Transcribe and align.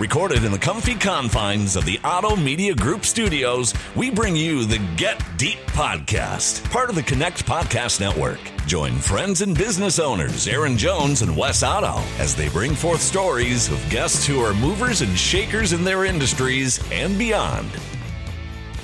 Recorded 0.00 0.44
in 0.44 0.50
the 0.52 0.58
comfy 0.58 0.94
confines 0.94 1.76
of 1.76 1.84
the 1.84 1.98
Auto 2.02 2.34
Media 2.34 2.74
Group 2.74 3.04
studios, 3.04 3.74
we 3.94 4.10
bring 4.10 4.34
you 4.34 4.64
the 4.64 4.78
Get 4.96 5.22
Deep 5.36 5.58
podcast, 5.66 6.64
part 6.70 6.88
of 6.88 6.94
the 6.94 7.02
Connect 7.02 7.44
Podcast 7.44 8.00
Network. 8.00 8.38
Join 8.66 8.94
friends 8.94 9.42
and 9.42 9.54
business 9.56 9.98
owners 9.98 10.48
Aaron 10.48 10.78
Jones 10.78 11.20
and 11.20 11.36
Wes 11.36 11.62
Otto 11.62 12.02
as 12.18 12.34
they 12.34 12.48
bring 12.48 12.74
forth 12.74 13.02
stories 13.02 13.70
of 13.70 13.90
guests 13.90 14.26
who 14.26 14.40
are 14.40 14.54
movers 14.54 15.02
and 15.02 15.18
shakers 15.18 15.74
in 15.74 15.84
their 15.84 16.06
industries 16.06 16.80
and 16.90 17.18
beyond. 17.18 17.68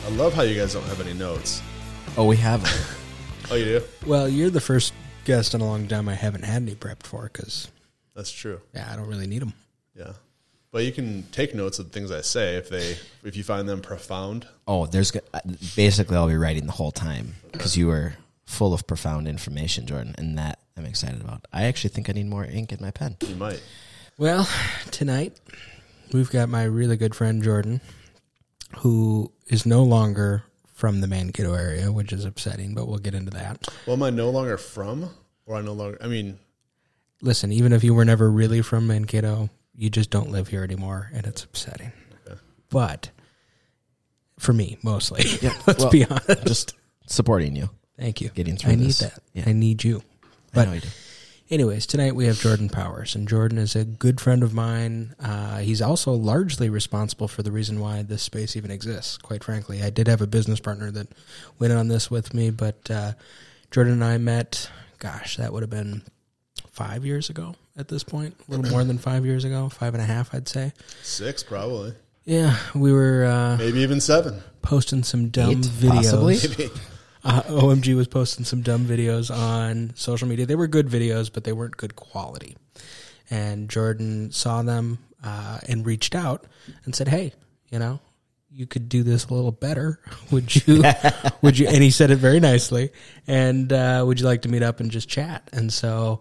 I 0.04 0.10
love 0.10 0.34
how 0.34 0.42
you 0.42 0.54
guys 0.54 0.74
don't 0.74 0.84
have 0.84 1.00
any 1.00 1.14
notes. 1.14 1.62
Oh, 2.18 2.26
we 2.26 2.36
haven't. 2.36 2.78
Oh, 3.48 3.54
you 3.54 3.64
do? 3.64 3.82
Well, 4.04 4.28
you're 4.28 4.50
the 4.50 4.60
first 4.60 4.92
guest 5.24 5.54
in 5.54 5.60
a 5.60 5.64
long 5.64 5.86
time 5.86 6.08
I 6.08 6.14
haven't 6.14 6.42
had 6.42 6.62
any 6.62 6.74
prepped 6.74 7.04
for 7.04 7.30
because, 7.32 7.70
That's 8.12 8.32
true. 8.32 8.60
yeah, 8.74 8.88
I 8.92 8.96
don't 8.96 9.06
really 9.06 9.28
need 9.28 9.40
them. 9.40 9.52
Yeah. 9.96 10.14
But 10.72 10.84
you 10.84 10.92
can 10.92 11.24
take 11.32 11.54
notes 11.54 11.78
of 11.78 11.90
things 11.90 12.10
I 12.10 12.20
say 12.20 12.56
if 12.56 12.68
they 12.68 12.96
if 13.24 13.36
you 13.36 13.44
find 13.44 13.68
them 13.68 13.80
profound. 13.80 14.46
oh, 14.68 14.86
there's 14.86 15.14
uh, 15.16 15.40
basically 15.74 16.16
I'll 16.16 16.28
be 16.28 16.36
writing 16.36 16.66
the 16.66 16.72
whole 16.72 16.92
time 16.92 17.34
because 17.52 17.76
you 17.76 17.86
were 17.86 18.14
full 18.44 18.74
of 18.74 18.86
profound 18.86 19.26
information, 19.26 19.86
Jordan, 19.86 20.14
and 20.18 20.36
that 20.38 20.58
I'm 20.76 20.84
excited 20.84 21.20
about. 21.20 21.46
I 21.52 21.64
actually 21.64 21.90
think 21.90 22.10
I 22.10 22.12
need 22.12 22.26
more 22.26 22.44
ink 22.44 22.72
in 22.72 22.78
my 22.80 22.90
pen. 22.90 23.16
You 23.26 23.36
might. 23.36 23.62
Well, 24.18 24.48
tonight 24.90 25.40
we've 26.12 26.30
got 26.30 26.48
my 26.48 26.64
really 26.64 26.96
good 26.96 27.14
friend 27.14 27.42
Jordan, 27.42 27.80
who 28.78 29.32
is 29.48 29.66
no 29.66 29.82
longer 29.82 30.44
from 30.72 31.00
the 31.00 31.06
Mankato 31.06 31.54
area, 31.54 31.90
which 31.90 32.12
is 32.12 32.24
upsetting, 32.24 32.74
but 32.74 32.86
we'll 32.86 32.98
get 32.98 33.14
into 33.14 33.30
that. 33.30 33.66
Well, 33.86 33.96
am 33.96 34.02
I 34.02 34.10
no 34.10 34.28
longer 34.30 34.58
from? 34.58 35.10
Or 35.46 35.56
I 35.56 35.62
no 35.62 35.72
longer 35.72 35.96
I 36.02 36.06
mean, 36.08 36.38
Listen, 37.22 37.50
even 37.50 37.72
if 37.72 37.82
you 37.82 37.94
were 37.94 38.04
never 38.04 38.30
really 38.30 38.60
from 38.60 38.86
Mankato, 38.86 39.48
you 39.76 39.90
just 39.90 40.10
don't 40.10 40.30
live 40.30 40.48
here 40.48 40.64
anymore, 40.64 41.10
and 41.12 41.26
it's 41.26 41.44
upsetting. 41.44 41.92
But 42.68 43.10
for 44.38 44.52
me, 44.52 44.78
mostly, 44.82 45.22
let's 45.66 45.80
well, 45.80 45.90
be 45.90 46.04
honest. 46.04 46.46
Just 46.46 46.74
supporting 47.06 47.54
you. 47.56 47.70
Thank 47.98 48.20
you. 48.20 48.28
getting 48.30 48.56
through 48.56 48.72
I 48.72 48.74
need 48.74 48.92
that. 48.92 49.18
Yeah. 49.32 49.44
I 49.46 49.52
need 49.52 49.84
you. 49.84 50.02
I 50.22 50.26
But 50.52 50.64
know 50.66 50.72
you 50.74 50.80
do. 50.80 50.88
Anyways, 51.48 51.86
tonight 51.86 52.16
we 52.16 52.26
have 52.26 52.40
Jordan 52.40 52.68
Powers, 52.68 53.14
and 53.14 53.28
Jordan 53.28 53.58
is 53.58 53.76
a 53.76 53.84
good 53.84 54.20
friend 54.20 54.42
of 54.42 54.52
mine. 54.52 55.14
Uh, 55.20 55.58
he's 55.58 55.80
also 55.80 56.12
largely 56.12 56.68
responsible 56.68 57.28
for 57.28 57.44
the 57.44 57.52
reason 57.52 57.78
why 57.78 58.02
this 58.02 58.22
space 58.22 58.56
even 58.56 58.72
exists. 58.72 59.16
Quite 59.16 59.44
frankly, 59.44 59.80
I 59.80 59.90
did 59.90 60.08
have 60.08 60.20
a 60.20 60.26
business 60.26 60.58
partner 60.58 60.90
that 60.90 61.06
went 61.60 61.72
on 61.72 61.86
this 61.86 62.10
with 62.10 62.34
me, 62.34 62.50
but 62.50 62.90
uh, 62.90 63.12
Jordan 63.70 63.92
and 63.94 64.04
I 64.04 64.18
met. 64.18 64.68
Gosh, 64.98 65.36
that 65.36 65.52
would 65.52 65.62
have 65.62 65.70
been 65.70 66.02
five 66.76 67.06
years 67.06 67.30
ago 67.30 67.54
at 67.76 67.88
this 67.88 68.04
point. 68.04 68.36
A 68.46 68.50
little 68.50 68.70
more 68.70 68.84
than 68.84 68.98
five 68.98 69.24
years 69.24 69.44
ago, 69.44 69.68
five 69.70 69.94
and 69.94 70.02
a 70.02 70.06
half, 70.06 70.34
I'd 70.34 70.46
say. 70.46 70.72
six 71.02 71.42
probably. 71.42 71.94
Yeah, 72.24 72.56
we 72.74 72.92
were 72.92 73.24
uh, 73.24 73.56
Maybe 73.56 73.80
even 73.80 74.00
seven. 74.00 74.42
posting 74.60 75.02
some 75.02 75.28
dumb 75.28 75.50
Eight, 75.50 75.58
videos. 75.58 76.36
possibly? 76.38 76.68
Uh, 77.24 77.42
OMG 77.42 77.96
was 77.96 78.06
posting 78.06 78.44
some 78.44 78.62
dumb 78.62 78.84
videos 78.86 79.36
on 79.36 79.90
social 79.96 80.28
media. 80.28 80.46
They 80.46 80.54
were 80.54 80.68
good 80.68 80.86
videos, 80.86 81.28
but 81.32 81.42
they 81.42 81.52
weren't 81.52 81.76
good 81.76 81.96
quality. 81.96 82.56
And 83.30 83.68
Jordan 83.68 84.30
saw 84.30 84.62
them 84.62 84.98
uh, 85.24 85.58
and 85.68 85.84
reached 85.84 86.14
out 86.14 86.44
and 86.84 86.94
said, 86.94 87.08
"Hey, 87.08 87.32
you 87.68 87.80
know, 87.80 87.98
you 88.48 88.64
could 88.68 88.88
do 88.88 89.02
this 89.02 89.26
a 89.26 89.34
little 89.34 89.50
better. 89.50 89.98
Would 90.30 90.54
you? 90.54 90.84
would 91.42 91.58
you?" 91.58 91.66
And 91.66 91.82
he 91.82 91.90
said 91.90 92.12
it 92.12 92.16
very 92.18 92.38
nicely. 92.38 92.92
And 93.26 93.72
uh, 93.72 94.04
would 94.06 94.20
you 94.20 94.26
like 94.26 94.42
to 94.42 94.48
meet 94.48 94.62
up 94.62 94.78
and 94.78 94.88
just 94.88 95.08
chat? 95.08 95.48
And 95.52 95.72
so 95.72 96.20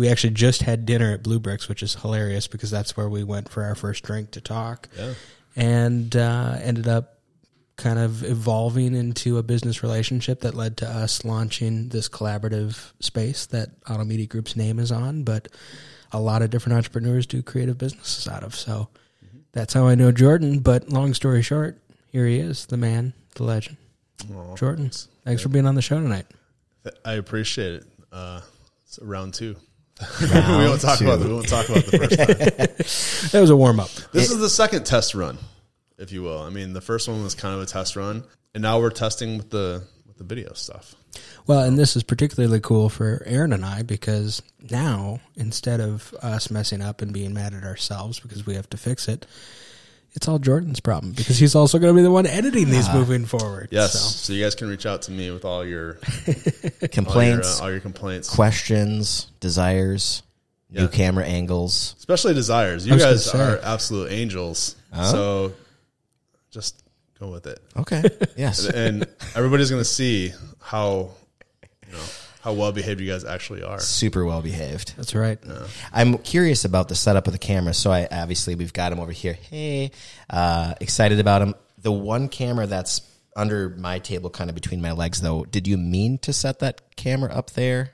we 0.00 0.08
actually 0.08 0.30
just 0.30 0.62
had 0.62 0.86
dinner 0.86 1.12
at 1.12 1.22
Blue 1.22 1.38
Bricks, 1.38 1.68
which 1.68 1.82
is 1.82 1.94
hilarious 1.96 2.46
because 2.46 2.70
that's 2.70 2.96
where 2.96 3.10
we 3.10 3.22
went 3.22 3.50
for 3.50 3.64
our 3.64 3.74
first 3.74 4.02
drink 4.02 4.30
to 4.30 4.40
talk. 4.40 4.88
Yeah. 4.96 5.12
And 5.54 6.16
uh, 6.16 6.56
ended 6.62 6.88
up 6.88 7.18
kind 7.76 7.98
of 7.98 8.24
evolving 8.24 8.94
into 8.94 9.36
a 9.36 9.42
business 9.42 9.82
relationship 9.82 10.40
that 10.40 10.54
led 10.54 10.78
to 10.78 10.88
us 10.88 11.22
launching 11.22 11.90
this 11.90 12.08
collaborative 12.08 12.92
space 13.00 13.44
that 13.46 13.72
Auto 13.90 14.04
Media 14.04 14.24
Group's 14.24 14.56
name 14.56 14.78
is 14.78 14.90
on, 14.90 15.22
but 15.22 15.48
a 16.12 16.18
lot 16.18 16.40
of 16.40 16.48
different 16.48 16.78
entrepreneurs 16.78 17.26
do 17.26 17.42
creative 17.42 17.76
businesses 17.76 18.26
out 18.26 18.42
of. 18.42 18.54
So 18.54 18.88
that's 19.52 19.74
how 19.74 19.86
I 19.86 19.96
know 19.96 20.12
Jordan. 20.12 20.60
But 20.60 20.88
long 20.88 21.12
story 21.12 21.42
short, 21.42 21.78
here 22.10 22.26
he 22.26 22.38
is, 22.38 22.64
the 22.64 22.78
man, 22.78 23.12
the 23.34 23.42
legend. 23.42 23.76
Aw, 24.34 24.56
Jordan, 24.56 24.92
thanks 25.26 25.42
for 25.42 25.50
being 25.50 25.66
on 25.66 25.74
the 25.74 25.82
show 25.82 26.00
tonight. 26.00 26.24
I 27.04 27.14
appreciate 27.16 27.74
it. 27.74 27.86
Uh 28.10 28.40
it's 28.90 28.98
round 29.02 29.34
two. 29.34 29.56
we 30.20 30.26
won't 30.28 30.80
talk 30.80 31.00
about 31.00 31.20
the, 31.20 31.26
we 31.26 31.34
won't 31.34 31.48
talk 31.48 31.68
about 31.68 31.84
the 31.84 31.98
first 31.98 32.16
time. 32.18 33.30
That 33.32 33.40
was 33.40 33.50
a 33.50 33.56
warm 33.56 33.80
up. 33.80 33.90
This 34.12 34.30
is 34.30 34.38
the 34.38 34.48
second 34.48 34.84
test 34.86 35.14
run, 35.14 35.38
if 35.98 36.12
you 36.12 36.22
will. 36.22 36.40
I 36.40 36.50
mean, 36.50 36.72
the 36.72 36.80
first 36.80 37.08
one 37.08 37.22
was 37.22 37.34
kind 37.34 37.54
of 37.54 37.60
a 37.60 37.66
test 37.66 37.96
run, 37.96 38.24
and 38.54 38.62
now 38.62 38.80
we're 38.80 38.90
testing 38.90 39.36
with 39.36 39.50
the 39.50 39.84
with 40.06 40.16
the 40.18 40.24
video 40.24 40.52
stuff. 40.54 40.94
Well, 41.46 41.60
and 41.60 41.78
this 41.78 41.96
is 41.96 42.02
particularly 42.02 42.60
cool 42.60 42.88
for 42.88 43.22
Aaron 43.26 43.52
and 43.52 43.64
I 43.64 43.82
because 43.82 44.42
now 44.70 45.20
instead 45.36 45.80
of 45.80 46.14
us 46.22 46.50
messing 46.50 46.80
up 46.82 47.02
and 47.02 47.12
being 47.12 47.34
mad 47.34 47.54
at 47.54 47.64
ourselves 47.64 48.20
because 48.20 48.46
we 48.46 48.54
have 48.54 48.70
to 48.70 48.76
fix 48.76 49.08
it, 49.08 49.26
it's 50.14 50.26
all 50.28 50.38
Jordan's 50.38 50.80
problem 50.80 51.12
because 51.12 51.38
he's 51.38 51.54
also 51.54 51.78
going 51.78 51.94
to 51.94 51.96
be 51.98 52.02
the 52.02 52.10
one 52.10 52.26
editing 52.26 52.70
these 52.70 52.92
moving 52.92 53.24
forward. 53.26 53.68
Yes, 53.70 53.92
So, 53.92 53.98
so, 54.00 54.32
you 54.32 54.42
guys 54.44 54.54
can 54.54 54.68
reach 54.68 54.86
out 54.86 55.02
to 55.02 55.12
me 55.12 55.30
with 55.30 55.44
all 55.44 55.64
your 55.64 55.98
all 56.82 56.88
Complaints, 56.88 57.48
your, 57.48 57.62
uh, 57.62 57.64
all 57.64 57.70
your 57.70 57.80
complaints, 57.80 58.28
questions, 58.28 59.26
desires, 59.40 60.22
Yeah. 60.70 60.82
new 60.82 60.88
camera 60.88 61.24
angles. 61.24 61.94
especially 61.98 62.34
desires. 62.34 62.86
You 62.86 62.98
guys 62.98 63.28
are 63.28 63.58
absolute 63.62 64.10
angels. 64.12 64.76
So 64.94 65.52
just 66.50 66.82
go 67.20 67.28
with 67.30 67.46
it, 67.46 67.60
Okay. 67.76 68.02
Yes. 68.36 68.66
and 68.66 69.06
everybody's 69.36 69.70
going 69.70 69.80
to 69.82 69.88
see 69.88 70.32
how 70.60 70.88
you 70.88 70.96
know 71.00 71.14
how 72.42 72.52
well 72.54 72.72
behaved 72.72 73.00
you 73.00 73.10
guys 73.10 73.24
actually 73.24 73.62
are. 73.62 73.80
Super 73.80 74.24
well 74.24 74.42
behaved. 74.42 74.94
that's 74.96 75.14
right. 75.14 75.38
I'm 75.92 76.18
curious 76.18 76.64
about 76.64 76.88
the 76.88 76.94
setup 76.94 77.26
of 77.26 77.32
the 77.32 77.38
camera. 77.38 77.74
So 77.74 77.90
I 77.92 78.06
obviously 78.10 78.54
we've 78.54 78.72
got 78.72 78.92
him 78.92 79.00
over 79.00 79.12
here. 79.12 79.34
Hey, 79.34 79.90
uh, 80.28 80.74
excited 80.80 81.20
about 81.20 81.42
him. 81.42 81.54
The 81.78 81.92
one 81.92 82.28
camera 82.28 82.66
that's 82.66 83.02
under 83.36 83.70
my 83.70 83.98
table, 84.00 84.28
kind 84.30 84.50
of 84.50 84.54
between 84.54 84.82
my 84.82 84.92
legs, 84.92 85.20
though. 85.20 85.44
Did 85.44 85.66
you 85.68 85.76
mean 85.76 86.18
to 86.18 86.32
set 86.32 86.58
that 86.60 86.96
camera 86.96 87.32
up 87.32 87.50
there? 87.50 87.92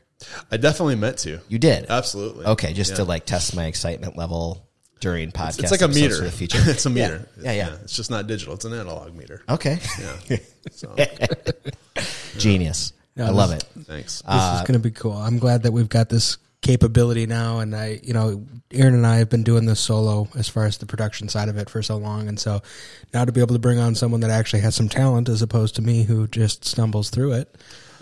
I 0.50 0.56
definitely 0.56 0.96
meant 0.96 1.18
to. 1.18 1.40
You 1.48 1.58
did. 1.58 1.86
Absolutely. 1.90 2.46
Okay, 2.46 2.72
just 2.72 2.96
to 2.96 3.04
like 3.04 3.26
test 3.26 3.54
my 3.54 3.66
excitement 3.66 4.16
level 4.16 4.66
during 5.00 5.30
podcast. 5.30 5.58
It's 5.60 5.70
like 5.70 5.82
a 5.82 5.88
meter. 5.88 6.20
the 6.22 6.30
future. 6.32 6.58
it's 6.62 6.86
a 6.86 6.90
meter. 6.90 7.28
Yeah, 7.40 7.52
yeah. 7.52 7.76
It's 7.82 7.94
just 7.94 8.10
not 8.10 8.26
digital. 8.26 8.54
It's 8.54 8.64
an 8.64 8.72
analog 8.72 9.14
meter. 9.14 9.42
Okay, 9.48 9.78
Yeah. 10.28 10.36
So 10.72 10.96
genius. 12.38 12.92
No, 13.16 13.26
I 13.26 13.30
love 13.30 13.52
it. 13.52 13.64
thanks. 13.84 14.22
This 14.22 14.42
is 14.54 14.60
going 14.60 14.74
to 14.74 14.78
be 14.78 14.90
cool. 14.90 15.14
I'm 15.14 15.38
glad 15.38 15.62
that 15.62 15.72
we've 15.72 15.88
got 15.88 16.08
this 16.08 16.36
capability 16.60 17.26
now. 17.26 17.60
And 17.60 17.74
I, 17.74 18.00
you 18.02 18.12
know, 18.12 18.44
Aaron 18.72 18.94
and 18.94 19.06
I 19.06 19.16
have 19.18 19.30
been 19.30 19.42
doing 19.42 19.66
this 19.66 19.80
solo 19.80 20.28
as 20.36 20.48
far 20.48 20.66
as 20.66 20.78
the 20.78 20.86
production 20.86 21.28
side 21.28 21.48
of 21.48 21.56
it 21.56 21.70
for 21.70 21.82
so 21.82 21.96
long. 21.96 22.28
And 22.28 22.38
so 22.38 22.60
now 23.14 23.24
to 23.24 23.32
be 23.32 23.40
able 23.40 23.54
to 23.54 23.60
bring 23.60 23.78
on 23.78 23.94
someone 23.94 24.20
that 24.20 24.30
actually 24.30 24.60
has 24.60 24.74
some 24.74 24.88
talent 24.88 25.28
as 25.28 25.42
opposed 25.42 25.76
to 25.76 25.82
me 25.82 26.02
who 26.02 26.26
just 26.26 26.64
stumbles 26.64 27.10
through 27.10 27.32
it 27.32 27.56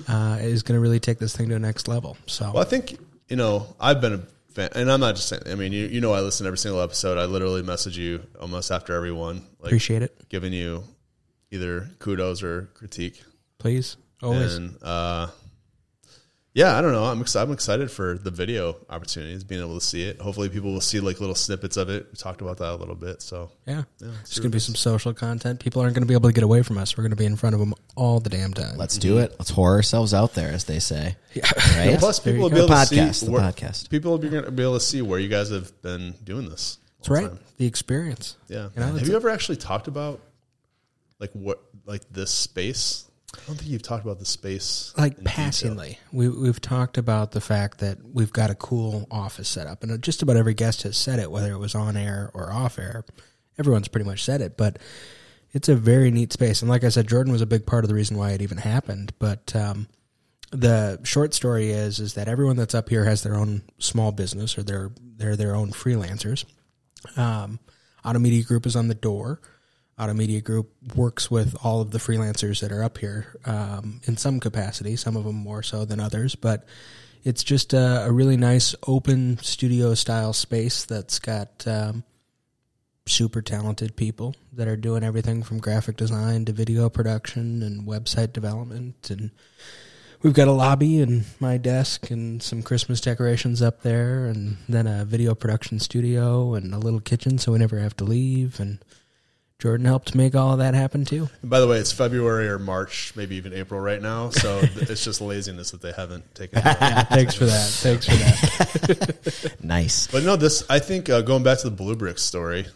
uh, 0.09 0.39
is 0.41 0.63
going 0.63 0.77
to 0.77 0.81
really 0.81 1.01
take 1.01 1.19
this 1.19 1.37
thing 1.37 1.49
to 1.51 1.57
a 1.57 1.59
next 1.59 1.89
level. 1.89 2.17
So 2.27 2.53
Well, 2.53 2.63
I 2.63 2.67
think 2.67 2.99
you 3.29 3.37
know 3.37 3.75
I've 3.79 4.01
been 4.01 4.15
a 4.15 4.19
fan, 4.53 4.71
and 4.75 4.91
I'm 4.91 5.01
not 5.01 5.17
just 5.17 5.29
saying. 5.29 5.43
I 5.47 5.55
mean, 5.55 5.73
you 5.73 5.87
you 5.87 6.01
know, 6.01 6.13
I 6.13 6.21
listen 6.21 6.45
to 6.45 6.49
every 6.49 6.59
single 6.59 6.81
episode. 6.81 7.19
I 7.19 7.27
literally 7.27 7.63
message 7.63 7.99
you 7.99 8.27
almost 8.41 8.71
after 8.71 8.95
every 8.95 9.13
one, 9.13 9.47
like 9.61 9.69
appreciate 9.69 10.03
it. 10.03 10.29
giving 10.29 10.53
you 10.53 10.85
either 11.51 11.91
kudos 11.99 12.43
or 12.43 12.71
critique. 12.75 13.23
Please. 13.59 13.97
Always. 14.23 14.55
And 14.55 14.77
uh, 14.83 15.29
yeah, 16.55 16.79
I 16.79 16.83
don't 16.83 16.93
know. 16.93 17.05
I'm 17.05 17.21
excited. 17.21 17.49
I'm 17.49 17.53
excited 17.53 17.91
for 17.91 18.17
the 18.17 18.31
video 18.31 18.77
opportunities, 18.89 19.43
being 19.43 19.61
able 19.61 19.75
to 19.75 19.85
see 19.85 20.05
it. 20.05 20.21
Hopefully, 20.21 20.49
people 20.49 20.73
will 20.73 20.81
see 20.81 21.01
like 21.01 21.19
little 21.19 21.35
snippets 21.35 21.77
of 21.77 21.89
it. 21.89 22.07
We 22.13 22.17
talked 22.17 22.43
about 22.43 22.59
that 22.59 22.73
a 22.73 22.77
little 22.77 22.95
bit. 22.95 23.23
So 23.23 23.51
yeah. 23.67 23.83
yeah, 23.99 24.11
There's 24.19 24.39
going 24.39 24.53
to 24.53 24.57
be 24.57 24.61
some 24.61 24.77
social 24.77 25.13
content. 25.13 25.59
People 25.59 25.83
aren't 25.83 25.95
going 25.95 26.05
to 26.05 26.07
be 26.07 26.15
able 26.15 26.29
to 26.29 26.33
get 26.33 26.45
away 26.45 26.63
from 26.63 26.79
us. 26.79 26.97
We're 26.97 27.03
going 27.03 27.11
to 27.11 27.17
be 27.17 27.25
in 27.25 27.35
front 27.35 27.55
of 27.55 27.61
them 27.61 27.75
all 27.97 28.21
the 28.21 28.31
damn 28.31 28.55
time. 28.55 28.77
Let's 28.77 28.99
do 28.99 29.19
it. 29.19 29.35
Let's 29.37 29.51
whore 29.51 29.73
ourselves 29.75 30.15
out 30.15 30.35
there, 30.35 30.53
as 30.53 30.65
they 30.65 30.79
say. 30.79 31.17
Right? 31.77 31.97
Plus, 31.99 32.21
people 32.21 32.43
will 32.43 32.51
be 32.51 32.57
go. 32.57 32.67
able 32.67 32.69
to 32.69 32.75
Podcast, 32.75 33.15
see 33.17 33.27
the 33.27 33.33
where, 33.33 33.43
podcast. 33.43 33.91
People 33.91 34.13
will 34.13 34.19
be, 34.19 34.29
gonna 34.29 34.53
be 34.53 34.63
able 34.63 34.75
to 34.75 34.81
see 34.81 35.03
where 35.03 35.19
you 35.19 35.29
guys 35.29 35.51
have 35.51 35.83
been 35.83 36.15
doing 36.23 36.49
this. 36.49 36.79
That's 36.99 37.09
right. 37.09 37.27
time. 37.27 37.41
The 37.57 37.67
experience. 37.67 38.37
Yeah. 38.47 38.69
You 38.77 38.81
know, 38.81 38.93
have 38.93 39.09
you 39.09 39.15
a- 39.15 39.17
ever 39.17 39.29
actually 39.29 39.57
talked 39.57 39.89
about 39.89 40.21
like 41.19 41.33
what 41.33 41.61
like 41.85 42.03
this 42.13 42.31
space? 42.31 43.11
I 43.37 43.47
don't 43.47 43.57
think 43.57 43.71
you've 43.71 43.83
talked 43.83 44.05
about 44.05 44.19
the 44.19 44.25
space 44.25 44.93
like 44.97 45.17
detail. 45.17 45.33
passingly. 45.35 45.99
We, 46.13 46.29
we've 46.29 46.61
talked 46.61 46.99
about 46.99 47.33
the 47.33 47.41
fact 47.41 47.79
that 47.79 47.99
we've 48.13 48.33
got 48.33 48.51
a 48.51 48.55
cool 48.55 49.07
office 49.11 49.49
set 49.49 49.67
up 49.67 49.83
and 49.83 50.03
just 50.03 50.23
about 50.23 50.37
every 50.37 50.55
guest 50.55 50.83
has 50.83 50.97
said 50.97 51.19
it 51.19 51.31
whether 51.31 51.53
it 51.53 51.59
was 51.59 51.75
on 51.75 51.97
air 51.97 52.31
or 52.35 52.53
off 52.53 52.79
air. 52.79 53.05
Everyone's 53.59 53.89
pretty 53.89 54.07
much 54.07 54.25
said 54.25 54.41
it 54.41 54.57
but 54.57 54.79
it's 55.53 55.69
a 55.69 55.77
very 55.77 56.11
neat 56.11 56.33
space. 56.33 56.63
And 56.63 56.71
like 56.71 56.85
i 56.85 56.89
said 56.89 57.09
jordan 57.09 57.33
was 57.33 57.43
a 57.43 57.47
big 57.47 57.67
part 57.67 57.85
of 57.85 57.89
the 57.89 57.95
reason 57.95 58.17
why 58.17 58.31
it 58.31 58.43
even 58.43 58.59
happened. 58.59 59.13
But 59.19 59.55
um, 59.55 59.89
the 60.51 61.01
short 61.05 61.35
story 61.35 61.71
is 61.71 61.99
is 61.99 62.15
that 62.15 62.29
everyone 62.29 62.57
that's 62.57 62.75
up 62.75 62.89
here 62.89 63.05
has 63.05 63.23
their 63.23 63.35
own 63.35 63.63
small 63.79 64.13
business 64.13 64.57
or 64.57 64.63
they're 64.63 64.91
they're 65.17 65.37
their 65.37 65.55
own 65.55 65.71
freelancers. 65.71 66.45
Um, 67.17 67.59
Auto 68.05 68.19
Media 68.19 68.43
Group 68.43 68.67
is 68.67 68.77
on 68.77 68.89
the 68.89 68.95
door. 68.95 69.41
Auto 69.99 70.13
Media 70.13 70.41
Group 70.41 70.73
works 70.97 71.31
with 71.31 71.57
all 71.63 71.81
of 71.81 71.91
the 71.93 71.99
freelancers 71.99 72.61
that 72.61 72.73
are 72.73 72.83
up 72.83 72.99
here 72.99 73.39
um, 73.45 74.01
in 74.05 74.17
some 74.17 74.41
capacity, 74.41 74.97
some 74.97 75.17
of 75.17 75.25
them 75.25 75.37
more 75.37 75.63
so 75.63 75.85
than 75.85 76.01
others, 76.01 76.35
but 76.35 76.65
it's 77.23 77.45
just 77.45 77.73
a, 77.73 78.05
a 78.07 78.13
really 78.13 78.37
nice 78.37 78.75
open 78.87 79.39
studio 79.39 79.95
style 79.95 80.33
space 80.33 80.85
that's 80.85 81.19
got 81.19 81.67
um, 81.67 82.05
super 83.07 83.41
talented 83.41 83.97
people 83.97 84.35
that 84.53 84.69
are 84.69 84.77
doing 84.77 85.05
everything 85.05 85.43
from 85.43 85.59
graphic 85.59 85.97
design 85.97 86.45
to 86.45 86.53
video 86.53 86.89
production 86.89 87.63
and 87.63 87.87
website 87.87 88.33
development. 88.33 89.11
And 89.11 89.31
we've 90.23 90.35
got 90.35 90.49
a 90.49 90.53
lobby 90.53 91.01
and 91.01 91.25
my 91.39 91.57
desk 91.57 92.11
and 92.11 92.43
some 92.43 92.63
christmas 92.63 93.01
decorations 93.01 93.61
up 93.61 93.83
there 93.83 94.25
and 94.25 94.57
then 94.69 94.87
a 94.87 95.05
video 95.05 95.35
production 95.35 95.79
studio 95.79 96.55
and 96.55 96.73
a 96.75 96.79
little 96.79 97.01
kitchen 97.01 97.37
so 97.39 97.53
we 97.53 97.59
never 97.59 97.79
have 97.79 97.97
to 97.99 98.05
leave. 98.05 98.59
And 98.59 98.79
jordan 99.61 99.87
helped 99.87 100.15
make 100.15 100.35
all 100.35 100.53
of 100.53 100.59
that 100.59 100.75
happen 100.75 101.05
too 101.05 101.29
And 101.43 101.51
by 101.51 101.61
the 101.61 101.69
way, 101.69 101.79
it's 101.79 101.93
February 101.93 102.49
or 102.49 102.59
March, 102.59 103.13
maybe 103.17 103.37
even 103.37 103.53
April 103.53 103.81
right 103.81 104.03
now. 104.03 104.31
So 104.31 104.61
th- 104.67 104.91
it's 104.91 105.05
just 105.05 105.21
laziness 105.21 105.71
that 105.71 105.81
they 105.81 105.93
haven't 105.93 106.35
taken. 106.35 106.59
it. 106.59 106.63
thanks 107.09 107.35
for 107.35 107.47
that 107.47 107.69
thanks 107.71 108.07
for 108.07 108.15
that 108.17 109.57
Nice. 109.63 110.07
But 110.09 110.25
no, 110.25 110.37
this 110.37 110.65
I 110.69 110.79
think 110.81 111.09
uh, 111.09 111.23
going 111.23 111.43
back 111.45 111.59
to 111.59 111.71
the 111.71 111.77
Blue 111.77 111.95
Brick 111.97 112.19
story, 112.19 112.67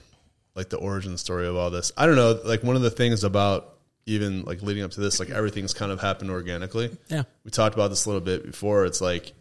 like 0.54 0.68
the 0.70 0.78
origin 0.78 1.18
story 1.18 1.46
of 1.46 1.56
all 1.56 1.70
this. 1.70 1.92
I 1.96 2.06
don't 2.06 2.16
know. 2.16 2.38
Like 2.44 2.62
one 2.62 2.76
of 2.76 2.82
the 2.82 2.90
things 2.90 3.24
about 3.24 3.74
even 4.06 4.44
like 4.44 4.62
leading 4.62 4.82
up 4.84 4.92
to 4.92 5.00
this, 5.00 5.20
like 5.20 5.30
everything's 5.30 5.74
kind 5.74 5.92
of 5.92 6.00
happened 6.00 6.30
organically. 6.30 6.96
Yeah. 7.08 7.24
we 7.44 7.50
talked 7.50 7.74
about 7.74 7.88
this 7.88 8.06
a 8.06 8.08
little 8.08 8.24
bit 8.24 8.46
before. 8.46 8.86
It's 8.86 9.00
like 9.00 9.34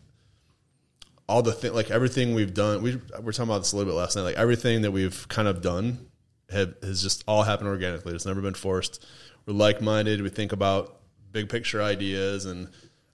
all 1.29 1.41
the 1.41 1.53
thing, 1.53 1.73
like 1.73 1.91
everything 1.91 2.35
we've 2.35 2.53
done. 2.53 2.81
We 2.81 2.99
were 3.21 3.31
talking 3.31 3.49
about 3.49 3.59
this 3.59 3.71
a 3.71 3.77
little 3.77 3.91
bit 3.93 3.97
last 3.97 4.15
night. 4.15 4.23
Like 4.23 4.35
everything 4.37 4.81
that 4.81 4.91
we've 4.91 5.27
kind 5.29 5.47
of 5.47 5.61
done 5.61 6.06
have 6.49 6.75
has 6.81 7.01
just 7.01 7.23
all 7.27 7.43
happened 7.43 7.69
organically. 7.69 8.13
It's 8.13 8.25
never 8.25 8.41
been 8.41 8.53
forced. 8.53 9.05
We're 9.45 9.53
like 9.53 9.81
minded. 9.81 10.21
We 10.21 10.29
think 10.29 10.51
about 10.51 10.97
big 11.31 11.49
picture 11.49 11.81
ideas, 11.81 12.45
and 12.45 12.69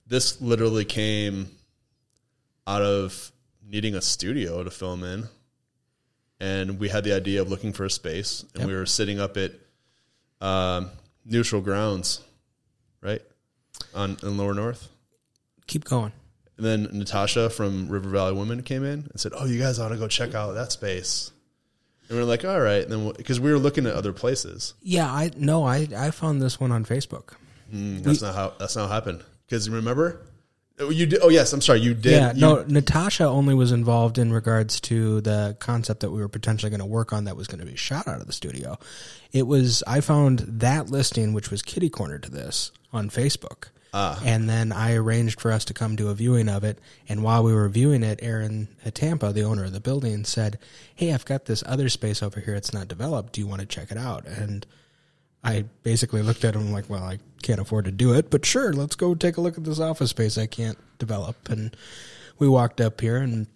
this 0.06 0.40
literally 0.40 0.84
came 0.84 1.50
out 2.66 2.82
of 2.82 3.32
needing 3.66 3.94
a 3.94 4.00
studio 4.02 4.62
to 4.64 4.70
film 4.70 5.04
in. 5.04 5.24
And 6.40 6.78
we 6.78 6.88
had 6.88 7.04
the 7.04 7.12
idea 7.12 7.40
of 7.40 7.48
looking 7.48 7.72
for 7.72 7.84
a 7.84 7.90
space, 7.90 8.44
and 8.54 8.66
we 8.66 8.74
were 8.74 8.86
sitting 8.86 9.20
up 9.20 9.36
at 9.36 9.52
um, 10.40 10.90
neutral 11.24 11.62
grounds, 11.62 12.20
right 13.00 13.22
on 13.94 14.16
in 14.22 14.36
Lower 14.36 14.54
North. 14.54 14.88
keep 15.66 15.84
going 15.84 16.12
And 16.56 16.66
then 16.66 16.88
Natasha 16.92 17.50
from 17.50 17.88
River 17.88 18.08
Valley 18.08 18.34
Women 18.34 18.62
came 18.62 18.84
in 18.84 19.08
and 19.10 19.18
said, 19.20 19.32
"Oh, 19.34 19.46
you 19.46 19.58
guys 19.58 19.78
ought 19.78 19.88
to 19.88 19.96
go 19.96 20.08
check 20.08 20.34
out 20.34 20.52
that 20.52 20.72
space." 20.72 21.30
And 22.08 22.18
we 22.18 22.22
are 22.22 22.26
like, 22.26 22.44
"All 22.44 22.60
right." 22.60 22.82
And 22.82 22.92
then 22.92 23.12
because 23.16 23.40
we 23.40 23.50
were 23.50 23.58
looking 23.58 23.86
at 23.86 23.94
other 23.94 24.12
places, 24.12 24.74
yeah 24.82 25.10
i 25.10 25.30
no 25.36 25.64
i 25.64 25.88
i 25.96 26.10
found 26.10 26.42
this 26.42 26.60
one 26.60 26.70
on 26.72 26.84
facebook 26.84 27.34
Mm, 27.72 28.02
that's 28.02 28.20
not 28.22 28.34
how 28.34 28.52
that's 28.58 28.76
not 28.76 28.88
how 28.88 28.92
it 28.92 28.94
happened. 28.94 29.24
Because 29.46 29.68
remember, 29.70 30.20
Oh, 30.78 30.90
you 30.90 31.06
did. 31.06 31.20
Oh 31.22 31.28
yes, 31.28 31.52
I'm 31.52 31.60
sorry. 31.60 31.80
You 31.80 31.94
did. 31.94 32.12
Yeah, 32.12 32.32
you- 32.34 32.40
no, 32.40 32.62
Natasha 32.68 33.24
only 33.24 33.54
was 33.54 33.70
involved 33.72 34.18
in 34.18 34.32
regards 34.32 34.80
to 34.82 35.20
the 35.22 35.56
concept 35.60 36.00
that 36.00 36.10
we 36.10 36.18
were 36.20 36.28
potentially 36.28 36.68
going 36.70 36.80
to 36.80 36.86
work 36.86 37.12
on 37.12 37.24
that 37.24 37.36
was 37.36 37.46
going 37.46 37.60
to 37.60 37.66
be 37.66 37.76
shot 37.76 38.06
out 38.08 38.20
of 38.20 38.26
the 38.26 38.32
studio. 38.32 38.76
It 39.32 39.46
was, 39.46 39.82
I 39.86 40.00
found 40.00 40.40
that 40.40 40.90
listing, 40.90 41.32
which 41.32 41.50
was 41.50 41.62
kitty 41.62 41.88
corner 41.88 42.18
to 42.18 42.30
this 42.30 42.70
on 42.92 43.08
Facebook. 43.08 43.68
Ah. 43.96 44.20
And 44.24 44.48
then 44.48 44.72
I 44.72 44.94
arranged 44.94 45.40
for 45.40 45.52
us 45.52 45.64
to 45.66 45.72
come 45.72 45.96
to 45.96 46.08
a 46.08 46.14
viewing 46.14 46.48
of 46.48 46.64
it. 46.64 46.80
And 47.08 47.22
while 47.22 47.44
we 47.44 47.54
were 47.54 47.68
viewing 47.68 48.02
it, 48.02 48.18
Aaron 48.22 48.66
at 48.84 48.96
Tampa, 48.96 49.32
the 49.32 49.44
owner 49.44 49.64
of 49.64 49.72
the 49.72 49.78
building, 49.78 50.24
said, 50.24 50.58
Hey, 50.96 51.12
I've 51.12 51.24
got 51.24 51.44
this 51.44 51.62
other 51.64 51.88
space 51.88 52.20
over 52.20 52.40
here. 52.40 52.56
It's 52.56 52.74
not 52.74 52.88
developed. 52.88 53.34
Do 53.34 53.40
you 53.40 53.46
want 53.46 53.60
to 53.60 53.66
check 53.66 53.92
it 53.92 53.96
out? 53.96 54.26
And 54.26 54.66
I 55.44 55.66
basically 55.84 56.22
looked 56.22 56.44
at 56.44 56.56
him 56.56 56.72
like, 56.72 56.90
well, 56.90 57.04
I 57.04 57.18
can't 57.42 57.60
afford 57.60 57.84
to 57.84 57.92
do 57.92 58.14
it, 58.14 58.30
but 58.30 58.46
sure, 58.46 58.72
let's 58.72 58.96
go 58.96 59.14
take 59.14 59.36
a 59.36 59.42
look 59.42 59.58
at 59.58 59.64
this 59.64 59.78
office 59.78 60.10
space 60.10 60.38
I 60.38 60.46
can't 60.46 60.78
develop. 60.98 61.48
And 61.50 61.76
we 62.38 62.48
walked 62.48 62.80
up 62.80 63.00
here 63.00 63.18
and 63.18 63.46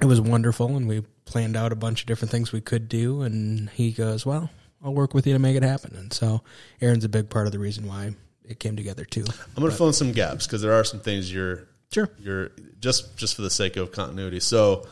it 0.00 0.06
was 0.06 0.20
wonderful. 0.20 0.74
And 0.76 0.88
we 0.88 1.02
planned 1.24 1.56
out 1.56 1.72
a 1.72 1.76
bunch 1.76 2.00
of 2.00 2.06
different 2.06 2.30
things 2.30 2.52
we 2.52 2.60
could 2.60 2.88
do. 2.88 3.22
And 3.22 3.68
he 3.70 3.90
goes, 3.90 4.24
well, 4.24 4.48
I'll 4.82 4.94
work 4.94 5.12
with 5.12 5.26
you 5.26 5.32
to 5.32 5.38
make 5.38 5.56
it 5.56 5.62
happen. 5.64 5.96
And 5.96 6.12
so 6.12 6.42
Aaron's 6.80 7.04
a 7.04 7.10
big 7.10 7.28
part 7.28 7.46
of 7.46 7.52
the 7.52 7.58
reason 7.58 7.86
why 7.86 8.14
it 8.44 8.58
came 8.60 8.76
together 8.76 9.04
too. 9.04 9.24
I'm 9.56 9.60
going 9.60 9.70
to 9.70 9.76
fill 9.76 9.86
in 9.88 9.92
some 9.92 10.12
gaps 10.12 10.46
because 10.46 10.62
there 10.62 10.72
are 10.72 10.84
some 10.84 11.00
things 11.00 11.32
you're 11.32 11.68
Sure. 11.92 12.08
you're 12.18 12.50
just 12.80 13.16
just 13.16 13.34
for 13.36 13.42
the 13.42 13.50
sake 13.50 13.76
of 13.76 13.92
continuity. 13.92 14.40
So 14.40 14.86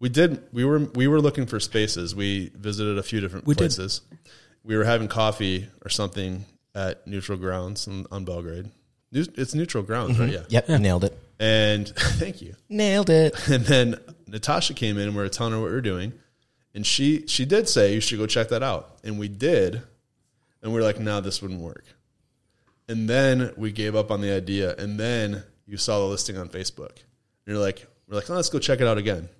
we 0.00 0.08
did 0.08 0.42
we 0.52 0.64
were 0.64 0.80
we 0.80 1.06
were 1.06 1.20
looking 1.20 1.46
for 1.46 1.60
spaces. 1.60 2.14
We 2.14 2.50
visited 2.56 2.98
a 2.98 3.02
few 3.02 3.20
different 3.20 3.46
We 3.46 3.54
did. 3.54 3.58
places. 3.58 4.00
We 4.64 4.76
were 4.76 4.84
having 4.84 5.08
coffee 5.08 5.68
or 5.84 5.88
something 5.88 6.44
at 6.74 7.06
Neutral 7.06 7.38
Grounds 7.38 7.86
on, 7.86 8.06
on 8.10 8.24
Belgrade. 8.24 8.70
Neut- 9.12 9.36
It's 9.38 9.54
Neutral 9.54 9.82
Grounds, 9.84 10.18
right? 10.18 10.30
Mm-hmm. 10.30 10.52
Yeah. 10.52 10.62
Yep, 10.68 10.80
nailed 10.80 11.04
it. 11.04 11.18
And 11.38 11.88
thank 11.96 12.40
you. 12.42 12.54
Nailed 12.68 13.10
it. 13.10 13.34
And 13.48 13.64
then 13.64 13.96
Natasha 14.26 14.74
came 14.74 14.96
in 14.98 15.08
and 15.08 15.16
we 15.16 15.22
were 15.22 15.28
telling 15.28 15.52
her 15.52 15.60
what 15.60 15.66
we 15.66 15.72
were 15.74 15.80
doing. 15.80 16.12
And 16.74 16.84
she 16.86 17.26
she 17.28 17.44
did 17.44 17.68
say 17.68 17.94
you 17.94 18.00
should 18.00 18.18
go 18.18 18.26
check 18.26 18.48
that 18.48 18.62
out. 18.62 18.98
And 19.04 19.18
we 19.18 19.28
did. 19.28 19.82
And 20.62 20.72
we 20.72 20.80
are 20.80 20.82
like, 20.82 20.98
no, 20.98 21.20
this 21.20 21.40
wouldn't 21.42 21.60
work. 21.60 21.84
And 22.92 23.08
then 23.08 23.52
we 23.56 23.72
gave 23.72 23.96
up 23.96 24.10
on 24.10 24.20
the 24.20 24.30
idea. 24.30 24.76
And 24.76 25.00
then 25.00 25.42
you 25.66 25.78
saw 25.78 25.98
the 26.00 26.04
listing 26.04 26.36
on 26.36 26.48
Facebook. 26.48 26.90
And 26.90 27.54
you're 27.54 27.58
like, 27.58 27.86
we're 28.06 28.16
like, 28.16 28.28
oh, 28.28 28.34
let's 28.34 28.50
go 28.50 28.58
check 28.58 28.82
it 28.82 28.86
out 28.86 28.98
again. 28.98 29.30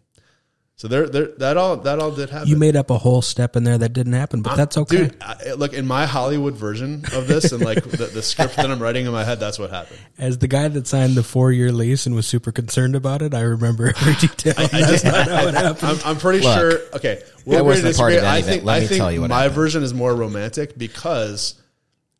So 0.76 0.88
there, 0.88 1.06
there, 1.06 1.26
that 1.36 1.58
all 1.58 1.76
that 1.76 1.98
all 1.98 2.10
did 2.10 2.30
happen. 2.30 2.48
You 2.48 2.56
made 2.56 2.76
up 2.76 2.90
a 2.90 2.96
whole 2.96 3.20
step 3.22 3.54
in 3.56 3.62
there 3.62 3.76
that 3.76 3.92
didn't 3.92 4.14
happen, 4.14 4.40
but 4.42 4.54
uh, 4.54 4.56
that's 4.56 4.76
okay. 4.78 4.96
Dude, 4.96 5.16
I, 5.20 5.52
look 5.52 5.74
in 5.74 5.86
my 5.86 6.06
Hollywood 6.06 6.54
version 6.54 7.04
of 7.12 7.28
this, 7.28 7.52
and 7.52 7.62
like 7.62 7.84
the, 7.84 8.06
the 8.06 8.22
script 8.22 8.56
that 8.56 8.68
I'm 8.68 8.82
writing 8.82 9.04
in 9.06 9.12
my 9.12 9.22
head, 9.22 9.38
that's 9.38 9.58
what 9.60 9.70
happened. 9.70 10.00
As 10.18 10.38
the 10.38 10.48
guy 10.48 10.66
that 10.68 10.88
signed 10.88 11.14
the 11.14 11.22
four 11.22 11.52
year 11.52 11.70
lease 11.70 12.06
and 12.06 12.16
was 12.16 12.26
super 12.26 12.50
concerned 12.50 12.96
about 12.96 13.20
it, 13.22 13.34
I 13.34 13.42
remember 13.42 13.88
every 14.00 14.14
detail. 14.14 14.54
I 14.56 14.66
just, 14.66 15.04
I'm, 15.06 15.98
I'm 16.04 16.16
pretty 16.16 16.40
Look, 16.40 16.58
sure. 16.58 16.80
Okay, 16.94 17.22
we're 17.44 17.58
I 17.58 17.62
wasn't 17.62 17.96
part 17.96 18.14
of 18.14 18.18
any 18.20 18.26
I 18.26 18.42
think 18.42 18.64
Let 18.64 18.78
I 18.78 18.80
me 18.80 18.86
think 18.86 18.98
tell 18.98 19.12
you 19.12 19.20
what 19.20 19.30
my 19.30 19.42
happened. 19.42 19.54
version 19.54 19.82
is 19.84 19.92
more 19.94 20.16
romantic 20.16 20.76
because 20.76 21.61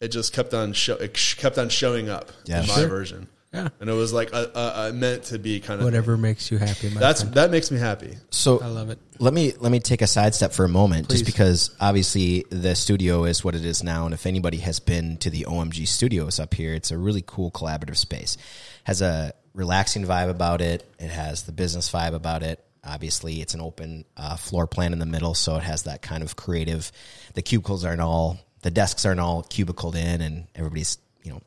it 0.02 0.08
just 0.08 0.32
kept 0.34 0.52
on 0.52 0.72
show, 0.74 0.96
it 0.96 1.16
sh- 1.16 1.34
kept 1.34 1.56
on 1.58 1.68
showing 1.70 2.08
up 2.10 2.30
Yeah. 2.44 2.60
in 2.62 2.66
my 2.68 2.74
Sure. 2.74 2.88
version. 2.88 3.28
Yeah. 3.54 3.68
and 3.80 3.90
it 3.90 3.92
was 3.92 4.14
like 4.14 4.32
a, 4.32 4.50
a, 4.54 4.88
a 4.88 4.92
meant 4.94 5.24
to 5.24 5.38
be 5.38 5.60
kind 5.60 5.78
of 5.78 5.84
Whatever 5.84 6.16
makes 6.16 6.50
you 6.50 6.56
happy. 6.56 6.88
My 6.88 6.98
That's 7.00 7.20
friend. 7.20 7.34
that 7.34 7.50
makes 7.50 7.70
me 7.70 7.78
happy. 7.78 8.16
So 8.30 8.58
I 8.62 8.66
love 8.68 8.88
it. 8.88 8.98
Let 9.18 9.34
me 9.34 9.52
let 9.60 9.70
me 9.70 9.78
take 9.78 10.00
a 10.00 10.06
sidestep 10.06 10.52
for 10.54 10.64
a 10.64 10.70
moment, 10.70 11.08
Please. 11.08 11.20
just 11.20 11.26
because 11.26 11.70
obviously 11.78 12.46
the 12.48 12.74
studio 12.74 13.24
is 13.24 13.44
what 13.44 13.54
it 13.54 13.66
is 13.66 13.82
now, 13.84 14.06
and 14.06 14.14
if 14.14 14.24
anybody 14.24 14.56
has 14.58 14.80
been 14.80 15.18
to 15.18 15.28
the 15.28 15.44
OMG 15.46 15.86
studios 15.86 16.40
up 16.40 16.54
here, 16.54 16.72
it's 16.72 16.90
a 16.90 16.96
really 16.96 17.22
cool 17.26 17.50
collaborative 17.50 17.96
space. 17.98 18.38
Has 18.84 19.02
a 19.02 19.34
relaxing 19.52 20.06
vibe 20.06 20.30
about 20.30 20.62
it. 20.62 20.82
It 20.98 21.10
has 21.10 21.42
the 21.42 21.52
business 21.52 21.90
vibe 21.92 22.14
about 22.14 22.42
it. 22.42 22.64
Obviously, 22.84 23.42
it's 23.42 23.52
an 23.52 23.60
open 23.60 24.06
uh, 24.16 24.36
floor 24.36 24.66
plan 24.66 24.94
in 24.94 24.98
the 24.98 25.04
middle, 25.06 25.34
so 25.34 25.56
it 25.56 25.62
has 25.62 25.82
that 25.82 26.00
kind 26.00 26.22
of 26.22 26.36
creative. 26.36 26.90
The 27.34 27.42
cubicles 27.42 27.84
aren't 27.84 28.00
all 28.00 28.38
the 28.62 28.70
desks 28.70 29.04
aren't 29.04 29.20
all 29.20 29.42
cubicled 29.42 29.96
in, 29.96 30.20
and 30.20 30.46
everybody's 30.54 30.98
you 31.22 31.32
know 31.32 31.40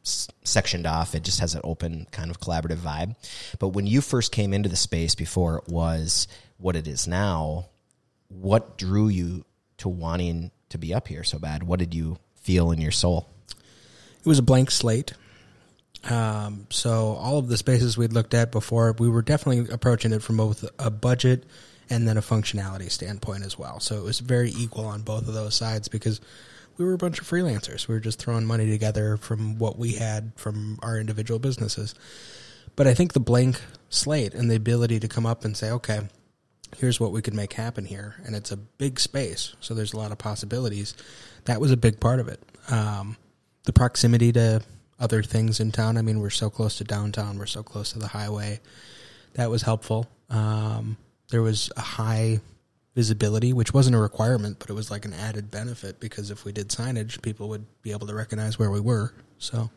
sectioned 0.43 0.85
off. 0.85 1.15
It 1.15 1.23
just 1.23 1.39
has 1.39 1.55
an 1.55 1.61
open 1.63 2.07
kind 2.11 2.29
of 2.29 2.39
collaborative 2.39 2.77
vibe. 2.77 3.15
But 3.59 3.69
when 3.69 3.87
you 3.87 4.01
first 4.01 4.31
came 4.31 4.53
into 4.53 4.69
the 4.69 4.75
space 4.75 5.15
before 5.15 5.57
it 5.57 5.67
was 5.67 6.27
what 6.57 6.75
it 6.75 6.87
is 6.87 7.07
now, 7.07 7.67
what 8.29 8.77
drew 8.77 9.07
you 9.07 9.45
to 9.77 9.89
wanting 9.89 10.51
to 10.69 10.77
be 10.77 10.93
up 10.93 11.07
here 11.07 11.23
so 11.23 11.39
bad? 11.39 11.63
What 11.63 11.79
did 11.79 11.93
you 11.93 12.17
feel 12.35 12.71
in 12.71 12.79
your 12.79 12.91
soul? 12.91 13.29
It 14.19 14.25
was 14.25 14.39
a 14.39 14.43
blank 14.43 14.71
slate. 14.71 15.13
Um, 16.09 16.67
so 16.69 17.15
all 17.15 17.39
of 17.39 17.47
the 17.47 17.57
spaces 17.57 17.97
we'd 17.97 18.13
looked 18.13 18.33
at 18.33 18.51
before, 18.51 18.95
we 18.99 19.09
were 19.09 19.21
definitely 19.21 19.73
approaching 19.73 20.13
it 20.13 20.21
from 20.21 20.37
both 20.37 20.63
a 20.77 20.91
budget 20.91 21.45
and 21.89 22.07
then 22.07 22.17
a 22.17 22.21
functionality 22.21 22.91
standpoint 22.91 23.43
as 23.43 23.57
well. 23.57 23.79
So 23.79 23.97
it 23.97 24.03
was 24.03 24.19
very 24.19 24.51
equal 24.51 24.85
on 24.85 25.01
both 25.01 25.27
of 25.27 25.33
those 25.33 25.55
sides 25.55 25.87
because 25.87 26.21
we 26.77 26.85
were 26.85 26.93
a 26.93 26.97
bunch 26.97 27.19
of 27.19 27.27
freelancers. 27.27 27.87
We 27.87 27.95
were 27.95 28.01
just 28.01 28.19
throwing 28.19 28.45
money 28.45 28.69
together 28.69 29.17
from 29.17 29.57
what 29.57 29.77
we 29.77 29.93
had 29.93 30.31
from 30.35 30.79
our 30.81 30.97
individual 30.97 31.39
businesses. 31.39 31.95
But 32.75 32.87
I 32.87 32.93
think 32.93 33.13
the 33.13 33.19
blank 33.19 33.61
slate 33.89 34.33
and 34.33 34.51
the 34.51 34.55
ability 34.55 34.99
to 34.99 35.07
come 35.07 35.25
up 35.25 35.45
and 35.45 35.55
say, 35.55 35.71
okay, 35.71 36.01
here's 36.77 36.99
what 36.99 37.11
we 37.11 37.21
could 37.21 37.33
make 37.33 37.53
happen 37.53 37.85
here. 37.85 38.15
And 38.25 38.35
it's 38.35 38.51
a 38.51 38.57
big 38.57 38.99
space, 38.99 39.55
so 39.61 39.73
there's 39.73 39.93
a 39.93 39.97
lot 39.97 40.11
of 40.11 40.17
possibilities. 40.17 40.93
That 41.45 41.61
was 41.61 41.71
a 41.71 41.77
big 41.77 41.99
part 41.99 42.19
of 42.19 42.27
it. 42.27 42.41
Um, 42.69 43.15
the 43.63 43.73
proximity 43.73 44.31
to 44.33 44.61
other 44.99 45.23
things 45.23 45.59
in 45.59 45.71
town. 45.71 45.97
I 45.97 46.01
mean, 46.01 46.19
we're 46.19 46.29
so 46.29 46.49
close 46.49 46.77
to 46.77 46.83
downtown, 46.83 47.37
we're 47.37 47.45
so 47.45 47.63
close 47.63 47.93
to 47.93 47.99
the 47.99 48.07
highway. 48.07 48.59
That 49.33 49.49
was 49.49 49.61
helpful. 49.61 50.07
Um, 50.29 50.97
there 51.29 51.41
was 51.41 51.71
a 51.75 51.81
high 51.81 52.39
visibility, 52.95 53.53
which 53.53 53.73
wasn't 53.73 53.95
a 53.95 53.99
requirement, 53.99 54.57
but 54.59 54.69
it 54.69 54.73
was 54.73 54.89
like 54.89 55.05
an 55.05 55.13
added 55.13 55.51
benefit 55.51 55.99
because 55.99 56.31
if 56.31 56.45
we 56.45 56.51
did 56.51 56.69
signage, 56.69 57.21
people 57.21 57.49
would 57.49 57.65
be 57.81 57.91
able 57.91 58.07
to 58.07 58.15
recognize 58.15 58.57
where 58.57 58.71
we 58.71 58.79
were. 58.79 59.13
So, 59.37 59.69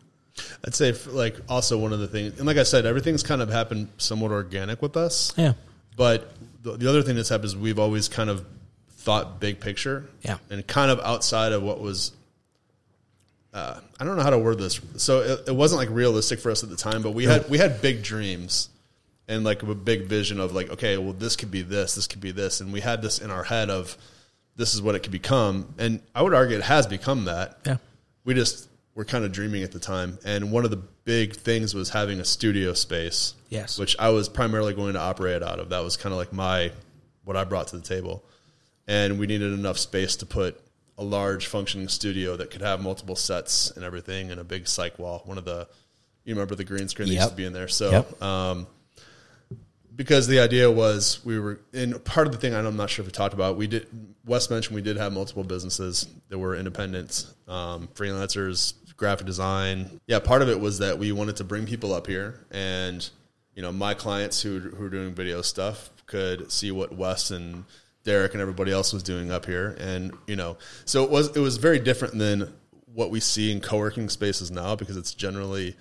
I'd 0.64 0.74
say 0.74 0.94
like 1.08 1.36
also 1.48 1.78
one 1.78 1.92
of 1.92 1.98
the 1.98 2.06
things, 2.06 2.38
and 2.38 2.46
like 2.46 2.56
I 2.56 2.62
said, 2.62 2.86
everything's 2.86 3.24
kind 3.24 3.42
of 3.42 3.50
happened 3.50 3.88
somewhat 3.98 4.30
organic 4.30 4.80
with 4.80 4.96
us. 4.96 5.32
yeah. 5.36 5.54
But 5.96 6.32
the, 6.62 6.76
the 6.76 6.88
other 6.88 7.02
thing 7.02 7.16
that's 7.16 7.28
happened 7.28 7.46
is 7.46 7.56
we've 7.56 7.80
always 7.80 8.08
kind 8.08 8.30
of 8.30 8.46
thought 8.90 9.40
big 9.40 9.58
picture. 9.58 10.08
Yeah. 10.22 10.38
And 10.48 10.64
kind 10.64 10.92
of 10.92 11.00
outside 11.00 11.50
of 11.50 11.64
what 11.64 11.80
was 11.80 12.12
uh, 13.52 13.80
I 13.98 14.04
don't 14.04 14.16
know 14.16 14.22
how 14.22 14.30
to 14.30 14.38
word 14.38 14.58
this. 14.58 14.80
So 14.96 15.20
it, 15.22 15.48
it 15.48 15.56
wasn't 15.56 15.80
like 15.80 15.90
realistic 15.90 16.38
for 16.38 16.50
us 16.50 16.62
at 16.62 16.70
the 16.70 16.76
time, 16.76 17.02
but 17.02 17.12
we 17.12 17.24
had 17.24 17.48
we 17.50 17.58
had 17.58 17.82
big 17.82 18.02
dreams 18.02 18.68
and 19.28 19.44
like 19.44 19.62
a 19.62 19.74
big 19.74 20.06
vision 20.06 20.40
of 20.40 20.52
like, 20.54 20.70
okay, 20.70 20.96
well, 20.96 21.12
this 21.12 21.36
could 21.36 21.50
be 21.50 21.62
this, 21.62 21.94
this 21.94 22.06
could 22.06 22.20
be 22.20 22.30
this, 22.32 22.60
and 22.60 22.72
we 22.72 22.80
had 22.80 23.02
this 23.02 23.18
in 23.18 23.30
our 23.30 23.44
head 23.44 23.70
of 23.70 23.96
this 24.56 24.74
is 24.74 24.82
what 24.82 24.94
it 24.94 25.00
could 25.00 25.12
become, 25.12 25.74
and 25.78 26.00
I 26.14 26.22
would 26.22 26.34
argue 26.34 26.56
it 26.56 26.64
has 26.64 26.86
become 26.86 27.26
that. 27.26 27.58
Yeah. 27.64 27.76
We 28.24 28.34
just 28.34 28.68
were 28.94 29.04
kind 29.04 29.24
of 29.24 29.30
dreaming 29.32 29.62
at 29.62 29.70
the 29.72 29.78
time, 29.78 30.18
and 30.24 30.50
one 30.50 30.64
of 30.64 30.70
the 30.70 30.78
big 31.04 31.36
things 31.36 31.74
was 31.74 31.90
having 31.90 32.18
a 32.20 32.24
studio 32.24 32.72
space. 32.72 33.34
Yes. 33.50 33.78
which 33.78 33.96
I 33.98 34.10
was 34.10 34.28
primarily 34.28 34.74
going 34.74 34.92
to 34.94 35.00
operate 35.00 35.42
out 35.42 35.58
of. 35.58 35.70
That 35.70 35.82
was 35.82 35.96
kind 35.96 36.12
of 36.12 36.18
like 36.18 36.32
my 36.32 36.72
what 37.24 37.36
I 37.36 37.44
brought 37.44 37.68
to 37.68 37.76
the 37.76 37.82
table, 37.82 38.24
and 38.86 39.18
we 39.18 39.26
needed 39.26 39.52
enough 39.52 39.78
space 39.78 40.16
to 40.16 40.26
put 40.26 40.60
a 40.98 41.04
large 41.04 41.46
functioning 41.46 41.86
studio 41.88 42.36
that 42.36 42.50
could 42.50 42.60
have 42.62 42.82
multiple 42.82 43.14
sets 43.14 43.70
and 43.70 43.84
everything, 43.84 44.30
and 44.32 44.40
a 44.40 44.44
big 44.44 44.64
cyc 44.64 44.98
wall. 44.98 45.22
One 45.26 45.38
of 45.38 45.44
the 45.44 45.68
you 46.24 46.34
remember 46.34 46.54
the 46.56 46.64
green 46.64 46.88
screen 46.88 47.08
that 47.08 47.14
used 47.14 47.30
to 47.30 47.36
be 47.36 47.44
in 47.44 47.52
there. 47.54 47.68
So, 47.68 47.90
Yep. 47.90 48.22
um, 48.22 48.66
because 49.98 50.28
the 50.28 50.38
idea 50.38 50.70
was 50.70 51.20
we 51.24 51.40
were 51.40 51.60
in 51.72 51.98
part 51.98 52.28
of 52.28 52.32
the 52.32 52.38
thing 52.38 52.54
I'm 52.54 52.76
not 52.76 52.88
sure 52.88 53.02
if 53.02 53.08
we 53.08 53.12
talked 53.12 53.34
about. 53.34 53.56
We 53.56 53.66
did 53.66 53.88
Wes 54.24 54.48
mentioned 54.48 54.74
we 54.74 54.80
did 54.80 54.96
have 54.96 55.12
multiple 55.12 55.42
businesses 55.42 56.06
that 56.28 56.38
were 56.38 56.54
independent, 56.54 57.26
um, 57.48 57.88
freelancers, 57.94 58.74
graphic 58.96 59.26
design. 59.26 60.00
Yeah, 60.06 60.20
part 60.20 60.40
of 60.40 60.48
it 60.48 60.58
was 60.58 60.78
that 60.78 60.98
we 60.98 61.10
wanted 61.12 61.36
to 61.36 61.44
bring 61.44 61.66
people 61.66 61.92
up 61.92 62.06
here, 62.06 62.46
and 62.52 63.08
you 63.54 63.60
know, 63.60 63.72
my 63.72 63.92
clients 63.92 64.40
who 64.40 64.60
who 64.60 64.84
were 64.84 64.88
doing 64.88 65.12
video 65.12 65.42
stuff 65.42 65.90
could 66.06 66.50
see 66.50 66.70
what 66.70 66.94
Wes 66.94 67.32
and 67.32 67.64
Derek 68.04 68.32
and 68.32 68.40
everybody 68.40 68.70
else 68.70 68.92
was 68.92 69.02
doing 69.02 69.32
up 69.32 69.46
here, 69.46 69.76
and 69.80 70.12
you 70.28 70.36
know, 70.36 70.56
so 70.84 71.02
it 71.02 71.10
was 71.10 71.36
it 71.36 71.40
was 71.40 71.56
very 71.56 71.80
different 71.80 72.16
than 72.16 72.54
what 72.94 73.10
we 73.10 73.18
see 73.18 73.50
in 73.50 73.60
co-working 73.60 74.08
spaces 74.08 74.50
now 74.50 74.76
because 74.76 74.96
it's 74.96 75.12
generally 75.12 75.76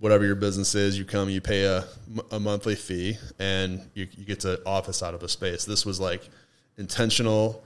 whatever 0.00 0.24
your 0.24 0.34
business 0.34 0.74
is, 0.74 0.98
you 0.98 1.04
come, 1.04 1.28
you 1.30 1.40
pay 1.40 1.64
a, 1.64 1.84
a 2.32 2.40
monthly 2.40 2.74
fee, 2.74 3.16
and 3.38 3.80
you, 3.94 4.08
you 4.16 4.24
get 4.24 4.40
to 4.40 4.60
office 4.66 5.02
out 5.02 5.14
of 5.14 5.22
a 5.22 5.28
space. 5.28 5.64
This 5.64 5.86
was 5.86 6.00
like 6.00 6.28
intentional. 6.78 7.62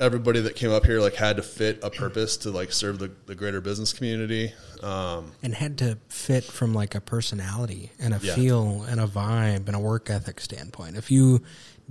Everybody 0.00 0.38
that 0.40 0.54
came 0.54 0.70
up 0.70 0.86
here 0.86 1.00
like 1.00 1.16
had 1.16 1.36
to 1.38 1.42
fit 1.42 1.80
a 1.82 1.90
purpose 1.90 2.36
to 2.38 2.52
like 2.52 2.70
serve 2.72 3.00
the, 3.00 3.10
the 3.26 3.34
greater 3.34 3.60
business 3.60 3.92
community. 3.92 4.52
Um, 4.80 5.32
and 5.42 5.52
had 5.52 5.76
to 5.78 5.98
fit 6.08 6.44
from 6.44 6.72
like 6.72 6.94
a 6.94 7.00
personality 7.00 7.90
and 7.98 8.14
a 8.14 8.20
Yeah. 8.22 8.36
feel 8.36 8.84
and 8.84 9.00
a 9.00 9.08
vibe 9.08 9.66
and 9.66 9.74
a 9.74 9.80
work 9.80 10.08
ethic 10.08 10.38
standpoint. 10.40 10.96
If 10.96 11.10
you 11.10 11.42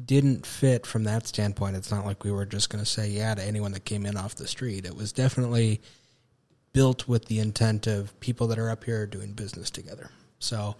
didn't 0.06 0.46
fit 0.46 0.86
from 0.86 1.04
that 1.04 1.28
standpoint, 1.28 1.76
it's 1.76 1.92
not 1.92 2.06
like 2.06 2.24
we 2.24 2.32
were 2.32 2.46
just 2.46 2.70
going 2.70 2.82
to 2.82 2.90
say 2.90 3.10
yeah 3.10 3.36
to 3.36 3.44
anyone 3.44 3.74
that 3.74 3.84
came 3.84 4.06
in 4.06 4.16
off 4.16 4.36
the 4.36 4.48
street. 4.48 4.86
It 4.86 4.96
was 4.96 5.12
definitely 5.12 5.82
built 6.78 7.08
with 7.08 7.26
the 7.26 7.40
intent 7.40 7.88
of 7.88 8.18
people 8.20 8.46
that 8.48 8.60
are 8.60 8.70
up 8.70 8.84
here 8.84 9.08
doing 9.08 9.34
business 9.34 9.70
together. 9.72 10.12
So, 10.40 10.76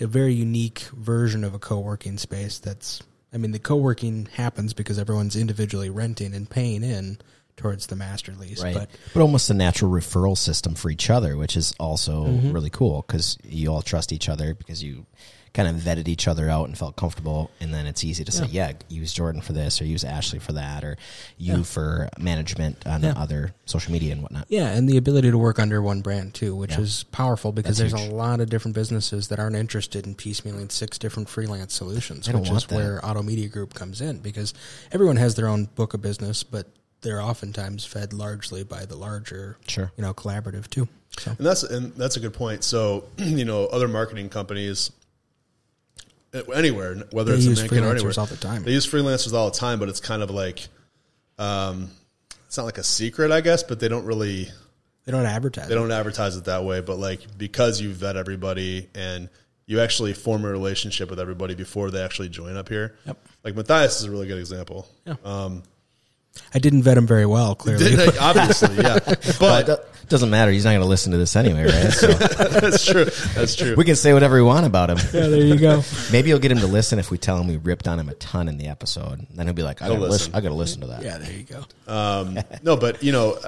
a 0.00 0.06
very 0.06 0.32
unique 0.32 0.80
version 0.96 1.44
of 1.44 1.52
a 1.52 1.58
co-working 1.58 2.16
space 2.16 2.58
that's 2.58 3.02
I 3.34 3.36
mean 3.36 3.52
the 3.52 3.58
co-working 3.58 4.28
happens 4.34 4.72
because 4.72 4.98
everyone's 4.98 5.36
individually 5.36 5.90
renting 5.90 6.34
and 6.34 6.48
paying 6.48 6.82
in 6.82 7.18
towards 7.58 7.86
the 7.88 7.96
master 7.96 8.32
lease, 8.32 8.62
Right. 8.62 8.74
but 8.74 8.88
But, 9.12 9.20
almost 9.22 9.50
a 9.50 9.54
natural 9.54 9.90
referral 9.90 10.38
system 10.38 10.74
for 10.74 10.88
each 10.90 11.10
other, 11.10 11.36
which 11.36 11.54
is 11.56 11.74
also 11.78 12.24
Mm-hmm. 12.24 12.52
really 12.52 12.70
cool 12.70 13.04
because 13.06 13.36
you 13.44 13.70
all 13.70 13.82
trust 13.82 14.10
each 14.12 14.28
other 14.30 14.54
because 14.54 14.82
you 14.82 15.04
kind 15.54 15.68
of 15.68 15.76
vetted 15.76 16.08
each 16.08 16.26
other 16.26 16.48
out 16.48 16.66
and 16.66 16.78
felt 16.78 16.96
comfortable. 16.96 17.50
And 17.60 17.74
then 17.74 17.86
it's 17.86 18.02
easy 18.04 18.24
to 18.24 18.32
say, 18.32 18.46
yeah, 18.46 18.72
use 18.88 19.12
Jordan 19.12 19.42
for 19.42 19.52
this 19.52 19.82
or 19.82 19.84
use 19.84 20.02
Ashley 20.02 20.38
for 20.38 20.52
that 20.52 20.82
or 20.82 20.96
you 21.36 21.62
for 21.62 22.08
management 22.18 22.86
on 22.86 23.02
Yeah. 23.02 23.12
other 23.16 23.52
social 23.66 23.92
media 23.92 24.12
and 24.12 24.22
whatnot. 24.22 24.46
Yeah, 24.48 24.68
and 24.68 24.88
the 24.88 24.96
ability 24.96 25.30
to 25.30 25.36
work 25.36 25.58
under 25.58 25.82
one 25.82 26.00
brand 26.00 26.32
too, 26.32 26.56
which 26.56 26.72
Yeah. 26.72 26.80
is 26.80 27.04
powerful 27.12 27.52
because 27.52 27.76
That's 27.76 27.92
there's 27.92 28.02
huge. 28.02 28.12
a 28.12 28.16
lot 28.16 28.40
of 28.40 28.48
different 28.48 28.74
businesses 28.74 29.28
that 29.28 29.38
aren't 29.38 29.56
interested 29.56 30.06
in 30.06 30.14
piecemealing 30.14 30.72
six 30.72 30.96
different 30.96 31.28
freelance 31.28 31.74
solutions, 31.74 32.26
which 32.30 32.48
is 32.48 32.64
that. 32.64 32.74
where 32.74 33.04
Auto 33.04 33.22
Media 33.22 33.48
Group 33.48 33.74
comes 33.74 34.00
in 34.00 34.18
because 34.20 34.54
everyone 34.90 35.16
has 35.16 35.34
their 35.34 35.48
own 35.48 35.66
book 35.74 35.92
of 35.92 36.00
business, 36.00 36.42
but 36.42 36.68
they're 37.02 37.20
oftentimes 37.20 37.84
fed 37.84 38.14
largely 38.14 38.62
by 38.64 38.86
the 38.86 38.96
larger, 38.96 39.58
Sure. 39.66 39.92
you 39.98 40.02
know, 40.02 40.14
collaborative 40.14 40.70
too. 40.70 40.88
So 41.18 41.32
and 41.36 41.46
that's 41.46 41.62
and 41.62 41.92
that's 41.96 42.16
a 42.16 42.20
good 42.20 42.32
point. 42.32 42.64
So 42.64 43.04
you 43.18 43.44
know, 43.44 43.66
other 43.66 43.86
marketing 43.88 44.30
companies 44.30 44.90
anywhere, 46.54 46.96
whether 47.10 47.32
They 47.32 47.38
it's 47.38 47.46
use 47.46 47.60
in 47.60 47.66
Macon 47.66 47.84
or 47.84 47.94
anywhere, 47.94 48.12
all 48.16 48.26
the 48.26 48.36
time. 48.36 48.64
They 48.64 48.72
use 48.72 48.86
freelancers 48.86 49.32
all 49.32 49.50
the 49.50 49.56
time, 49.56 49.78
but 49.78 49.88
it's 49.88 50.00
kind 50.00 50.22
of 50.22 50.30
like, 50.30 50.68
um, 51.38 51.90
it's 52.46 52.56
not 52.56 52.64
like 52.64 52.78
a 52.78 52.84
secret, 52.84 53.30
I 53.30 53.40
guess, 53.40 53.62
but 53.62 53.80
they 53.80 53.88
don't 53.88 54.04
really 54.04 54.48
they 55.04 55.12
don't 55.12 55.26
advertise. 55.26 55.68
they 55.68 55.74
it. 55.74 55.78
don't 55.78 55.92
advertise 55.92 56.36
it 56.36 56.44
that 56.44 56.64
way. 56.64 56.80
But 56.80 56.98
like 56.98 57.20
because 57.36 57.80
you 57.80 57.92
vet 57.92 58.16
everybody 58.16 58.88
and 58.94 59.28
you 59.66 59.80
actually 59.80 60.12
form 60.12 60.44
a 60.44 60.48
relationship 60.48 61.10
with 61.10 61.20
everybody 61.20 61.54
before 61.54 61.90
they 61.90 62.02
actually 62.02 62.28
join 62.28 62.56
up 62.56 62.68
here. 62.68 62.96
Yep. 63.06 63.18
Like 63.44 63.56
Matthias 63.56 64.00
is 64.00 64.04
a 64.04 64.10
really 64.10 64.26
good 64.26 64.38
example. 64.38 64.88
Yeah. 65.06 65.14
Um, 65.24 65.62
I 66.54 66.58
didn't 66.58 66.82
vet 66.82 66.96
him 66.98 67.06
very 67.06 67.26
well, 67.26 67.54
clearly. 67.54 67.96
obviously, 68.20 68.76
yeah, 68.76 68.98
But 69.38 69.38
but 69.38 69.68
it 70.02 70.08
doesn't 70.08 70.30
matter. 70.30 70.50
He's 70.50 70.64
not 70.64 70.70
going 70.72 70.82
to 70.82 70.86
listen 70.88 71.12
to 71.12 71.18
this 71.18 71.34
anyway, 71.36 71.64
right? 71.64 71.92
So 71.92 72.06
that's 72.12 72.84
true. 72.84 73.04
That's 73.34 73.54
true. 73.56 73.74
we 73.76 73.84
can 73.84 73.96
say 73.96 74.12
whatever 74.12 74.34
we 74.36 74.42
want 74.42 74.66
about 74.66 74.90
him. 74.90 74.98
yeah, 75.12 75.28
there 75.28 75.40
you 75.40 75.56
go. 75.58 75.82
Maybe 76.10 76.28
you'll 76.30 76.38
get 76.38 76.50
him 76.52 76.58
to 76.58 76.66
listen 76.66 76.98
if 76.98 77.10
we 77.10 77.18
tell 77.18 77.38
him 77.38 77.46
we 77.48 77.56
ripped 77.56 77.86
on 77.88 77.98
him 77.98 78.08
a 78.08 78.14
ton 78.14 78.48
in 78.48 78.58
the 78.58 78.66
episode. 78.68 79.26
Then 79.34 79.46
he'll 79.46 79.54
be 79.54 79.62
like, 79.62 79.80
I 79.82 79.88
gotta 79.88 80.00
listen. 80.00 80.10
listen. 80.12 80.34
I 80.34 80.40
gotta 80.40 80.54
listen 80.54 80.80
to 80.82 80.86
that. 80.88 81.02
Yeah, 81.02 81.18
there 81.18 81.32
you 81.32 81.44
go. 81.44 81.64
Um, 81.86 82.38
no, 82.62 82.76
but 82.76 83.02
you 83.02 83.12
know, 83.12 83.38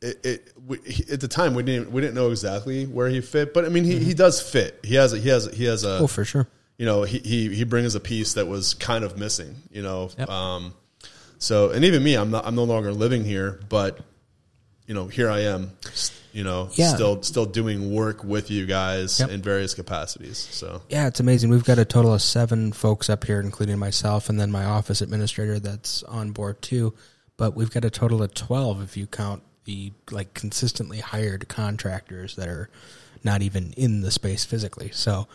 it, 0.00 0.24
it 0.26 0.52
we, 0.66 0.78
at 1.12 1.20
the 1.20 1.28
time 1.28 1.54
we 1.54 1.62
didn't 1.62 1.92
we 1.92 2.00
didn't 2.00 2.14
know 2.14 2.30
exactly 2.30 2.86
where 2.86 3.08
he 3.08 3.20
fit, 3.20 3.54
but 3.54 3.64
I 3.64 3.68
mean 3.68 3.84
he, 3.84 3.98
he 4.00 4.14
does 4.14 4.40
fit. 4.40 4.80
He 4.82 4.94
has 4.96 5.12
a, 5.12 5.18
he 5.18 5.28
has 5.28 5.46
a, 5.46 5.54
he 5.54 5.64
has 5.66 5.84
a 5.84 5.98
Oh, 5.98 6.06
for 6.08 6.24
sure. 6.24 6.48
you 6.78 6.86
know 6.86 7.02
he, 7.04 7.18
he 7.18 7.54
he 7.54 7.62
brings 7.64 7.94
a 7.94 8.00
piece 8.00 8.34
that 8.34 8.48
was 8.48 8.74
kind 8.74 9.04
of 9.04 9.16
missing. 9.18 9.54
You 9.70 9.82
know, 9.82 10.10
Yep. 10.18 10.28
um, 10.28 10.74
so 11.42 11.70
and 11.70 11.84
even 11.84 12.02
me, 12.02 12.14
I'm 12.14 12.30
not 12.30 12.46
I'm 12.46 12.54
no 12.54 12.64
longer 12.64 12.92
living 12.92 13.24
here, 13.24 13.60
but 13.68 13.98
you 14.86 14.94
know 14.94 15.06
here 15.08 15.28
I 15.30 15.40
am. 15.40 15.72
You 16.32 16.44
know, 16.44 16.70
Yeah. 16.74 16.94
still 16.94 17.22
still 17.22 17.44
doing 17.44 17.92
work 17.94 18.24
with 18.24 18.50
you 18.50 18.64
guys 18.64 19.20
Yep. 19.20 19.30
in 19.30 19.42
various 19.42 19.74
capacities. 19.74 20.38
So 20.50 20.80
Yeah, 20.88 21.06
it's 21.06 21.20
amazing. 21.20 21.50
We've 21.50 21.64
got 21.64 21.78
a 21.78 21.84
total 21.84 22.14
of 22.14 22.22
seven 22.22 22.72
folks 22.72 23.10
up 23.10 23.24
here, 23.24 23.38
including 23.40 23.78
myself 23.78 24.30
and 24.30 24.40
then 24.40 24.50
my 24.50 24.64
office 24.64 25.02
administrator 25.02 25.58
that's 25.58 26.02
on 26.04 26.30
board 26.32 26.62
too. 26.62 26.94
But 27.36 27.54
we've 27.54 27.70
got 27.70 27.84
a 27.84 27.90
total 27.90 28.22
of 28.22 28.32
twelve 28.34 28.82
if 28.82 28.96
you 28.96 29.06
count 29.06 29.42
the 29.64 29.92
like 30.10 30.32
consistently 30.34 31.00
hired 31.00 31.48
contractors 31.48 32.36
that 32.36 32.48
are 32.48 32.70
not 33.22 33.42
even 33.42 33.72
in 33.76 34.00
the 34.00 34.10
space 34.10 34.44
physically. 34.44 34.90
So 34.92 35.28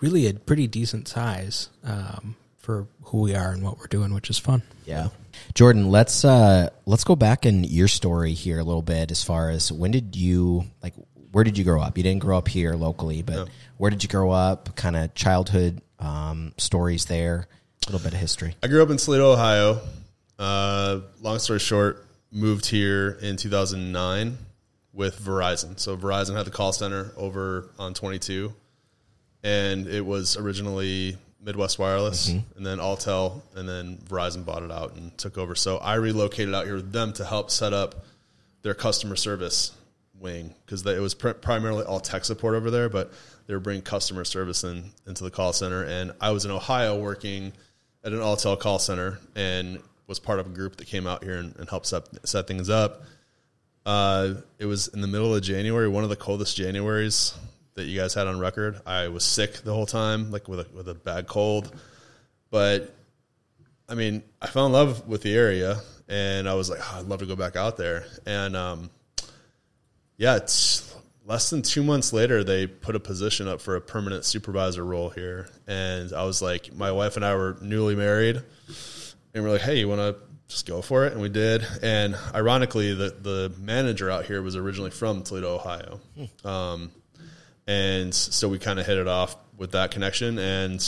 really 0.00 0.26
a 0.26 0.34
pretty 0.34 0.66
decent 0.66 1.08
size 1.08 1.68
um, 1.82 2.36
for 2.58 2.86
who 3.04 3.20
we 3.22 3.34
are 3.34 3.52
and 3.52 3.62
what 3.62 3.78
we're 3.78 3.86
doing, 3.86 4.12
which 4.14 4.28
is 4.30 4.38
fun. 4.38 4.62
Yeah. 4.84 5.08
Jordan, 5.54 5.90
let's 5.90 6.24
uh 6.24 6.70
let's 6.86 7.04
go 7.04 7.16
back 7.16 7.46
in 7.46 7.64
your 7.64 7.88
story 7.88 8.32
here 8.32 8.58
a 8.58 8.64
little 8.64 8.82
bit 8.82 9.10
as 9.10 9.22
far 9.22 9.50
as 9.50 9.70
when 9.70 9.90
did 9.90 10.16
you 10.16 10.64
like 10.82 10.94
where 11.32 11.44
did 11.44 11.56
you 11.56 11.64
grow 11.64 11.80
up? 11.80 11.96
You 11.96 12.04
didn't 12.04 12.20
grow 12.20 12.38
up 12.38 12.48
here 12.48 12.74
locally, 12.74 13.22
but 13.22 13.48
where 13.78 13.90
did 13.90 14.02
you 14.02 14.08
grow 14.08 14.30
up? 14.30 14.76
Kind 14.76 14.96
of 14.96 15.14
childhood 15.14 15.80
um 15.98 16.52
stories 16.58 17.06
there. 17.06 17.46
A 17.86 17.90
little 17.90 18.04
bit 18.04 18.14
of 18.14 18.20
history. 18.20 18.54
I 18.62 18.68
grew 18.68 18.82
up 18.82 18.90
in 18.90 18.96
Toledo, 18.96 19.32
Ohio. 19.32 19.80
Uh, 20.38 21.00
long 21.20 21.38
story 21.40 21.58
short, 21.58 22.06
moved 22.30 22.66
here 22.66 23.18
in 23.20 23.36
2009 23.36 24.38
with 24.92 25.20
Verizon. 25.20 25.78
So 25.78 25.96
Verizon 25.96 26.36
had 26.36 26.46
the 26.46 26.50
call 26.50 26.72
center 26.72 27.12
over 27.16 27.70
on 27.78 27.94
22, 27.94 28.52
and 29.42 29.86
it 29.86 30.04
was 30.04 30.36
originally 30.36 31.16
Midwest 31.44 31.78
Wireless, 31.78 32.28
and 32.56 32.64
then 32.64 32.78
Alltel, 32.78 33.42
and 33.56 33.68
then 33.68 33.98
Verizon 34.08 34.44
bought 34.44 34.62
it 34.62 34.70
out 34.70 34.94
and 34.94 35.16
took 35.18 35.36
over. 35.36 35.54
So 35.54 35.78
I 35.78 35.94
relocated 35.94 36.54
out 36.54 36.66
here 36.66 36.76
with 36.76 36.92
them 36.92 37.12
to 37.14 37.24
help 37.24 37.50
set 37.50 37.72
up 37.72 38.04
their 38.62 38.74
customer 38.74 39.16
service 39.16 39.72
wing 40.20 40.54
because 40.64 40.86
it 40.86 41.00
was 41.00 41.14
pr- 41.14 41.30
primarily 41.30 41.84
all 41.84 41.98
tech 42.00 42.24
support 42.24 42.54
over 42.54 42.70
there, 42.70 42.88
but 42.88 43.12
they 43.46 43.54
were 43.54 43.60
bringing 43.60 43.82
customer 43.82 44.24
service 44.24 44.62
in 44.62 44.92
into 45.06 45.24
the 45.24 45.30
call 45.30 45.52
center. 45.52 45.82
And 45.82 46.12
I 46.20 46.30
was 46.30 46.44
in 46.44 46.50
Ohio 46.52 46.98
working 46.98 47.52
at 48.04 48.12
an 48.12 48.20
Alltel 48.20 48.58
call 48.58 48.78
center 48.78 49.18
and 49.34 49.80
was 50.06 50.20
part 50.20 50.38
of 50.38 50.46
a 50.46 50.50
group 50.50 50.76
that 50.76 50.86
came 50.86 51.06
out 51.06 51.24
here 51.24 51.36
and, 51.36 51.56
and 51.56 51.68
helped 51.68 51.86
set, 51.86 52.04
set 52.26 52.46
things 52.46 52.70
up. 52.70 53.02
Uh, 53.84 54.34
it 54.60 54.66
was 54.66 54.88
in 54.88 55.00
the 55.00 55.08
middle 55.08 55.34
of 55.34 55.42
January, 55.42 55.88
one 55.88 56.04
of 56.04 56.10
the 56.10 56.16
coldest 56.16 56.56
Januaries 56.56 57.34
that 57.74 57.84
you 57.84 57.98
guys 57.98 58.14
had 58.14 58.26
on 58.26 58.38
record. 58.38 58.80
I 58.86 59.08
was 59.08 59.24
sick 59.24 59.54
the 59.64 59.72
whole 59.72 59.86
time, 59.86 60.30
like 60.30 60.48
with 60.48 60.60
a, 60.60 60.66
with 60.74 60.88
a 60.88 60.94
bad 60.94 61.26
cold, 61.26 61.74
but 62.50 62.94
I 63.88 63.94
mean, 63.94 64.22
I 64.40 64.46
fell 64.46 64.66
in 64.66 64.72
love 64.72 65.06
with 65.06 65.22
the 65.22 65.34
area, 65.34 65.80
and 66.08 66.48
I 66.48 66.54
was 66.54 66.70
like, 66.70 66.80
oh, 66.80 66.98
I'd 66.98 67.06
love 67.06 67.20
to 67.20 67.26
go 67.26 67.36
back 67.36 67.56
out 67.56 67.76
there. 67.76 68.04
And 68.26 68.56
um, 68.56 68.90
yeah, 70.16 70.36
it's 70.36 70.94
less 71.26 71.50
than 71.50 71.62
two 71.62 71.82
months 71.82 72.12
later, 72.12 72.42
they 72.44 72.66
put 72.66 72.96
a 72.96 73.00
position 73.00 73.48
up 73.48 73.60
for 73.60 73.76
a 73.76 73.80
permanent 73.80 74.24
supervisor 74.24 74.84
role 74.84 75.10
here, 75.10 75.48
and 75.66 76.12
I 76.12 76.24
was 76.24 76.42
like, 76.42 76.74
my 76.74 76.92
wife 76.92 77.16
and 77.16 77.24
I 77.24 77.34
were 77.34 77.56
newly 77.60 77.94
married, 77.94 78.42
and 79.34 79.44
we're 79.44 79.50
like, 79.50 79.62
hey, 79.62 79.78
you 79.78 79.88
want 79.88 80.00
to 80.00 80.16
just 80.48 80.66
go 80.66 80.82
for 80.82 81.06
it, 81.06 81.12
and 81.12 81.22
we 81.22 81.30
did. 81.30 81.66
And 81.82 82.16
ironically, 82.34 82.94
the 82.94 83.10
the 83.10 83.52
manager 83.58 84.10
out 84.10 84.26
here 84.26 84.42
was 84.42 84.56
originally 84.56 84.90
from 84.90 85.22
Toledo, 85.22 85.54
Ohio, 85.54 86.00
um, 86.44 86.90
and 87.66 88.14
so 88.14 88.48
we 88.48 88.58
kind 88.58 88.78
of 88.78 88.86
hit 88.86 88.98
it 88.98 89.08
off 89.08 89.36
with 89.56 89.72
that 89.72 89.90
connection. 89.90 90.38
And 90.38 90.84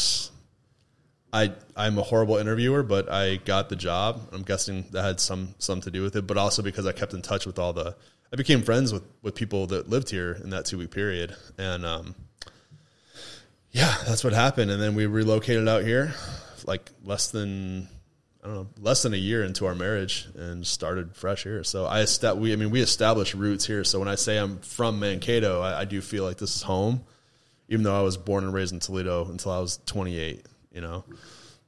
I 1.32 1.52
I'm 1.76 1.98
a 1.98 2.02
horrible 2.02 2.36
interviewer, 2.36 2.82
but 2.82 3.10
I 3.10 3.36
got 3.36 3.68
the 3.68 3.76
job. 3.76 4.28
I'm 4.32 4.42
guessing 4.42 4.86
that 4.92 5.02
had 5.02 5.20
some 5.20 5.54
some 5.58 5.80
to 5.82 5.90
do 5.90 6.02
with 6.02 6.16
it, 6.16 6.26
but 6.26 6.36
also 6.36 6.62
because 6.62 6.86
I 6.86 6.92
kept 6.92 7.14
in 7.14 7.22
touch 7.22 7.46
with 7.46 7.58
all 7.58 7.72
the. 7.72 7.96
I 8.32 8.36
became 8.36 8.62
friends 8.62 8.92
with 8.92 9.02
with 9.22 9.34
people 9.34 9.66
that 9.68 9.88
lived 9.88 10.10
here 10.10 10.38
in 10.42 10.50
that 10.50 10.64
two 10.64 10.78
week 10.78 10.90
period, 10.90 11.36
and 11.58 11.84
um, 11.84 12.14
yeah, 13.70 13.94
that's 14.06 14.24
what 14.24 14.32
happened. 14.32 14.70
And 14.70 14.80
then 14.80 14.94
we 14.94 15.06
relocated 15.06 15.68
out 15.68 15.82
here, 15.82 16.14
like 16.66 16.90
less 17.04 17.30
than 17.30 17.88
I 18.44 18.48
don't 18.48 18.56
know, 18.56 18.66
less 18.78 19.02
than 19.02 19.14
a 19.14 19.16
year 19.16 19.42
into 19.42 19.64
our 19.64 19.74
marriage, 19.74 20.28
and 20.36 20.66
started 20.66 21.16
fresh 21.16 21.44
here. 21.44 21.64
So 21.64 21.86
I 21.86 22.02
esta- 22.02 22.34
we 22.34 22.52
I 22.52 22.56
mean 22.56 22.70
we 22.70 22.82
established 22.82 23.32
roots 23.32 23.64
here. 23.64 23.84
So 23.84 23.98
when 23.98 24.08
I 24.08 24.16
say 24.16 24.36
I'm 24.36 24.58
from 24.58 25.00
Mankato, 25.00 25.62
I, 25.62 25.80
I 25.80 25.84
do 25.86 26.00
feel 26.02 26.24
like 26.24 26.36
this 26.36 26.54
is 26.56 26.62
home, 26.62 27.02
even 27.70 27.84
though 27.84 27.98
I 27.98 28.02
was 28.02 28.18
born 28.18 28.44
and 28.44 28.52
raised 28.52 28.74
in 28.74 28.80
Toledo 28.80 29.24
until 29.30 29.50
I 29.50 29.60
was 29.60 29.80
28. 29.86 30.44
You 30.72 30.80
know, 30.82 31.04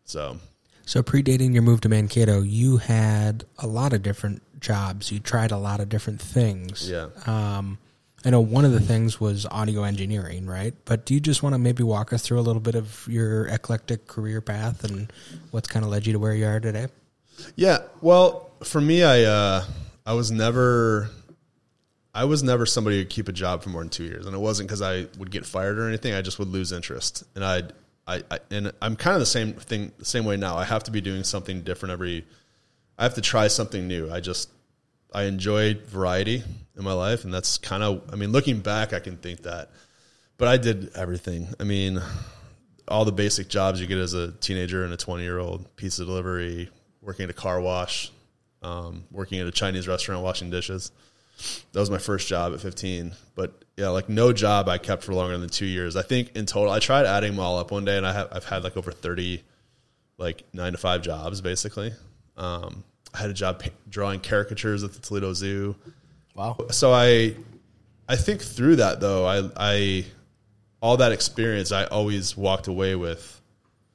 so 0.05 0.39
So 0.85 1.03
predating 1.03 1.55
your 1.55 1.63
move 1.63 1.81
to 1.83 1.89
Mankato, 1.89 2.43
you 2.43 2.77
had 2.77 3.45
a 3.59 3.67
lot 3.67 3.93
of 3.95 4.03
different 4.03 4.43
jobs. 4.61 5.11
You 5.11 5.21
tried 5.21 5.53
a 5.53 5.57
lot 5.59 5.81
of 5.81 5.89
different 5.89 6.21
things. 6.21 6.91
yeah. 6.91 7.09
Um, 7.25 7.79
I 8.25 8.31
know 8.31 8.41
one 8.41 8.65
of 8.65 8.73
the 8.73 8.81
things 8.81 9.21
was 9.21 9.47
audio 9.47 9.85
engineering, 9.85 10.47
right? 10.47 10.75
But 10.85 11.07
do 11.07 11.15
you 11.15 11.21
just 11.21 11.43
want 11.43 11.55
to 11.55 11.59
maybe 11.59 11.83
walk 11.83 12.13
us 12.13 12.23
through 12.23 12.41
a 12.41 12.43
little 12.43 12.61
bit 12.61 12.75
of 12.75 13.07
your 13.09 13.47
eclectic 13.47 14.07
career 14.07 14.41
path 14.41 14.85
and 14.85 15.13
what's 15.53 15.69
kind 15.69 15.85
of 15.85 15.91
led 15.91 16.07
you 16.07 16.13
to 16.15 16.19
where 16.19 16.35
you 16.35 16.47
are 16.47 16.59
today? 16.59 16.89
Yeah. 17.55 17.79
Well, 18.01 18.51
for 18.65 18.81
me, 18.81 19.05
I 19.05 19.23
uh, 19.23 19.65
I 20.05 20.15
was 20.15 20.31
never 20.31 21.11
I 22.15 22.25
was 22.25 22.43
never 22.43 22.65
somebody 22.65 22.99
who'd 22.99 23.11
keep 23.11 23.29
a 23.29 23.33
job 23.33 23.63
for 23.63 23.69
more 23.69 23.83
than 23.83 23.91
two 23.91 24.05
years, 24.05 24.27
and 24.27 24.35
it 24.35 24.39
wasn't 24.39 24.69
because 24.69 24.81
I 24.83 25.07
would 25.19 25.31
get 25.31 25.45
fired 25.45 25.79
or 25.79 25.87
anything. 25.87 26.15
I 26.15 26.23
just 26.23 26.39
would 26.39 26.49
lose 26.49 26.73
interest, 26.73 27.25
and 27.35 27.45
I'd 27.45 27.73
I, 28.07 28.23
I 28.31 28.39
and 28.51 28.73
I'm 28.81 28.97
kind 28.97 29.15
of 29.15 29.21
the 29.21 29.27
same 29.27 29.53
thing, 29.53 29.93
same 30.03 30.25
way 30.25 30.37
now. 30.37 30.57
I 30.57 30.65
have 30.65 30.85
to 30.85 30.91
be 30.91 31.01
doing 31.01 31.25
something 31.25 31.63
different 31.63 31.93
every. 31.93 32.25
I 32.99 33.03
have 33.03 33.15
to 33.15 33.21
try 33.21 33.49
something 33.49 33.87
new. 33.87 34.11
I 34.11 34.21
just 34.21 34.49
I 35.17 35.23
enjoy 35.23 35.77
variety 35.87 36.43
in 36.77 36.85
my 36.85 36.93
life, 36.93 37.25
and 37.25 37.33
that's 37.33 37.57
kind 37.57 37.83
of. 37.83 38.03
I 38.13 38.17
mean, 38.17 38.33
looking 38.33 38.61
back, 38.61 38.93
I 38.93 39.01
can 39.01 39.17
think 39.17 39.45
that, 39.45 39.71
but 40.37 40.47
I 40.47 40.59
did 40.59 40.95
everything. 40.95 41.49
I 41.59 41.65
mean, 41.65 42.03
all 42.87 43.07
the 43.07 43.13
basic 43.13 43.49
jobs 43.49 43.81
you 43.81 43.87
get 43.87 43.97
as 43.97 44.13
a 44.13 44.33
teenager 44.33 44.85
and 44.85 44.93
a 44.93 44.97
20 44.99 45.23
year 45.23 45.39
old 45.39 45.75
pizza 45.75 46.05
delivery, 46.05 46.69
working 47.01 47.25
at 47.25 47.31
a 47.31 47.33
car 47.33 47.63
wash, 47.63 48.13
um, 48.61 49.05
working 49.11 49.41
at 49.41 49.47
a 49.47 49.51
Chinese 49.51 49.89
restaurant, 49.89 50.23
washing 50.23 50.51
dishes. 50.51 50.93
That 51.73 51.81
was 51.81 51.89
my 51.91 51.97
first 51.97 52.29
job 52.29 52.53
at 52.53 52.61
15. 52.61 53.13
But 53.35 53.65
yeah, 53.79 53.89
like 53.89 54.11
no 54.11 54.35
job 54.35 54.69
I 54.69 54.77
kept 54.77 55.03
for 55.03 55.15
longer 55.15 55.39
than 55.39 55.49
two 55.49 55.65
years. 55.65 55.97
I 55.97 56.03
think 56.03 56.37
in 56.37 56.45
total, 56.45 56.71
I 56.71 56.79
tried 56.79 57.07
adding 57.07 57.31
them 57.31 57.41
all 57.41 57.57
up 57.57 57.71
one 57.71 57.87
day, 57.87 57.97
and 57.97 58.07
I 58.07 58.13
have 58.13 58.29
I've 58.33 58.45
had 58.45 58.65
like 58.65 58.77
over 58.77 58.93
30, 58.93 59.43
like 60.19 60.43
nine 60.53 60.73
to 60.73 60.79
five 60.79 61.01
jobs 61.01 61.41
basically. 61.41 61.95
Um, 62.37 62.85
I 63.17 63.21
had 63.21 63.31
a 63.31 63.35
job 63.35 63.63
pa- 63.63 63.71
drawing 63.89 64.21
caricatures 64.21 64.85
at 64.85 64.93
the 64.93 65.01
Toledo 65.01 65.33
Zoo 65.33 65.75
Wow. 66.35 66.57
so 66.71 66.93
I 66.93 67.35
I 68.09 68.17
think 68.17 68.43
through 68.43 68.77
that 68.77 69.01
though, 69.01 69.27
I 69.27 69.49
I 69.57 70.05
all 70.83 70.99
that 70.99 71.13
experience 71.13 71.73
I 71.73 71.85
always 71.87 72.37
walked 72.37 72.69
away 72.69 72.95
with 72.95 73.41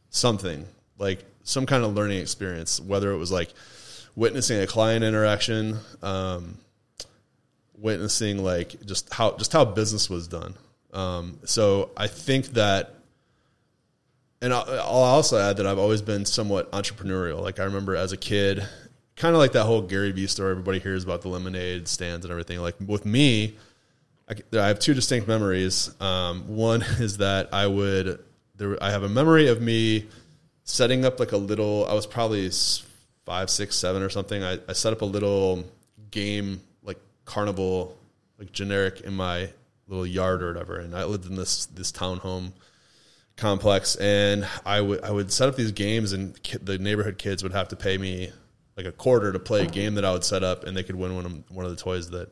something 0.09 0.65
like 0.97 1.23
some 1.43 1.65
kind 1.65 1.83
of 1.83 1.93
learning 1.93 2.19
experience, 2.19 2.79
whether 2.81 3.11
it 3.11 3.17
was 3.17 3.31
like 3.31 3.53
witnessing 4.15 4.59
a 4.59 4.67
client 4.67 5.03
interaction, 5.03 5.77
um, 6.01 6.57
witnessing 7.77 8.43
like 8.43 8.75
just 8.85 9.13
how 9.13 9.31
just 9.37 9.53
how 9.53 9.65
business 9.65 10.09
was 10.09 10.27
done. 10.27 10.55
Um, 10.93 11.39
so 11.45 11.91
I 11.95 12.07
think 12.07 12.47
that, 12.47 12.95
and 14.41 14.53
I'll, 14.53 14.65
I'll 14.67 15.15
also 15.15 15.37
add 15.39 15.57
that 15.57 15.65
I've 15.67 15.79
always 15.79 16.01
been 16.01 16.25
somewhat 16.25 16.71
entrepreneurial. 16.71 17.41
Like 17.41 17.59
I 17.59 17.63
remember 17.63 17.95
as 17.95 18.11
a 18.11 18.17
kid, 18.17 18.67
kind 19.15 19.35
of 19.35 19.39
like 19.39 19.53
that 19.53 19.65
whole 19.65 19.81
Gary 19.81 20.11
Vee 20.11 20.27
story. 20.27 20.51
Everybody 20.51 20.79
hears 20.79 21.03
about 21.03 21.21
the 21.21 21.29
lemonade 21.29 21.87
stands 21.87 22.25
and 22.25 22.31
everything. 22.31 22.59
Like 22.59 22.75
with 22.85 23.05
me, 23.05 23.57
I, 24.29 24.35
I 24.57 24.67
have 24.67 24.79
two 24.79 24.93
distinct 24.93 25.27
memories. 25.27 25.93
Um, 26.01 26.47
one 26.47 26.81
is 26.99 27.17
that 27.17 27.53
I 27.53 27.67
would 27.67 28.19
there. 28.55 28.81
I 28.81 28.91
have 28.91 29.03
a 29.03 29.09
memory 29.09 29.47
of 29.47 29.61
me 29.61 30.07
setting 30.63 31.05
up 31.05 31.19
like 31.19 31.31
a 31.31 31.37
little. 31.37 31.85
I 31.87 31.93
was 31.93 32.07
probably 32.07 32.49
five, 33.25 33.49
six, 33.49 33.75
seven 33.75 34.01
or 34.01 34.09
something. 34.09 34.43
I, 34.43 34.59
I 34.67 34.73
set 34.73 34.93
up 34.93 35.01
a 35.01 35.05
little 35.05 35.65
game 36.09 36.61
like 36.83 36.99
carnival, 37.25 37.97
like 38.39 38.51
generic 38.51 39.01
in 39.01 39.13
my 39.13 39.49
little 39.87 40.07
yard 40.07 40.41
or 40.41 40.47
whatever. 40.47 40.77
And 40.79 40.95
I 40.95 41.03
lived 41.03 41.25
in 41.25 41.35
this 41.35 41.65
this 41.67 41.91
townhome 41.91 42.53
complex, 43.35 43.95
and 43.97 44.47
I 44.65 44.81
would 44.81 45.03
I 45.03 45.11
would 45.11 45.31
set 45.31 45.49
up 45.49 45.55
these 45.55 45.71
games, 45.71 46.13
and 46.13 46.41
ki- 46.41 46.59
the 46.61 46.77
neighborhood 46.77 47.17
kids 47.17 47.43
would 47.43 47.53
have 47.53 47.67
to 47.69 47.75
pay 47.75 47.97
me 47.97 48.31
like 48.77 48.85
a 48.85 48.91
quarter 48.91 49.31
to 49.31 49.39
play 49.39 49.63
a 49.63 49.67
game 49.67 49.95
that 49.95 50.05
I 50.05 50.11
would 50.11 50.23
set 50.23 50.43
up, 50.43 50.63
and 50.63 50.75
they 50.75 50.83
could 50.83 50.95
win 50.95 51.15
one 51.15 51.25
of, 51.25 51.51
one 51.51 51.65
of 51.65 51.71
the 51.71 51.81
toys 51.81 52.09
that 52.11 52.29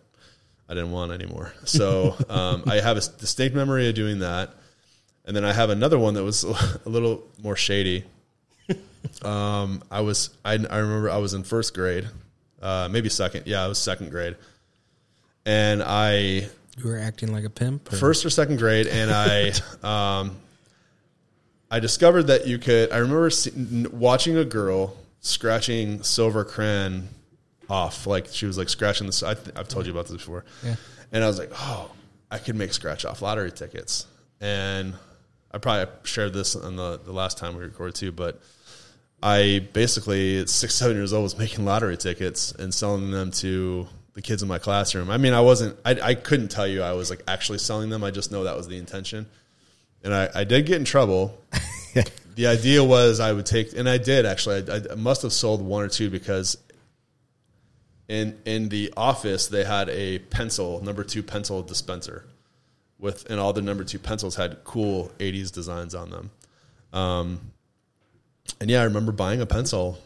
I 0.68 0.74
didn't 0.74 0.92
want 0.92 1.12
anymore. 1.12 1.54
So 1.66 2.16
um, 2.30 2.64
I 2.68 2.76
have 2.76 2.98
a 2.98 3.02
distinct 3.02 3.56
memory 3.56 3.90
of 3.90 3.96
doing 3.96 4.20
that, 4.20 4.54
and 5.26 5.36
then 5.36 5.46
I 5.46 5.54
have 5.54 5.70
another 5.70 6.00
one 6.00 6.14
that 6.16 6.24
was 6.24 6.44
a 6.86 6.90
little 6.90 7.24
more 7.42 7.56
shady. 7.56 8.06
Um, 9.24 9.82
I 9.90 10.02
was 10.02 10.30
I, 10.44 10.56
I 10.56 10.78
remember 10.78 11.10
I 11.10 11.18
was 11.18 11.34
in 11.34 11.44
first 11.44 11.74
grade, 11.74 12.06
uh, 12.62 12.90
maybe 12.92 13.08
second. 13.08 13.48
Yeah, 13.48 13.64
I 13.64 13.68
was 13.68 13.78
second 13.78 14.10
grade, 14.12 14.36
and 15.46 15.82
I 15.82 16.50
You 16.78 16.84
were 16.84 17.00
acting 17.00 17.32
like 17.32 17.46
a 17.46 17.50
pimp. 17.50 17.94
Or? 17.94 17.96
first 17.96 18.26
or 18.26 18.30
second 18.30 18.58
grade, 18.58 18.88
and 18.88 19.10
I 19.10 19.54
um, 19.84 20.36
I 21.72 21.80
discovered 21.80 22.24
that 22.24 22.46
you 22.46 22.58
could. 22.58 22.92
I 22.92 22.98
remember 22.98 23.30
see, 23.30 23.86
watching 23.88 24.36
a 24.36 24.44
girl 24.44 24.98
scratching 25.22 26.04
silver 26.04 26.44
crayon 26.44 27.10
off, 27.70 28.08
like 28.08 28.28
she 28.32 28.46
was 28.46 28.58
like 28.58 28.70
scratching 28.70 29.08
this. 29.08 29.22
I 29.24 29.34
th- 29.34 29.56
I've 29.56 29.68
told 29.68 29.86
you 29.86 29.92
about 29.92 30.06
this 30.08 30.18
before, 30.18 30.46
Yeah. 30.64 30.76
and 31.12 31.24
I 31.24 31.28
was 31.28 31.38
like, 31.40 31.52
oh, 31.54 31.92
I 32.32 32.38
could 32.38 32.56
make 32.56 32.74
scratch 32.74 33.06
off 33.06 33.22
lottery 33.22 33.52
tickets, 33.52 34.06
and 34.42 34.94
I 35.52 35.58
probably 35.58 35.94
shared 36.04 36.34
this 36.34 36.56
on 36.56 36.76
the 36.76 37.00
the 37.04 37.12
last 37.14 37.38
time 37.38 37.56
we 37.56 37.64
recorded 37.64 37.96
too, 37.96 38.12
but. 38.12 38.42
I 39.22 39.68
basically 39.74 40.40
at 40.40 40.48
six, 40.48 40.76
seven 40.76 40.96
years 40.96 41.12
old 41.12 41.24
was 41.24 41.38
making 41.38 41.66
lottery 41.66 41.98
tickets 41.98 42.54
and 42.54 42.74
selling 42.74 43.12
them 43.12 43.32
to 43.32 43.86
the 44.14 44.22
kids 44.22 44.42
in 44.42 44.48
my 44.48 44.60
classroom. 44.60 45.10
I 45.10 45.18
mean, 45.18 45.34
I 45.34 45.42
wasn't, 45.42 45.76
I, 45.84 46.00
I 46.02 46.14
couldn't 46.16 46.48
tell 46.48 46.66
you 46.66 46.82
I 46.82 46.94
was 46.94 47.10
like 47.10 47.22
actually 47.28 47.58
selling 47.58 47.90
them. 47.90 48.02
I 48.02 48.12
just 48.12 48.32
know 48.32 48.46
that 48.46 48.56
was 48.56 48.70
the 48.70 48.78
intention. 48.78 49.26
And 50.06 50.14
I, 50.14 50.30
I 50.34 50.44
did 50.46 50.66
get 50.66 50.78
in 50.78 50.86
trouble. 50.86 51.38
the 52.40 52.48
idea 52.48 52.82
was 52.82 53.20
I 53.20 53.34
would 53.34 53.46
take, 53.46 53.74
and 53.74 53.90
I 53.90 53.98
did 53.98 54.26
actually, 54.26 54.64
I, 54.72 54.94
I 54.94 54.96
must 54.96 55.24
have 55.24 55.34
sold 55.34 55.62
one 55.62 55.84
or 55.84 55.90
two 55.90 56.10
because 56.10 56.58
in, 58.08 58.40
in 58.46 58.70
the 58.70 58.94
office, 58.96 59.48
they 59.48 59.66
had 59.66 59.90
a 59.90 60.20
pencil, 60.20 60.82
number 60.82 61.04
two 61.04 61.22
pencil 61.22 61.62
dispenser 61.62 62.24
with, 62.98 63.30
and 63.30 63.42
all 63.42 63.52
the 63.52 63.62
number 63.62 63.84
two 63.84 64.00
pencils 64.00 64.38
had 64.38 64.64
cool 64.64 65.12
80s 65.20 65.52
designs 65.52 65.94
on 65.94 66.12
them. 66.12 66.32
Um, 66.94 67.42
and 68.62 68.70
yeah, 68.70 68.80
I 68.80 68.84
remember 68.86 69.12
buying 69.12 69.42
a 69.42 69.46
pencil 69.46 70.00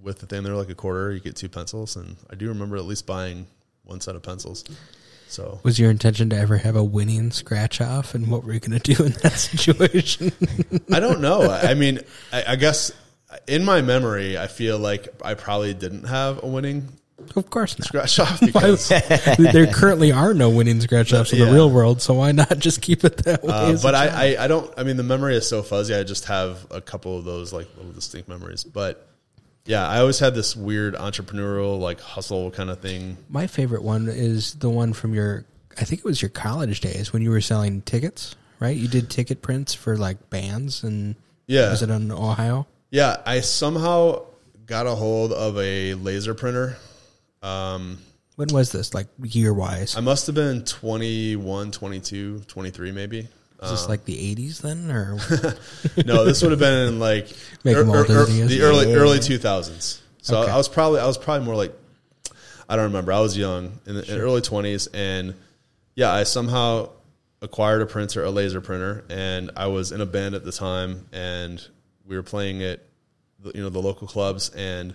with 0.00 0.20
the 0.20 0.26
thing. 0.26 0.44
They're 0.44 0.54
like 0.54 0.70
a 0.70 0.76
quarter. 0.76 1.10
You 1.10 1.18
get 1.18 1.34
two 1.34 1.48
pencils, 1.48 1.96
and 1.96 2.14
I 2.30 2.36
do 2.36 2.46
remember 2.46 2.76
at 2.76 2.84
least 2.84 3.08
buying 3.08 3.44
one 3.82 4.00
set 4.00 4.14
of 4.14 4.22
pencils. 4.22 4.62
So 5.32 5.60
Was 5.62 5.78
your 5.78 5.90
intention 5.90 6.28
to 6.30 6.36
ever 6.36 6.58
have 6.58 6.76
a 6.76 6.84
winning 6.84 7.30
scratch 7.30 7.80
off, 7.80 8.14
and 8.14 8.30
what 8.30 8.44
were 8.44 8.52
you 8.52 8.60
going 8.60 8.78
to 8.78 8.94
do 8.94 9.02
in 9.04 9.12
that 9.22 9.32
situation? 9.38 10.30
I 10.92 11.00
don't 11.00 11.20
know. 11.22 11.50
I 11.50 11.72
mean, 11.72 12.00
I, 12.32 12.44
I 12.48 12.56
guess 12.56 12.92
in 13.46 13.64
my 13.64 13.80
memory, 13.80 14.36
I 14.36 14.46
feel 14.46 14.78
like 14.78 15.08
I 15.24 15.32
probably 15.34 15.72
didn't 15.72 16.04
have 16.04 16.42
a 16.42 16.46
winning 16.46 16.88
of 17.36 17.48
course 17.50 17.78
not. 17.78 17.86
scratch 17.86 18.18
off 18.18 18.40
because. 18.44 18.88
there 19.38 19.66
currently 19.72 20.12
are 20.12 20.34
no 20.34 20.50
winning 20.50 20.80
scratch 20.80 21.14
offs 21.14 21.32
in 21.32 21.38
the 21.38 21.46
Yeah. 21.46 21.52
real 21.52 21.70
world, 21.70 22.02
so 22.02 22.14
why 22.14 22.32
not 22.32 22.58
just 22.58 22.82
keep 22.82 23.02
it 23.04 23.18
that 23.24 23.42
way? 23.42 23.52
Uh, 23.54 23.78
but? 23.82 23.94
I, 23.94 24.34
I, 24.34 24.44
I 24.44 24.48
don't. 24.48 24.70
I 24.76 24.82
mean, 24.82 24.96
the 24.98 25.02
memory 25.02 25.36
is 25.36 25.48
so 25.48 25.62
fuzzy. 25.62 25.94
I 25.94 26.02
just 26.02 26.26
have 26.26 26.66
a 26.70 26.80
couple 26.82 27.16
of 27.16 27.24
those 27.24 27.52
like 27.54 27.68
little 27.78 27.92
distinct 27.92 28.28
memories. 28.28 28.64
But 28.64 29.08
yeah, 29.64 29.86
I 29.88 29.98
always 30.00 30.18
had 30.18 30.34
this 30.34 30.56
weird 30.56 30.94
entrepreneurial 30.94 31.78
like 31.78 32.00
hustle 32.00 32.50
kind 32.50 32.70
of 32.70 32.80
thing. 32.80 33.16
My 33.28 33.46
favorite 33.46 33.82
one 33.82 34.08
is 34.08 34.54
the 34.54 34.70
one 34.70 34.92
from 34.92 35.14
your, 35.14 35.44
I 35.78 35.84
think 35.84 36.00
it 36.00 36.04
was 36.04 36.20
your 36.20 36.28
college 36.30 36.80
days 36.80 37.12
when 37.12 37.22
you 37.22 37.30
were 37.30 37.40
selling 37.40 37.82
tickets, 37.82 38.34
right? 38.60 38.76
You 38.76 38.88
did 38.88 39.08
ticket 39.10 39.40
prints 39.42 39.72
for 39.74 39.96
like 39.96 40.30
bands 40.30 40.82
and 40.82 41.14
Yeah. 41.46 41.70
was 41.70 41.82
it 41.82 41.90
in 41.90 42.10
Ohio? 42.10 42.66
Yeah, 42.90 43.16
I 43.24 43.40
somehow 43.40 44.24
got 44.66 44.86
a 44.86 44.94
hold 44.94 45.32
of 45.32 45.56
a 45.58 45.94
laser 45.94 46.34
printer. 46.34 46.76
Um, 47.42 47.98
When 48.36 48.48
was 48.48 48.72
this? 48.72 48.94
Like 48.94 49.06
year 49.22 49.52
wise? 49.54 49.96
I 49.96 50.00
must 50.00 50.26
have 50.26 50.34
been 50.34 50.64
21, 50.64 51.70
22, 51.70 52.40
23 52.46 52.92
maybe. 52.92 53.28
Is 53.62 53.70
this 53.70 53.88
like 53.88 54.04
the 54.04 54.18
eighties 54.30 54.60
then, 54.60 54.90
or 54.90 55.14
No, 56.04 56.24
this 56.24 56.42
would 56.42 56.50
have 56.50 56.58
been 56.60 56.88
in 56.88 56.98
like 56.98 57.28
Make 57.64 57.76
er- 57.76 57.86
older 57.86 58.00
er- 58.00 58.24
than 58.24 58.34
he 58.34 58.40
is. 58.40 58.48
the 58.50 58.62
early 58.62 58.92
early 58.94 59.18
2000s. 59.18 60.00
So 60.22 60.42
Okay. 60.42 60.50
I 60.50 60.56
was 60.56 60.68
probably 60.68 61.00
I 61.00 61.06
was 61.06 61.16
probably 61.18 61.44
more 61.46 61.54
like 61.56 61.72
I 62.68 62.76
don't 62.76 62.86
remember. 62.86 63.12
I 63.12 63.20
was 63.20 63.36
young 63.36 63.78
in 63.86 63.94
the 63.96 64.12
in 64.14 64.18
early 64.20 64.40
twenties, 64.40 64.86
and 64.88 65.34
yeah, 65.94 66.10
I 66.10 66.22
somehow 66.24 66.90
acquired 67.40 67.82
a 67.82 67.86
printer, 67.86 68.24
a 68.24 68.30
laser 68.30 68.60
printer, 68.60 69.04
and 69.10 69.50
I 69.56 69.66
was 69.66 69.92
in 69.92 70.00
a 70.00 70.06
band 70.06 70.34
at 70.34 70.44
the 70.44 70.52
time, 70.52 71.06
and 71.12 71.64
we 72.06 72.16
were 72.16 72.22
playing 72.22 72.62
at 72.62 72.80
you 73.54 73.62
know 73.62 73.68
the 73.68 73.80
local 73.82 74.06
clubs, 74.06 74.48
and 74.50 74.94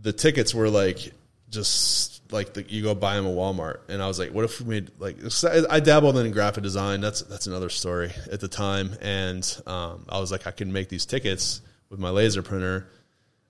the 0.00 0.12
tickets 0.12 0.54
were 0.54 0.68
like 0.68 1.12
just 1.50 2.21
like 2.32 2.54
the, 2.54 2.64
you 2.68 2.82
go 2.82 2.94
buy 2.94 3.16
them 3.16 3.26
at 3.26 3.32
Walmart, 3.32 3.80
and 3.88 4.02
I 4.02 4.08
was 4.08 4.18
like, 4.18 4.32
what 4.32 4.44
if 4.44 4.60
we 4.60 4.80
made 4.80 4.90
like 4.98 5.16
I 5.70 5.80
dabbled 5.80 6.16
in 6.18 6.30
graphic 6.32 6.62
design. 6.62 7.00
That's 7.00 7.22
that's 7.22 7.46
another 7.46 7.68
story 7.68 8.12
at 8.30 8.40
the 8.40 8.48
time, 8.48 8.96
and 9.00 9.44
um, 9.66 10.06
I 10.08 10.18
was 10.20 10.32
like, 10.32 10.46
I 10.46 10.50
can 10.50 10.72
make 10.72 10.88
these 10.88 11.06
tickets 11.06 11.60
with 11.90 12.00
my 12.00 12.10
laser 12.10 12.42
printer, 12.42 12.88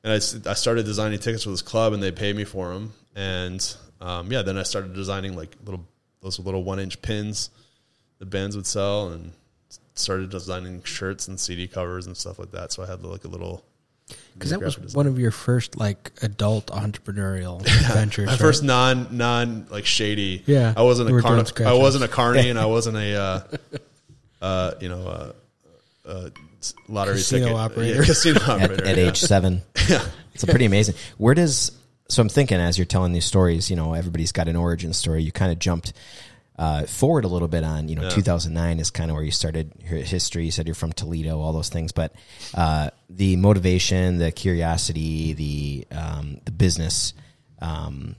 and 0.05 0.12
I, 0.12 0.51
I 0.51 0.55
started 0.55 0.85
designing 0.85 1.18
tickets 1.18 1.45
for 1.45 1.51
this 1.51 1.62
club, 1.62 1.92
and 1.92 2.03
they 2.03 2.12
paid 2.12 2.37
me 2.37 2.45
for 2.45 2.73
them, 2.73 2.92
and 3.14 3.77
um, 4.01 4.31
yeah, 4.33 4.42
then 4.42 4.59
I 4.59 4.64
started 4.64 4.95
designing 4.95 5.37
like 5.37 5.57
little 5.64 5.87
those 6.21 6.38
little 6.38 6.62
one 6.62 6.79
inch 6.79 7.01
pins 7.03 7.51
the 8.23 8.27
bands 8.27 8.55
would 8.55 8.68
sell, 8.68 9.09
and 9.09 9.33
started 9.95 10.31
designing 10.31 10.81
shirts 10.85 11.27
and 11.27 11.40
CD 11.40 11.66
covers 11.66 12.07
and 12.07 12.16
stuff 12.16 12.38
like 12.38 12.53
that. 12.53 12.71
So 12.71 12.85
I 12.85 12.87
had 12.87 13.03
like 13.03 13.25
a 13.25 13.29
little. 13.29 13.64
Because 14.35 14.51
that 14.51 14.61
was 14.61 14.77
design. 14.77 14.97
one 14.97 15.07
of 15.07 15.18
your 15.18 15.31
first 15.31 15.77
like 15.77 16.12
adult 16.23 16.66
entrepreneurial 16.66 17.62
ventures. 17.92 18.27
my 18.27 18.33
right? 18.33 18.40
first 18.40 18.62
non 18.62 19.09
non 19.16 19.66
like 19.71 19.87
shady. 19.87 20.42
Yeah, 20.47 20.75
I 20.77 20.83
wasn't 20.83 21.09
you 21.09 21.14
a 21.14 21.16
were 21.16 21.23
carny. 21.23 21.64
I 21.64 21.75
wasn't 21.75 22.05
a 22.05 22.09
carny, 22.09 22.51
and 22.51 22.59
I 22.59 22.66
wasn't 22.77 22.97
a 22.97 23.16
uh, 23.16 23.40
uh, 24.42 24.75
you 24.81 24.88
know 24.88 25.07
uh, 25.07 25.33
uh, 26.09 26.31
lottery 26.88 27.14
Casino 27.14 27.47
ticket 27.47 27.57
operator. 27.59 28.01
Yeah, 28.01 28.07
casino 28.07 28.40
at, 28.40 28.49
operator 28.49 28.85
at 28.85 28.97
yeah. 28.97 29.09
age 29.09 29.21
seven. 29.21 29.62
yeah, 29.88 30.05
It's 30.35 30.42
a 30.42 30.47
pretty 30.47 30.64
amazing. 30.64 30.95
Where 31.18 31.35
does 31.35 31.73
so 32.09 32.21
I'm 32.21 32.29
thinking 32.29 32.59
as 32.59 32.77
you're 32.77 32.85
telling 32.85 33.12
these 33.12 33.25
stories, 33.25 33.71
you 33.71 33.77
know, 33.77 33.95
everybody's 33.95 34.33
got 34.33 34.47
an 34.47 34.57
origin 34.57 34.92
story. 34.92 35.23
You 35.23 35.33
kind 35.33 35.51
of 35.51 35.59
jumped 35.59 35.95
uh, 36.62 36.87
forward 36.87 37.25
a 37.25 37.29
little 37.29 37.48
bit 37.48 37.64
on, 37.64 37.88
you 37.88 37.96
know, 37.96 38.09
2009 38.09 38.79
is 38.79 38.90
kind 38.90 39.11
of 39.11 39.16
where 39.16 39.25
you 39.25 39.33
started 39.33 39.72
your 39.81 39.98
history. 39.98 40.44
You 40.44 40.53
said 40.53 40.66
you're 40.68 40.77
from 40.77 40.92
Toledo, 40.92 41.40
all 41.40 41.53
those 41.53 41.68
things, 41.70 41.90
but 41.90 42.12
uh, 42.55 42.90
the 43.11 43.35
motivation, 43.37 44.18
the 44.18 44.31
curiosity, 44.31 45.33
the 45.33 45.87
um, 45.90 46.40
the 46.44 46.53
business 46.53 47.14
um, 47.61 48.14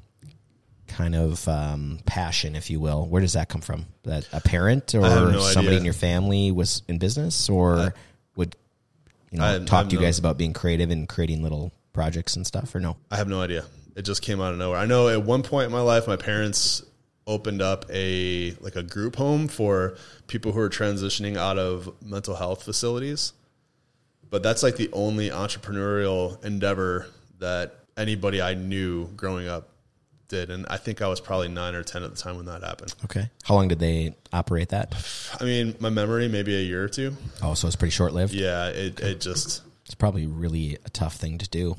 kind 0.87 1.15
of 1.15 1.47
um, 1.47 1.99
passion, 2.05 2.55
if 2.55 2.69
you 2.69 2.79
will. 2.81 3.05
Where 3.07 3.21
does 3.21 3.33
that 3.33 3.47
come 3.47 3.61
from? 3.61 3.85
That 4.03 4.27
a 4.33 4.41
parent 4.41 4.93
or 4.93 5.01
no 5.01 5.39
somebody 5.39 5.67
idea. 5.67 5.79
in 5.79 5.85
your 5.85 5.93
family 5.93 6.51
was 6.51 6.81
in 6.89 6.97
business, 6.97 7.49
or 7.49 7.93
would 8.35 8.55
you 9.31 9.37
know 9.39 9.45
I- 9.45 9.55
I 9.55 9.59
talk 9.59 9.69
have 9.69 9.87
to 9.89 9.93
you 9.95 9.99
no- 10.01 10.05
guys 10.07 10.19
about 10.19 10.37
being 10.37 10.53
creative 10.53 10.91
and 10.91 11.07
creating 11.07 11.43
little 11.43 11.71
projects 11.93 12.35
and 12.35 12.45
stuff, 12.45 12.75
or 12.75 12.79
no? 12.81 12.97
I 13.09 13.15
have 13.15 13.27
no 13.29 13.41
idea. 13.41 13.63
It 13.95 14.01
just 14.01 14.21
came 14.21 14.41
out 14.41 14.51
of 14.53 14.59
nowhere. 14.59 14.79
I 14.79 14.85
know 14.85 15.07
at 15.07 15.23
one 15.23 15.43
point 15.43 15.67
in 15.67 15.71
my 15.71 15.81
life, 15.81 16.07
my 16.07 16.15
parents 16.17 16.83
opened 17.25 17.61
up 17.61 17.85
a 17.89 18.55
like 18.59 18.75
a 18.75 18.83
group 18.83 19.15
home 19.15 19.47
for 19.47 19.95
people 20.27 20.51
who 20.51 20.59
are 20.59 20.69
transitioning 20.69 21.37
out 21.37 21.57
of 21.57 21.93
mental 22.01 22.35
health 22.35 22.63
facilities. 22.63 23.33
But 24.29 24.43
that's 24.43 24.63
like 24.63 24.77
the 24.77 24.89
only 24.93 25.29
entrepreneurial 25.29 26.43
endeavor 26.43 27.07
that 27.39 27.75
anybody 27.95 28.41
I 28.41 28.55
knew 28.55 29.07
growing 29.15 29.47
up 29.47 29.69
did, 30.27 30.49
and 30.49 30.65
I 30.69 30.77
think 30.77 31.01
I 31.01 31.07
was 31.07 31.21
probably 31.21 31.49
nine 31.49 31.75
or 31.75 31.83
ten 31.83 32.03
at 32.03 32.09
the 32.09 32.17
time 32.19 32.37
when 32.37 32.45
that 32.47 32.63
happened. 32.63 32.95
Okay. 33.05 33.29
How 33.43 33.53
long 33.53 33.67
did 33.67 33.79
they 33.79 34.15
operate 34.31 34.69
that? 34.69 34.95
I 35.39 35.43
mean, 35.43 35.75
my 35.79 35.89
memory 35.89 36.27
maybe 36.27 36.55
a 36.55 36.61
year 36.61 36.83
or 36.83 36.89
two. 36.89 37.15
Oh, 37.41 37.53
so 37.53 37.67
it's 37.67 37.75
pretty 37.75 37.91
short 37.91 38.13
lived. 38.13 38.33
Yeah, 38.33 38.67
it 38.69 38.99
it 38.99 39.21
just. 39.21 39.61
It's 39.85 39.95
probably 39.95 40.25
really 40.25 40.77
a 40.85 40.89
tough 40.89 41.15
thing 41.15 41.37
to 41.37 41.49
do. 41.49 41.75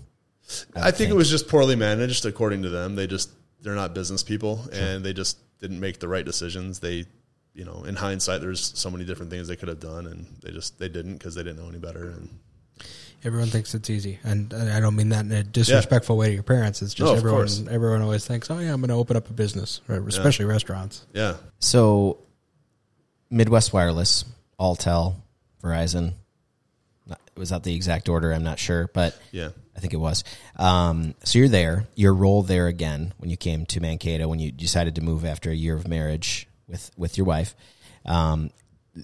I 0.76 0.90
think 0.90 1.10
it 1.10 1.14
was 1.14 1.30
just 1.30 1.48
poorly 1.48 1.74
managed, 1.74 2.26
according 2.26 2.62
to 2.62 2.68
them. 2.68 2.96
They 2.96 3.06
just 3.06 3.30
they're 3.64 3.74
not 3.74 3.94
business 3.94 4.22
people, 4.22 4.60
and 4.72 5.02
they 5.04 5.12
just 5.12 5.38
didn't 5.58 5.80
make 5.80 5.98
the 5.98 6.06
right 6.06 6.24
decisions. 6.24 6.78
They, 6.78 7.06
you 7.54 7.64
know, 7.64 7.82
in 7.84 7.96
hindsight, 7.96 8.40
there's 8.42 8.78
so 8.78 8.90
many 8.90 9.04
different 9.04 9.30
things 9.32 9.48
they 9.48 9.56
could 9.56 9.68
have 9.68 9.80
done, 9.80 10.06
and 10.06 10.26
they 10.42 10.52
just 10.52 10.78
they 10.78 10.88
didn't 10.88 11.14
because 11.14 11.34
they 11.34 11.42
didn't 11.42 11.58
know 11.60 11.68
any 11.68 11.78
better. 11.78 12.10
And 12.10 12.28
Everyone 13.24 13.48
thinks 13.48 13.74
it's 13.74 13.88
easy, 13.88 14.18
and 14.22 14.52
I 14.52 14.80
don't 14.80 14.94
mean 14.94 15.08
that 15.08 15.24
in 15.24 15.32
a 15.32 15.42
disrespectful 15.42 16.16
way 16.18 16.26
to 16.28 16.34
your 16.34 16.42
parents. 16.42 16.82
It's 16.82 16.92
just 16.92 17.10
No, 17.10 17.16
everyone. 17.16 17.40
course. 17.40 17.64
Everyone 17.70 18.02
always 18.02 18.26
thinks, 18.26 18.50
"Oh 18.50 18.58
yeah, 18.58 18.70
I'm 18.72 18.80
going 18.82 18.90
to 18.90 18.96
open 18.96 19.16
up 19.16 19.30
a 19.30 19.32
business," 19.32 19.80
right? 19.88 20.02
especially 20.06 20.44
restaurants. 20.44 21.06
yeah, 21.14 21.36
So, 21.58 22.18
Midwest 23.30 23.72
Wireless, 23.72 24.26
Alltel, 24.60 25.14
Verizon. 25.62 26.12
Was 27.36 27.50
that 27.50 27.62
the 27.64 27.74
exact 27.74 28.08
order? 28.08 28.32
I'm 28.32 28.44
not 28.44 28.58
sure, 28.58 28.88
but 28.94 29.18
yeah, 29.32 29.48
I 29.76 29.80
think 29.80 29.92
it 29.92 29.98
was. 29.98 30.22
Um, 30.56 31.14
so 31.24 31.38
you're 31.38 31.48
there. 31.48 31.86
Your 31.96 32.14
role 32.14 32.42
there 32.42 32.66
again 32.68 33.12
when 33.18 33.30
you 33.30 33.36
came 33.36 33.66
to 33.66 33.80
Mankato 33.80 34.28
when 34.28 34.38
you 34.38 34.52
decided 34.52 34.94
to 34.96 35.00
move 35.02 35.24
after 35.24 35.50
a 35.50 35.54
year 35.54 35.74
of 35.74 35.88
marriage 35.88 36.46
with 36.68 36.90
with 36.96 37.18
your 37.18 37.26
wife. 37.26 37.54
Um, 38.04 38.50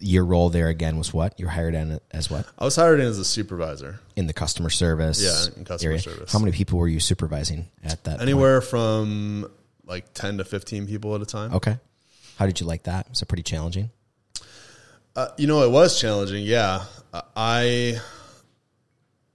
your 0.01 0.25
role 0.25 0.51
there 0.51 0.69
again 0.69 0.97
was 0.99 1.13
what? 1.13 1.39
You 1.41 1.47
were 1.47 1.51
hired 1.51 1.75
in 1.75 1.99
as 2.13 2.31
what 2.31 2.47
I 2.57 2.65
was 2.65 2.77
hired 2.77 3.01
in 3.01 3.07
as 3.07 3.19
a 3.19 3.25
supervisor. 3.25 3.99
in 4.15 4.29
the 4.29 4.33
customer 4.33 4.71
service. 4.71 5.21
Yeah, 5.21 5.59
in 5.59 5.65
customer 5.65 5.91
area. 5.91 6.01
service. 6.03 6.33
How 6.33 6.39
many 6.39 6.53
people 6.53 6.79
were 6.79 6.87
you 6.87 7.01
supervising 7.01 7.67
at 7.83 8.05
that? 8.05 8.11
point? 8.19 8.23
Anywhere 8.23 8.61
from 8.61 9.51
like 9.87 10.15
ten 10.15 10.39
to 10.39 10.45
fifteen 10.45 10.87
people 10.87 11.17
at 11.17 11.23
a 11.23 11.27
time. 11.27 11.55
Okay. 11.55 11.77
How 12.37 12.47
did 12.47 12.61
you 12.61 12.67
like 12.67 12.85
that? 12.85 13.09
Was 13.11 13.21
it 13.23 13.27
pretty 13.27 13.43
challenging? 13.43 13.91
Uh, 15.17 15.29
you 15.37 15.49
know, 15.49 15.65
it 15.65 15.71
was 15.71 16.01
challenging. 16.01 16.45
Yeah, 16.45 16.85
Uh, 17.13 17.23
I, 17.35 18.01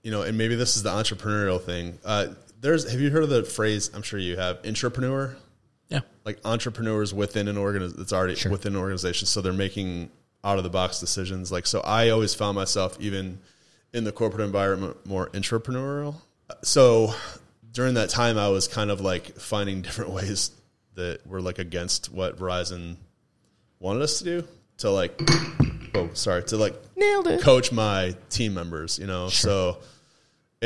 you 0.05 0.11
know, 0.11 0.21
and 0.21 0.37
maybe 0.37 0.53
this 0.53 0.77
is 0.77 0.83
the 0.83 0.91
entrepreneurial 0.91 1.59
thing. 1.59 1.97
Uh, 2.05 2.27
there's, 2.61 2.89
have 2.91 3.01
you 3.01 3.09
heard 3.09 3.23
of 3.23 3.29
the 3.29 3.43
phrase? 3.43 3.89
I'm 3.93 4.03
sure 4.03 4.19
you 4.19 4.37
have, 4.37 4.59
Entrepreneur. 4.63 5.35
Yeah, 5.89 6.01
Like 6.23 6.39
entrepreneurs 6.45 7.11
within 7.13 7.47
an 7.47 7.57
organization 7.57 7.97
that's 7.97 8.13
already 8.13 8.49
within 8.49 8.75
an 8.75 8.79
organization, 8.79 9.25
so 9.27 9.41
they're 9.41 9.51
making 9.53 10.09
out 10.43 10.57
of 10.59 10.63
the 10.63 10.69
box 10.69 10.99
decisions. 10.99 11.51
Like, 11.51 11.65
so 11.65 11.81
I 11.81 12.09
always 12.09 12.33
found 12.35 12.55
myself 12.55 12.97
even 12.99 13.39
in 13.93 14.03
the 14.03 14.11
corporate 14.11 14.43
environment 14.43 15.05
more 15.07 15.29
entrepreneurial. 15.31 16.15
So 16.63 17.13
during 17.71 17.95
that 17.95 18.09
time, 18.09 18.37
I 18.37 18.49
was 18.49 18.67
kind 18.67 18.91
of 18.91 19.01
like 19.01 19.37
finding 19.39 19.81
different 19.83 20.11
ways 20.11 20.51
that 20.95 21.25
were 21.25 21.41
like 21.41 21.57
against 21.59 22.11
what 22.11 22.37
Verizon 22.37 22.95
wanted 23.79 24.03
us 24.03 24.19
to 24.19 24.23
do 24.23 24.47
to 24.77 24.91
like 24.91 25.19
oh 25.95 26.09
sorry 26.13 26.43
to 26.43 26.57
like 26.57 26.75
Nailed 26.95 27.27
it. 27.27 27.41
coach 27.41 27.71
my 27.71 28.15
team 28.29 28.53
members 28.53 28.97
you 28.99 29.07
know 29.07 29.29
so 29.29 29.77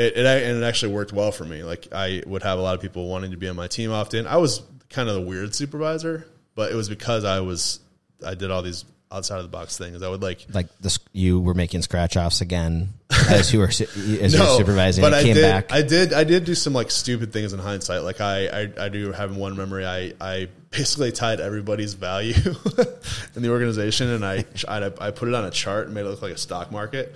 it, 0.00 0.16
it 0.16 0.26
and 0.26 0.62
it 0.62 0.66
actually 0.66 0.92
worked 0.92 1.12
well 1.12 1.32
for 1.32 1.44
me 1.44 1.62
like 1.62 1.88
i 1.92 2.22
would 2.26 2.42
have 2.42 2.58
a 2.58 2.62
lot 2.62 2.74
of 2.74 2.80
people 2.80 3.08
wanting 3.08 3.30
to 3.30 3.36
be 3.36 3.48
on 3.48 3.56
my 3.56 3.68
team 3.68 3.92
often 3.92 4.26
i 4.26 4.36
was 4.36 4.62
kind 4.88 5.08
of 5.08 5.14
the 5.14 5.20
weird 5.20 5.54
supervisor 5.54 6.26
but 6.54 6.72
it 6.72 6.74
was 6.74 6.88
because 6.88 7.24
i 7.24 7.40
was 7.40 7.80
i 8.26 8.34
did 8.34 8.50
all 8.50 8.62
these 8.62 8.84
outside 9.12 9.38
of 9.38 9.42
the 9.42 9.48
box 9.48 9.76
things 9.76 10.02
i 10.02 10.08
would 10.08 10.22
like 10.22 10.46
Like 10.52 10.68
this, 10.78 10.98
you 11.12 11.40
were 11.40 11.54
making 11.54 11.82
scratch 11.82 12.16
offs 12.16 12.40
again 12.40 12.90
as 13.28 13.52
you 13.52 13.58
were 13.58 13.66
as 13.68 13.80
you 13.98 14.20
were 14.40 14.56
supervising. 14.56 15.02
but 15.02 15.08
and 15.12 15.16
I 15.16 15.22
came 15.22 15.34
did, 15.34 15.42
back. 15.42 15.72
I 15.72 15.82
did. 15.82 16.12
I 16.12 16.22
did 16.24 16.44
do 16.44 16.54
some 16.54 16.72
like 16.72 16.90
stupid 16.92 17.32
things 17.32 17.52
in 17.52 17.58
hindsight. 17.58 18.02
Like 18.02 18.20
I, 18.20 18.46
I, 18.46 18.72
I 18.84 18.88
do 18.88 19.10
have 19.12 19.36
one 19.36 19.56
memory. 19.56 19.84
I, 19.84 20.12
I 20.20 20.48
basically 20.70 21.10
tied 21.10 21.40
everybody's 21.40 21.94
value 21.94 22.34
in 23.34 23.42
the 23.42 23.50
organization, 23.50 24.10
and 24.10 24.24
I, 24.24 24.44
I, 24.68 24.92
I 25.00 25.10
put 25.10 25.28
it 25.28 25.34
on 25.34 25.44
a 25.44 25.50
chart 25.50 25.86
and 25.86 25.94
made 25.94 26.02
it 26.02 26.08
look 26.08 26.22
like 26.22 26.32
a 26.32 26.38
stock 26.38 26.70
market. 26.70 27.14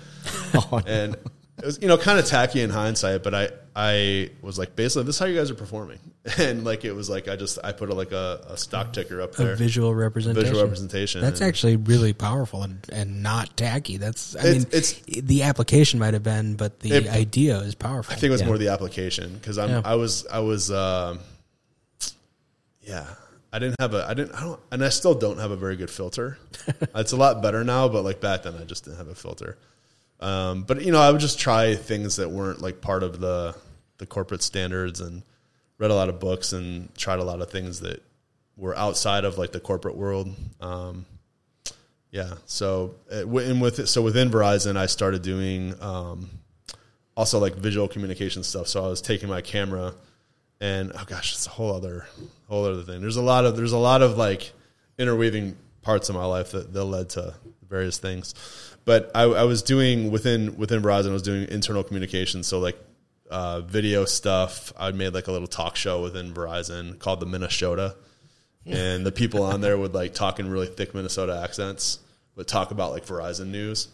Oh, 0.55 0.81
And 0.85 1.17
it 1.59 1.65
was, 1.65 1.79
you 1.81 1.89
know, 1.89 1.97
kind 1.97 2.19
of 2.19 2.27
tacky 2.27 2.61
in 2.61 2.71
hindsight, 2.71 3.23
but 3.23 3.33
I, 3.35 3.49
I 3.77 4.31
was 4.43 4.59
like, 4.59 4.75
basically, 4.77 5.05
this 5.05 5.15
is 5.17 5.19
how 5.21 5.27
you 5.27 5.37
guys 5.37 5.51
are 5.51 5.55
performing. 5.55 5.99
And 6.39 6.65
like, 6.65 6.87
it 6.87 6.93
was 6.93 7.11
like 7.11 7.29
I 7.29 7.37
just 7.37 7.59
I 7.63 7.73
put 7.73 7.91
a, 7.91 7.95
like 7.95 8.11
a, 8.13 8.41
a 8.49 8.57
stock 8.57 8.95
ticker 8.95 9.21
up 9.21 9.35
a 9.35 9.43
there, 9.45 9.57
visual 9.57 9.95
representation. 9.95 10.43
visual 10.43 10.63
representation. 10.63 11.21
That's 11.21 11.41
and- 11.43 11.49
actually 11.49 11.77
really 11.77 12.15
powerful 12.15 12.63
and, 12.63 12.79
and 12.91 13.23
not 13.23 13.55
tacky. 13.59 13.99
That's 13.99 14.35
I 14.35 14.39
It's- 14.39 14.55
mean, 14.55 14.67
it's- 14.69 15.23
the 15.23 15.43
application 15.43 16.01
might 16.01 16.15
have 16.15 16.23
been, 16.23 16.55
but 16.57 16.81
the 16.81 16.93
It- 16.93 17.09
idea 17.09 17.59
is 17.59 17.75
powerful. 17.75 18.11
I 18.13 18.17
think 18.17 18.29
it 18.29 18.33
was 18.33 18.41
Yeah. 18.41 18.47
more 18.47 18.57
the 18.59 18.69
application 18.69 19.35
because 19.35 19.59
I'm 19.59 19.69
Yeah. 19.69 19.83
I 19.85 19.97
was 19.97 20.27
I 20.27 20.39
was 20.39 20.71
um 20.71 21.19
yeah 22.83 23.07
I 23.53 23.59
didn't 23.59 23.77
have 23.81 23.95
a 23.95 24.07
I 24.09 24.15
didn't 24.15 24.35
I 24.35 24.41
don't 24.41 24.61
and 24.73 24.85
I 24.85 24.89
still 24.89 25.15
don't 25.15 25.39
have 25.39 25.51
a 25.51 25.57
very 25.57 25.77
good 25.77 25.91
filter. 25.91 26.39
it's 26.95 27.13
a 27.13 27.17
lot 27.17 27.43
better 27.43 27.63
now, 27.65 27.89
but 27.89 28.03
like 28.03 28.21
back 28.21 28.43
then 28.45 28.55
I 28.61 28.65
just 28.65 28.85
didn't 28.85 28.97
have 28.97 29.09
a 29.09 29.15
filter. 29.15 29.59
Um, 30.21 30.63
but 30.63 30.83
you 30.83 30.93
know 30.93 31.01
I 31.01 31.11
would 31.11 31.21
just 31.21 31.39
try 31.39 31.75
things 31.75 32.17
that 32.17 32.31
weren't 32.31 32.61
like 32.61 32.81
part 32.81 33.03
of 33.03 33.21
the 33.21 33.57
the 33.99 34.07
corporate 34.07 34.43
standards 34.43 35.01
and 35.01 35.23
read 35.79 35.91
a 35.91 35.95
lot 35.95 36.09
of 36.09 36.21
books 36.21 36.53
and 36.53 36.95
tried 36.97 37.19
a 37.19 37.25
lot 37.25 37.41
of 37.41 37.51
things 37.51 37.81
that 37.81 38.03
were 38.57 38.77
outside 38.77 39.25
of 39.25 39.39
like 39.39 39.53
the 39.53 39.61
corporate 39.61 39.97
world. 39.97 40.35
Um, 40.61 41.07
yeah, 42.11 42.35
so 42.47 42.95
uh, 43.13 43.27
and 43.27 43.61
with 43.61 43.89
so 43.89 44.03
within 44.03 44.31
Verizon 44.31 44.77
I 44.77 44.87
started 44.87 45.23
doing. 45.23 45.75
Um, 45.81 46.31
also 47.17 47.39
like 47.39 47.55
visual 47.55 47.89
communication 47.89 48.43
stuff. 48.43 48.69
So 48.69 48.85
I 48.85 48.89
was 48.89 49.01
taking 49.01 49.29
my 49.29 49.41
camera 49.41 49.95
and 50.61 50.93
oh 50.95 51.05
gosh, 51.07 51.33
it's 51.33 51.47
a 51.47 51.51
whole 51.51 51.75
other 51.75 52.07
whole 52.49 52.65
other 52.65 52.83
thing. 52.83 53.01
There's 53.01 53.17
a 53.17 53.23
lot 53.23 53.45
of 53.45 53.57
there's 53.57 53.73
a 53.73 53.79
lot 53.79 54.03
of 54.03 54.17
like 54.17 54.53
interweaving 54.99 55.57
parts 55.83 56.09
of 56.09 56.15
my 56.15 56.25
life 56.25 56.53
that, 56.53 56.73
that 56.73 56.85
led 56.85 57.11
to 57.11 57.35
various 57.69 57.99
things. 57.99 58.35
But 58.85 59.11
I, 59.15 59.23
I 59.23 59.45
was 59.45 59.63
doing 59.63 60.11
within 60.11 60.57
within 60.57 60.83
Verizon, 60.83 61.11
I 61.11 61.13
was 61.13 61.23
doing 61.23 61.49
internal 61.49 61.83
communication. 61.83 62.43
So 62.43 62.59
like 62.59 62.79
uh, 63.31 63.61
video 63.63 64.05
stuff. 64.05 64.73
I 64.79 64.91
made 64.93 65.15
like 65.15 65.27
a 65.27 65.33
little 65.33 65.49
talk 65.49 65.77
show 65.77 66.03
within 66.03 66.33
Verizon 66.33 66.99
called 66.99 67.21
the 67.21 67.27
Minnesota, 67.27 67.97
and 68.67 69.05
the 69.05 69.13
people 69.13 69.43
on 69.43 69.61
there 69.61 69.77
would 69.77 69.95
like 69.95 70.15
talk 70.15 70.39
in 70.39 70.51
really 70.51 70.67
thick 70.67 70.95
Minnesota 70.95 71.41
accents, 71.43 71.99
but 72.37 72.47
talk 72.47 72.71
about 72.71 72.93
like 72.93 73.07
Verizon 73.07 73.49
news, 73.49 73.89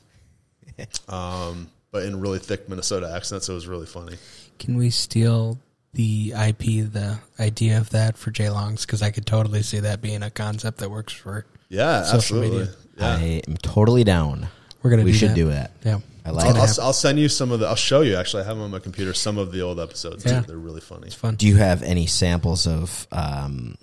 um, 1.08 1.70
but 1.90 2.04
in 2.04 2.20
really 2.20 2.38
thick 2.38 2.68
Minnesota 2.68 3.10
accents. 3.14 3.48
It 3.48 3.52
was 3.52 3.66
really 3.66 3.86
funny. 3.86 4.16
Can 4.58 4.76
we 4.76 4.90
steal 4.90 5.58
the 5.94 6.32
IP, 6.32 6.92
the 6.92 7.18
idea 7.38 7.78
of 7.78 7.90
that 7.90 8.18
for 8.18 8.30
Jay 8.30 8.50
Longs? 8.50 8.84
Because 8.84 9.02
I 9.02 9.10
could 9.10 9.26
totally 9.26 9.62
see 9.62 9.80
that 9.80 10.02
being 10.02 10.22
a 10.22 10.30
concept 10.30 10.78
that 10.78 10.90
works 10.90 11.12
for. 11.12 11.46
Yeah, 11.68 12.02
Social 12.02 12.16
absolutely. 12.16 12.58
media. 12.58 12.74
Yeah. 12.98 13.06
I 13.06 13.42
am 13.48 13.56
totally 13.56 14.04
down. 14.04 14.48
We're 14.82 14.90
gonna 14.90 15.04
We 15.04 15.12
do 15.12 15.18
should 15.18 15.30
that. 15.30 15.34
do 15.34 15.48
that. 15.48 15.72
Yeah, 15.84 16.00
I 16.24 16.30
like 16.30 16.46
I'll. 16.46 16.62
I'll, 16.62 16.80
I'll 16.82 16.92
send 16.92 17.18
you 17.18 17.28
some 17.28 17.52
of 17.52 17.60
the. 17.60 17.66
I'll 17.66 17.74
show 17.76 18.00
you. 18.00 18.16
Actually, 18.16 18.42
I 18.44 18.46
have 18.46 18.56
them 18.56 18.64
on 18.64 18.70
my 18.70 18.78
computer. 18.78 19.12
Some 19.14 19.36
of 19.38 19.52
the 19.52 19.60
old 19.60 19.78
episodes. 19.80 20.24
Yeah. 20.24 20.40
They're 20.40 20.56
really 20.56 20.80
funny. 20.80 21.06
it's 21.06 21.14
fun. 21.14 21.36
Do 21.36 21.46
you 21.46 21.56
have 21.56 21.82
any 21.82 22.06
samples 22.06 22.66
of 22.66 23.06
um, 23.12 23.76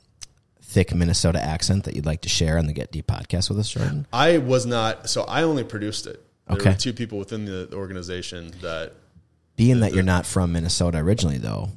thick 0.61 0.93
Minnesota 0.93 1.41
accent 1.43 1.83
that 1.85 1.95
you'd 1.95 2.05
like 2.05 2.21
to 2.21 2.29
share 2.29 2.57
on 2.57 2.67
the 2.67 2.73
Get 2.73 2.91
Deep 2.91 3.07
podcast 3.07 3.49
with 3.49 3.59
us, 3.59 3.69
Jordan? 3.69 4.07
I 4.11 4.37
was 4.39 4.65
not. 4.65 5.09
So 5.09 5.23
I 5.23 5.43
only 5.43 5.63
produced 5.63 6.07
it. 6.07 6.23
There 6.47 6.57
Okay. 6.57 6.69
were 6.71 6.75
two 6.75 6.93
people 6.93 7.17
within 7.19 7.45
the 7.45 7.69
organization 7.73 8.51
that. 8.61 8.93
Being 9.55 9.79
that 9.79 9.93
you're 9.93 10.03
not 10.03 10.25
from 10.27 10.51
Minnesota 10.53 10.99
originally, 10.99 11.39
though, 11.39 11.69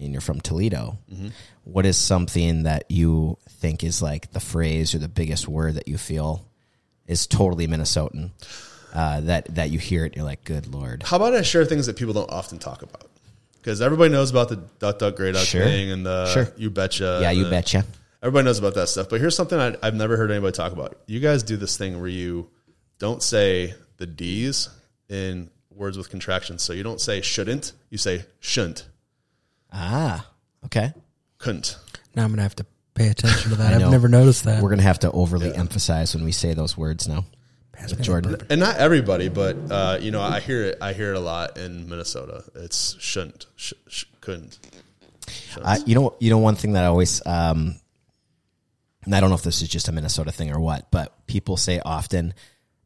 and 0.00 0.10
you're 0.10 0.22
from 0.22 0.40
Toledo, 0.40 0.98
Mm-hmm. 1.12 1.28
what 1.64 1.84
is 1.84 1.96
something 1.98 2.62
that 2.62 2.90
you 2.90 3.36
think 3.48 3.84
is 3.84 4.00
like 4.00 4.32
the 4.32 4.40
phrase 4.40 4.94
or 4.94 4.98
the 4.98 5.08
biggest 5.08 5.46
word 5.46 5.74
that 5.74 5.86
you 5.86 5.98
feel 5.98 6.46
is 7.06 7.26
totally 7.26 7.66
Minnesotan? 7.66 8.30
Uh, 8.94 9.20
that 9.22 9.54
that 9.54 9.70
you 9.70 9.78
hear 9.78 10.04
it, 10.06 10.16
you're 10.16 10.24
like, 10.24 10.44
"Good 10.44 10.66
lord!" 10.66 11.02
How 11.02 11.16
about 11.16 11.34
I 11.34 11.42
share 11.42 11.64
things 11.64 11.86
that 11.86 11.96
people 11.96 12.14
don't 12.14 12.30
often 12.30 12.58
talk 12.58 12.82
about? 12.82 13.10
Because 13.58 13.82
everybody 13.82 14.10
knows 14.10 14.30
about 14.30 14.48
the 14.48 14.56
duck 14.78 14.98
duck 14.98 15.16
grey 15.16 15.32
duck 15.32 15.44
Sure. 15.44 15.64
thing 15.64 15.90
and 15.90 16.06
the 16.06 16.26
Sure. 16.32 16.48
you 16.56 16.70
betcha. 16.70 17.18
Yeah, 17.20 17.30
you 17.32 17.44
the- 17.44 17.50
betcha. 17.50 17.84
Everybody 18.22 18.44
knows 18.46 18.58
about 18.58 18.74
that 18.74 18.88
stuff. 18.88 19.08
But 19.10 19.20
here's 19.20 19.36
something 19.36 19.58
I, 19.58 19.76
I've 19.82 19.94
never 19.94 20.16
heard 20.16 20.30
anybody 20.30 20.52
talk 20.52 20.72
about. 20.72 20.98
You 21.06 21.20
guys 21.20 21.42
do 21.42 21.56
this 21.56 21.76
thing 21.76 22.00
where 22.00 22.08
you 22.08 22.48
don't 22.98 23.22
say 23.22 23.74
the 23.98 24.06
D's 24.06 24.68
in 25.08 25.50
words 25.70 25.98
with 25.98 26.08
contractions. 26.08 26.62
So 26.62 26.72
you 26.72 26.82
don't 26.82 27.00
say 27.00 27.20
shouldn't. 27.20 27.72
You 27.90 27.98
say 27.98 28.24
shouldn't. 28.40 28.86
Ah, 29.72 30.26
okay. 30.64 30.92
Couldn't. 31.38 31.76
Now 32.14 32.24
I'm 32.24 32.30
gonna 32.30 32.42
have 32.42 32.56
to 32.56 32.66
pay 32.96 33.08
attention 33.08 33.50
to 33.50 33.56
that. 33.56 33.74
I 33.74 33.78
know. 33.78 33.86
I've 33.86 33.92
never 33.92 34.08
noticed 34.08 34.44
that. 34.44 34.62
We're 34.62 34.70
gonna 34.70 34.82
have 34.82 35.00
to 35.00 35.10
overly 35.12 35.54
emphasize 35.54 36.14
when 36.14 36.24
we 36.24 36.32
say 36.32 36.54
those 36.54 36.76
words 36.76 37.06
now. 37.06 37.24
With 37.78 38.00
Jordan, 38.00 38.38
And 38.48 38.58
not 38.58 38.78
everybody, 38.78 39.28
but 39.28 39.54
uh, 39.70 39.98
you 40.00 40.10
know, 40.10 40.22
I 40.22 40.40
hear 40.40 40.64
it. 40.64 40.78
I 40.80 40.94
hear 40.94 41.12
it 41.12 41.16
a 41.16 41.20
lot 41.20 41.58
in 41.58 41.88
Minnesota. 41.88 42.42
It's 42.54 42.96
shouldn't, 42.98 43.46
sh- 43.54 43.74
sh- 43.86 44.04
couldn't. 44.22 44.58
I, 45.62 45.76
you 45.84 45.94
know, 45.94 46.16
you 46.18 46.30
know, 46.30 46.38
one 46.38 46.56
thing 46.56 46.72
that 46.72 46.84
I 46.84 46.86
always, 46.86 47.24
um, 47.26 47.78
and 49.04 49.14
I 49.14 49.20
don't 49.20 49.28
know 49.28 49.36
if 49.36 49.42
this 49.42 49.60
is 49.60 49.68
just 49.68 49.88
a 49.88 49.92
Minnesota 49.92 50.32
thing 50.32 50.50
or 50.52 50.58
what, 50.58 50.90
but 50.90 51.26
people 51.26 51.58
say 51.58 51.78
often, 51.78 52.32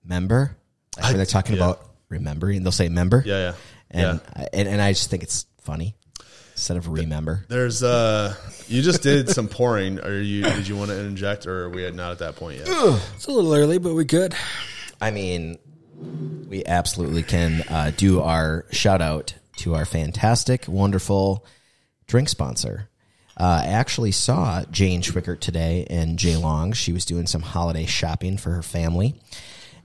"member," 0.04 0.56
like 0.96 1.06
when 1.06 1.16
they're 1.18 1.26
talking 1.26 1.56
yeah. 1.56 1.62
about 1.62 1.88
remembering, 2.08 2.64
they'll 2.64 2.72
say 2.72 2.88
"member," 2.88 3.22
Yeah, 3.24 3.38
yeah, 3.38 3.54
and 3.92 4.20
yeah. 4.20 4.42
I, 4.42 4.48
and, 4.52 4.68
and 4.68 4.82
I 4.82 4.92
just 4.92 5.08
think 5.08 5.22
it's 5.22 5.46
funny 5.60 5.94
instead 6.60 6.76
of 6.76 6.88
remember. 6.88 7.42
There's 7.48 7.82
uh, 7.82 8.34
you 8.68 8.82
just 8.82 9.02
did 9.02 9.30
some 9.30 9.48
pouring. 9.48 9.98
Are 9.98 10.20
you? 10.20 10.42
Did 10.42 10.68
you 10.68 10.76
want 10.76 10.90
to 10.90 11.00
interject, 11.00 11.46
or 11.46 11.64
are 11.64 11.70
we 11.70 11.90
not 11.90 12.12
at 12.12 12.18
that 12.18 12.36
point 12.36 12.58
yet? 12.58 12.68
it's 12.68 13.26
a 13.26 13.32
little 13.32 13.54
early, 13.54 13.78
but 13.78 13.94
we 13.94 14.04
could. 14.04 14.34
I 15.00 15.10
mean, 15.10 15.58
we 16.46 16.62
absolutely 16.66 17.22
can 17.22 17.62
uh, 17.62 17.92
do 17.96 18.20
our 18.20 18.66
shout 18.70 19.00
out 19.00 19.34
to 19.56 19.74
our 19.74 19.86
fantastic, 19.86 20.68
wonderful 20.68 21.46
drink 22.06 22.28
sponsor. 22.28 22.90
Uh, 23.38 23.62
I 23.64 23.68
actually 23.68 24.12
saw 24.12 24.62
Jane 24.70 25.00
Schwickert 25.00 25.40
today 25.40 25.86
in 25.88 26.18
Jay 26.18 26.36
Long. 26.36 26.72
She 26.72 26.92
was 26.92 27.06
doing 27.06 27.26
some 27.26 27.40
holiday 27.40 27.86
shopping 27.86 28.36
for 28.36 28.50
her 28.50 28.62
family. 28.62 29.14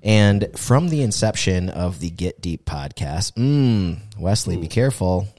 And 0.04 0.50
from 0.58 0.90
the 0.90 1.04
inception 1.04 1.70
of 1.70 2.02
the 2.02 2.10
Get 2.10 2.42
Deep 2.42 2.66
podcast, 2.66 3.34
mm, 3.36 3.98
Wesley, 4.20 4.58
be 4.58 4.68
careful. 4.68 5.30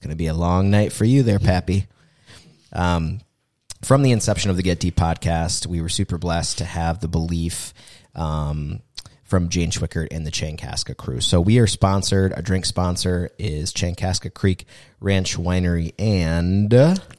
It's 0.00 0.06
going 0.06 0.16
to 0.16 0.18
be 0.18 0.28
a 0.28 0.34
long 0.34 0.70
night 0.70 0.94
for 0.94 1.04
you 1.04 1.22
there, 1.22 1.38
Pappy. 1.38 1.86
Um, 2.72 3.20
from 3.82 4.02
the 4.02 4.12
inception 4.12 4.50
of 4.50 4.56
the 4.56 4.62
Get 4.62 4.80
Deep 4.80 4.96
podcast, 4.96 5.66
we 5.66 5.82
were 5.82 5.90
super 5.90 6.16
blessed 6.16 6.56
to 6.56 6.64
have 6.64 7.00
the 7.00 7.06
belief 7.06 7.74
um, 8.14 8.80
from 9.24 9.50
Jane 9.50 9.70
Schwickert 9.70 10.08
and 10.10 10.26
the 10.26 10.30
Chankaska 10.30 10.96
crew. 10.96 11.20
So 11.20 11.38
we 11.38 11.58
are 11.58 11.66
sponsored. 11.66 12.32
Our 12.32 12.40
drink 12.40 12.64
sponsor 12.64 13.28
is 13.38 13.74
Chankaska 13.74 14.32
Creek 14.32 14.64
Ranch 15.00 15.36
Winery 15.36 15.92
and 15.98 16.70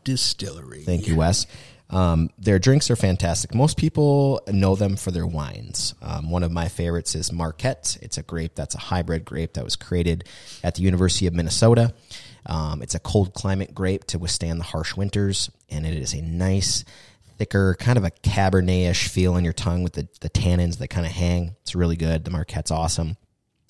Distillery. 0.03 0.81
Thank 0.81 1.07
you, 1.07 1.17
Wes. 1.17 1.45
Um, 1.91 2.29
their 2.37 2.57
drinks 2.57 2.89
are 2.89 2.95
fantastic. 2.95 3.53
Most 3.53 3.77
people 3.77 4.41
know 4.47 4.75
them 4.75 4.95
for 4.95 5.11
their 5.11 5.27
wines. 5.27 5.93
Um, 6.01 6.31
one 6.31 6.43
of 6.43 6.51
my 6.51 6.69
favorites 6.69 7.15
is 7.15 7.31
Marquette. 7.33 7.97
It's 8.01 8.17
a 8.17 8.23
grape 8.23 8.55
that's 8.55 8.75
a 8.75 8.79
hybrid 8.79 9.25
grape 9.25 9.53
that 9.53 9.63
was 9.63 9.75
created 9.75 10.23
at 10.63 10.75
the 10.75 10.83
University 10.83 11.27
of 11.27 11.33
Minnesota. 11.33 11.93
Um, 12.45 12.81
it's 12.81 12.95
a 12.95 12.99
cold 12.99 13.33
climate 13.33 13.73
grape 13.75 14.05
to 14.05 14.19
withstand 14.19 14.59
the 14.59 14.63
harsh 14.65 14.95
winters, 14.95 15.49
and 15.69 15.85
it 15.85 15.93
is 15.95 16.13
a 16.13 16.21
nice, 16.21 16.83
thicker, 17.37 17.75
kind 17.79 17.97
of 17.97 18.03
a 18.03 18.11
Cabernet-ish 18.11 19.07
feel 19.09 19.33
on 19.33 19.43
your 19.43 19.53
tongue 19.53 19.83
with 19.83 19.93
the, 19.93 20.07
the 20.21 20.29
tannins 20.29 20.77
that 20.79 20.87
kind 20.89 21.05
of 21.05 21.11
hang. 21.11 21.55
It's 21.61 21.75
really 21.75 21.95
good. 21.95 22.23
The 22.25 22.31
Marquette's 22.31 22.71
awesome. 22.71 23.17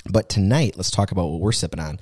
But 0.09 0.29
tonight, 0.29 0.73
let's 0.77 0.89
talk 0.89 1.11
about 1.11 1.27
what 1.27 1.41
we're 1.41 1.51
sipping 1.51 1.79
on. 1.79 1.99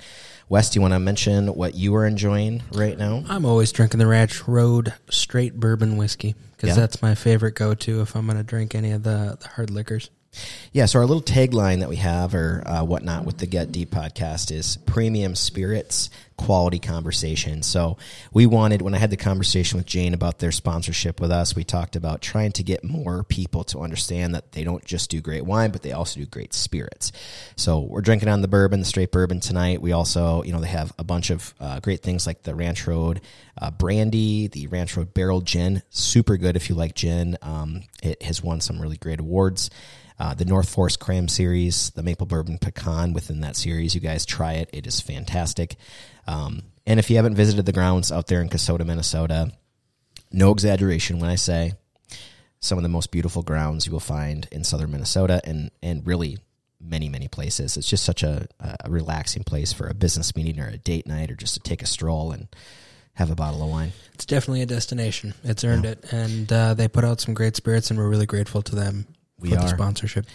Wes, 0.48 0.70
do 0.70 0.78
you 0.78 0.80
want 0.80 0.94
to 0.94 0.98
mention 1.00 1.48
what 1.48 1.74
you 1.74 1.94
are 1.96 2.06
enjoying 2.06 2.62
right 2.72 2.96
now? 2.96 3.22
I'm 3.28 3.44
always 3.44 3.72
drinking 3.72 3.98
the 3.98 4.06
Ranch 4.06 4.48
Road 4.48 4.94
straight 5.10 5.54
bourbon 5.60 5.96
whiskey 5.98 6.34
because 6.56 6.70
Yeah. 6.70 6.74
that's 6.76 7.02
my 7.02 7.14
favorite 7.14 7.56
go-to 7.56 8.00
if 8.00 8.16
I'm 8.16 8.24
going 8.26 8.38
to 8.38 8.42
drink 8.42 8.74
any 8.74 8.92
of 8.92 9.02
the, 9.02 9.36
the 9.40 9.48
hard 9.48 9.68
liquors. 9.70 10.08
Yeah, 10.72 10.86
so 10.86 11.00
our 11.00 11.06
little 11.06 11.22
tagline 11.22 11.80
that 11.80 11.88
we 11.88 11.96
have 11.96 12.34
or 12.34 12.62
uh, 12.64 12.84
whatnot 12.84 13.24
with 13.24 13.38
the 13.38 13.46
Get 13.46 13.70
Deep 13.72 13.90
podcast 13.90 14.50
is 14.50 14.76
premium 14.86 15.34
spirits, 15.34 16.08
quality 16.40 16.78
conversation. 16.78 17.62
So 17.62 17.98
we 18.32 18.46
wanted, 18.46 18.80
when 18.80 18.94
I 18.94 18.98
had 18.98 19.10
the 19.10 19.18
conversation 19.18 19.76
with 19.76 19.84
Jane 19.84 20.14
about 20.14 20.38
their 20.38 20.50
sponsorship 20.50 21.20
with 21.20 21.30
us, 21.30 21.54
we 21.54 21.64
talked 21.64 21.96
about 21.96 22.22
trying 22.22 22.52
to 22.52 22.62
get 22.62 22.82
more 22.82 23.24
people 23.24 23.62
to 23.64 23.80
understand 23.80 24.34
that 24.34 24.52
they 24.52 24.64
don't 24.64 24.82
just 24.82 25.10
do 25.10 25.20
great 25.20 25.44
wine, 25.44 25.70
but 25.70 25.82
they 25.82 25.92
also 25.92 26.18
do 26.18 26.24
great 26.24 26.54
spirits. 26.54 27.12
So 27.56 27.80
we're 27.80 28.00
drinking 28.00 28.30
on 28.30 28.40
the 28.40 28.48
bourbon, 28.48 28.80
the 28.80 28.86
straight 28.86 29.12
bourbon 29.12 29.40
tonight. 29.40 29.82
We 29.82 29.92
also, 29.92 30.42
you 30.42 30.52
know, 30.52 30.60
they 30.60 30.68
have 30.68 30.94
a 30.98 31.04
bunch 31.04 31.28
of 31.28 31.52
uh, 31.60 31.80
great 31.80 32.02
things 32.02 32.26
like 32.26 32.42
the 32.42 32.54
Ranch 32.54 32.86
Road 32.86 33.20
uh, 33.60 33.70
brandy, 33.70 34.46
the 34.46 34.66
Ranch 34.68 34.96
Road 34.96 35.12
barrel 35.12 35.42
gin, 35.42 35.82
super 35.90 36.38
good 36.38 36.56
if 36.56 36.70
you 36.70 36.74
like 36.74 36.94
gin. 36.94 37.36
Um, 37.42 37.82
it 38.02 38.22
has 38.22 38.42
won 38.42 38.62
some 38.62 38.80
really 38.80 38.96
great 38.96 39.20
awards 39.20 39.68
uh, 40.20 40.34
the 40.34 40.44
North 40.44 40.68
Forest 40.68 41.00
Cram 41.00 41.28
series, 41.28 41.90
the 41.90 42.02
Maple 42.02 42.26
Bourbon 42.26 42.58
Pecan 42.58 43.14
within 43.14 43.40
that 43.40 43.56
series. 43.56 43.94
You 43.94 44.02
guys 44.02 44.26
try 44.26 44.52
it; 44.52 44.68
it 44.70 44.86
is 44.86 45.00
fantastic. 45.00 45.76
Um, 46.26 46.64
and 46.86 47.00
if 47.00 47.08
you 47.08 47.16
haven't 47.16 47.36
visited 47.36 47.64
the 47.64 47.72
grounds 47.72 48.12
out 48.12 48.26
there 48.26 48.42
in 48.42 48.50
Kasota, 48.50 48.84
Minnesota, 48.84 49.50
no 50.30 50.50
exaggeration 50.50 51.20
when 51.20 51.30
I 51.30 51.36
say 51.36 51.72
some 52.60 52.76
of 52.76 52.82
the 52.82 52.90
most 52.90 53.10
beautiful 53.10 53.42
grounds 53.42 53.86
you 53.86 53.92
will 53.92 53.98
find 53.98 54.46
in 54.52 54.62
southern 54.62 54.90
Minnesota, 54.90 55.40
and 55.44 55.70
and 55.82 56.06
really 56.06 56.36
many 56.78 57.08
many 57.08 57.26
places. 57.26 57.78
It's 57.78 57.88
just 57.88 58.04
such 58.04 58.22
a, 58.22 58.46
a 58.60 58.90
relaxing 58.90 59.44
place 59.44 59.72
for 59.72 59.88
a 59.88 59.94
business 59.94 60.36
meeting 60.36 60.60
or 60.60 60.68
a 60.68 60.76
date 60.76 61.06
night, 61.06 61.30
or 61.30 61.34
just 61.34 61.54
to 61.54 61.60
take 61.60 61.80
a 61.80 61.86
stroll 61.86 62.30
and 62.30 62.48
have 63.14 63.30
a 63.30 63.34
bottle 63.34 63.62
of 63.62 63.70
wine. 63.70 63.92
It's 64.12 64.26
definitely 64.26 64.60
a 64.60 64.66
destination. 64.66 65.32
It's 65.44 65.64
earned 65.64 65.86
it, 65.86 66.12
and 66.12 66.52
uh, 66.52 66.74
they 66.74 66.88
put 66.88 67.04
out 67.04 67.22
some 67.22 67.32
great 67.32 67.56
spirits, 67.56 67.90
and 67.90 67.98
we're 67.98 68.10
really 68.10 68.26
grateful 68.26 68.60
to 68.60 68.76
them 68.76 69.06
We 69.40 69.50
for 69.50 69.56
the 69.56 69.62
are. 69.62 69.68
sponsorship. 69.68 70.26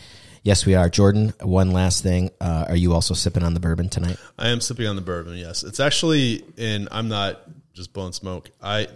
Yes, 0.44 0.65
we 0.65 0.76
are. 0.76 0.89
Jordan, 0.89 1.34
one 1.41 1.72
last 1.72 2.04
thing. 2.04 2.30
Uh, 2.39 2.65
are 2.70 2.76
you 2.76 2.94
also 2.94 3.15
sipping 3.15 3.41
on 3.41 3.56
the 3.56 3.60
bourbon 3.60 3.89
tonight? 3.89 4.18
I 4.38 4.50
am 4.50 4.62
sipping 4.62 4.86
on 4.86 4.96
the 4.96 5.02
bourbon. 5.02 5.38
Yes, 5.38 5.63
it's 5.63 5.80
actually 5.80 6.44
in. 6.56 6.88
I'm 6.91 7.08
not 7.08 7.41
just 7.74 7.94
blowing 7.94 8.13
smoke. 8.13 8.52
I 8.62 8.88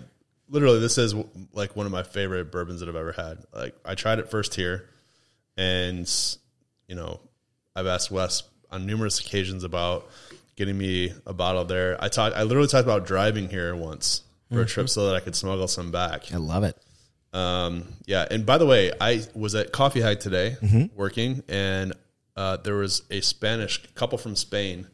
literally 0.48 0.80
this 0.80 0.98
is 0.98 1.16
like 1.54 1.76
one 1.76 1.86
of 1.86 1.92
my 1.92 2.04
favorite 2.04 2.52
bourbons 2.52 2.82
that 2.82 2.90
I've 2.90 2.96
ever 2.96 3.14
had. 3.14 3.40
Like 3.54 3.76
I 3.84 3.96
tried 3.96 4.20
it 4.20 4.30
first 4.30 4.54
here, 4.56 4.90
and 5.58 6.08
you 6.88 6.96
know, 6.96 7.20
I've 7.76 7.88
asked 7.88 8.12
Wes 8.12 8.44
on 8.72 8.86
numerous 8.86 9.20
occasions 9.20 9.64
about 9.64 10.08
getting 10.56 10.78
me 10.78 11.14
a 11.26 11.34
bottle 11.34 11.66
there. 11.66 11.98
I 12.00 12.10
talked. 12.10 12.36
I 12.36 12.44
literally 12.44 12.68
talked 12.68 12.86
about 12.86 13.08
driving 13.08 13.50
here 13.50 13.76
once 13.76 14.22
for 14.52 14.62
a 14.62 14.66
trip 14.66 14.90
so 14.90 15.08
that 15.08 15.16
I 15.16 15.20
could 15.20 15.36
smuggle 15.36 15.68
some 15.68 15.92
back. 15.92 16.32
I 16.34 16.38
love 16.38 16.64
it. 16.64 16.78
Um, 17.34 17.88
yeah, 18.06 18.26
and 18.30 18.46
by 18.46 18.58
the 18.58 18.66
way, 18.66 18.92
I 19.00 19.24
was 19.36 19.54
at 19.56 19.72
Coffee 19.72 20.02
Hag 20.02 20.20
today 20.20 20.58
Mm-hmm. 20.62 20.96
working, 20.96 21.44
and 21.48 21.94
uh, 22.36 22.58
there 22.58 22.76
was 22.76 23.04
a 23.12 23.22
Spanish 23.22 23.86
couple 23.94 24.18
from 24.18 24.36
Spain 24.36 24.88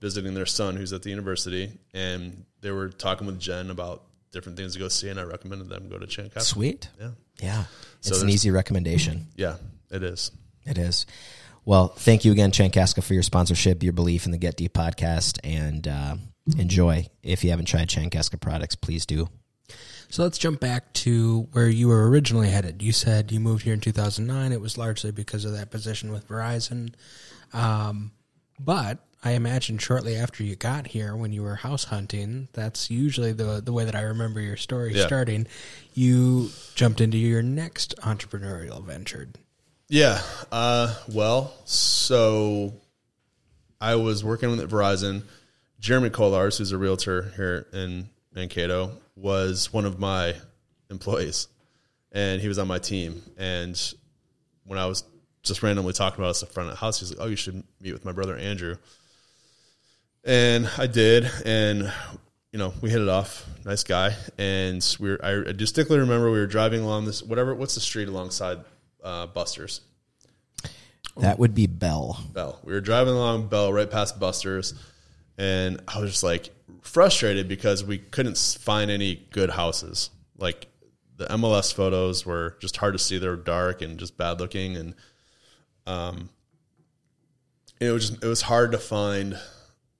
visiting 0.00 0.34
their 0.34 0.46
son 0.46 0.76
who's 0.76 0.92
at 0.92 1.02
the 1.02 1.10
university, 1.10 1.70
and 1.94 2.44
they 2.60 2.70
were 2.70 2.88
talking 2.88 3.26
with 3.26 3.38
Jen 3.38 3.70
about 3.70 4.04
different 4.32 4.56
things 4.56 4.72
to 4.72 4.78
go 4.78 4.88
see, 4.88 5.08
and 5.10 5.20
I 5.20 5.24
recommended 5.24 5.68
them 5.68 5.88
go 5.88 5.98
to 5.98 6.06
Chankaska. 6.06 6.40
Sweet. 6.42 6.88
Yeah, 6.98 7.10
Yeah. 7.40 7.64
It's 8.04 8.22
an 8.22 8.30
easy 8.30 8.50
recommendation. 8.50 9.26
yeah, 9.36 9.56
it 9.90 10.02
is. 10.02 10.30
It 10.64 10.78
is. 10.78 11.06
Well, 11.64 11.88
thank 11.88 12.24
you 12.24 12.32
again, 12.32 12.50
Chankaska, 12.50 13.02
for 13.04 13.14
your 13.14 13.22
sponsorship, 13.22 13.82
your 13.82 13.92
belief 13.92 14.24
in 14.26 14.32
the 14.32 14.38
Get 14.38 14.56
Deep 14.56 14.72
podcast, 14.72 15.38
and 15.44 15.86
uh, 15.86 16.16
enjoy. 16.58 17.06
If 17.22 17.44
you 17.44 17.50
haven't 17.50 17.66
tried 17.66 17.88
Chankaska 17.88 18.40
products, 18.40 18.74
please 18.74 19.06
do. 19.06 19.28
So 20.12 20.22
let's 20.24 20.36
jump 20.36 20.60
back 20.60 20.92
to 20.92 21.48
where 21.52 21.70
you 21.70 21.88
were 21.88 22.06
originally 22.10 22.50
headed. 22.50 22.82
You 22.82 22.92
said 22.92 23.32
you 23.32 23.40
moved 23.40 23.62
here 23.62 23.72
in 23.72 23.80
2009. 23.80 24.52
It 24.52 24.60
was 24.60 24.76
largely 24.76 25.10
because 25.10 25.46
of 25.46 25.52
that 25.52 25.70
position 25.70 26.12
with 26.12 26.28
Verizon. 26.28 26.92
Um, 27.54 28.12
but 28.60 28.98
I 29.24 29.30
imagine 29.30 29.78
shortly 29.78 30.16
after 30.16 30.44
you 30.44 30.54
got 30.54 30.88
here, 30.88 31.16
when 31.16 31.32
you 31.32 31.42
were 31.42 31.54
house 31.54 31.84
hunting, 31.84 32.48
that's 32.52 32.90
usually 32.90 33.32
the 33.32 33.62
the 33.64 33.72
way 33.72 33.86
that 33.86 33.94
I 33.96 34.02
remember 34.02 34.38
your 34.38 34.58
story 34.58 34.92
Yeah. 34.94 35.06
starting. 35.06 35.46
You 35.94 36.50
jumped 36.74 37.00
into 37.00 37.16
your 37.16 37.42
next 37.42 37.94
entrepreneurial 38.02 38.84
venture. 38.84 39.30
Yeah. 39.88 40.20
Uh, 40.52 40.94
well, 41.08 41.54
so 41.64 42.74
I 43.80 43.94
was 43.94 44.22
working 44.22 44.50
with 44.50 44.70
Verizon. 44.70 45.22
Jeremy 45.80 46.10
Kolars, 46.10 46.58
who's 46.58 46.72
a 46.72 46.76
realtor 46.76 47.32
here 47.34 47.66
in 47.72 48.10
Mankato, 48.34 48.92
was 49.16 49.72
one 49.72 49.84
of 49.84 49.98
my 49.98 50.34
employees, 50.90 51.48
and 52.12 52.40
he 52.40 52.48
was 52.48 52.58
on 52.58 52.68
my 52.68 52.78
team. 52.78 53.22
And 53.36 53.80
when 54.64 54.78
I 54.78 54.86
was 54.86 55.04
just 55.42 55.62
randomly 55.62 55.92
talking 55.92 56.20
about 56.20 56.30
us 56.30 56.42
in 56.42 56.48
front 56.48 56.68
of 56.68 56.74
the 56.74 56.80
house, 56.80 57.00
he's 57.00 57.10
like, 57.10 57.20
"Oh, 57.20 57.28
you 57.28 57.36
should 57.36 57.62
meet 57.80 57.92
with 57.92 58.04
my 58.04 58.12
brother 58.12 58.36
Andrew." 58.36 58.76
And 60.24 60.68
I 60.78 60.86
did, 60.86 61.28
and 61.44 61.92
you 62.52 62.58
know, 62.58 62.72
we 62.80 62.90
hit 62.90 63.00
it 63.00 63.08
off. 63.08 63.46
Nice 63.64 63.82
guy, 63.82 64.14
and 64.38 64.96
we 65.00 65.10
were. 65.10 65.24
I 65.24 65.52
distinctly 65.52 65.98
remember 65.98 66.30
we 66.30 66.38
were 66.38 66.46
driving 66.46 66.82
along 66.82 67.06
this 67.06 67.22
whatever. 67.22 67.54
What's 67.54 67.74
the 67.74 67.80
street 67.80 68.08
alongside 68.08 68.58
uh, 69.02 69.26
Buster's? 69.26 69.80
That 71.16 71.38
would 71.38 71.54
be 71.54 71.66
Bell. 71.66 72.18
Bell. 72.32 72.58
We 72.62 72.72
were 72.72 72.80
driving 72.80 73.14
along 73.14 73.48
Bell 73.48 73.72
right 73.72 73.90
past 73.90 74.18
Buster's, 74.18 74.74
and 75.36 75.80
I 75.88 76.00
was 76.00 76.10
just 76.10 76.22
like 76.22 76.50
frustrated 76.82 77.48
because 77.48 77.82
we 77.82 77.98
couldn't 77.98 78.36
find 78.36 78.90
any 78.90 79.26
good 79.30 79.50
houses. 79.50 80.10
Like 80.36 80.66
the 81.16 81.26
MLS 81.26 81.72
photos 81.72 82.26
were 82.26 82.56
just 82.60 82.76
hard 82.76 82.92
to 82.92 82.98
see; 82.98 83.18
they 83.18 83.28
were 83.28 83.36
dark 83.36 83.80
and 83.80 83.98
just 83.98 84.18
bad 84.18 84.40
looking, 84.40 84.76
and 84.76 84.94
um, 85.86 86.28
it 87.80 87.90
was 87.90 88.10
just 88.10 88.22
it 88.22 88.28
was 88.28 88.42
hard 88.42 88.72
to 88.72 88.78
find 88.78 89.38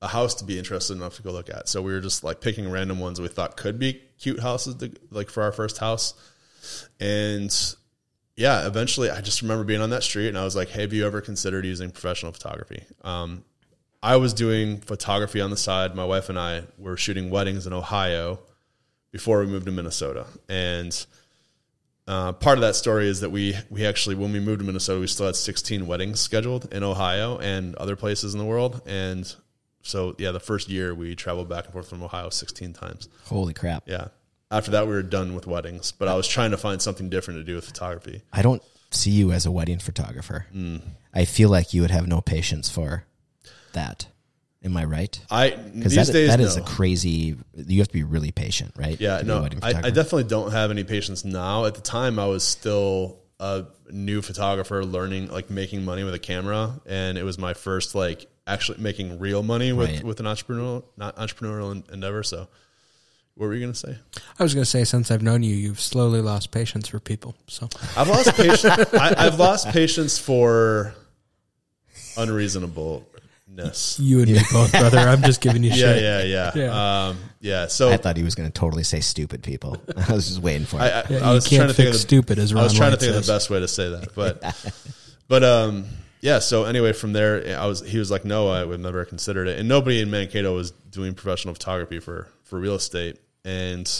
a 0.02 0.08
house 0.08 0.34
to 0.34 0.44
be 0.44 0.58
interested 0.58 0.94
enough 0.94 1.16
to 1.16 1.22
go 1.22 1.30
look 1.30 1.48
at. 1.48 1.68
So 1.68 1.80
we 1.80 1.92
were 1.92 2.00
just 2.00 2.24
like 2.24 2.40
picking 2.40 2.68
random 2.70 2.98
ones 2.98 3.20
we 3.20 3.28
thought 3.28 3.56
could 3.56 3.78
be 3.78 4.02
cute 4.18 4.40
houses, 4.40 4.74
to, 4.76 4.92
like 5.10 5.30
for 5.30 5.42
our 5.44 5.52
first 5.52 5.78
house, 5.78 6.14
and 7.00 7.54
yeah, 8.36 8.66
eventually 8.66 9.10
I 9.10 9.20
just 9.20 9.42
remember 9.42 9.64
being 9.64 9.80
on 9.80 9.90
that 9.90 10.02
street 10.02 10.28
and 10.28 10.38
I 10.38 10.44
was 10.44 10.56
like, 10.56 10.68
hey, 10.68 10.82
have 10.82 10.92
you 10.92 11.06
ever 11.06 11.20
considered 11.20 11.66
using 11.66 11.90
professional 11.90 12.32
photography? 12.32 12.84
Um, 13.02 13.44
I 14.02 14.16
was 14.16 14.34
doing 14.34 14.78
photography 14.78 15.40
on 15.40 15.50
the 15.50 15.56
side. 15.56 15.94
My 15.94 16.04
wife 16.04 16.28
and 16.28 16.38
I 16.38 16.64
were 16.76 16.96
shooting 16.96 17.30
weddings 17.30 17.66
in 17.66 17.72
Ohio 17.72 18.40
before 19.12 19.40
we 19.40 19.46
moved 19.46 19.66
to 19.66 19.72
Minnesota. 19.72 20.26
And 20.48 21.06
uh, 22.08 22.32
part 22.32 22.58
of 22.58 22.62
that 22.62 22.74
story 22.74 23.06
is 23.08 23.20
that 23.20 23.30
we, 23.30 23.54
we 23.70 23.86
actually, 23.86 24.16
when 24.16 24.32
we 24.32 24.40
moved 24.40 24.58
to 24.58 24.64
Minnesota, 24.64 24.98
we 24.98 25.06
still 25.06 25.26
had 25.26 25.36
16 25.36 25.86
weddings 25.86 26.20
scheduled 26.20 26.72
in 26.74 26.82
Ohio 26.82 27.38
and 27.38 27.76
other 27.76 27.94
places 27.94 28.34
in 28.34 28.40
the 28.40 28.44
world. 28.44 28.82
And 28.86 29.32
so, 29.82 30.16
yeah, 30.18 30.32
the 30.32 30.40
first 30.40 30.68
year 30.68 30.94
we 30.94 31.14
traveled 31.14 31.48
back 31.48 31.64
and 31.64 31.72
forth 31.72 31.88
from 31.88 32.02
Ohio 32.02 32.30
16 32.30 32.72
times. 32.72 33.08
Holy 33.26 33.54
crap. 33.54 33.84
Yeah. 33.86 34.08
After 34.50 34.72
that, 34.72 34.86
we 34.86 34.94
were 34.94 35.02
done 35.02 35.34
with 35.34 35.46
weddings, 35.46 35.92
but 35.92 36.08
I 36.08 36.14
was 36.14 36.26
trying 36.26 36.50
to 36.50 36.56
find 36.56 36.82
something 36.82 37.08
different 37.08 37.38
to 37.40 37.44
do 37.44 37.54
with 37.54 37.64
photography. 37.64 38.22
I 38.32 38.42
don't 38.42 38.62
see 38.90 39.10
you 39.10 39.32
as 39.32 39.46
a 39.46 39.50
wedding 39.50 39.78
photographer. 39.78 40.46
Mm. 40.54 40.82
I 41.14 41.24
feel 41.24 41.48
like 41.48 41.72
you 41.72 41.82
would 41.82 41.90
have 41.90 42.06
no 42.06 42.20
patience 42.20 42.68
for 42.68 43.04
that. 43.74 44.06
Am 44.64 44.76
I 44.76 44.84
right? 44.84 45.18
I 45.30 45.50
Because 45.50 45.94
these 45.94 46.06
that, 46.06 46.12
days 46.12 46.28
that 46.28 46.40
is 46.40 46.56
no. 46.56 46.62
a 46.62 46.66
crazy. 46.66 47.36
You 47.56 47.78
have 47.78 47.88
to 47.88 47.92
be 47.94 48.04
really 48.04 48.30
patient, 48.30 48.72
right? 48.76 49.00
yeah 49.00 49.18
to 49.18 49.24
be 49.24 49.30
a 49.30 49.34
no 49.34 49.48
I, 49.62 49.68
I 49.70 49.90
definitely 49.90 50.24
don't 50.24 50.52
have 50.52 50.70
any 50.70 50.84
patience 50.84 51.24
now. 51.24 51.64
At 51.64 51.74
the 51.74 51.80
time, 51.80 52.18
I 52.20 52.26
was 52.26 52.44
still 52.44 53.18
a 53.40 53.64
new 53.90 54.22
photographer, 54.22 54.84
learning 54.84 55.28
like 55.32 55.50
making 55.50 55.84
money 55.84 56.04
with 56.04 56.14
a 56.14 56.18
camera, 56.20 56.80
and 56.86 57.18
it 57.18 57.24
was 57.24 57.38
my 57.38 57.54
first 57.54 57.94
like 57.96 58.26
actually 58.46 58.78
making 58.80 59.18
real 59.18 59.42
money 59.42 59.72
with 59.72 59.90
Right. 59.90 60.04
with 60.04 60.20
an 60.20 60.26
entrepreneurial 60.26 60.84
not 60.96 61.16
entrepreneurial 61.16 61.90
endeavor. 61.92 62.22
So, 62.22 62.46
what 63.34 63.46
were 63.48 63.54
you 63.54 63.60
gonna 63.60 63.74
say? 63.74 63.98
I 64.38 64.42
was 64.44 64.54
going 64.54 64.64
to 64.64 64.70
say, 64.70 64.84
since 64.84 65.10
I've 65.10 65.22
known 65.22 65.42
you, 65.42 65.54
you've 65.54 65.80
slowly 65.80 66.20
lost 66.20 66.50
patience 66.52 66.86
for 66.88 67.00
people. 67.00 67.34
So 67.48 67.68
I've 67.96 68.08
lost 68.08 68.32
patience. 68.36 68.64
I, 68.94 69.14
I've 69.26 69.38
lost 69.40 69.68
patience 69.70 70.18
for 70.18 70.94
unreasonableness. 73.52 73.98
you 74.00 74.20
and 74.20 74.30
me 74.32 74.38
both, 74.52 74.72
brother. 74.72 74.98
I'm 74.98 75.22
just 75.22 75.40
giving 75.40 75.62
you 75.62 75.70
Yeah, 75.74 75.76
shit. 75.94 76.02
yeah, 76.02 76.22
yeah, 76.22 76.50
Yeah. 76.54 77.06
Um, 77.08 77.18
yeah. 77.40 77.66
So 77.66 77.90
I 77.90 77.96
thought 77.96 78.16
he 78.16 78.22
was 78.22 78.34
going 78.34 78.50
to 78.50 78.52
totally 78.52 78.82
say 78.84 79.00
stupid 79.00 79.42
people. 79.42 79.76
I 80.08 80.12
was 80.12 80.28
just 80.28 80.40
waiting 80.42 80.66
for 80.66 80.76
it. 80.76 80.82
I, 80.82 80.86
I, 81.00 81.04
Yeah, 81.08 81.30
I 81.30 81.32
was 81.32 81.50
you 81.50 81.58
trying 81.58 81.68
can't 81.68 81.70
to 81.70 81.74
think 81.74 81.88
of 81.88 81.92
fix 81.94 81.96
the, 81.96 82.08
stupid, 82.08 82.38
as 82.38 82.52
I 82.54 82.62
was 82.62 82.72
Ron 82.72 82.76
trying 82.76 82.90
to 82.90 82.94
White 82.94 83.00
think 83.00 83.10
of 83.10 83.16
says. 83.16 83.26
the 83.26 83.32
best 83.32 83.50
way 83.50 83.60
to 83.60 83.68
say 83.68 83.88
that, 83.90 84.14
but 84.14 84.72
but 85.28 85.44
um 85.44 85.86
yeah. 86.20 86.38
So 86.38 86.64
anyway, 86.64 86.92
from 86.92 87.12
there, 87.12 87.58
I 87.58 87.66
was 87.66 87.80
he 87.80 87.98
was 87.98 88.10
like, 88.10 88.24
no, 88.24 88.48
I 88.48 88.64
would 88.64 88.80
never 88.80 89.04
considered 89.04 89.48
it, 89.48 89.58
and 89.58 89.68
nobody 89.68 90.00
in 90.00 90.10
Mankato 90.10 90.54
was 90.54 90.70
doing 90.70 91.14
professional 91.14 91.54
photography 91.54 91.98
for 92.00 92.28
for 92.44 92.58
real 92.60 92.74
estate, 92.74 93.18
and 93.44 93.90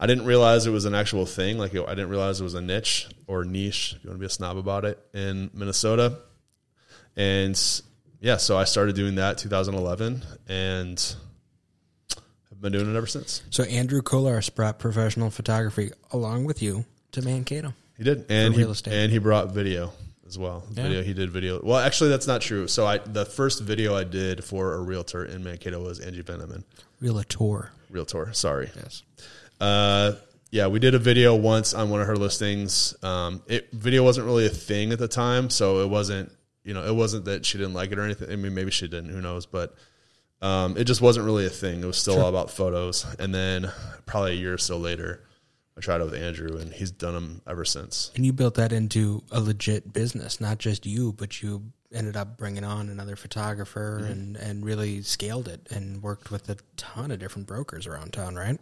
I 0.00 0.06
didn't 0.06 0.24
realize 0.24 0.66
it 0.66 0.70
was 0.70 0.84
an 0.86 0.94
actual 0.94 1.26
thing. 1.26 1.58
Like 1.58 1.74
I 1.74 1.94
didn't 1.94 2.08
realize 2.08 2.40
it 2.40 2.44
was 2.44 2.54
a 2.54 2.60
niche 2.62 3.08
or 3.26 3.44
niche. 3.44 3.94
If 3.96 4.04
you 4.04 4.10
want 4.10 4.18
to 4.18 4.20
be 4.20 4.26
a 4.26 4.30
snob 4.30 4.56
about 4.56 4.84
it 4.86 4.98
in 5.12 5.50
Minnesota, 5.52 6.18
and 7.16 7.54
yeah, 8.20 8.36
so 8.36 8.56
I 8.56 8.64
started 8.64 8.96
doing 8.96 9.16
that 9.16 9.38
2011, 9.38 10.22
and 10.48 11.16
have 12.50 12.60
been 12.60 12.72
doing 12.72 12.92
it 12.92 12.96
ever 12.96 13.06
since. 13.06 13.42
So 13.50 13.64
Andrew 13.64 14.02
Kolarz 14.02 14.54
brought 14.54 14.78
professional 14.78 15.30
photography 15.30 15.90
along 16.12 16.44
with 16.44 16.62
you 16.62 16.84
to 17.12 17.22
Mankato. 17.22 17.74
He 17.96 18.04
did, 18.04 18.26
and 18.28 18.54
he 18.54 18.60
real 18.60 18.70
estate. 18.72 18.92
and 18.92 19.10
he 19.10 19.18
brought 19.18 19.52
video 19.52 19.92
as 20.26 20.38
well. 20.38 20.64
Video, 20.70 21.02
he 21.02 21.14
did 21.14 21.30
video. 21.30 21.60
Well, 21.62 21.78
actually, 21.78 22.10
that's 22.10 22.26
not 22.26 22.40
true. 22.40 22.66
So 22.68 22.86
I 22.86 22.98
the 22.98 23.24
first 23.24 23.62
video 23.62 23.94
I 23.94 24.04
did 24.04 24.44
for 24.44 24.74
a 24.74 24.80
realtor 24.80 25.24
in 25.24 25.42
Mankato 25.44 25.82
was 25.82 26.00
Angie 26.00 26.22
Veneman, 26.22 26.64
Realtor. 27.00 27.70
realtor. 27.90 28.32
Sorry. 28.32 28.70
Yes. 28.76 29.02
Uh, 29.60 30.12
yeah, 30.50 30.66
we 30.68 30.78
did 30.78 30.94
a 30.94 30.98
video 30.98 31.34
once 31.34 31.74
on 31.74 31.90
one 31.90 32.00
of 32.00 32.06
her 32.06 32.16
listings. 32.16 32.94
Um, 33.02 33.42
it 33.46 33.68
video 33.72 34.02
wasn't 34.02 34.26
really 34.26 34.46
a 34.46 34.50
thing 34.50 34.92
at 34.92 34.98
the 34.98 35.08
time, 35.08 35.50
so 35.50 35.80
it 35.80 35.88
wasn't 35.88 36.30
you 36.66 36.74
know 36.74 36.84
it 36.84 36.94
wasn't 36.94 37.24
that 37.26 37.46
she 37.46 37.56
didn't 37.58 37.74
like 37.74 37.92
it 37.92 37.98
or 37.98 38.02
anything. 38.02 38.30
I 38.30 38.36
mean, 38.36 38.54
maybe 38.54 38.70
she 38.70 38.88
didn't. 38.88 39.10
Who 39.10 39.20
knows? 39.22 39.46
But 39.46 39.74
um, 40.42 40.76
it 40.76 40.84
just 40.84 41.00
wasn't 41.00 41.24
really 41.24 41.46
a 41.46 41.50
thing. 41.50 41.82
It 41.82 41.86
was 41.86 41.96
still 41.96 42.20
all 42.20 42.28
about 42.28 42.50
photos. 42.50 43.06
And 43.18 43.34
then 43.34 43.70
probably 44.04 44.32
a 44.32 44.34
year 44.34 44.52
or 44.54 44.58
so 44.58 44.76
later, 44.76 45.24
I 45.78 45.80
tried 45.80 46.00
it 46.00 46.04
with 46.04 46.14
Andrew, 46.14 46.58
and 46.58 46.72
he's 46.72 46.90
done 46.90 47.14
them 47.14 47.42
ever 47.46 47.64
since. 47.64 48.10
And 48.16 48.26
you 48.26 48.32
built 48.34 48.54
that 48.56 48.72
into 48.72 49.22
a 49.30 49.40
legit 49.40 49.92
business, 49.92 50.40
not 50.40 50.58
just 50.58 50.84
you, 50.84 51.12
but 51.12 51.42
you 51.42 51.62
ended 51.92 52.16
up 52.16 52.36
bringing 52.36 52.64
on 52.64 52.88
another 52.90 53.16
photographer 53.16 54.00
Mm-hmm. 54.02 54.12
and, 54.12 54.36
and 54.36 54.64
really 54.64 55.02
scaled 55.02 55.48
it 55.48 55.66
and 55.70 56.02
worked 56.02 56.30
with 56.30 56.48
a 56.50 56.56
ton 56.76 57.10
of 57.10 57.18
different 57.18 57.46
brokers 57.46 57.86
around 57.86 58.12
town, 58.12 58.34
right? 58.34 58.58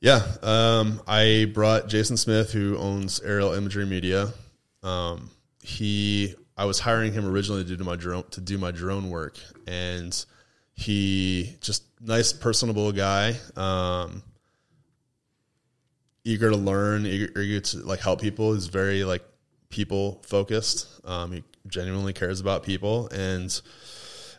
Yeah, 0.00 0.22
um, 0.42 1.02
I 1.06 1.50
brought 1.52 1.88
Jason 1.88 2.16
Smith, 2.16 2.52
who 2.52 2.78
owns 2.78 3.20
Aerial 3.20 3.52
Imagery 3.52 3.84
Media. 3.84 4.32
Um, 4.82 5.30
he, 5.62 6.34
I 6.60 6.64
was 6.66 6.78
hiring 6.78 7.14
him 7.14 7.26
originally 7.26 7.64
to 7.64 7.74
do 7.74 7.84
my 7.84 7.96
drone 7.96 8.24
to 8.32 8.40
do 8.42 8.58
my 8.58 8.70
drone 8.70 9.08
work, 9.08 9.38
and 9.66 10.12
he 10.74 11.56
just 11.62 11.84
nice, 12.02 12.34
personable 12.34 12.92
guy, 12.92 13.36
um, 13.56 14.22
eager 16.22 16.50
to 16.50 16.56
learn, 16.58 17.06
eager, 17.06 17.40
eager 17.40 17.60
to 17.60 17.78
like 17.78 18.00
help 18.00 18.20
people. 18.20 18.52
He's 18.52 18.66
very 18.66 19.04
like 19.04 19.24
people 19.70 20.20
focused. 20.26 20.86
Um, 21.06 21.32
he 21.32 21.44
genuinely 21.66 22.12
cares 22.12 22.40
about 22.40 22.62
people, 22.62 23.08
and 23.08 23.58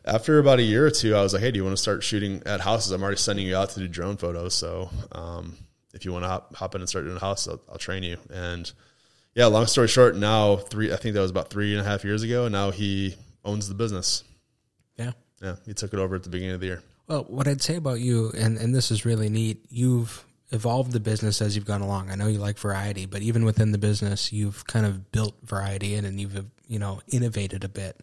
after 0.05 0.37
about 0.37 0.59
a 0.59 0.63
year 0.63 0.85
or 0.85 0.91
two, 0.91 1.15
I 1.15 1.23
was 1.23 1.33
like, 1.33 1.41
"Hey, 1.41 1.49
do 1.49 1.57
you 1.57 1.63
want 1.63 1.75
to 1.75 1.81
start 1.81 2.03
shooting 2.03 2.43
at 2.45 2.61
houses? 2.61 2.91
I'm 2.91 3.01
already 3.01 3.17
sending 3.17 3.47
you 3.47 3.55
out 3.55 3.71
to 3.71 3.79
do 3.79 3.87
drone 3.87 4.17
photos. 4.17 4.53
So 4.53 4.91
um, 5.11 5.57
if 5.95 6.05
you 6.05 6.13
want 6.13 6.25
to 6.25 6.29
hop, 6.29 6.55
hop 6.55 6.75
in 6.75 6.81
and 6.81 6.87
start 6.87 7.05
doing 7.05 7.17
a 7.17 7.19
house, 7.19 7.47
I'll, 7.47 7.59
I'll 7.67 7.79
train 7.79 8.03
you." 8.03 8.17
And 8.31 8.71
yeah, 9.35 9.45
long 9.45 9.65
story 9.67 9.87
short, 9.87 10.15
now 10.15 10.57
three. 10.57 10.91
I 10.91 10.95
think 10.95 11.15
that 11.15 11.21
was 11.21 11.31
about 11.31 11.49
three 11.49 11.71
and 11.73 11.81
a 11.81 11.89
half 11.89 12.03
years 12.03 12.23
ago, 12.23 12.45
and 12.45 12.53
now 12.53 12.71
he 12.71 13.15
owns 13.43 13.67
the 13.67 13.75
business. 13.75 14.23
Yeah. 14.97 15.11
Yeah, 15.41 15.55
he 15.65 15.73
took 15.73 15.93
it 15.93 15.99
over 15.99 16.15
at 16.15 16.23
the 16.23 16.29
beginning 16.29 16.55
of 16.55 16.61
the 16.61 16.67
year. 16.67 16.83
Well, 17.07 17.25
what 17.27 17.47
I'd 17.47 17.61
say 17.61 17.75
about 17.75 17.99
you, 17.99 18.31
and, 18.37 18.57
and 18.57 18.75
this 18.75 18.91
is 18.91 19.05
really 19.05 19.29
neat, 19.29 19.65
you've 19.69 20.23
evolved 20.51 20.91
the 20.91 20.99
business 20.99 21.41
as 21.41 21.55
you've 21.55 21.65
gone 21.65 21.81
along. 21.81 22.11
I 22.11 22.15
know 22.15 22.27
you 22.27 22.37
like 22.37 22.59
variety, 22.59 23.05
but 23.05 23.21
even 23.21 23.43
within 23.43 23.71
the 23.71 23.77
business, 23.77 24.31
you've 24.31 24.65
kind 24.67 24.85
of 24.85 25.11
built 25.11 25.35
variety 25.43 25.95
in 25.95 26.05
and 26.05 26.19
you've, 26.19 26.45
you 26.67 26.77
know, 26.77 27.01
innovated 27.07 27.63
a 27.63 27.69
bit 27.69 27.99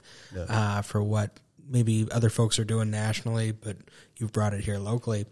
uh, 0.48 0.82
for 0.82 1.02
what 1.02 1.38
maybe 1.68 2.08
other 2.10 2.30
folks 2.30 2.58
are 2.58 2.64
doing 2.64 2.90
nationally, 2.90 3.52
but 3.52 3.76
you've 4.16 4.32
brought 4.32 4.54
it 4.54 4.64
here 4.64 4.78
locally. 4.78 5.26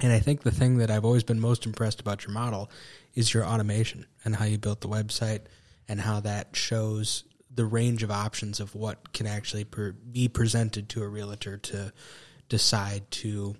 And 0.00 0.12
I 0.12 0.20
think 0.20 0.42
the 0.42 0.50
thing 0.50 0.78
that 0.78 0.90
I've 0.90 1.04
always 1.04 1.24
been 1.24 1.40
most 1.40 1.66
impressed 1.66 2.00
about 2.00 2.24
your 2.24 2.32
model 2.32 2.70
is 3.14 3.34
your 3.34 3.44
automation 3.44 4.06
and 4.24 4.36
how 4.36 4.44
you 4.44 4.58
built 4.58 4.80
the 4.80 4.88
website 4.88 5.40
and 5.88 6.00
how 6.00 6.20
that 6.20 6.54
shows 6.54 7.24
the 7.52 7.64
range 7.64 8.02
of 8.02 8.10
options 8.10 8.60
of 8.60 8.74
what 8.74 9.12
can 9.12 9.26
actually 9.26 9.64
per, 9.64 9.92
be 9.92 10.28
presented 10.28 10.88
to 10.90 11.02
a 11.02 11.08
realtor 11.08 11.56
to 11.56 11.92
decide 12.48 13.10
to 13.10 13.56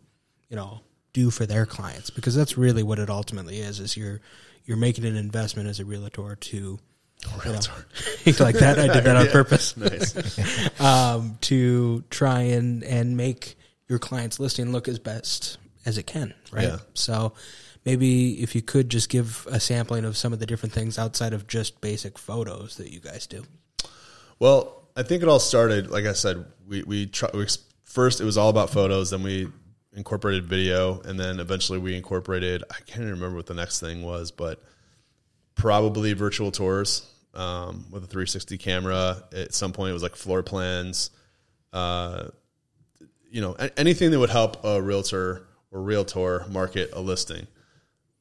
you 0.49 0.57
know 0.57 0.81
do 1.13 1.31
for 1.31 1.47
their 1.47 1.67
clients 1.67 2.11
because 2.11 2.35
that's 2.35 2.57
really 2.57 2.83
what 2.83 2.99
it 2.99 3.11
ultimately 3.11 3.59
is. 3.59 3.81
Is 3.81 3.97
you're 3.97 4.21
you're 4.65 4.77
making 4.77 5.05
an 5.05 5.17
investment 5.17 5.69
as 5.69 5.81
a 5.81 5.85
realtor 5.85 6.37
to. 6.37 6.79
Realtor. 7.45 7.73
like 8.39 8.55
that, 8.59 8.79
I 8.79 8.87
did 8.87 9.03
that 9.03 9.17
on 9.17 9.25
Yeah. 9.27 9.33
purpose. 9.33 9.77
Nice. 9.77 10.81
um, 10.81 11.37
to 11.43 12.05
try 12.11 12.43
and 12.43 12.85
and 12.85 13.17
make 13.17 13.57
your 13.89 13.99
client's 13.99 14.39
listing 14.39 14.71
look 14.71 14.87
as 14.87 15.01
best 15.01 15.59
as 15.89 15.97
it 15.97 16.07
can, 16.07 16.35
right? 16.53 16.69
Yeah. 16.69 16.79
So 16.93 17.33
maybe 17.87 18.43
if 18.43 18.55
you 18.55 18.61
could 18.61 18.91
just 18.91 19.09
give 19.09 19.47
a 19.51 19.59
sampling 19.59 20.05
of 20.05 20.19
some 20.19 20.35
of 20.35 20.39
the 20.39 20.45
different 20.45 20.75
things 20.75 20.99
outside 20.99 21.33
of 21.33 21.47
just 21.47 21.81
basic 21.81 22.19
photos 22.19 22.77
that 22.77 22.93
you 22.93 23.01
guys 23.01 23.27
do. 23.27 23.45
Well, 24.39 24.85
I 24.95 25.03
think 25.03 25.23
it 25.23 25.29
all 25.29 25.41
started, 25.41 25.91
like 25.91 26.05
I 26.05 26.13
said, 26.13 26.45
we 26.67 26.83
we, 26.83 27.07
try, 27.07 27.31
we 27.33 27.47
first 27.85 28.21
it 28.21 28.25
was 28.25 28.37
all 28.37 28.51
about 28.51 28.69
photos, 28.69 29.11
then 29.11 29.23
we 29.23 29.49
incorporated 29.95 30.45
video, 30.45 31.01
and 31.01 31.19
then 31.19 31.41
eventually 31.41 31.79
we 31.79 31.97
incorporated. 31.97 32.63
I 32.71 32.81
can't 32.87 33.01
even 33.01 33.15
remember 33.15 33.37
what 33.37 33.47
the 33.47 33.55
next 33.55 33.81
thing 33.81 34.03
was, 34.03 34.31
but 34.31 34.63
probably 35.55 36.13
virtual 36.13 36.53
tours 36.53 37.11
um, 37.33 37.87
with 37.91 38.05
a 38.05 38.07
360 38.07 38.59
camera. 38.59 39.23
At 39.33 39.55
some 39.55 39.73
point, 39.73 39.91
it 39.91 39.95
was 39.95 40.03
like 40.03 40.17
floor 40.17 40.43
plans. 40.43 41.11
Uh, 41.73 42.29
you 43.31 43.41
know, 43.41 43.57
anything 43.77 44.11
that 44.11 44.19
would 44.19 44.31
help 44.31 44.65
a 44.65 44.81
realtor 44.81 45.49
or 45.71 45.83
realtor 45.83 46.45
market 46.49 46.91
a 46.93 47.01
listing, 47.01 47.47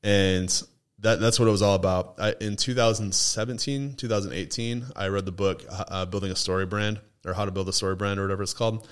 and 0.03 0.63
that 0.99 1.19
that's 1.19 1.39
what 1.39 1.47
it 1.47 1.51
was 1.51 1.61
all 1.61 1.75
about. 1.75 2.15
I, 2.19 2.35
in 2.41 2.55
2017, 2.55 3.95
2018, 3.95 4.85
I 4.95 5.07
read 5.07 5.25
the 5.25 5.31
book 5.31 5.63
uh, 5.69 6.05
"Building 6.05 6.31
a 6.31 6.35
Story 6.35 6.65
Brand" 6.65 6.99
or 7.25 7.33
"How 7.33 7.45
to 7.45 7.51
Build 7.51 7.69
a 7.69 7.73
Story 7.73 7.95
Brand" 7.95 8.19
or 8.19 8.23
whatever 8.23 8.43
it's 8.43 8.53
called, 8.53 8.87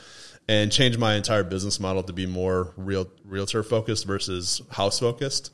and 0.48 0.72
changed 0.72 1.00
my 1.00 1.16
entire 1.16 1.44
business 1.44 1.80
model 1.80 2.04
to 2.04 2.14
be 2.14 2.26
more 2.26 2.74
real 2.78 3.10
realtor 3.24 3.64
focused 3.64 4.06
versus 4.06 4.62
house 4.72 5.00
focused. 5.00 5.52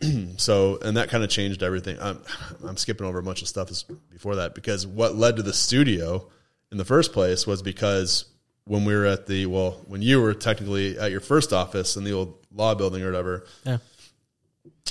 so, 0.36 0.78
and 0.82 0.96
that 0.96 1.08
kind 1.08 1.24
of 1.24 1.30
changed 1.30 1.62
everything. 1.62 1.98
I'm, 2.00 2.20
I'm 2.64 2.76
skipping 2.76 3.06
over 3.06 3.18
a 3.18 3.22
bunch 3.22 3.42
of 3.42 3.48
stuff 3.48 3.70
before 4.10 4.36
that 4.36 4.54
because 4.54 4.86
what 4.86 5.16
led 5.16 5.36
to 5.36 5.42
the 5.42 5.52
studio 5.52 6.28
in 6.70 6.78
the 6.78 6.84
first 6.84 7.12
place 7.12 7.46
was 7.46 7.62
because 7.62 8.26
when 8.64 8.84
we 8.84 8.94
were 8.94 9.06
at 9.06 9.26
the 9.26 9.46
well, 9.46 9.80
when 9.86 10.02
you 10.02 10.20
were 10.20 10.34
technically 10.34 10.98
at 10.98 11.10
your 11.10 11.20
first 11.20 11.52
office 11.52 11.96
in 11.96 12.04
the 12.04 12.12
old 12.12 12.36
law 12.54 12.74
building 12.74 13.02
or 13.02 13.06
whatever, 13.06 13.46
Yeah. 13.64 13.78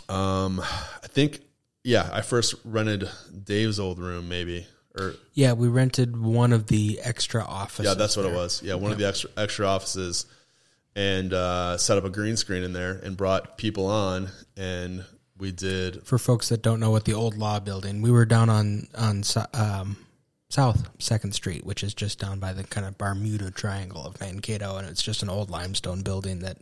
um, 0.08 0.60
I 0.62 1.08
think, 1.08 1.42
yeah, 1.84 2.10
I 2.12 2.22
first 2.22 2.56
rented 2.64 3.10
Dave's 3.44 3.80
old 3.80 4.00
room, 4.00 4.28
maybe, 4.30 4.66
or 4.98 5.16
Yeah, 5.34 5.54
we 5.54 5.68
rented 5.68 6.18
one 6.18 6.52
of 6.54 6.68
the 6.68 7.00
extra 7.04 7.44
offices. 7.44 7.86
yeah, 7.86 7.94
that's 7.94 8.18
what 8.18 8.26
it 8.26 8.34
was. 8.34 8.62
Yeah, 8.64 8.76
one 8.76 8.92
of 8.92 8.98
the 8.98 9.08
extra 9.08 9.30
extra 9.38 9.68
offices, 9.68 10.26
and 10.96 11.34
uh, 11.34 11.78
set 11.78 11.98
up 11.98 12.04
a 12.04 12.10
green 12.10 12.36
screen 12.38 12.64
in 12.64 12.74
there 12.74 12.94
and 13.04 13.16
brought 13.16 13.58
people 13.58 13.86
on, 13.86 14.30
and 14.58 15.06
we 15.38 15.52
did. 15.52 16.06
For 16.06 16.18
folks 16.18 16.50
that 16.50 16.62
don't 16.62 16.80
know 16.80 16.92
what 16.92 17.06
the 17.06 17.14
old 17.14 17.38
law 17.38 17.60
building, 17.60 18.02
we 18.02 18.12
were 18.12 18.26
down 18.26 18.50
on 18.50 18.88
on 18.98 19.24
um, 19.54 19.98
South 20.50 20.90
Second 20.98 21.34
Street, 21.34 21.64
which 21.64 21.84
is 21.84 21.94
just 21.94 22.18
down 22.20 22.40
by 22.40 22.54
the 22.54 22.64
kind 22.64 22.88
of 22.88 22.98
Bermuda 22.98 23.52
Triangle 23.52 24.04
of 24.04 24.20
Mankato, 24.20 24.78
and 24.78 24.88
it's 24.88 25.04
just 25.04 25.22
an 25.22 25.30
old 25.30 25.52
limestone 25.52 26.02
building 26.02 26.40
that 26.40 26.58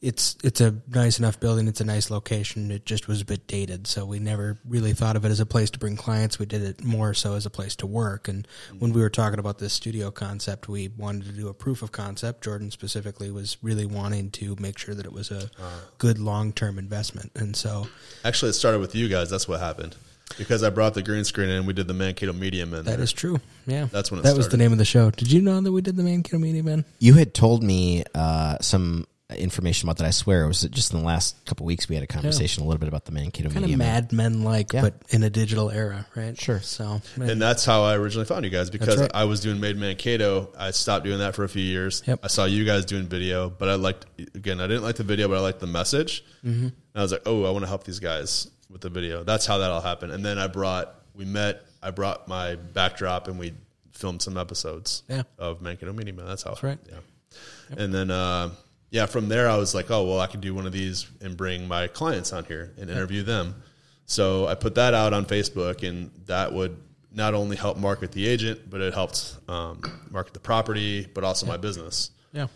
it's 0.00 0.36
it's 0.42 0.60
a 0.60 0.74
nice 0.88 1.20
enough 1.20 1.38
building. 1.38 1.68
It's 1.68 1.80
a 1.80 1.84
nice 1.84 2.10
location. 2.10 2.72
It 2.72 2.86
just 2.86 3.06
was 3.06 3.20
a 3.20 3.24
bit 3.24 3.46
dated, 3.46 3.86
so 3.86 4.04
we 4.04 4.18
never 4.18 4.58
really 4.64 4.94
thought 4.94 5.14
of 5.14 5.24
it 5.24 5.30
as 5.30 5.38
a 5.38 5.46
place 5.46 5.70
to 5.70 5.78
bring 5.78 5.96
clients. 5.96 6.40
We 6.40 6.46
did 6.46 6.62
it 6.62 6.82
more 6.82 7.14
so 7.14 7.34
as 7.34 7.46
a 7.46 7.50
place 7.50 7.76
to 7.76 7.86
work. 7.86 8.26
And 8.26 8.46
when 8.78 8.92
we 8.92 9.00
were 9.00 9.10
talking 9.10 9.38
about 9.38 9.58
this 9.58 9.72
studio 9.72 10.10
concept, 10.10 10.68
we 10.68 10.88
wanted 10.88 11.26
to 11.26 11.32
do 11.32 11.48
a 11.48 11.54
proof 11.54 11.82
of 11.82 11.92
concept. 11.92 12.42
Jordan 12.42 12.72
specifically 12.72 13.30
was 13.30 13.58
really 13.62 13.86
wanting 13.86 14.30
to 14.32 14.56
make 14.58 14.76
sure 14.76 14.94
that 14.96 15.06
it 15.06 15.12
was 15.12 15.30
a 15.30 15.44
uh-huh. 15.44 15.80
good 15.98 16.18
long 16.18 16.52
term 16.52 16.78
investment, 16.80 17.30
and 17.36 17.54
so 17.54 17.86
Actually, 18.24 18.50
it 18.50 18.54
started 18.54 18.80
with 18.80 18.96
you 18.96 19.08
guys. 19.08 19.30
That's 19.30 19.46
what 19.46 19.60
happened 19.60 19.94
because 20.36 20.62
I 20.62 20.70
brought 20.70 20.94
the 20.94 21.02
green 21.02 21.24
screen 21.24 21.48
in. 21.48 21.66
We 21.66 21.72
did 21.72 21.88
the 21.88 21.94
Mankato 21.94 22.32
Medium 22.32 22.74
in 22.74 22.84
that 22.84 22.96
there. 22.96 23.00
is 23.00 23.12
true. 23.12 23.40
Yeah, 23.66 23.86
That's 23.90 24.10
when 24.10 24.20
it 24.20 24.24
that 24.24 24.36
was 24.36 24.48
the 24.48 24.56
name 24.56 24.72
of 24.72 24.78
the 24.78 24.84
show. 24.84 25.10
Did 25.10 25.32
you 25.32 25.40
know 25.40 25.60
that 25.60 25.72
we 25.72 25.80
did 25.80 25.96
the 25.96 26.02
Mankato 26.02 26.38
Medium? 26.38 26.66
Man? 26.66 26.84
You 26.98 27.14
had 27.14 27.34
told 27.34 27.62
me 27.62 28.04
uh, 28.14 28.58
some 28.60 29.06
information 29.36 29.86
about 29.86 29.98
that. 29.98 30.06
I 30.06 30.10
swear 30.10 30.44
it 30.44 30.48
was 30.48 30.62
just 30.62 30.92
in 30.92 31.00
the 31.00 31.04
last 31.04 31.44
couple 31.44 31.66
weeks 31.66 31.86
we 31.86 31.94
had 31.94 32.02
a 32.02 32.06
conversation 32.06 32.62
a 32.62 32.66
little 32.66 32.78
bit 32.78 32.88
about 32.88 33.04
the 33.04 33.12
Mankato 33.12 33.48
Medium. 33.50 33.62
Kind 33.62 33.72
of 33.74 33.78
Mad 33.78 34.12
Men 34.12 34.42
like, 34.42 34.72
Yeah. 34.72 34.80
but 34.80 34.94
in 35.10 35.22
a 35.22 35.28
digital 35.28 35.70
era, 35.70 36.06
right? 36.16 36.38
Sure. 36.40 36.60
So 36.60 37.02
And 37.16 37.40
that's 37.40 37.64
how 37.64 37.82
I 37.82 37.96
originally 37.96 38.24
found 38.24 38.44
you 38.44 38.50
guys 38.50 38.70
because 38.70 38.96
right. 38.98 39.10
I 39.14 39.24
was 39.24 39.40
doing 39.40 39.60
Made 39.60 39.76
Mankato. 39.76 40.50
I 40.58 40.70
stopped 40.70 41.04
doing 41.04 41.18
that 41.18 41.34
for 41.34 41.44
a 41.44 41.48
few 41.48 41.62
years. 41.62 42.02
Yep. 42.06 42.20
I 42.22 42.28
saw 42.28 42.46
you 42.46 42.64
guys 42.64 42.86
doing 42.86 43.06
video, 43.06 43.50
but 43.50 43.68
I 43.68 43.74
liked 43.74 44.06
again. 44.34 44.60
I 44.60 44.66
didn't 44.66 44.82
like 44.82 44.96
the 44.96 45.04
video, 45.04 45.28
but 45.28 45.36
I 45.36 45.40
liked 45.40 45.60
the 45.60 45.66
message. 45.66 46.24
Mm-hmm. 46.42 46.64
And 46.64 46.72
I 46.94 47.02
was 47.02 47.12
like, 47.12 47.22
oh, 47.26 47.44
I 47.44 47.50
want 47.50 47.64
to 47.64 47.68
help 47.68 47.84
these 47.84 48.00
guys 48.00 48.48
with 48.70 48.80
the 48.80 48.90
video. 48.90 49.22
That's 49.22 49.46
how 49.46 49.58
that 49.58 49.70
all 49.70 49.80
happened. 49.80 50.12
And 50.12 50.24
then 50.24 50.38
I 50.38 50.46
brought. 50.46 50.94
We 51.14 51.24
met. 51.24 51.62
I 51.82 51.90
brought 51.90 52.28
my 52.28 52.56
backdrop, 52.56 53.28
and 53.28 53.38
we 53.38 53.54
filmed 53.92 54.22
some 54.22 54.36
episodes. 54.36 55.02
Yeah. 55.08 55.22
Of 55.38 55.60
Mankato 55.62 55.92
Media 55.92 56.12
Man. 56.14 56.26
That's 56.26 56.42
how. 56.42 56.50
That's 56.50 56.62
right. 56.62 56.78
Yeah. 56.88 57.76
And 57.76 57.92
then. 57.94 58.10
uh 58.10 58.50
yeah, 58.90 59.06
from 59.06 59.28
there 59.28 59.48
I 59.48 59.56
was 59.56 59.74
like, 59.74 59.90
oh 59.90 60.06
well, 60.06 60.20
I 60.20 60.26
could 60.26 60.40
do 60.40 60.54
one 60.54 60.66
of 60.66 60.72
these 60.72 61.06
and 61.20 61.36
bring 61.36 61.68
my 61.68 61.88
clients 61.88 62.32
on 62.32 62.44
here 62.44 62.72
and 62.78 62.88
interview 62.88 63.22
them. 63.22 63.62
So 64.06 64.46
I 64.46 64.54
put 64.54 64.76
that 64.76 64.94
out 64.94 65.12
on 65.12 65.26
Facebook, 65.26 65.86
and 65.86 66.10
that 66.24 66.52
would 66.54 66.74
not 67.12 67.34
only 67.34 67.56
help 67.56 67.76
market 67.76 68.12
the 68.12 68.26
agent, 68.26 68.70
but 68.70 68.80
it 68.80 68.94
helped 68.94 69.36
um, 69.46 69.82
market 70.10 70.32
the 70.32 70.40
property, 70.40 71.06
but 71.12 71.22
also 71.24 71.44
my 71.44 71.58
business. 71.58 72.10
yeah. 72.32 72.46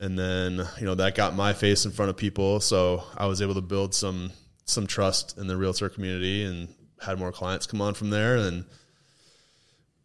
And 0.00 0.18
then 0.18 0.62
you 0.78 0.84
know 0.84 0.94
that 0.94 1.14
got 1.14 1.34
my 1.34 1.54
face 1.54 1.86
in 1.86 1.90
front 1.90 2.10
of 2.10 2.16
people, 2.18 2.60
so 2.60 3.02
I 3.16 3.24
was 3.24 3.40
able 3.40 3.54
to 3.54 3.62
build 3.62 3.94
some 3.94 4.30
some 4.68 4.86
trust 4.86 5.36
in 5.38 5.46
the 5.46 5.56
realtor 5.56 5.88
community, 5.88 6.44
and 6.44 6.68
had 7.00 7.18
more 7.18 7.32
clients 7.32 7.66
come 7.66 7.80
on 7.80 7.94
from 7.94 8.10
there. 8.10 8.36
And 8.36 8.64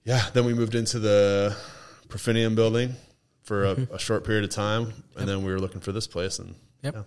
yeah, 0.06 0.24
then 0.34 0.46
we 0.46 0.54
moved 0.54 0.76
into 0.76 1.00
the 1.00 1.56
Profinium 2.08 2.56
building 2.56 2.94
for 3.44 3.66
a, 3.66 3.72
a 3.94 4.00
short 4.00 4.24
period 4.26 4.44
of 4.44 4.50
time, 4.50 4.94
and 5.18 5.28
then 5.28 5.44
we 5.44 5.52
were 5.52 5.60
looking 5.60 5.82
for 5.82 5.92
this 5.92 6.08
place, 6.08 6.40
and 6.40 6.56
Yep. 6.84 6.96
yeah. 6.96 7.04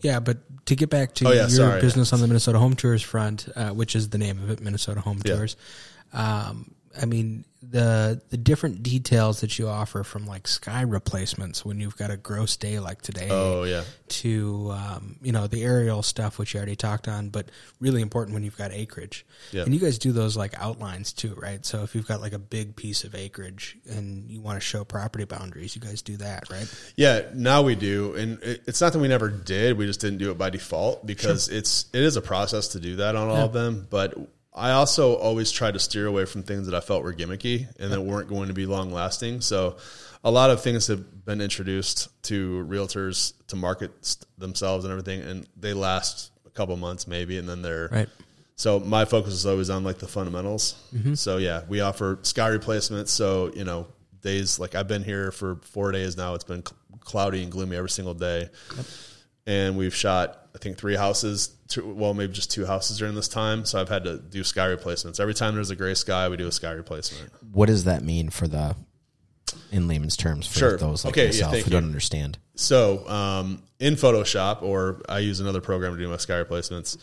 Yeah, 0.00 0.20
but 0.20 0.38
to 0.66 0.76
get 0.76 0.90
back 0.90 1.14
to 1.14 1.26
Oh, 1.26 1.30
yeah, 1.32 1.40
your 1.42 1.48
sorry. 1.48 1.80
business 1.80 2.12
on 2.12 2.20
the 2.20 2.28
Minnesota 2.28 2.58
Home 2.60 2.76
Tours 2.76 3.02
front, 3.02 3.48
uh, 3.56 3.70
which 3.70 3.96
is 3.96 4.10
the 4.10 4.18
name 4.18 4.38
of 4.40 4.48
it, 4.50 4.60
Minnesota 4.60 5.00
Home 5.00 5.20
Yeah. 5.24 5.34
Tours. 5.34 5.56
Um, 6.12 6.72
I 7.00 7.06
mean 7.06 7.44
the 7.60 8.20
the 8.30 8.36
different 8.36 8.82
details 8.82 9.40
that 9.40 9.58
you 9.58 9.68
offer 9.68 10.04
from 10.04 10.26
like 10.26 10.46
sky 10.46 10.82
replacements 10.82 11.64
when 11.64 11.80
you've 11.80 11.96
got 11.96 12.10
a 12.10 12.16
gross 12.16 12.56
day 12.56 12.78
like 12.78 13.02
today. 13.02 13.28
Oh 13.30 13.64
yeah, 13.64 13.82
To 14.08 14.70
um, 14.72 15.16
you 15.22 15.32
know 15.32 15.46
the 15.46 15.64
aerial 15.64 16.02
stuff, 16.02 16.38
which 16.38 16.54
you 16.54 16.58
already 16.58 16.76
talked 16.76 17.08
on, 17.08 17.30
but 17.30 17.50
really 17.80 18.00
important 18.00 18.34
when 18.34 18.44
you've 18.44 18.56
got 18.56 18.72
acreage. 18.72 19.26
Yeah. 19.50 19.62
And 19.62 19.74
you 19.74 19.80
guys 19.80 19.98
do 19.98 20.12
those 20.12 20.36
like 20.36 20.54
outlines 20.60 21.12
too, 21.12 21.34
right? 21.34 21.64
So 21.66 21.82
if 21.82 21.94
you've 21.94 22.06
got 22.06 22.20
like 22.20 22.32
a 22.32 22.38
big 22.38 22.76
piece 22.76 23.02
of 23.04 23.14
acreage 23.14 23.76
and 23.90 24.30
you 24.30 24.40
want 24.40 24.56
to 24.56 24.60
show 24.60 24.84
property 24.84 25.24
boundaries, 25.24 25.74
you 25.74 25.82
guys 25.82 26.00
do 26.00 26.16
that, 26.18 26.48
right? 26.50 26.72
Yeah, 26.96 27.22
now 27.34 27.62
we 27.62 27.74
do, 27.74 28.14
and 28.14 28.42
it, 28.42 28.62
it's 28.66 28.80
not 28.80 28.92
that 28.92 29.00
we 29.00 29.08
never 29.08 29.28
did. 29.28 29.76
We 29.76 29.86
just 29.86 30.00
didn't 30.00 30.18
do 30.18 30.30
it 30.30 30.38
by 30.38 30.50
default 30.50 31.04
because 31.04 31.48
it's 31.48 31.86
it 31.92 32.02
is 32.02 32.16
a 32.16 32.22
process 32.22 32.68
to 32.68 32.80
do 32.80 32.96
that 32.96 33.16
on 33.16 33.28
all 33.28 33.36
of 33.36 33.52
them. 33.52 33.86
But 33.90 34.16
I 34.54 34.70
also 34.72 35.14
always 35.14 35.52
try 35.52 35.70
to 35.70 35.78
steer 35.78 36.06
away 36.06 36.24
from 36.24 36.42
things 36.42 36.66
that 36.66 36.74
I 36.74 36.80
felt 36.80 37.02
were 37.04 37.12
gimmicky 37.14 37.66
and 37.78 37.92
that 37.92 38.00
weren't 38.00 38.28
going 38.28 38.48
to 38.48 38.54
be 38.54 38.66
long 38.66 38.90
lasting. 38.92 39.40
So 39.40 39.76
a 40.24 40.30
lot 40.30 40.50
of 40.50 40.60
things 40.62 40.86
have 40.88 41.24
been 41.24 41.40
introduced 41.40 42.08
to 42.24 42.66
realtors 42.68 43.34
to 43.48 43.56
market 43.56 43.92
themselves 44.36 44.84
and 44.84 44.90
everything, 44.90 45.20
and 45.20 45.46
they 45.56 45.74
last 45.74 46.32
a 46.46 46.50
couple 46.50 46.76
months 46.76 47.06
maybe, 47.06 47.38
and 47.38 47.48
then 47.48 47.62
they're 47.62 47.88
Right. 47.92 48.08
so 48.56 48.80
my 48.80 49.04
focus 49.04 49.32
is 49.34 49.46
always 49.46 49.70
on 49.70 49.84
like 49.84 49.98
the 49.98 50.08
fundamentals. 50.08 50.74
Mm-hmm. 50.94 51.14
So 51.14 51.36
yeah, 51.36 51.62
we 51.68 51.80
offer 51.80 52.18
sky 52.22 52.48
replacements. 52.48 53.12
So 53.12 53.52
you 53.54 53.64
know, 53.64 53.86
days 54.22 54.58
like 54.58 54.74
I've 54.74 54.88
been 54.88 55.04
here 55.04 55.30
for 55.30 55.56
four 55.62 55.92
days 55.92 56.16
now. 56.16 56.34
It's 56.34 56.42
been 56.42 56.64
cl- 56.66 56.76
cloudy 57.00 57.42
and 57.44 57.52
gloomy 57.52 57.76
every 57.76 57.90
single 57.90 58.14
day, 58.14 58.48
and 59.46 59.76
we've 59.76 59.94
shot 59.94 60.48
I 60.54 60.58
think 60.58 60.78
three 60.78 60.96
houses. 60.96 61.50
Two, 61.68 61.92
well, 61.92 62.14
maybe 62.14 62.32
just 62.32 62.50
two 62.50 62.64
houses 62.64 62.98
during 62.98 63.14
this 63.14 63.28
time. 63.28 63.64
So 63.66 63.78
I've 63.80 63.90
had 63.90 64.04
to 64.04 64.18
do 64.18 64.42
sky 64.42 64.66
replacements 64.66 65.20
every 65.20 65.34
time 65.34 65.54
there's 65.54 65.70
a 65.70 65.76
gray 65.76 65.94
sky. 65.94 66.28
We 66.28 66.38
do 66.38 66.46
a 66.46 66.52
sky 66.52 66.70
replacement. 66.72 67.30
What 67.52 67.66
does 67.66 67.84
that 67.84 68.02
mean 68.02 68.30
for 68.30 68.48
the, 68.48 68.74
in 69.70 69.86
layman's 69.86 70.16
terms, 70.16 70.46
for 70.46 70.58
Sure. 70.58 70.76
those 70.78 71.04
like 71.04 71.12
Okay, 71.12 71.26
myself 71.26 71.52
thank 71.52 71.64
who 71.64 71.70
don't 71.70 71.84
understand? 71.84 72.38
So 72.54 73.06
um, 73.06 73.62
in 73.78 73.94
Photoshop, 73.96 74.62
or 74.62 75.02
I 75.08 75.18
use 75.18 75.40
another 75.40 75.60
program 75.60 75.92
to 75.92 75.98
do 75.98 76.08
my 76.08 76.16
sky 76.16 76.38
replacements. 76.38 76.96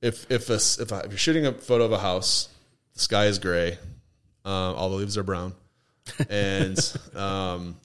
If 0.00 0.30
if 0.30 0.48
a, 0.48 0.54
if, 0.54 0.92
I, 0.92 1.00
if 1.00 1.10
you're 1.10 1.18
shooting 1.18 1.46
a 1.46 1.52
photo 1.52 1.84
of 1.84 1.92
a 1.92 1.98
house, 1.98 2.48
the 2.94 3.00
sky 3.00 3.26
is 3.26 3.38
gray, 3.38 3.78
uh, 4.44 4.48
all 4.48 4.90
the 4.90 4.96
leaves 4.96 5.18
are 5.18 5.22
brown, 5.22 5.54
and 6.28 6.78
um, 7.14 7.76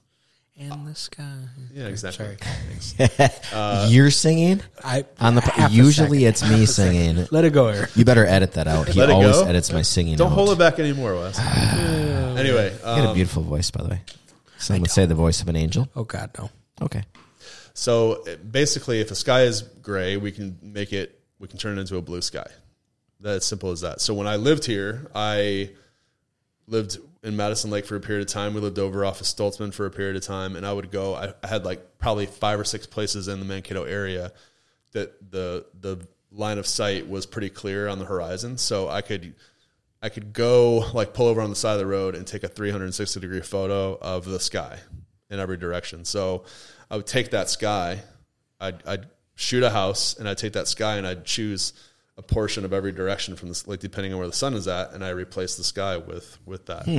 And 0.60 0.86
the 0.88 0.94
sky. 0.96 1.22
yeah, 1.72 1.86
exactly. 1.86 2.24
Sorry. 2.26 2.36
Thanks. 2.98 3.90
You're 3.92 4.10
singing 4.10 4.60
I 4.82 5.04
on 5.20 5.36
the. 5.36 5.40
half 5.40 5.70
a 5.70 5.72
usually 5.72 6.24
second. 6.24 6.26
it's 6.26 6.50
me 6.50 6.66
singing. 7.06 7.28
Let 7.30 7.44
it 7.44 7.52
go 7.52 7.72
here. 7.72 7.88
You 7.94 8.04
better 8.04 8.26
edit 8.26 8.54
that 8.54 8.66
out. 8.66 8.88
He 8.88 8.98
Let 8.98 9.08
it 9.10 9.12
always 9.12 9.36
go? 9.36 9.44
edits 9.44 9.72
my 9.72 9.82
singing. 9.82 10.16
Don't 10.16 10.32
out. 10.32 10.34
hold 10.34 10.50
it 10.50 10.58
back 10.58 10.80
anymore, 10.80 11.14
Wes. 11.14 11.38
anyway, 11.38 12.72
You 12.72 12.78
got 12.80 12.98
a 12.98 13.08
um, 13.10 13.14
beautiful 13.14 13.42
voice, 13.44 13.70
by 13.70 13.82
the 13.84 13.90
way. 13.90 14.00
Some 14.58 14.80
would 14.80 14.90
say 14.90 15.06
the 15.06 15.14
voice 15.14 15.40
of 15.42 15.48
an 15.48 15.54
angel. 15.54 15.88
Oh 15.94 16.02
God, 16.04 16.30
no. 16.36 16.50
Okay. 16.82 17.04
So 17.74 18.24
it- 18.24 18.50
basically, 18.50 19.00
if 19.00 19.08
the 19.08 19.14
sky 19.14 19.42
is 19.42 19.62
gray, 19.62 20.16
we 20.16 20.32
can 20.32 20.58
make 20.60 20.92
it. 20.92 21.20
We 21.38 21.46
can 21.46 21.58
turn 21.58 21.78
it 21.78 21.82
into 21.82 21.96
a 21.98 22.02
blue 22.02 22.20
sky. 22.20 22.48
That's 23.20 23.46
simple 23.46 23.70
as 23.70 23.82
that. 23.82 24.00
So 24.00 24.12
when 24.14 24.26
I 24.26 24.34
lived 24.36 24.64
here, 24.64 25.08
I 25.14 25.70
lived 26.68 26.98
in 27.22 27.36
Madison 27.36 27.70
Lake 27.70 27.86
for 27.86 27.96
a 27.96 28.00
period 28.00 28.26
of 28.26 28.32
time. 28.32 28.54
We 28.54 28.60
lived 28.60 28.78
over 28.78 29.04
off 29.04 29.20
of 29.20 29.26
Stoltzman 29.26 29.74
for 29.74 29.86
a 29.86 29.90
period 29.90 30.16
of 30.16 30.22
time, 30.22 30.56
and 30.56 30.64
I 30.66 30.72
would 30.72 30.90
go. 30.90 31.14
I, 31.14 31.34
I 31.42 31.46
had 31.46 31.64
like 31.64 31.98
probably 31.98 32.26
five 32.26 32.60
or 32.60 32.64
six 32.64 32.86
places 32.86 33.28
in 33.28 33.40
the 33.40 33.46
Mankato 33.46 33.84
area 33.84 34.32
that 34.92 35.30
the 35.30 35.66
the 35.80 36.06
line 36.30 36.58
of 36.58 36.66
sight 36.66 37.08
was 37.08 37.26
pretty 37.26 37.50
clear 37.50 37.88
on 37.88 37.98
the 37.98 38.04
horizon, 38.04 38.58
so 38.58 38.88
I 38.88 39.00
could 39.00 39.34
I 40.00 40.08
could 40.08 40.32
go 40.32 40.84
like 40.94 41.12
pull 41.12 41.26
over 41.26 41.40
on 41.40 41.50
the 41.50 41.56
side 41.56 41.72
of 41.72 41.78
the 41.78 41.86
road 41.86 42.14
and 42.14 42.26
take 42.26 42.44
a 42.44 42.48
360 42.48 43.20
degree 43.20 43.40
photo 43.40 43.98
of 44.00 44.24
the 44.24 44.38
sky 44.38 44.78
in 45.30 45.40
every 45.40 45.56
direction. 45.56 46.04
So 46.04 46.44
I 46.90 46.96
would 46.96 47.06
take 47.06 47.30
that 47.30 47.50
sky, 47.50 48.02
I'd, 48.60 48.86
I'd 48.86 49.06
shoot 49.34 49.62
a 49.62 49.70
house, 49.70 50.16
and 50.16 50.28
I'd 50.28 50.38
take 50.38 50.54
that 50.54 50.68
sky 50.68 50.96
and 50.96 51.06
I'd 51.06 51.24
choose 51.24 51.72
a 52.18 52.22
portion 52.22 52.66
of 52.66 52.74
every 52.74 52.92
direction 52.92 53.36
from 53.36 53.48
this, 53.48 53.66
like 53.66 53.80
depending 53.80 54.12
on 54.12 54.18
where 54.18 54.26
the 54.26 54.34
sun 54.34 54.52
is 54.52 54.68
at, 54.68 54.92
and 54.92 55.02
I 55.02 55.10
replace 55.10 55.56
the 55.56 55.64
sky 55.64 55.96
with 55.96 56.38
with 56.44 56.66
that. 56.66 56.84
Hmm. 56.84 56.98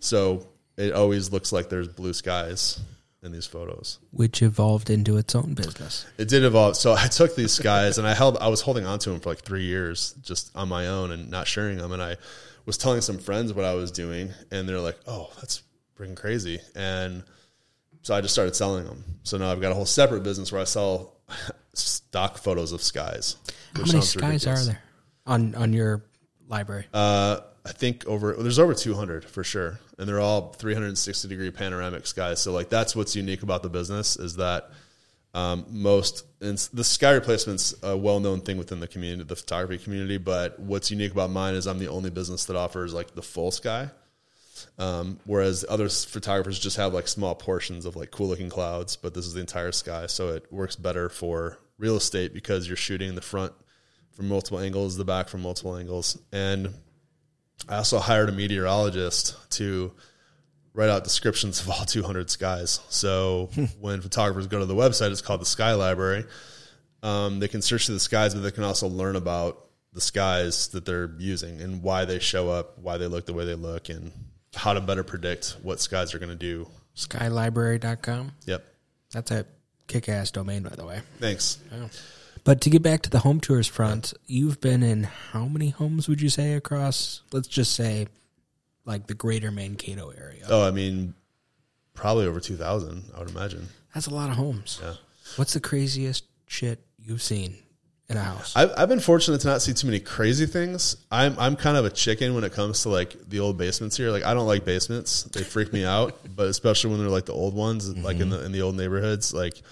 So 0.00 0.48
it 0.76 0.92
always 0.92 1.30
looks 1.30 1.52
like 1.52 1.68
there's 1.68 1.88
blue 1.88 2.12
skies 2.12 2.80
in 3.22 3.32
these 3.32 3.46
photos. 3.46 3.98
which 4.12 4.40
evolved 4.40 4.88
into 4.88 5.16
its 5.16 5.34
own 5.34 5.54
business. 5.54 6.06
It 6.16 6.28
did 6.28 6.44
evolve. 6.44 6.76
So 6.76 6.94
I 6.94 7.08
took 7.08 7.34
these 7.34 7.52
skies 7.52 7.98
and 7.98 8.06
I 8.06 8.14
held, 8.14 8.38
I 8.38 8.48
was 8.48 8.60
holding 8.60 8.86
on 8.86 8.98
to 9.00 9.10
them 9.10 9.20
for 9.20 9.30
like 9.30 9.40
three 9.40 9.64
years 9.64 10.14
just 10.22 10.56
on 10.56 10.68
my 10.68 10.86
own 10.86 11.10
and 11.10 11.30
not 11.30 11.48
sharing 11.48 11.76
them. 11.76 11.92
And 11.92 12.02
I 12.02 12.16
was 12.66 12.78
telling 12.78 13.00
some 13.00 13.18
friends 13.18 13.52
what 13.52 13.64
I 13.64 13.74
was 13.74 13.90
doing 13.90 14.30
and 14.50 14.68
they're 14.68 14.80
like, 14.80 14.98
oh, 15.06 15.30
that's 15.36 15.62
freaking 15.98 16.16
crazy. 16.16 16.60
And 16.74 17.24
so 18.02 18.14
I 18.14 18.20
just 18.20 18.34
started 18.34 18.54
selling 18.54 18.84
them. 18.84 19.04
So 19.24 19.38
now 19.38 19.50
I've 19.50 19.60
got 19.60 19.72
a 19.72 19.74
whole 19.74 19.86
separate 19.86 20.22
business 20.22 20.52
where 20.52 20.60
I 20.60 20.64
sell 20.64 21.16
stock 21.74 22.38
photos 22.38 22.72
of 22.72 22.82
skies. 22.82 23.36
How 23.76 23.92
many 23.92 24.00
skies 24.00 24.46
ridiculous. 24.46 24.62
are 24.62 24.72
there 24.72 24.82
on 25.26 25.54
on 25.54 25.72
your 25.72 26.04
library? 26.48 26.86
Uh, 26.92 27.40
I 27.64 27.72
think 27.72 28.06
over 28.06 28.34
there's 28.34 28.58
over 28.58 28.74
200 28.74 29.24
for 29.24 29.42
sure, 29.42 29.80
and 29.98 30.08
they're 30.08 30.20
all 30.20 30.52
360 30.52 31.28
degree 31.28 31.50
panoramic 31.50 32.06
skies. 32.06 32.40
So 32.40 32.52
like 32.52 32.68
that's 32.68 32.94
what's 32.94 33.16
unique 33.16 33.42
about 33.42 33.62
the 33.62 33.68
business 33.68 34.16
is 34.16 34.36
that 34.36 34.70
um, 35.34 35.66
most 35.68 36.24
and 36.40 36.56
the 36.72 36.84
sky 36.84 37.12
replacement's 37.12 37.74
a 37.82 37.96
well 37.96 38.20
known 38.20 38.40
thing 38.40 38.56
within 38.56 38.80
the 38.80 38.88
community, 38.88 39.26
the 39.28 39.36
photography 39.36 39.82
community. 39.82 40.18
But 40.18 40.58
what's 40.60 40.90
unique 40.90 41.12
about 41.12 41.30
mine 41.30 41.54
is 41.54 41.66
I'm 41.66 41.78
the 41.78 41.88
only 41.88 42.10
business 42.10 42.44
that 42.46 42.56
offers 42.56 42.94
like 42.94 43.14
the 43.14 43.22
full 43.22 43.50
sky. 43.50 43.90
Um, 44.78 45.20
whereas 45.26 45.64
other 45.68 45.88
photographers 45.88 46.58
just 46.58 46.78
have 46.78 46.94
like 46.94 47.08
small 47.08 47.34
portions 47.34 47.84
of 47.84 47.96
like 47.96 48.10
cool 48.10 48.28
looking 48.28 48.48
clouds, 48.48 48.96
but 48.96 49.12
this 49.12 49.26
is 49.26 49.34
the 49.34 49.40
entire 49.40 49.72
sky, 49.72 50.06
so 50.06 50.28
it 50.28 50.50
works 50.50 50.76
better 50.76 51.10
for 51.10 51.58
real 51.78 51.96
estate 51.96 52.32
because 52.32 52.66
you're 52.66 52.76
shooting 52.76 53.14
the 53.14 53.20
front 53.20 53.52
from 54.16 54.28
multiple 54.28 54.58
angles, 54.58 54.96
the 54.96 55.04
back 55.04 55.28
from 55.28 55.42
multiple 55.42 55.76
angles, 55.76 56.18
and 56.32 56.72
I 57.68 57.76
also 57.76 57.98
hired 57.98 58.28
a 58.28 58.32
meteorologist 58.32 59.36
to 59.52 59.92
write 60.72 60.88
out 60.88 61.04
descriptions 61.04 61.60
of 61.60 61.70
all 61.70 61.84
200 61.86 62.30
skies. 62.30 62.80
So 62.88 63.50
when 63.80 64.00
photographers 64.00 64.46
go 64.46 64.58
to 64.58 64.66
the 64.66 64.74
website, 64.74 65.10
it's 65.10 65.22
called 65.22 65.40
the 65.40 65.46
Sky 65.46 65.74
Library. 65.74 66.24
Um, 67.02 67.38
they 67.40 67.48
can 67.48 67.62
search 67.62 67.86
through 67.86 67.96
the 67.96 68.00
skies, 68.00 68.34
but 68.34 68.40
they 68.42 68.50
can 68.50 68.64
also 68.64 68.88
learn 68.88 69.16
about 69.16 69.66
the 69.92 70.00
skies 70.00 70.68
that 70.68 70.84
they're 70.84 71.10
using 71.18 71.60
and 71.60 71.82
why 71.82 72.04
they 72.04 72.18
show 72.18 72.50
up, 72.50 72.78
why 72.78 72.98
they 72.98 73.06
look 73.06 73.26
the 73.26 73.32
way 73.32 73.44
they 73.44 73.54
look, 73.54 73.88
and 73.88 74.12
how 74.54 74.72
to 74.74 74.80
better 74.80 75.02
predict 75.02 75.56
what 75.62 75.80
skies 75.80 76.14
are 76.14 76.18
going 76.18 76.30
to 76.30 76.34
do. 76.34 76.68
Skylibrary.com. 76.96 78.32
Yep. 78.46 78.64
That's 79.12 79.30
a 79.30 79.46
kick 79.86 80.08
ass 80.08 80.30
domain, 80.30 80.62
by 80.62 80.74
the 80.76 80.84
way. 80.84 81.00
Thanks. 81.18 81.58
But 82.46 82.60
to 82.60 82.70
get 82.70 82.80
back 82.80 83.02
to 83.02 83.10
the 83.10 83.18
home 83.18 83.40
tours 83.40 83.66
front, 83.66 84.14
you've 84.28 84.60
been 84.60 84.84
in 84.84 85.02
how 85.02 85.46
many 85.46 85.70
homes 85.70 86.08
would 86.08 86.22
you 86.22 86.28
say 86.28 86.52
across, 86.52 87.22
let's 87.32 87.48
just 87.48 87.74
say, 87.74 88.06
like 88.84 89.08
the 89.08 89.14
greater 89.14 89.50
Mankato 89.50 90.10
area? 90.10 90.44
Oh, 90.48 90.64
I 90.64 90.70
mean, 90.70 91.14
probably 91.92 92.24
over 92.24 92.38
2,000, 92.38 93.02
I 93.12 93.18
would 93.18 93.30
imagine. 93.30 93.66
That's 93.92 94.06
a 94.06 94.14
lot 94.14 94.30
of 94.30 94.36
homes. 94.36 94.78
Yeah. 94.80 94.94
What's 95.34 95.54
the 95.54 95.60
craziest 95.60 96.24
shit 96.46 96.78
you've 97.00 97.20
seen 97.20 97.56
in 98.08 98.16
a 98.16 98.22
house? 98.22 98.54
I've, 98.54 98.72
I've 98.76 98.88
been 98.88 99.00
fortunate 99.00 99.40
to 99.40 99.48
not 99.48 99.60
see 99.60 99.72
too 99.72 99.88
many 99.88 99.98
crazy 99.98 100.46
things. 100.46 100.98
I'm 101.10 101.36
I'm 101.40 101.56
kind 101.56 101.76
of 101.76 101.84
a 101.84 101.90
chicken 101.90 102.36
when 102.36 102.44
it 102.44 102.52
comes 102.52 102.82
to 102.82 102.90
like 102.90 103.28
the 103.28 103.40
old 103.40 103.58
basements 103.58 103.96
here. 103.96 104.12
Like 104.12 104.24
I 104.24 104.34
don't 104.34 104.46
like 104.46 104.64
basements; 104.64 105.24
they 105.24 105.42
freak 105.42 105.72
me 105.72 105.84
out. 105.84 106.16
But 106.36 106.46
especially 106.46 106.90
when 106.90 107.00
they're 107.00 107.08
like 107.08 107.24
the 107.24 107.32
old 107.32 107.54
ones, 107.54 107.88
like 107.96 108.16
in 108.16 108.28
mm-hmm. 108.28 108.30
the 108.30 108.44
in 108.44 108.52
the 108.52 108.62
old 108.62 108.76
neighborhoods, 108.76 109.34
like 109.34 109.62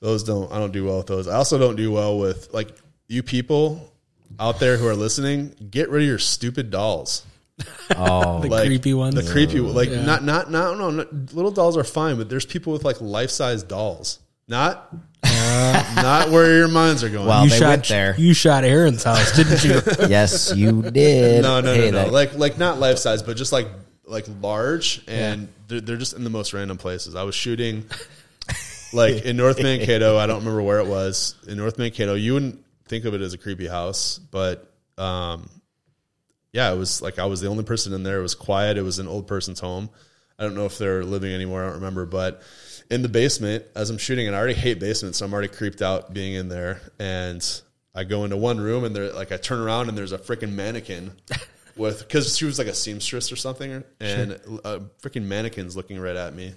those 0.00 0.24
don't. 0.24 0.50
I 0.52 0.58
don't 0.58 0.72
do 0.72 0.84
well 0.84 0.98
with 0.98 1.06
those. 1.06 1.28
I 1.28 1.36
also 1.36 1.58
don't 1.58 1.76
do 1.76 1.92
well 1.92 2.18
with 2.18 2.52
like 2.52 2.72
you 3.08 3.22
people 3.22 3.92
out 4.38 4.58
there 4.60 4.76
who 4.76 4.86
are 4.86 4.94
listening. 4.96 5.54
Get 5.70 5.90
rid 5.90 6.02
of 6.02 6.08
your 6.08 6.18
stupid 6.18 6.70
dolls. 6.70 7.24
Oh, 7.94 8.40
the 8.40 8.48
Like 8.48 8.66
creepy 8.66 8.94
ones. 8.94 9.14
The 9.14 9.30
creepy 9.30 9.60
oh. 9.60 9.64
like 9.64 9.90
Yeah. 9.90 10.04
not 10.06 10.24
not 10.24 10.50
not 10.50 10.78
no, 10.78 10.90
no 10.90 11.06
little 11.32 11.50
dolls 11.50 11.76
are 11.76 11.84
fine, 11.84 12.16
but 12.16 12.30
there's 12.30 12.46
people 12.46 12.72
with 12.72 12.84
like 12.84 13.00
life 13.00 13.30
size 13.30 13.62
dolls. 13.62 14.20
Not 14.48 14.94
uh. 15.24 15.92
not 15.96 16.30
where 16.30 16.56
your 16.56 16.68
minds 16.68 17.04
are 17.04 17.10
going. 17.10 17.26
Well, 17.26 17.44
you 17.44 17.50
they 17.50 17.58
shot 17.58 17.68
went 17.68 17.88
there. 17.88 18.14
You 18.16 18.32
shot 18.32 18.64
Aaron's 18.64 19.02
house, 19.02 19.36
didn't 19.36 19.62
you? 19.64 19.82
yes, 20.08 20.54
you 20.54 20.82
did. 20.82 21.42
No, 21.42 21.60
no, 21.60 21.74
Hey, 21.74 21.90
no, 21.90 21.98
no. 21.98 22.04
that- 22.04 22.12
Like, 22.12 22.34
like 22.34 22.58
not 22.58 22.78
life 22.78 22.96
size, 22.98 23.22
but 23.22 23.36
just 23.36 23.52
like 23.52 23.68
like 24.06 24.26
large, 24.40 25.02
and 25.06 25.48
they're, 25.68 25.80
they're 25.80 25.96
just 25.96 26.14
in 26.14 26.24
the 26.24 26.30
most 26.30 26.52
random 26.54 26.78
places. 26.78 27.14
I 27.14 27.24
was 27.24 27.34
shooting, 27.34 27.84
like 28.92 29.24
in 29.24 29.36
North 29.36 29.62
Mankato. 29.62 30.18
I 30.18 30.26
don't 30.26 30.40
remember 30.40 30.62
where 30.62 30.78
it 30.78 30.86
was 30.86 31.34
in 31.46 31.56
North 31.56 31.78
Mankato. 31.78 32.14
You 32.14 32.34
wouldn't 32.34 32.64
think 32.86 33.04
of 33.04 33.14
it 33.14 33.20
as 33.20 33.34
a 33.34 33.38
creepy 33.38 33.66
house, 33.66 34.18
but 34.18 34.72
um, 34.98 35.48
yeah, 36.52 36.72
it 36.72 36.76
was 36.76 37.00
like 37.00 37.18
I 37.18 37.26
was 37.26 37.40
the 37.40 37.48
only 37.48 37.64
person 37.64 37.92
in 37.92 38.02
there. 38.02 38.18
It 38.18 38.22
was 38.22 38.34
quiet. 38.34 38.76
It 38.76 38.82
was 38.82 38.98
an 38.98 39.08
old 39.08 39.26
person's 39.26 39.60
home. 39.60 39.90
I 40.38 40.44
don't 40.44 40.54
know 40.54 40.64
if 40.64 40.78
they're 40.78 41.04
living 41.04 41.32
anymore. 41.32 41.62
I 41.62 41.66
don't 41.66 41.74
remember, 41.74 42.06
but 42.06 42.42
in 42.90 43.02
the 43.02 43.08
basement 43.08 43.64
as 43.76 43.90
I'm 43.90 43.98
shooting, 43.98 44.26
and 44.26 44.34
I 44.34 44.38
already 44.38 44.54
hate 44.54 44.80
basements, 44.80 45.18
so 45.18 45.26
I'm 45.26 45.32
already 45.32 45.48
creeped 45.48 45.80
out 45.80 46.12
being 46.12 46.34
in 46.34 46.48
there. 46.48 46.80
And 46.98 47.46
I 47.94 48.04
go 48.04 48.24
into 48.24 48.36
one 48.36 48.58
room, 48.58 48.84
and 48.84 48.94
there, 48.94 49.12
like, 49.12 49.32
I 49.32 49.36
turn 49.36 49.60
around, 49.60 49.88
and 49.88 49.96
there's 49.96 50.12
a 50.12 50.18
freaking 50.18 50.52
mannequin 50.52 51.12
with 51.76 52.00
because 52.00 52.36
she 52.36 52.44
was 52.44 52.58
like 52.58 52.68
a 52.68 52.74
seamstress 52.74 53.30
or 53.30 53.36
something, 53.36 53.84
and 54.00 54.32
a 54.32 54.80
freaking 55.02 55.24
mannequin's 55.24 55.76
looking 55.76 56.00
right 56.00 56.16
at 56.16 56.34
me. 56.34 56.54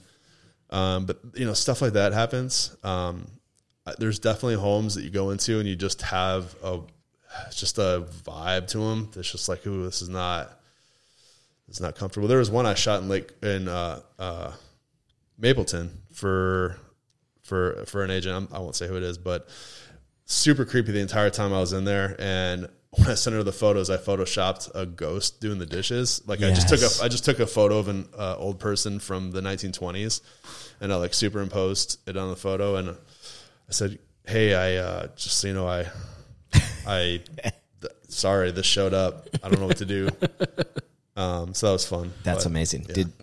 Um, 0.73 1.05
but 1.05 1.19
you 1.35 1.45
know, 1.45 1.53
stuff 1.53 1.81
like 1.81 1.93
that 1.93 2.11
happens. 2.13 2.75
Um, 2.83 3.27
there's 3.99 4.19
definitely 4.19 4.55
homes 4.55 4.95
that 4.95 5.03
you 5.03 5.09
go 5.09 5.29
into, 5.29 5.59
and 5.59 5.67
you 5.67 5.75
just 5.75 6.01
have 6.01 6.55
a 6.63 6.79
just 7.53 7.77
a 7.77 8.05
vibe 8.25 8.67
to 8.67 8.79
them 8.79 9.09
that's 9.13 9.31
just 9.31 9.47
like, 9.47 9.65
ooh, 9.65 9.85
this 9.85 10.01
is 10.01 10.09
not 10.09 10.59
it's 11.67 11.79
not 11.79 11.95
comfortable. 11.95 12.27
There 12.27 12.39
was 12.39 12.51
one 12.51 12.65
I 12.65 12.73
shot 12.73 13.01
in 13.01 13.09
Lake 13.09 13.31
in 13.41 13.67
uh, 13.67 14.01
uh, 14.19 14.51
Mapleton 15.37 16.01
for 16.11 16.77
for 17.41 17.83
for 17.85 18.03
an 18.03 18.11
agent. 18.11 18.35
I'm, 18.35 18.55
I 18.55 18.59
won't 18.59 18.75
say 18.75 18.87
who 18.87 18.97
it 18.97 19.03
is, 19.03 19.17
but 19.17 19.47
super 20.25 20.65
creepy 20.65 20.91
the 20.91 20.99
entire 20.99 21.29
time 21.29 21.53
I 21.53 21.59
was 21.59 21.73
in 21.73 21.85
there. 21.85 22.15
And 22.19 22.67
when 22.97 23.09
I 23.09 23.13
sent 23.15 23.35
her 23.35 23.43
the 23.43 23.51
photos, 23.51 23.89
I 23.89 23.97
photoshopped 23.97 24.71
a 24.75 24.85
ghost 24.85 25.41
doing 25.41 25.59
the 25.59 25.65
dishes. 25.65 26.21
Like 26.25 26.41
I 26.41 26.51
just 26.53 26.69
took 26.69 26.81
a 26.81 27.03
I 27.03 27.07
just 27.07 27.25
took 27.25 27.39
a 27.39 27.47
photo 27.47 27.77
of 27.79 27.87
an 27.87 28.07
uh, 28.17 28.35
old 28.37 28.59
person 28.59 28.99
from 28.99 29.31
the 29.31 29.41
1920s, 29.41 30.21
and 30.81 30.91
I 30.93 30.95
like 30.97 31.13
superimposed 31.13 31.99
it 32.07 32.17
on 32.17 32.29
the 32.29 32.35
photo. 32.35 32.75
And 32.75 32.89
I 32.89 32.93
said, 33.71 33.99
"Hey, 34.25 34.53
I 34.53 34.75
uh, 34.83 35.07
just 35.15 35.37
so 35.39 35.47
you 35.47 35.53
know, 35.53 35.67
I 35.67 35.87
I 36.87 37.21
th- 37.81 37.93
sorry 38.09 38.51
this 38.51 38.65
showed 38.65 38.93
up. 38.93 39.27
I 39.43 39.49
don't 39.49 39.59
know 39.59 39.67
what 39.67 39.77
to 39.77 39.85
do." 39.85 40.09
Um, 41.15 41.53
so 41.53 41.67
that 41.67 41.73
was 41.73 41.85
fun. 41.85 42.11
That's 42.23 42.43
But, 42.45 42.49
amazing. 42.49 42.85
yeah. 42.89 42.95
Did 42.95 43.13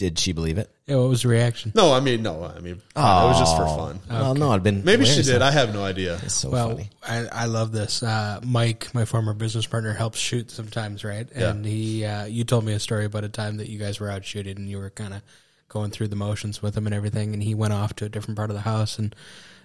did 0.00 0.18
she 0.18 0.32
believe 0.32 0.56
it? 0.58 0.68
yeah, 0.86 0.96
what 0.96 1.08
was 1.10 1.22
the 1.22 1.28
reaction? 1.28 1.70
No, 1.74 1.92
I 1.92 2.00
mean 2.00 2.22
no. 2.22 2.42
I 2.42 2.58
mean 2.60 2.74
it 2.76 2.82
was 2.96 3.38
just 3.38 3.54
for 3.56 3.66
fun. 3.66 4.00
Well, 4.08 4.34
no, 4.34 4.50
it'd 4.50 4.62
been 4.62 4.82
Maybe 4.82 5.04
she 5.04 5.10
hilarious. 5.10 5.26
did. 5.28 5.42
I 5.42 5.50
have 5.50 5.72
no 5.74 5.84
idea. 5.84 6.14
It's 6.24 6.34
so 6.34 6.48
Well, 6.50 6.70
funny. 6.70 6.88
I, 7.06 7.26
I 7.30 7.44
love 7.44 7.70
this. 7.70 8.02
Uh, 8.02 8.40
Mike, 8.42 8.92
my 8.94 9.04
former 9.04 9.34
business 9.34 9.66
partner, 9.66 9.92
helps 9.92 10.18
shoot 10.18 10.50
sometimes, 10.50 11.04
right? 11.04 11.28
Yeah. 11.36 11.50
And 11.50 11.64
he, 11.66 12.04
uh, 12.04 12.24
you 12.24 12.44
told 12.44 12.64
me 12.64 12.72
a 12.72 12.80
story 12.80 13.04
about 13.04 13.24
a 13.24 13.28
time 13.28 13.58
that 13.58 13.68
you 13.68 13.78
guys 13.78 14.00
were 14.00 14.10
out 14.10 14.24
shooting 14.24 14.56
and 14.56 14.68
you 14.68 14.78
were 14.78 14.90
kind 14.90 15.12
of 15.14 15.22
going 15.68 15.90
through 15.90 16.08
the 16.08 16.16
motions 16.16 16.60
with 16.62 16.74
him 16.76 16.86
and 16.86 16.94
everything, 16.94 17.34
and 17.34 17.42
he 17.42 17.54
went 17.54 17.72
off 17.74 17.94
to 17.96 18.04
a 18.06 18.08
different 18.08 18.36
part 18.36 18.50
of 18.50 18.56
the 18.56 18.62
house, 18.62 18.98
and 18.98 19.14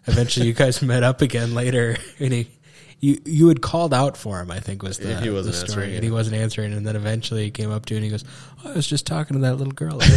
eventually 0.05 0.45
you 0.47 0.53
guys 0.53 0.81
met 0.83 1.01
up 1.01 1.21
again 1.21 1.55
later, 1.55 1.95
and 2.19 2.33
he. 2.33 2.47
You 3.01 3.19
you 3.25 3.47
had 3.49 3.61
called 3.61 3.93
out 3.93 4.15
for 4.17 4.39
him, 4.39 4.49
I 4.49 4.59
think 4.59 4.81
was 4.81 4.97
the, 4.97 5.19
he 5.19 5.29
wasn't 5.29 5.55
the 5.55 5.67
story, 5.67 5.83
answering, 5.83 5.95
and 5.95 6.03
he 6.03 6.11
wasn't 6.11 6.37
answering. 6.37 6.73
And 6.73 6.87
then 6.87 6.95
eventually 6.95 7.43
he 7.43 7.51
came 7.51 7.71
up 7.71 7.85
to 7.87 7.93
you 7.93 7.97
and 7.97 8.05
he 8.05 8.09
goes, 8.09 8.23
oh, 8.63 8.71
"I 8.71 8.73
was 8.73 8.87
just 8.87 9.05
talking 9.05 9.35
to 9.35 9.41
that 9.41 9.55
little 9.55 9.73
girl." 9.73 9.99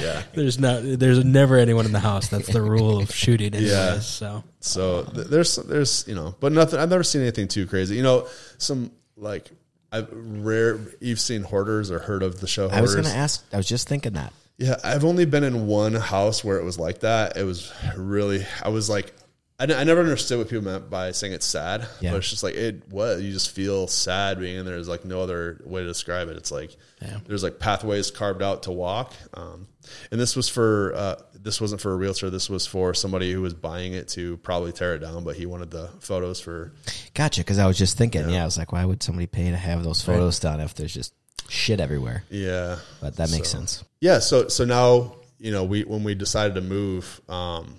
Yeah. 0.00 0.22
there's 0.34 0.58
not, 0.58 0.80
there's 0.82 1.24
never 1.24 1.56
anyone 1.58 1.84
in 1.86 1.92
the 1.92 2.00
house. 2.00 2.28
That's 2.28 2.48
the 2.48 2.62
rule 2.62 2.98
of 3.00 3.10
shooting, 3.14 3.54
anyways. 3.54 3.70
Yeah. 3.72 3.98
So 4.00 4.44
So 4.60 5.04
th- 5.04 5.26
there's 5.28 5.56
there's 5.56 6.04
you 6.08 6.14
know, 6.14 6.34
but 6.40 6.52
nothing. 6.52 6.78
I've 6.78 6.90
never 6.90 7.04
seen 7.04 7.22
anything 7.22 7.48
too 7.48 7.66
crazy. 7.66 7.96
You 7.96 8.02
know, 8.02 8.26
some 8.58 8.90
like 9.16 9.50
I've 9.92 10.08
rare. 10.12 10.78
You've 11.00 11.20
seen 11.20 11.42
hoarders 11.42 11.90
or 11.90 11.98
heard 11.98 12.22
of 12.22 12.40
the 12.40 12.46
show 12.46 12.68
I 12.68 12.80
was 12.80 12.94
going 12.94 13.06
to 13.06 13.14
ask. 13.14 13.44
I 13.52 13.56
was 13.56 13.68
just 13.68 13.88
thinking 13.88 14.14
that. 14.14 14.32
Yeah, 14.58 14.76
I've 14.82 15.04
only 15.04 15.26
been 15.26 15.44
in 15.44 15.66
one 15.66 15.92
house 15.94 16.42
where 16.42 16.58
it 16.58 16.64
was 16.64 16.78
like 16.78 17.00
that. 17.00 17.36
It 17.36 17.44
was 17.44 17.70
really, 17.94 18.46
I 18.62 18.70
was 18.70 18.88
like, 18.88 19.12
I, 19.58 19.64
I 19.64 19.84
never 19.84 20.00
understood 20.00 20.38
what 20.38 20.48
people 20.48 20.64
meant 20.64 20.90
by 20.90 21.12
saying 21.12 21.32
it's 21.32 21.46
sad. 21.46 21.86
Yeah. 22.00 22.10
But 22.10 22.18
it's 22.18 22.30
just 22.30 22.42
like, 22.42 22.54
it 22.54 22.88
was, 22.90 23.22
you 23.22 23.32
just 23.32 23.50
feel 23.50 23.86
sad 23.88 24.38
being 24.38 24.56
in 24.56 24.66
there. 24.66 24.74
There's 24.74 24.88
like 24.88 25.04
no 25.04 25.20
other 25.22 25.60
way 25.64 25.80
to 25.82 25.86
describe 25.86 26.28
it. 26.28 26.36
It's 26.36 26.50
like, 26.52 26.76
Yeah. 27.00 27.18
there's 27.26 27.42
like 27.42 27.58
pathways 27.58 28.10
carved 28.10 28.42
out 28.42 28.64
to 28.64 28.72
walk. 28.72 29.14
Um, 29.34 29.66
and 30.10 30.20
this 30.20 30.36
was 30.36 30.48
for, 30.48 30.92
uh, 30.94 31.16
this 31.34 31.60
wasn't 31.60 31.80
for 31.80 31.92
a 31.92 31.96
realtor. 31.96 32.28
This 32.28 32.50
was 32.50 32.66
for 32.66 32.92
somebody 32.92 33.32
who 33.32 33.40
was 33.40 33.54
buying 33.54 33.94
it 33.94 34.08
to 34.08 34.36
probably 34.38 34.72
tear 34.72 34.94
it 34.96 34.98
down, 34.98 35.24
but 35.24 35.36
he 35.36 35.46
wanted 35.46 35.70
the 35.70 35.88
photos 36.00 36.40
for, 36.40 36.72
Gotcha. 37.14 37.40
Because 37.40 37.58
I 37.58 37.66
was 37.66 37.78
just 37.78 37.96
thinking, 37.96 38.28
yeah. 38.28 38.42
I 38.42 38.44
was 38.44 38.58
like, 38.58 38.72
why 38.72 38.84
would 38.84 39.02
somebody 39.02 39.26
pay 39.26 39.50
to 39.50 39.56
have 39.56 39.82
those 39.84 40.02
photos 40.02 40.38
done 40.40 40.60
if 40.60 40.74
there's 40.74 40.92
just 40.92 41.14
shit 41.48 41.80
everywhere? 41.80 42.24
yeah. 42.28 42.76
But 43.00 43.16
that 43.16 43.30
makes 43.30 43.48
So- 43.50 43.58
sense. 43.58 43.84
Yeah, 44.00 44.18
so 44.18 44.48
so 44.48 44.64
now 44.66 45.16
you 45.38 45.50
know 45.52 45.64
we 45.64 45.82
when 45.82 46.04
we 46.04 46.14
decided 46.14 46.54
to 46.56 46.60
move, 46.60 47.20
um, 47.30 47.76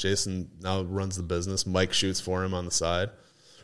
Jason 0.00 0.50
now 0.60 0.82
runs 0.82 1.16
the 1.16 1.22
business. 1.22 1.66
Mike 1.66 1.92
shoots 1.92 2.20
for 2.20 2.42
him 2.44 2.54
on 2.54 2.64
the 2.64 2.70
side 2.70 3.10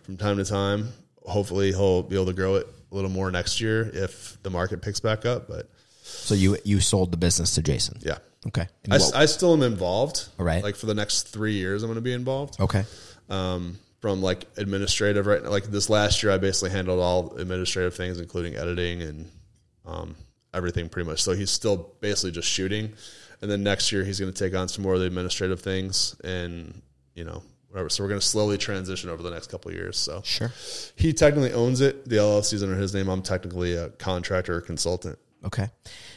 from 0.03 0.16
time 0.16 0.37
to 0.37 0.45
time. 0.45 0.93
Hopefully, 1.24 1.72
he'll 1.72 2.03
be 2.03 2.14
able 2.14 2.26
to 2.26 2.32
grow 2.32 2.55
it 2.57 2.68
a 2.93 2.95
little 2.95 3.11
more 3.11 3.30
next 3.30 3.61
year 3.61 3.91
if 3.93 4.41
the 4.43 4.51
market 4.51 4.80
picks 4.82 5.01
back 5.01 5.24
up. 5.26 5.49
But 5.49 5.68
So 6.03 6.34
you 6.34 6.57
you 6.64 6.80
sold 6.80 7.11
the 7.11 7.16
business 7.16 7.55
to 7.57 7.62
Jason. 7.62 7.99
yeah, 8.03 8.18
Okay. 8.47 8.68
I, 8.91 8.99
I 9.14 9.26
still 9.26 9.53
am 9.55 9.62
involved. 9.62 10.28
All 10.39 10.45
right. 10.47 10.62
like 10.62 10.76
for 10.76 10.87
the 10.87 10.95
next 10.95 11.28
three 11.28 11.55
years, 11.55 11.82
I'm 11.82 11.89
going 11.89 11.97
to 11.97 12.01
be 12.01 12.12
involved. 12.12 12.61
okay. 12.61 12.84
Um, 13.28 13.78
from 14.01 14.22
like 14.22 14.47
administrative 14.57 15.26
right 15.26 15.43
now, 15.43 15.51
like 15.51 15.64
this 15.64 15.91
last 15.91 16.22
year, 16.22 16.30
I 16.30 16.39
basically 16.39 16.70
handled 16.70 17.01
all 17.01 17.34
administrative 17.39 17.95
things, 17.97 18.20
including 18.20 18.55
editing 18.55 19.03
and 19.03 19.30
um, 19.84 20.14
everything 20.55 20.89
pretty 20.89 21.09
much. 21.09 21.22
So 21.22 21.32
he's 21.32 21.51
still 21.51 21.93
basically 22.01 22.30
just 22.30 22.47
shooting, 22.49 22.93
and 23.43 23.51
then 23.51 23.62
next 23.62 23.93
year 23.93 24.05
he's 24.05 24.18
going 24.20 24.32
to 24.32 24.39
take 24.39 24.55
on 24.59 24.68
some 24.68 24.82
more 24.82 24.95
of 24.95 25.01
the 25.01 25.07
administrative 25.07 25.61
things, 25.61 26.16
and 26.24 26.80
you 27.14 27.24
know 27.24 27.43
whatever. 27.68 27.89
So 27.89 28.03
we're 28.05 28.09
going 28.09 28.20
to 28.20 28.26
slowly 28.26 28.57
transition 28.59 29.11
over 29.11 29.22
the 29.22 29.30
next 29.30 29.51
couple 29.51 29.70
of 29.70 29.76
years. 29.76 29.99
So 29.99 30.22
Sure. 30.24 30.51
he 30.97 31.12
technically 31.12 31.53
owns 31.53 31.80
it. 31.82 32.09
The 32.09 32.16
LLC 32.16 32.55
is 32.55 32.62
under 32.62 32.76
his 32.76 32.95
name. 32.95 33.09
I'm 33.09 33.22
technically 33.22 33.74
a 33.74 33.91
contractor 33.91 34.57
or 34.57 34.61
consultant. 34.62 35.18
Okay. 35.45 35.68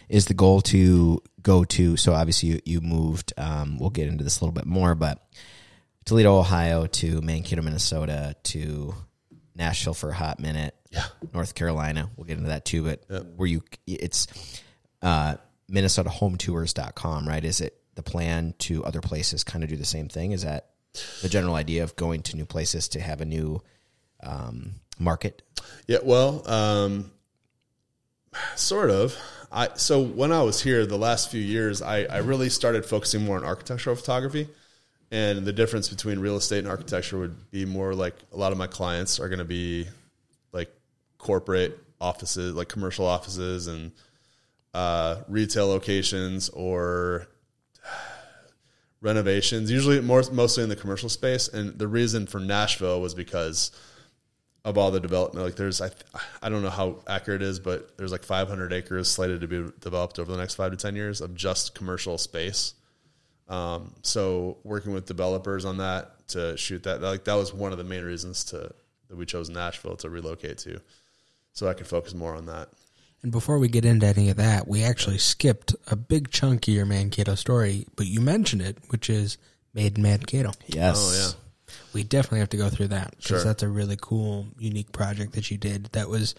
Is 0.07 0.25
the 0.27 0.33
goal 0.33 0.61
to 0.61 1.21
go 1.41 1.63
to, 1.65 1.97
so 1.97 2.13
obviously 2.13 2.49
you, 2.49 2.59
you 2.65 2.81
moved, 2.81 3.33
um, 3.37 3.77
we'll 3.77 3.89
get 3.89 4.07
into 4.07 4.23
this 4.23 4.39
a 4.39 4.43
little 4.45 4.53
bit 4.53 4.65
more, 4.65 4.95
but 4.95 5.21
Toledo, 6.05 6.37
Ohio 6.37 6.87
to 6.87 7.21
Mankato, 7.21 7.61
Minnesota 7.61 8.35
to 8.43 8.95
Nashville 9.55 9.93
for 9.93 10.09
a 10.09 10.13
hot 10.15 10.39
minute. 10.39 10.73
Yeah. 10.91 11.03
North 11.33 11.53
Carolina. 11.55 12.09
We'll 12.15 12.25
get 12.25 12.37
into 12.37 12.49
that 12.49 12.65
too, 12.65 12.83
but 12.83 13.35
were 13.37 13.45
you, 13.45 13.61
it's, 13.85 14.27
uh, 15.01 15.35
MinnesotaHomeTours.com, 15.69 17.27
right? 17.27 17.43
Is 17.43 17.61
it 17.61 17.75
the 17.95 18.03
plan 18.03 18.53
to 18.59 18.83
other 18.85 19.01
places 19.01 19.43
kind 19.43 19.63
of 19.63 19.69
do 19.69 19.75
the 19.75 19.85
same 19.85 20.09
thing? 20.09 20.31
Is 20.31 20.43
that 20.43 20.69
the 21.21 21.29
general 21.29 21.55
idea 21.55 21.83
of 21.83 21.95
going 21.95 22.21
to 22.23 22.35
new 22.35 22.45
places 22.45 22.87
to 22.89 22.99
have 22.99 23.21
a 23.21 23.25
new, 23.25 23.61
um, 24.23 24.75
market? 24.99 25.41
Yeah, 25.87 25.99
well, 26.03 26.47
um, 26.49 27.11
sort 28.55 28.89
of. 28.89 29.17
I 29.51 29.69
so 29.75 30.01
when 30.01 30.31
I 30.31 30.43
was 30.43 30.61
here 30.61 30.85
the 30.85 30.97
last 30.97 31.31
few 31.31 31.41
years, 31.41 31.81
I, 31.81 32.03
I 32.03 32.17
really 32.17 32.49
started 32.49 32.85
focusing 32.85 33.25
more 33.25 33.37
on 33.37 33.43
architectural 33.43 33.95
photography, 33.95 34.47
and 35.11 35.45
the 35.45 35.53
difference 35.53 35.89
between 35.89 36.19
real 36.19 36.37
estate 36.37 36.59
and 36.59 36.67
architecture 36.67 37.17
would 37.17 37.49
be 37.49 37.65
more 37.65 37.95
like 37.95 38.15
a 38.31 38.37
lot 38.37 38.51
of 38.51 38.57
my 38.57 38.67
clients 38.67 39.19
are 39.19 39.27
going 39.27 39.39
to 39.39 39.45
be 39.45 39.87
like 40.51 40.69
corporate 41.17 41.79
offices, 41.99 42.53
like 42.53 42.69
commercial 42.69 43.05
offices 43.07 43.67
and 43.67 43.91
uh, 44.73 45.17
retail 45.27 45.67
locations 45.67 46.49
or 46.49 47.27
renovations. 49.01 49.71
Usually, 49.71 50.01
more 50.01 50.23
mostly 50.31 50.63
in 50.63 50.69
the 50.69 50.75
commercial 50.75 51.09
space. 51.09 51.47
And 51.47 51.77
the 51.77 51.87
reason 51.87 52.27
for 52.27 52.39
Nashville 52.39 53.01
was 53.01 53.13
because 53.13 53.71
of 54.65 54.77
all 54.77 54.91
the 54.91 54.99
development. 54.99 55.45
Like 55.45 55.55
there's, 55.55 55.81
I, 55.81 55.89
I 56.41 56.49
don't 56.49 56.61
know 56.61 56.69
how 56.69 56.99
accurate 57.07 57.41
it 57.41 57.45
is, 57.45 57.59
but 57.59 57.97
there's 57.97 58.11
like 58.11 58.23
500 58.23 58.73
acres 58.73 59.09
slated 59.09 59.41
to 59.41 59.47
be 59.47 59.71
developed 59.79 60.19
over 60.19 60.31
the 60.31 60.37
next 60.37 60.55
five 60.55 60.71
to 60.71 60.77
10 60.77 60.95
years 60.95 61.21
of 61.21 61.33
just 61.33 61.75
commercial 61.75 62.17
space. 62.17 62.73
Um, 63.47 63.95
so 64.03 64.57
working 64.63 64.93
with 64.93 65.05
developers 65.05 65.65
on 65.65 65.77
that 65.77 66.27
to 66.29 66.55
shoot 66.55 66.83
that, 66.83 67.01
like 67.01 67.23
that 67.23 67.33
was 67.33 67.53
one 67.53 67.71
of 67.71 67.77
the 67.77 67.83
main 67.83 68.03
reasons 68.03 68.43
to, 68.45 68.71
that 69.07 69.17
we 69.17 69.25
chose 69.25 69.49
Nashville 69.49 69.95
to 69.97 70.09
relocate 70.09 70.59
to. 70.59 70.79
So 71.53 71.67
I 71.67 71.73
could 71.73 71.87
focus 71.87 72.13
more 72.13 72.35
on 72.35 72.45
that. 72.45 72.69
And 73.21 73.31
before 73.31 73.59
we 73.59 73.67
get 73.67 73.83
into 73.85 74.05
any 74.07 74.29
of 74.29 74.37
that, 74.37 74.67
we 74.67 74.83
actually 74.83 75.17
skipped 75.17 75.75
a 75.87 75.95
big 75.95 76.31
chunk 76.31 76.67
of 76.67 76.73
your 76.73 76.85
Mankato 76.85 77.35
story, 77.35 77.85
but 77.95 78.05
you 78.07 78.21
mentioned 78.21 78.61
it, 78.61 78.77
which 78.89 79.09
is 79.09 79.37
Made 79.73 79.97
in 79.97 80.03
Mankato. 80.03 80.51
Yes. 80.67 80.95
Oh, 80.97 81.13
yeah. 81.13 81.73
We 81.93 82.03
definitely 82.03 82.39
have 82.39 82.49
to 82.49 82.57
go 82.57 82.69
through 82.69 82.87
that 82.89 83.11
because 83.11 83.25
Sure. 83.27 83.43
that's 83.43 83.61
a 83.63 83.67
really 83.67 83.97
cool, 83.99 84.47
unique 84.57 84.91
project 84.91 85.33
that 85.33 85.51
you 85.51 85.57
did 85.57 85.85
that 85.91 86.07
was 86.09 86.33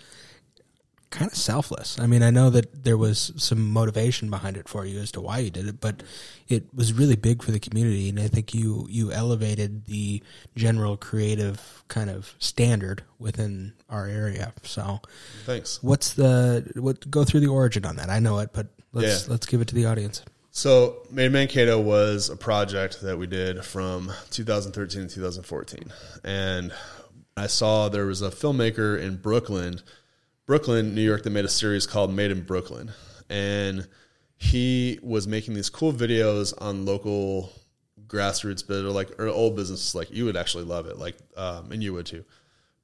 kind 1.11 1.31
of 1.31 1.37
selfless. 1.37 1.99
I 1.99 2.07
mean, 2.07 2.23
I 2.23 2.31
know 2.31 2.51
that 2.51 2.85
there 2.85 2.97
was 2.97 3.33
some 3.37 3.71
motivation 3.71 4.31
behind 4.31 4.57
it 4.57 4.69
for 4.69 4.85
you 4.87 5.01
as 5.01 5.11
to 5.13 5.21
why 5.21 5.39
you 5.39 5.51
did 5.51 5.67
it, 5.69 5.81
but 5.81 6.03
it 6.49 6.73
was 6.73 6.93
really 6.93 7.17
big 7.17 7.43
for 7.43 7.51
the 7.51 7.59
community, 7.59 8.09
and 8.09 8.19
I 8.21 8.29
think 8.29 8.55
you 8.55 8.87
you 8.89 9.11
elevated 9.13 9.87
the 9.87 10.23
general 10.57 10.97
creative 10.97 11.83
kind 11.89 12.11
of 12.11 12.35
standard 12.39 13.03
within 13.19 13.73
our 13.89 14.07
area. 14.07 14.53
So, 14.63 15.01
Thanks. 15.47 15.83
what's 15.83 16.15
the 16.15 16.71
what? 16.77 17.11
Go 17.11 17.25
through 17.25 17.41
the 17.41 17.49
origin 17.49 17.85
on 17.85 17.97
that. 17.97 18.09
I 18.09 18.21
know 18.21 18.39
it, 18.39 18.51
but 18.53 18.69
let's 18.93 19.27
Yeah. 19.27 19.33
let's 19.33 19.47
give 19.47 19.61
it 19.61 19.69
to 19.69 19.75
the 19.75 19.87
audience. 19.87 20.23
So, 20.53 21.07
Made 21.13 21.31
Mankato 21.31 21.81
was 21.81 22.29
a 22.29 22.37
project 22.37 23.03
that 23.03 23.17
we 23.19 23.27
did 23.29 23.65
from 23.65 24.13
2013 24.31 25.07
to 25.09 25.15
2014. 25.15 25.93
And 26.25 26.73
I 27.37 27.47
saw 27.47 27.89
there 27.89 28.07
was 28.07 28.21
a 28.21 28.31
filmmaker 28.31 29.01
in 29.01 29.17
Brooklyn, 29.17 29.81
Brooklyn, 30.51 30.97
New 30.97 31.01
York, 31.01 31.23
that 31.23 31.31
made 31.31 31.45
a 31.45 31.49
series 31.49 31.87
called 31.87 32.13
Made 32.13 32.33
in 32.33 32.43
Brooklyn. 32.43 32.91
And 33.29 33.87
he 34.37 34.99
was 35.01 35.29
making 35.29 35.55
these 35.55 35.71
cool 35.71 35.93
videos 35.93 36.53
on 36.61 36.85
local 36.85 37.53
grassroots 38.09 38.67
bit 38.67 38.85
or 38.85 38.91
like 38.91 39.21
or 39.21 39.29
old 39.29 39.55
businesses 39.55 39.95
like 39.95 40.11
you 40.11 40.25
would 40.25 40.37
actually 40.37 40.65
love 40.65 40.87
it 40.87 40.99
like 40.99 41.17
um, 41.37 41.71
and 41.71 41.81
you 41.81 41.93
would 41.93 42.05
too 42.05 42.25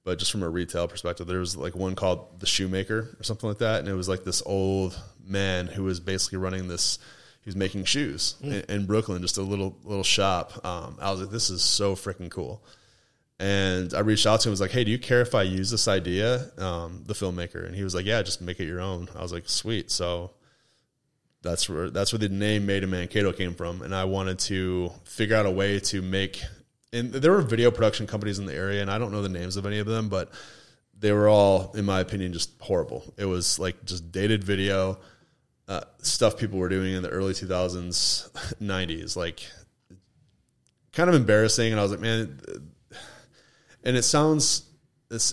but 0.04 0.20
just 0.20 0.30
from 0.30 0.44
a 0.44 0.48
retail 0.48 0.86
perspective, 0.86 1.26
there 1.26 1.40
was 1.40 1.56
like 1.56 1.74
one 1.74 1.96
called 1.96 2.38
the 2.38 2.46
Shoemaker 2.46 3.16
or 3.18 3.22
something 3.24 3.48
like 3.48 3.58
that, 3.58 3.80
and 3.80 3.88
it 3.88 3.94
was 3.94 4.08
like 4.08 4.22
this 4.22 4.40
old 4.46 4.96
man 5.26 5.66
who 5.66 5.82
was 5.82 5.98
basically 5.98 6.38
running 6.38 6.68
this. 6.68 7.00
He 7.42 7.48
was 7.48 7.56
making 7.56 7.82
shoes 7.86 8.36
in, 8.40 8.62
in 8.68 8.86
Brooklyn, 8.86 9.20
just 9.20 9.38
a 9.38 9.42
little 9.42 9.76
little 9.82 10.04
shop. 10.04 10.64
Um, 10.64 10.98
I 11.00 11.10
was 11.10 11.22
like, 11.22 11.30
this 11.30 11.50
is 11.50 11.64
so 11.64 11.96
freaking 11.96 12.30
cool. 12.30 12.62
And 13.38 13.92
I 13.92 14.00
reached 14.00 14.26
out 14.26 14.40
to 14.40 14.48
him. 14.48 14.50
And 14.50 14.52
was 14.52 14.60
like, 14.60 14.70
hey, 14.70 14.84
do 14.84 14.90
you 14.90 14.98
care 14.98 15.20
if 15.20 15.34
I 15.34 15.42
use 15.42 15.70
this 15.70 15.88
idea? 15.88 16.50
Um, 16.58 17.02
the 17.06 17.14
filmmaker, 17.14 17.66
and 17.66 17.74
he 17.74 17.84
was 17.84 17.94
like, 17.94 18.06
yeah, 18.06 18.22
just 18.22 18.40
make 18.40 18.60
it 18.60 18.66
your 18.66 18.80
own. 18.80 19.08
I 19.14 19.22
was 19.22 19.32
like, 19.32 19.48
sweet. 19.48 19.90
So 19.90 20.32
that's 21.42 21.68
where 21.68 21.90
that's 21.90 22.12
where 22.12 22.18
the 22.18 22.28
name 22.28 22.66
Made 22.66 22.82
in 22.82 22.90
Mankato 22.90 23.32
came 23.32 23.54
from, 23.54 23.82
and 23.82 23.94
I 23.94 24.04
wanted 24.04 24.38
to 24.40 24.90
figure 25.04 25.36
out 25.36 25.46
a 25.46 25.50
way 25.50 25.80
to 25.80 26.02
make. 26.02 26.42
And 26.92 27.12
there 27.12 27.32
were 27.32 27.42
video 27.42 27.70
production 27.70 28.06
companies 28.06 28.38
in 28.38 28.46
the 28.46 28.54
area, 28.54 28.80
and 28.80 28.90
I 28.90 28.98
don't 28.98 29.12
know 29.12 29.22
the 29.22 29.28
names 29.28 29.56
of 29.56 29.66
any 29.66 29.78
of 29.78 29.86
them, 29.86 30.08
but 30.08 30.32
they 30.98 31.12
were 31.12 31.28
all, 31.28 31.72
in 31.74 31.84
my 31.84 32.00
opinion, 32.00 32.32
just 32.32 32.50
horrible. 32.60 33.12
It 33.18 33.26
was 33.26 33.58
like 33.58 33.84
just 33.84 34.10
dated 34.12 34.44
video 34.44 34.98
uh, 35.68 35.82
stuff 35.98 36.38
people 36.38 36.58
were 36.58 36.68
doing 36.68 36.94
in 36.94 37.02
the 37.02 37.08
early 37.08 37.32
2000s, 37.32 38.30
90s, 38.60 39.16
like 39.16 39.46
kind 40.92 41.08
of 41.08 41.14
embarrassing. 41.14 41.72
And 41.72 41.80
I 41.80 41.82
was 41.82 41.92
like, 41.92 42.00
man, 42.00 42.38
and 43.86 43.96
it 43.96 44.02
sounds 44.02 44.64
this 45.08 45.32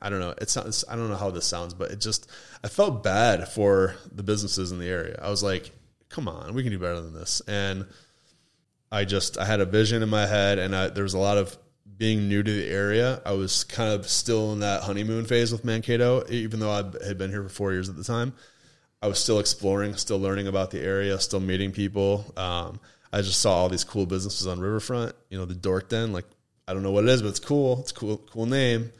I 0.00 0.10
don't 0.10 0.20
know. 0.20 0.34
It 0.38 0.50
sounds 0.50 0.84
I 0.88 0.96
don't 0.96 1.08
know 1.08 1.16
how 1.16 1.30
this 1.30 1.46
sounds, 1.46 1.74
but 1.74 1.90
it 1.90 2.00
just 2.00 2.30
I 2.62 2.68
felt 2.68 3.02
bad 3.02 3.48
for 3.48 3.96
the 4.12 4.22
businesses 4.22 4.70
in 4.70 4.78
the 4.78 4.88
area. 4.88 5.18
I 5.20 5.30
was 5.30 5.42
like, 5.42 5.72
come 6.10 6.28
on, 6.28 6.54
we 6.54 6.62
can 6.62 6.70
do 6.70 6.78
better 6.78 7.00
than 7.00 7.14
this. 7.14 7.42
And 7.48 7.86
I 8.92 9.04
just 9.04 9.38
I 9.38 9.44
had 9.44 9.60
a 9.60 9.64
vision 9.64 10.02
in 10.02 10.08
my 10.08 10.26
head, 10.26 10.58
and 10.58 10.76
I, 10.76 10.88
there 10.88 11.02
was 11.02 11.14
a 11.14 11.18
lot 11.18 11.38
of 11.38 11.56
being 11.96 12.28
new 12.28 12.42
to 12.42 12.50
the 12.50 12.68
area. 12.68 13.22
I 13.24 13.32
was 13.32 13.64
kind 13.64 13.92
of 13.92 14.08
still 14.08 14.52
in 14.52 14.60
that 14.60 14.82
honeymoon 14.82 15.24
phase 15.24 15.50
with 15.50 15.64
Mankato, 15.64 16.24
even 16.28 16.60
though 16.60 16.70
I 16.70 16.84
had 17.06 17.18
been 17.18 17.30
here 17.30 17.42
for 17.42 17.48
four 17.48 17.72
years 17.72 17.88
at 17.88 17.96
the 17.96 18.04
time. 18.04 18.34
I 19.00 19.06
was 19.06 19.18
still 19.18 19.38
exploring, 19.38 19.96
still 19.96 20.18
learning 20.18 20.48
about 20.48 20.70
the 20.70 20.80
area, 20.80 21.18
still 21.18 21.40
meeting 21.40 21.72
people. 21.72 22.32
Um, 22.36 22.80
I 23.12 23.20
just 23.20 23.40
saw 23.40 23.54
all 23.54 23.68
these 23.68 23.84
cool 23.84 24.06
businesses 24.06 24.46
on 24.46 24.60
Riverfront. 24.60 25.14
You 25.28 25.38
know, 25.38 25.44
the 25.44 25.54
Dork 25.54 25.88
Den. 25.88 26.12
Like 26.12 26.24
I 26.66 26.72
don't 26.74 26.82
know 26.82 26.90
what 26.92 27.04
it 27.04 27.10
is, 27.10 27.22
but 27.22 27.28
it's 27.28 27.38
cool. 27.40 27.80
It's 27.80 27.90
a 27.90 27.94
cool, 27.94 28.16
cool 28.30 28.46
name. 28.46 28.90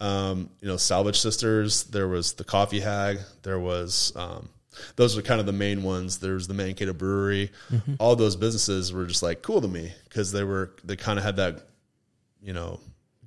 Um, 0.00 0.50
you 0.60 0.68
know, 0.68 0.76
Salvage 0.76 1.18
Sisters. 1.18 1.84
There 1.84 2.08
was 2.08 2.34
the 2.34 2.44
Coffee 2.44 2.80
Hag. 2.80 3.18
There 3.42 3.58
was 3.58 4.12
um, 4.16 4.48
those 4.96 5.16
were 5.16 5.22
kind 5.22 5.40
of 5.40 5.46
the 5.46 5.52
main 5.52 5.82
ones. 5.82 6.18
There's 6.18 6.46
the 6.46 6.54
Mankato 6.54 6.92
Brewery. 6.92 7.50
All 7.98 8.14
those 8.16 8.36
businesses 8.36 8.92
were 8.92 9.06
just 9.06 9.22
like 9.22 9.40
cool 9.42 9.60
to 9.62 9.68
me 9.68 9.92
because 10.04 10.32
they 10.32 10.44
were 10.44 10.72
they 10.84 10.96
kind 10.96 11.18
of 11.18 11.24
had 11.24 11.36
that 11.36 11.62
you 12.42 12.52
know 12.52 12.80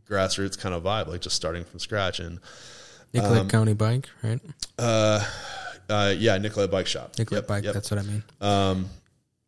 grassroots 0.07 0.57
kind 0.59 0.75
of 0.75 0.83
vibe, 0.83 1.07
like 1.07 1.21
just 1.21 1.35
starting 1.35 1.63
from 1.63 1.79
scratch. 1.79 2.19
And 2.19 2.39
Nicollet 3.13 3.49
County 3.49 3.73
Bike, 3.73 4.07
right? 4.21 4.39
uh, 4.77 5.25
yeah, 5.89 6.37
Nicollet 6.37 6.69
Bike 6.69 6.85
Shop. 6.87 7.17
Nicollet 7.17 7.41
Yep, 7.43 7.47
Bike. 7.47 7.63
yep. 7.63 7.73
That's 7.73 7.89
what 7.89 7.99
I 7.99 8.03
mean. 8.03 8.23
Um, 8.41 8.89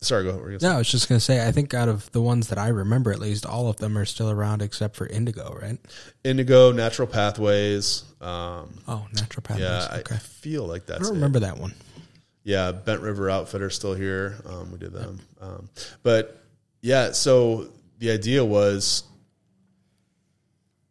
sorry, 0.02 0.24
go 0.24 0.30
ahead. 0.30 0.40
What 0.40 0.46
were 0.46 0.52
you 0.52 0.58
gonna 0.60 0.62
say? 0.62 0.68
No, 0.70 0.76
I 0.76 0.78
was 0.80 0.92
just 0.92 1.08
gonna 1.10 1.20
say. 1.20 1.48
I 1.48 1.52
think 1.52 1.74
out 1.74 1.88
of 1.90 2.12
the 2.12 2.22
ones 2.22 2.48
that 2.50 2.58
I 2.58 2.68
remember, 2.70 3.12
at 3.12 3.20
least, 3.20 3.46
all 3.46 3.68
of 3.68 3.78
them 3.78 3.98
are 3.98 4.06
still 4.06 4.30
around 4.30 4.62
except 4.62 4.96
for 4.96 5.08
Indigo, 5.08 5.58
right? 5.62 5.78
Indigo, 6.24 6.72
Natural 6.72 7.08
Pathways. 7.08 8.04
Um, 8.20 8.74
Oh, 8.88 9.08
Natural 9.14 9.42
Pathways. 9.44 9.68
yeah, 9.68 9.88
I, 9.92 10.00
okay. 10.00 10.16
I 10.16 10.20
feel 10.20 10.66
like 10.66 10.90
I 10.90 10.98
don't 10.98 11.08
it. 11.08 11.12
remember 11.14 11.40
that 11.40 11.58
one. 11.58 11.74
Yeah, 12.44 12.72
Bent 12.72 13.02
River 13.02 13.30
Outfitter 13.30 13.70
still 13.70 13.94
here. 13.94 14.36
Um, 14.48 14.72
we 14.72 14.78
did 14.80 14.94
them, 14.94 15.20
um, 15.40 15.70
but 16.02 16.44
yeah. 16.82 17.12
So 17.12 17.68
the 18.00 18.10
idea 18.12 18.44
was, 18.44 19.04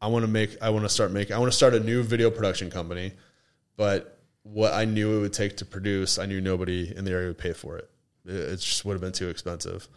I 0.01 0.07
want 0.07 0.23
to 0.25 0.31
make, 0.31 0.63
I 0.63 0.71
want 0.71 0.85
to 0.85 0.89
start 0.89 1.11
making, 1.11 1.35
I 1.35 1.39
want 1.41 1.51
to 1.51 1.57
start 1.57 1.75
a 1.75 1.81
new 1.81 2.03
video 2.05 2.31
production 2.31 2.71
company, 2.71 3.13
but 3.77 4.17
what 4.45 4.73
I 4.73 4.85
knew 4.85 5.19
it 5.19 5.21
would 5.23 5.33
take 5.33 5.57
to 5.59 5.65
produce, 5.65 6.19
I 6.19 6.27
knew 6.27 6.41
nobody 6.41 6.97
in 6.97 7.05
the 7.05 7.11
area 7.11 7.27
would 7.27 7.39
pay 7.39 7.53
for 7.53 7.77
it. 7.79 7.90
It, 8.31 8.57
just 8.57 8.85
would 8.85 8.95
have 8.95 9.01
been 9.01 9.13
too 9.13 9.29
expensive, 9.29 9.89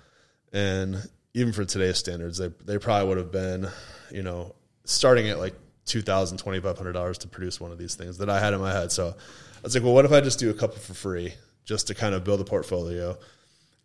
and 0.52 0.98
even 1.34 1.54
for 1.54 1.66
today's 1.66 1.98
standards, 1.98 2.38
they 2.38 2.50
they 2.66 2.78
probably 2.78 3.08
would 3.08 3.18
have 3.18 3.32
been, 3.32 3.68
you 4.12 4.24
know, 4.24 4.56
starting 4.86 5.30
at 5.30 5.40
like 5.40 5.56
two 5.86 6.02
thousand 6.02 6.38
twenty 6.38 6.60
five 6.60 6.78
hundred 6.78 6.94
dollars 6.94 7.18
to 7.20 7.28
produce 7.28 7.60
one 7.60 7.72
of 7.72 7.78
these 7.78 7.96
things 7.96 8.18
that 8.20 8.30
I 8.30 8.40
had 8.40 8.54
in 8.54 8.60
my 8.60 8.72
head. 8.72 8.92
So 8.92 9.10
I 9.10 9.62
was 9.62 9.76
like, 9.76 9.84
well, 9.84 9.94
what 9.94 10.06
if 10.06 10.12
I 10.12 10.22
just 10.22 10.40
do 10.40 10.50
a 10.50 10.54
couple 10.54 10.78
for 10.78 10.94
free, 10.94 11.34
just 11.66 11.88
to 11.88 11.96
kind 11.96 12.16
of 12.16 12.24
build 12.24 12.42
a 12.42 12.44
portfolio? 12.44 13.18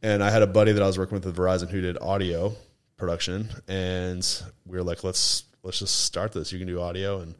And 0.02 0.22
I 0.22 0.30
had 0.30 0.42
a 0.42 0.46
buddy 0.46 0.72
that 0.72 0.82
I 0.82 0.86
was 0.86 0.98
working 0.98 1.16
with 1.16 1.26
at 1.26 1.34
Verizon 1.34 1.68
who 1.68 1.80
did 1.80 1.98
audio 2.00 2.54
production, 2.96 3.48
and 3.66 4.24
we 4.66 4.76
were 4.76 4.84
like, 4.84 5.02
let's 5.04 5.44
let's 5.62 5.78
just 5.78 6.02
start 6.02 6.32
this. 6.32 6.52
You 6.52 6.58
can 6.58 6.68
do 6.68 6.80
audio, 6.80 7.20
and 7.20 7.34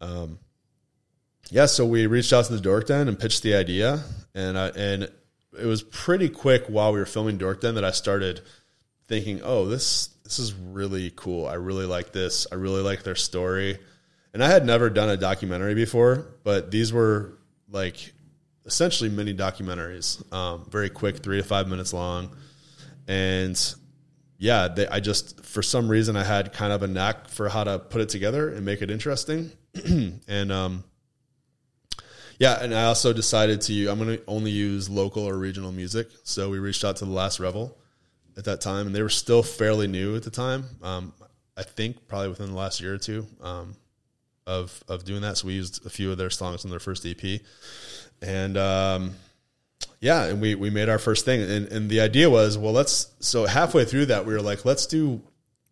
um, 0.00 0.38
yeah. 1.50 1.66
So 1.66 1.86
we 1.86 2.06
reached 2.06 2.32
out 2.32 2.44
to 2.46 2.52
the 2.52 2.60
Dork 2.60 2.88
Den 2.88 3.08
and 3.08 3.18
pitched 3.18 3.42
the 3.42 3.54
idea, 3.54 4.02
and 4.34 4.58
I, 4.58 4.68
and 4.68 5.10
it 5.58 5.66
was 5.66 5.82
pretty 5.82 6.28
quick 6.28 6.66
while 6.66 6.92
we 6.92 6.98
were 6.98 7.06
filming 7.06 7.38
Dork 7.38 7.60
Den 7.60 7.74
that 7.76 7.84
I 7.84 7.90
started 7.90 8.40
thinking, 9.06 9.40
oh, 9.42 9.66
this 9.66 10.08
this 10.24 10.38
is 10.38 10.52
really 10.52 11.10
cool. 11.16 11.46
I 11.46 11.54
really 11.54 11.86
like 11.86 12.12
this. 12.12 12.46
I 12.52 12.56
really 12.56 12.82
like 12.82 13.02
their 13.02 13.14
story. 13.14 13.78
And 14.34 14.44
I 14.44 14.48
had 14.48 14.66
never 14.66 14.90
done 14.90 15.08
a 15.08 15.16
documentary 15.16 15.74
before, 15.74 16.26
but 16.44 16.70
these 16.70 16.92
were 16.92 17.38
like 17.70 18.12
essentially 18.66 19.08
mini 19.08 19.34
documentaries, 19.34 20.30
um, 20.32 20.66
very 20.70 20.90
quick, 20.90 21.18
three 21.18 21.38
to 21.38 21.42
five 21.42 21.66
minutes 21.66 21.94
long. 21.94 22.36
And 23.08 23.58
yeah, 24.36 24.68
they, 24.68 24.86
I 24.86 25.00
just, 25.00 25.44
for 25.44 25.62
some 25.62 25.88
reason, 25.88 26.14
I 26.14 26.24
had 26.24 26.52
kind 26.52 26.72
of 26.72 26.82
a 26.82 26.86
knack 26.86 27.28
for 27.28 27.48
how 27.48 27.64
to 27.64 27.78
put 27.78 28.02
it 28.02 28.10
together 28.10 28.50
and 28.52 28.66
make 28.66 28.82
it 28.82 28.90
interesting. 28.90 29.50
and, 30.28 30.52
um, 30.52 30.84
yeah, 32.38 32.62
and 32.62 32.74
I 32.74 32.84
also 32.84 33.12
decided 33.12 33.60
to, 33.62 33.88
I'm 33.88 33.98
going 33.98 34.16
to 34.16 34.22
only 34.26 34.50
use 34.50 34.88
local 34.88 35.24
or 35.24 35.36
regional 35.36 35.72
music. 35.72 36.08
So 36.22 36.50
we 36.50 36.58
reached 36.58 36.84
out 36.84 36.96
to 36.96 37.04
the 37.04 37.10
Last 37.10 37.40
Revel 37.40 37.76
at 38.36 38.44
that 38.44 38.60
time, 38.60 38.86
and 38.86 38.94
they 38.94 39.02
were 39.02 39.08
still 39.08 39.42
fairly 39.42 39.88
new 39.88 40.14
at 40.16 40.22
the 40.22 40.30
time. 40.30 40.64
Um, 40.82 41.12
I 41.56 41.64
think 41.64 42.06
probably 42.06 42.28
within 42.28 42.50
the 42.50 42.56
last 42.56 42.80
year 42.80 42.94
or 42.94 42.98
two 42.98 43.26
um, 43.42 43.74
of 44.46 44.82
of 44.86 45.04
doing 45.04 45.22
that. 45.22 45.36
So 45.38 45.48
we 45.48 45.54
used 45.54 45.84
a 45.84 45.90
few 45.90 46.12
of 46.12 46.16
their 46.16 46.30
songs 46.30 46.64
on 46.64 46.70
their 46.70 46.78
first 46.78 47.04
EP, 47.04 47.40
and 48.22 48.56
um, 48.56 49.14
yeah, 50.00 50.26
and 50.26 50.40
we 50.40 50.54
we 50.54 50.70
made 50.70 50.88
our 50.88 51.00
first 51.00 51.24
thing. 51.24 51.42
And, 51.42 51.66
and 51.72 51.90
the 51.90 52.00
idea 52.00 52.30
was, 52.30 52.56
well, 52.56 52.72
let's. 52.72 53.12
So 53.18 53.44
halfway 53.46 53.84
through 53.84 54.06
that, 54.06 54.24
we 54.24 54.32
were 54.32 54.40
like, 54.40 54.64
let's 54.64 54.86
do 54.86 55.20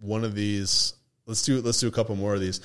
one 0.01 0.25
of 0.25 0.35
these. 0.35 0.95
Let's 1.27 1.43
do 1.43 1.63
let's 1.63 1.79
do 1.79 1.87
a 1.87 1.93
couple 1.93 2.17
more 2.17 2.35
of 2.35 2.41
these. 2.41 2.61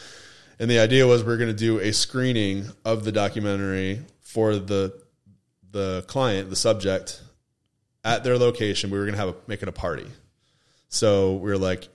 And 0.60 0.70
the 0.70 0.80
idea 0.80 1.08
was 1.08 1.24
we 1.24 1.34
are 1.34 1.38
going 1.38 1.50
to 1.50 1.56
do 1.56 1.80
a 1.80 1.92
screening 1.92 2.66
of 2.86 3.04
the 3.04 3.12
documentary 3.12 4.02
for 4.22 4.56
the 4.56 5.00
the 5.72 6.04
client, 6.08 6.50
the 6.50 6.56
subject, 6.56 7.22
at 8.04 8.24
their 8.24 8.38
location. 8.38 8.90
We 8.92 8.98
were 8.98 9.06
going 9.06 9.16
to 9.16 9.20
have 9.20 9.30
a, 9.30 9.36
make 9.48 9.62
it 9.64 9.70
a 9.70 9.72
party. 9.72 10.08
So 10.90 11.36
we 11.36 11.50
were 11.50 11.58
like, 11.58 11.88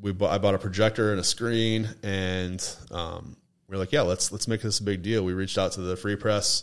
we 0.00 0.12
bought, 0.12 0.30
I 0.32 0.38
bought 0.38 0.54
a 0.54 0.58
projector 0.58 1.10
and 1.10 1.20
a 1.20 1.24
screen, 1.24 1.88
and 2.02 2.64
um, 2.90 3.36
we 3.68 3.74
were 3.74 3.78
like, 3.78 3.92
yeah, 3.92 4.02
let's 4.02 4.32
let's 4.32 4.48
make 4.48 4.62
this 4.62 4.78
a 4.78 4.82
big 4.84 5.02
deal. 5.02 5.24
We 5.24 5.32
reached 5.32 5.58
out 5.58 5.72
to 5.72 5.80
the 5.80 5.96
Free 5.96 6.16
Press. 6.16 6.62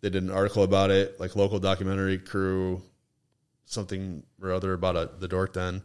They 0.00 0.10
did 0.10 0.22
an 0.22 0.30
article 0.30 0.64
about 0.64 0.90
it, 0.90 1.18
like 1.18 1.34
local 1.34 1.58
documentary 1.58 2.18
crew, 2.18 2.82
something 3.64 4.22
or 4.42 4.52
other 4.52 4.74
about 4.74 4.96
a, 4.96 5.10
the 5.18 5.28
Dork 5.28 5.54
Den, 5.54 5.82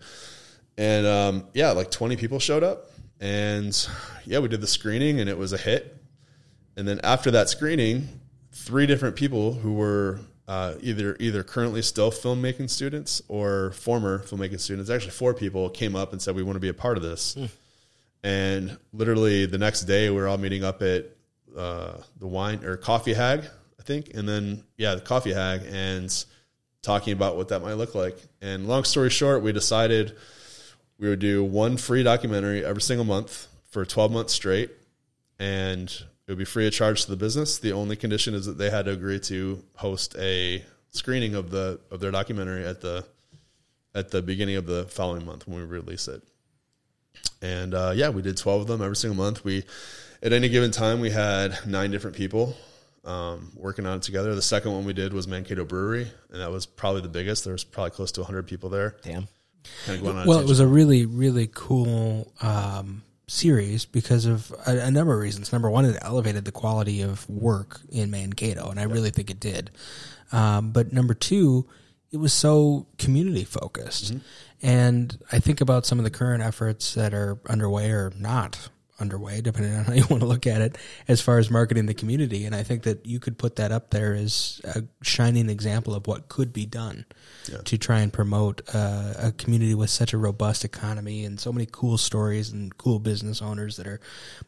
and 0.77 1.05
um, 1.05 1.47
yeah, 1.53 1.71
like 1.71 1.89
twenty 1.89 2.17
people 2.17 2.39
showed 2.39 2.63
up, 2.63 2.88
and 3.19 3.87
yeah, 4.25 4.39
we 4.39 4.47
did 4.47 4.61
the 4.61 4.67
screening, 4.67 5.19
and 5.19 5.29
it 5.29 5.37
was 5.37 5.53
a 5.53 5.57
hit. 5.57 5.97
And 6.77 6.87
then 6.87 6.99
after 7.03 7.31
that 7.31 7.49
screening, 7.49 8.07
three 8.51 8.85
different 8.85 9.15
people 9.15 9.53
who 9.53 9.73
were 9.73 10.19
uh, 10.47 10.73
either 10.81 11.15
either 11.19 11.43
currently 11.43 11.81
still 11.81 12.11
filmmaking 12.11 12.69
students 12.69 13.21
or 13.27 13.71
former 13.73 14.19
filmmaking 14.19 14.59
students. 14.59 14.89
Actually, 14.89 15.11
four 15.11 15.33
people 15.33 15.69
came 15.69 15.95
up 15.95 16.11
and 16.11 16.21
said 16.21 16.35
we 16.35 16.43
want 16.43 16.55
to 16.55 16.61
be 16.61 16.69
a 16.69 16.73
part 16.73 16.97
of 16.97 17.03
this. 17.03 17.37
And 18.23 18.77
literally 18.91 19.45
the 19.45 19.57
next 19.57 19.81
day, 19.83 20.09
we 20.09 20.15
were 20.15 20.27
all 20.27 20.37
meeting 20.37 20.63
up 20.63 20.81
at 20.81 21.05
uh, 21.55 21.97
the 22.17 22.27
wine 22.27 22.65
or 22.65 22.77
coffee 22.77 23.13
hag, 23.13 23.45
I 23.79 23.83
think, 23.83 24.11
and 24.13 24.27
then 24.27 24.63
yeah, 24.77 24.95
the 24.95 25.01
coffee 25.01 25.33
hag, 25.33 25.61
and 25.69 26.11
talking 26.81 27.13
about 27.13 27.37
what 27.37 27.49
that 27.49 27.61
might 27.61 27.73
look 27.73 27.93
like. 27.93 28.17
And 28.41 28.67
long 28.67 28.83
story 28.85 29.09
short, 29.09 29.43
we 29.43 29.51
decided 29.51 30.17
we 30.99 31.07
would 31.07 31.19
do 31.19 31.43
one 31.43 31.77
free 31.77 32.03
documentary 32.03 32.63
every 32.63 32.81
single 32.81 33.05
month 33.05 33.47
for 33.69 33.85
12 33.85 34.11
months 34.11 34.33
straight, 34.33 34.69
and 35.39 35.89
it 35.89 36.31
would 36.31 36.37
be 36.37 36.45
free 36.45 36.67
of 36.67 36.73
charge 36.73 37.05
to 37.05 37.11
the 37.11 37.17
business. 37.17 37.57
The 37.57 37.71
only 37.71 37.95
condition 37.95 38.33
is 38.33 38.45
that 38.45 38.57
they 38.57 38.69
had 38.69 38.85
to 38.85 38.91
agree 38.91 39.19
to 39.21 39.63
host 39.75 40.15
a 40.19 40.63
screening 40.91 41.35
of 41.35 41.51
the 41.51 41.79
of 41.89 41.99
their 41.99 42.11
documentary 42.11 42.65
at 42.65 42.81
the 42.81 43.05
at 43.95 44.11
the 44.11 44.21
beginning 44.21 44.55
of 44.55 44.65
the 44.65 44.85
following 44.85 45.25
month 45.25 45.47
when 45.47 45.57
we 45.57 45.63
release 45.63 46.07
it. 46.07 46.21
And 47.41 47.73
uh, 47.73 47.93
yeah, 47.95 48.09
we 48.09 48.21
did 48.21 48.37
12 48.37 48.61
of 48.61 48.67
them 48.67 48.81
every 48.81 48.95
single 48.95 49.15
month. 49.15 49.43
We 49.43 49.63
at 50.21 50.33
any 50.33 50.49
given 50.49 50.71
time 50.71 50.99
we 50.99 51.09
had 51.09 51.57
nine 51.65 51.91
different 51.91 52.17
people 52.17 52.57
um, 53.05 53.51
working 53.55 53.85
on 53.85 53.97
it 53.97 54.03
together. 54.03 54.35
The 54.35 54.41
second 54.41 54.73
one 54.73 54.83
we 54.83 54.93
did 54.93 55.13
was 55.13 55.27
Mankato 55.27 55.63
Brewery, 55.63 56.11
and 56.31 56.41
that 56.41 56.51
was 56.51 56.65
probably 56.65 57.01
the 57.01 57.09
biggest. 57.09 57.45
There 57.45 57.53
was 57.53 57.63
probably 57.63 57.91
close 57.91 58.11
to 58.13 58.21
100 58.21 58.47
people 58.47 58.69
there. 58.69 58.97
Damn. 59.01 59.27
Kind 59.85 59.99
of 59.99 60.03
going 60.03 60.17
on. 60.17 60.27
Well, 60.27 60.39
it 60.39 60.47
was 60.47 60.59
a 60.59 60.67
really, 60.67 61.05
really 61.05 61.49
cool 61.53 62.31
um, 62.41 63.03
series 63.27 63.85
because 63.85 64.25
of 64.25 64.51
a, 64.65 64.77
a 64.79 64.91
number 64.91 65.13
of 65.13 65.19
reasons. 65.19 65.51
Number 65.51 65.69
one, 65.69 65.85
it 65.85 65.97
elevated 66.01 66.45
the 66.45 66.51
quality 66.51 67.01
of 67.01 67.29
work 67.29 67.81
in 67.89 68.11
Mankato, 68.11 68.69
and 68.69 68.79
I 68.79 68.83
really 68.83 69.11
think 69.11 69.29
it 69.29 69.39
did. 69.39 69.71
Um, 70.31 70.71
but 70.71 70.93
number 70.93 71.13
two, 71.13 71.67
it 72.11 72.17
was 72.17 72.33
so 72.33 72.87
community 72.97 73.43
focused. 73.43 74.13
And 74.61 75.17
I 75.31 75.39
think 75.39 75.61
about 75.61 75.85
some 75.85 75.99
of 75.99 76.03
the 76.03 76.11
current 76.11 76.43
efforts 76.43 76.93
that 76.95 77.13
are 77.13 77.39
underway 77.47 77.91
or 77.91 78.11
not 78.17 78.69
underway, 78.99 79.41
depending 79.41 79.75
on 79.75 79.85
how 79.85 79.93
you 79.93 80.05
want 80.09 80.21
to 80.21 80.27
look 80.27 80.47
at 80.47 80.61
it, 80.61 80.77
as 81.07 81.21
far 81.21 81.37
as 81.37 81.49
marketing 81.49 81.85
the 81.85 81.93
community. 81.93 82.45
And 82.45 82.55
I 82.55 82.63
think 82.63 82.83
that 82.83 83.05
you 83.05 83.19
could 83.19 83.37
put 83.37 83.55
that 83.57 83.71
up 83.71 83.89
there 83.89 84.13
as 84.13 84.61
a 84.63 84.83
shining 85.01 85.49
example 85.49 85.93
of 85.93 86.07
what 86.07 86.29
could 86.29 86.53
be 86.53 86.65
done 86.65 87.05
to 87.63 87.77
try 87.77 87.99
and 87.99 88.13
promote 88.13 88.61
uh, 88.73 89.13
a 89.17 89.31
community 89.31 89.73
with 89.73 89.89
such 89.89 90.13
a 90.13 90.17
robust 90.17 90.63
economy 90.63 91.25
and 91.25 91.39
so 91.39 91.51
many 91.51 91.67
cool 91.71 91.97
stories 91.97 92.51
and 92.51 92.77
cool 92.77 92.99
business 92.99 93.41
owners 93.41 93.77
that 93.77 93.87
are 93.87 93.99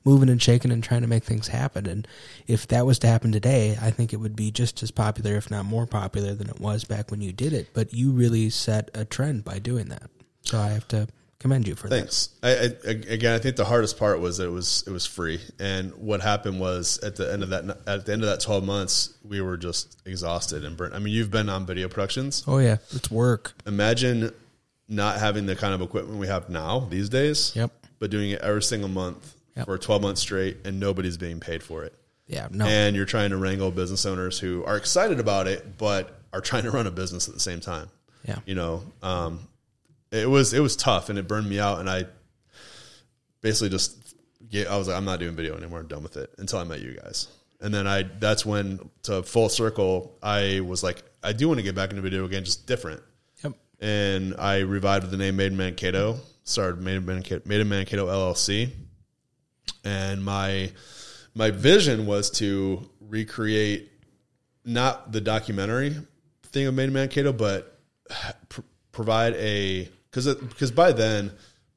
moving 0.03 0.29
and 0.29 0.41
shaking 0.41 0.71
and 0.71 0.83
trying 0.83 1.01
to 1.01 1.07
make 1.07 1.23
things 1.23 1.47
happen. 1.47 1.87
And 1.87 2.07
if 2.47 2.67
that 2.67 2.85
was 2.85 2.99
to 2.99 3.07
happen 3.07 3.31
today, 3.31 3.77
I 3.81 3.91
think 3.91 4.13
it 4.13 4.17
would 4.17 4.35
be 4.35 4.51
just 4.51 4.83
as 4.83 4.91
popular, 4.91 5.35
if 5.35 5.49
not 5.49 5.65
more 5.65 5.87
popular, 5.87 6.33
than 6.33 6.49
it 6.49 6.59
was 6.59 6.83
back 6.83 7.09
when 7.09 7.21
you 7.21 7.33
did 7.33 7.53
it. 7.53 7.69
But 7.73 7.93
you 7.93 8.11
really 8.11 8.49
set 8.49 8.89
a 8.93 9.05
trend 9.05 9.43
by 9.43 9.59
doing 9.59 9.89
that. 9.89 10.09
So 10.43 10.59
I 10.59 10.69
have 10.69 10.87
to 10.89 11.07
commend 11.41 11.67
you 11.67 11.75
for 11.75 11.89
Thanks. 11.89 12.29
I, 12.43 12.49
I, 12.51 12.91
again, 13.09 13.33
I 13.33 13.39
think 13.39 13.55
the 13.55 13.65
hardest 13.65 13.97
part 13.97 14.19
was 14.19 14.37
that 14.37 14.45
it 14.45 14.51
was 14.51 14.83
it 14.87 14.91
was 14.91 15.05
free, 15.05 15.41
and 15.59 15.93
what 15.95 16.21
happened 16.21 16.59
was 16.59 16.99
at 16.99 17.15
the 17.15 17.31
end 17.33 17.43
of 17.43 17.49
that 17.49 17.65
at 17.87 18.05
the 18.05 18.13
end 18.13 18.23
of 18.23 18.29
that 18.29 18.39
twelve 18.39 18.63
months, 18.63 19.17
we 19.27 19.41
were 19.41 19.57
just 19.57 19.97
exhausted 20.05 20.63
and 20.63 20.77
burnt. 20.77 20.93
I 20.93 20.99
mean, 20.99 21.13
you've 21.13 21.31
been 21.31 21.49
on 21.49 21.65
video 21.65 21.89
productions. 21.89 22.43
Oh 22.47 22.59
yeah, 22.59 22.77
it's 22.91 23.09
work. 23.11 23.53
Imagine 23.65 24.31
not 24.87 25.19
having 25.19 25.45
the 25.45 25.55
kind 25.55 25.73
of 25.73 25.81
equipment 25.81 26.19
we 26.19 26.27
have 26.27 26.49
now 26.49 26.79
these 26.89 27.09
days. 27.09 27.53
Yep. 27.55 27.71
But 27.99 28.11
doing 28.11 28.31
it 28.31 28.41
every 28.41 28.63
single 28.63 28.89
month 28.89 29.35
Yep. 29.55 29.65
for 29.65 29.77
twelve 29.77 30.01
months 30.01 30.21
straight, 30.21 30.57
and 30.63 30.79
nobody's 30.79 31.17
being 31.17 31.39
paid 31.41 31.61
for 31.61 31.83
it. 31.83 31.93
Yeah, 32.27 32.47
no. 32.51 32.65
And 32.65 32.95
you're 32.95 33.05
trying 33.05 33.31
to 33.31 33.37
wrangle 33.37 33.69
business 33.71 34.05
owners 34.05 34.39
who 34.39 34.63
are 34.63 34.77
excited 34.77 35.19
about 35.19 35.47
it, 35.47 35.77
but 35.77 36.21
are 36.31 36.39
trying 36.39 36.63
to 36.63 36.71
run 36.71 36.87
a 36.87 36.91
business 36.91 37.27
at 37.27 37.33
the 37.33 37.39
same 37.41 37.59
time. 37.59 37.89
Yeah. 38.25 38.37
You 38.45 38.55
know, 38.55 38.83
um, 39.03 39.39
it 40.11 40.29
was 40.29 40.53
it 40.53 40.59
was 40.59 40.75
tough 40.75 41.09
and 41.09 41.17
it 41.17 41.27
burned 41.27 41.49
me 41.49 41.59
out. 41.59 41.79
And 41.79 41.89
I 41.89 42.05
basically 43.41 43.69
just 43.69 44.15
I 44.53 44.77
was 44.77 44.87
like 44.87 44.97
I'm 44.97 45.05
not 45.05 45.19
doing 45.19 45.35
video 45.35 45.55
anymore. 45.57 45.79
I'm 45.79 45.87
done 45.87 46.03
with 46.03 46.17
it 46.17 46.33
until 46.37 46.59
I 46.59 46.63
met 46.63 46.81
you 46.81 46.93
guys. 46.93 47.27
And 47.59 47.73
then 47.73 47.87
I 47.87 48.03
that's 48.03 48.45
when 48.45 48.79
to 49.03 49.23
full 49.23 49.49
circle 49.49 50.17
I 50.21 50.61
was 50.61 50.83
like 50.83 51.03
I 51.23 51.33
do 51.33 51.47
want 51.47 51.59
to 51.59 51.63
get 51.63 51.75
back 51.75 51.91
into 51.91 52.01
video 52.01 52.25
again 52.25 52.43
just 52.43 52.67
different. 52.67 53.01
Yep. 53.43 53.53
and 53.79 54.35
I 54.37 54.59
revived 54.59 55.09
the 55.09 55.17
name 55.17 55.37
Made 55.37 55.51
in 55.51 55.57
Mankato 55.57 56.19
started 56.43 56.81
Made 56.81 56.97
in 56.97 57.05
Mankato, 57.05 57.41
Made 57.45 57.65
LLC 57.65 58.71
and 59.83 60.23
my 60.23 60.71
my 61.33 61.51
vision 61.51 62.05
was 62.05 62.29
to 62.29 62.89
recreate 62.99 63.91
not 64.65 65.11
the 65.11 65.21
documentary 65.21 65.95
thing 66.43 66.67
of 66.67 66.73
Made 66.73 66.85
in 66.85 66.93
Mankato, 66.93 67.31
but 67.33 67.79
pr- 68.49 68.61
provide 68.91 69.33
a 69.35 69.89
because 70.11 70.35
because 70.35 70.71
by 70.71 70.91
then, 70.91 71.31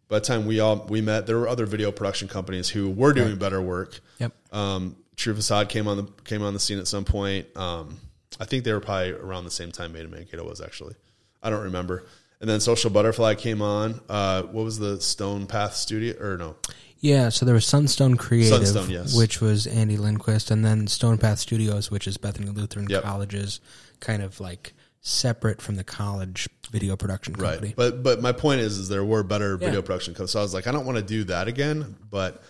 by 0.09 0.19
the 0.19 0.25
time 0.25 0.47
we 0.47 0.61
all 0.61 0.85
we 0.89 1.01
met, 1.01 1.27
there 1.27 1.39
were 1.39 1.49
other 1.49 1.67
video 1.67 1.91
production 1.93 2.29
companies 2.29 2.69
who 2.69 2.91
were 2.91 3.13
doing 3.13 3.37
better 3.37 3.63
work. 3.63 4.01
Yep. 4.19 4.33
Um, 4.53 4.97
True 5.17 5.35
Facade 5.35 5.69
came 5.69 5.87
on 5.87 5.97
the 5.97 6.05
came 6.25 6.43
on 6.43 6.55
the 6.55 6.61
scene 6.61 6.79
at 6.79 6.89
some 6.89 7.05
point. 7.05 7.47
Um, 7.57 7.99
I 8.41 8.45
think 8.45 8.65
they 8.65 8.73
were 8.73 8.81
probably 8.81 9.13
around 9.13 9.45
the 9.45 9.51
same 9.51 9.71
time 9.71 9.93
Made 9.93 10.05
in 10.05 10.11
Mankato 10.11 10.45
was 10.45 10.61
actually. 10.61 10.95
I 11.43 11.51
don't 11.51 11.63
remember. 11.63 12.05
And 12.41 12.51
then 12.51 12.61
Social 12.61 12.91
Butterfly 12.91 13.37
came 13.37 13.63
on. 13.63 14.01
Uh, 14.09 14.43
what 14.43 14.65
was 14.65 14.79
the 14.79 15.01
Stone 15.01 15.47
Path 15.47 15.77
Studio 15.77 16.21
or 16.21 16.37
no? 16.37 16.57
Yeah, 16.99 17.29
so 17.29 17.45
there 17.45 17.55
was 17.55 17.67
Sunstone 17.67 18.17
Creative, 18.17 18.67
Sunstone, 18.67 18.91
yes. 18.91 19.17
which 19.17 19.41
was 19.41 19.67
Andy 19.67 19.99
Lindquist, 19.99 20.51
and 20.51 20.65
then 20.65 20.87
Stone 20.87 21.19
Path 21.19 21.39
Studios, 21.39 21.91
which 21.91 22.07
is 22.07 22.17
Bethany 22.17 22.49
Lutheran 22.49 22.87
Yep. 22.89 23.03
College's 23.03 23.61
kind 24.01 24.23
of 24.23 24.41
like 24.41 24.73
separate 25.03 25.61
from 25.61 25.77
the 25.77 25.85
college 25.85 26.49
video 26.75 26.97
production 26.97 27.35
company. 27.35 27.69
Right. 27.69 27.77
But 27.77 28.03
but 28.03 28.21
my 28.21 28.33
point 28.33 28.61
is 28.61 28.79
is 28.79 28.89
there 28.89 29.05
were 29.05 29.23
better 29.23 29.53
Yeah. 29.61 29.67
video 29.69 29.81
production 29.83 30.13
companies. 30.15 30.33
So 30.33 30.41
I 30.41 30.43
was 30.43 30.53
like, 30.53 30.67
I 30.67 30.73
don't 30.73 30.85
want 30.87 30.99
to 30.99 31.05
do 31.05 31.25
that 31.25 31.47
again, 31.49 31.97
but 32.11 32.43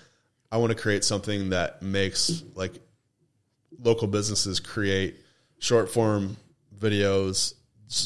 I 0.51 0.57
want 0.57 0.71
to 0.71 0.79
create 0.79 1.05
something 1.05 1.51
that 1.51 1.83
makes 1.83 2.43
like 2.55 2.73
local 3.79 4.09
businesses 4.09 4.61
create 4.61 5.17
short 5.59 5.91
form 5.91 6.37
videos 6.79 7.55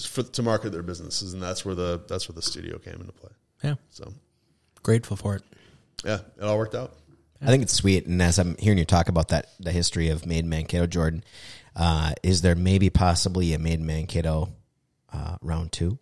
for, 0.09 0.23
to 0.23 0.43
market 0.43 0.71
their 0.71 0.83
businesses, 0.83 1.33
and 1.35 1.43
that's 1.43 1.65
where 1.65 1.75
the 1.75 2.01
that's 2.09 2.29
where 2.29 2.35
the 2.35 2.43
studio 2.43 2.79
came 2.79 2.95
into 2.95 3.13
play. 3.13 3.31
yeah, 3.63 3.75
So 3.91 4.13
grateful 4.83 5.17
for 5.17 5.37
it. 5.37 5.43
yeah, 6.05 6.19
it 6.37 6.43
all 6.45 6.59
worked 6.59 6.75
out. 6.75 6.95
I 7.41 7.47
think 7.47 7.63
it's 7.63 7.73
sweet. 7.73 8.07
And 8.07 8.21
as 8.21 8.39
I'm 8.41 8.57
hearing 8.59 8.79
you 8.79 8.85
talk 8.85 9.09
about 9.09 9.29
that, 9.29 9.51
the 9.61 9.71
history 9.71 10.09
of 10.09 10.27
Made 10.27 10.45
Mankato, 10.45 10.87
Jordan, 10.89 11.23
uh, 11.77 12.13
is 12.25 12.43
there 12.43 12.57
maybe 12.57 12.91
possibly 12.91 13.55
a 13.55 13.59
Made 13.61 13.81
Mankato 13.81 14.49
uh, 15.13 15.37
round 15.41 15.71
two, 15.71 15.99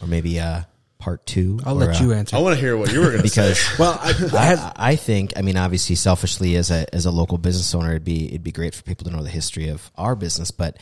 or 0.00 0.06
maybe 0.06 0.38
a 0.38 0.66
part 0.98 1.24
two? 1.26 1.60
I'll 1.64 1.76
or 1.76 1.86
let 1.86 2.00
a- 2.00 2.04
you 2.04 2.12
answer. 2.12 2.36
I 2.36 2.40
want 2.40 2.54
to 2.54 2.60
hear 2.60 2.76
what 2.76 2.92
you 2.92 3.00
were 3.00 3.10
going 3.10 3.22
to 3.22 3.28
say. 3.28 3.48
because 3.50 3.78
well, 3.78 3.98
I, 4.00 4.08
I 4.38 4.44
had- 4.44 4.58
I, 4.58 4.72
I 4.76 4.96
think, 4.96 5.32
I 5.36 5.42
mean, 5.42 5.56
obviously, 5.56 5.96
selfishly 5.96 6.56
as 6.56 6.70
a 6.70 6.92
as 6.94 7.06
a 7.06 7.10
local 7.10 7.38
business 7.38 7.74
owner, 7.74 7.90
it'd 7.90 8.04
be 8.04 8.26
it'd 8.28 8.42
be 8.44 8.52
great 8.52 8.74
for 8.74 8.82
people 8.82 9.04
to 9.08 9.16
know 9.16 9.22
the 9.22 9.30
history 9.30 9.68
of 9.68 9.90
our 9.96 10.14
business. 10.14 10.50
But 10.50 10.78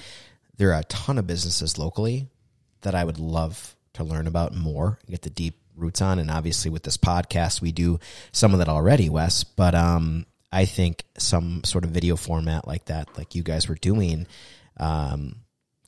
there 0.56 0.72
are 0.72 0.80
a 0.80 0.84
ton 0.84 1.18
of 1.18 1.26
businesses 1.26 1.78
locally 1.78 2.28
that 2.82 2.94
I 2.94 3.04
would 3.04 3.18
love 3.18 3.76
to 3.94 4.04
learn 4.04 4.26
about 4.26 4.54
more, 4.54 4.98
get 5.08 5.22
the 5.22 5.30
deep 5.30 5.56
roots 5.76 6.00
on, 6.02 6.18
and 6.18 6.30
obviously 6.30 6.70
with 6.70 6.82
this 6.82 6.96
podcast, 6.96 7.60
we 7.60 7.70
do 7.72 7.98
some 8.32 8.52
of 8.52 8.58
that 8.58 8.68
already, 8.68 9.08
Wes. 9.08 9.44
But 9.44 9.74
um, 9.76 10.26
I 10.50 10.64
think 10.64 11.04
some 11.18 11.62
sort 11.64 11.84
of 11.84 11.90
video 11.90 12.16
format 12.16 12.66
like 12.66 12.86
that, 12.86 13.16
like 13.16 13.34
you 13.36 13.42
guys 13.44 13.68
were 13.68 13.76
doing, 13.76 14.26
um, 14.78 15.36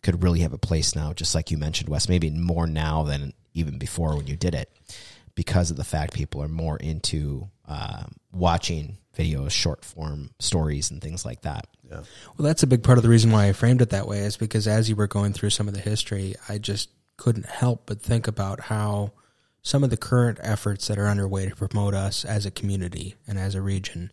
could 0.03 0.23
really 0.23 0.41
have 0.41 0.53
a 0.53 0.59
place 0.59 0.95
now. 0.95 1.13
Just 1.13 1.35
like 1.35 1.51
you 1.51 1.59
mentioned, 1.59 1.89
Wes, 1.89 2.09
maybe 2.09 2.31
more 2.31 2.67
now 2.67 3.03
than 3.03 3.33
even 3.55 3.79
before 3.79 4.17
when 4.17 4.27
you 4.27 4.37
did 4.37 4.55
it 4.55 4.71
because 5.35 5.71
of 5.71 5.77
the 5.77 5.85
fact 5.85 6.15
people 6.15 6.43
are 6.43 6.49
more 6.49 6.77
into 6.77 7.49
um, 7.67 8.17
watching 8.33 8.99
videos, 9.17 9.51
short 9.51 9.85
form 9.85 10.31
stories, 10.39 10.91
and 10.91 11.01
things 11.01 11.25
like 11.25 11.43
that. 11.43 11.67
Yeah. 11.89 12.03
Well, 12.37 12.47
that's 12.47 12.63
a 12.63 12.67
big 12.67 12.83
part 12.83 12.99
of 12.99 13.03
the 13.03 13.11
reason 13.11 13.31
why 13.31 13.49
I 13.49 13.53
framed 13.53 13.83
it 13.83 13.91
that 13.91 14.07
way 14.07 14.21
is 14.21 14.37
because 14.37 14.67
as 14.67 14.89
you 14.89 14.97
were 14.97 15.07
going 15.07 15.33
through 15.33 15.51
some 15.51 15.69
of 15.69 15.75
the 15.75 15.81
history, 15.81 16.35
I 16.49 16.59
just 16.59 16.91
couldn't 17.17 17.47
help 17.47 17.83
but 17.87 18.01
think 18.01 18.29
about 18.29 18.61
how 18.61 19.13
some 19.63 19.85
of 19.85 19.91
the 19.91 19.97
current 19.97 20.39
efforts 20.43 20.89
that 20.89 20.99
are 20.99 21.07
underway 21.07 21.49
to 21.49 21.55
promote 21.57 21.95
us 21.95 22.25
as 22.25 22.47
a 22.47 22.51
community 22.51 23.17
and 23.27 23.39
as 23.39 23.55
a 23.55 23.61
region 23.61 24.11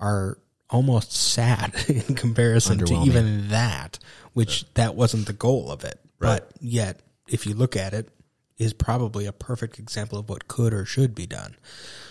are 0.00 0.38
almost 0.70 1.12
sad 1.12 1.74
in 1.88 2.14
comparison 2.14 2.78
to 2.78 2.94
even 3.06 3.48
that, 3.48 3.98
which 4.32 4.64
that 4.74 4.94
wasn't 4.94 5.26
the 5.26 5.32
goal 5.32 5.70
of 5.70 5.84
it. 5.84 5.98
But 6.18 6.50
yet, 6.60 7.00
if 7.28 7.46
you 7.46 7.54
look 7.54 7.76
at 7.76 7.92
it, 7.92 8.08
is 8.58 8.72
probably 8.72 9.26
a 9.26 9.32
perfect 9.32 9.78
example 9.78 10.18
of 10.18 10.28
what 10.30 10.48
could 10.48 10.72
or 10.72 10.84
should 10.86 11.14
be 11.14 11.26
done. 11.26 11.56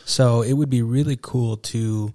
So 0.06 0.42
it 0.44 0.54
would 0.54 0.70
be 0.70 0.84
really 0.84 1.18
cool 1.20 1.58
to 1.58 2.14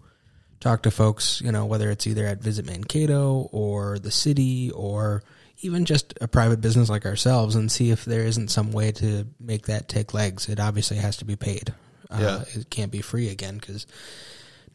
talk 0.60 0.82
to 0.82 0.90
folks, 0.92 1.40
you 1.40 1.50
know, 1.50 1.66
whether 1.66 1.90
it's 1.90 2.06
either 2.06 2.24
at 2.26 2.40
Visit 2.40 2.64
Mankato 2.64 3.48
or 3.50 3.98
the 3.98 4.12
city 4.12 4.70
or 4.70 5.24
even 5.62 5.84
just 5.84 6.14
a 6.20 6.28
private 6.28 6.60
business 6.60 6.88
like 6.88 7.04
ourselves 7.06 7.56
and 7.56 7.72
see 7.72 7.90
if 7.90 8.04
there 8.04 8.22
isn't 8.24 8.48
some 8.48 8.70
way 8.70 8.92
to 8.92 9.26
make 9.40 9.66
that 9.66 9.88
take 9.88 10.14
legs. 10.14 10.48
It 10.48 10.60
obviously 10.60 10.98
has 10.98 11.16
to 11.18 11.24
be 11.24 11.34
paid. 11.36 11.74
Uh, 12.08 12.18
Yeah. 12.20 12.60
It 12.60 12.70
can't 12.70 12.92
be 12.92 13.02
free 13.02 13.28
again 13.28 13.58
because 13.58 13.86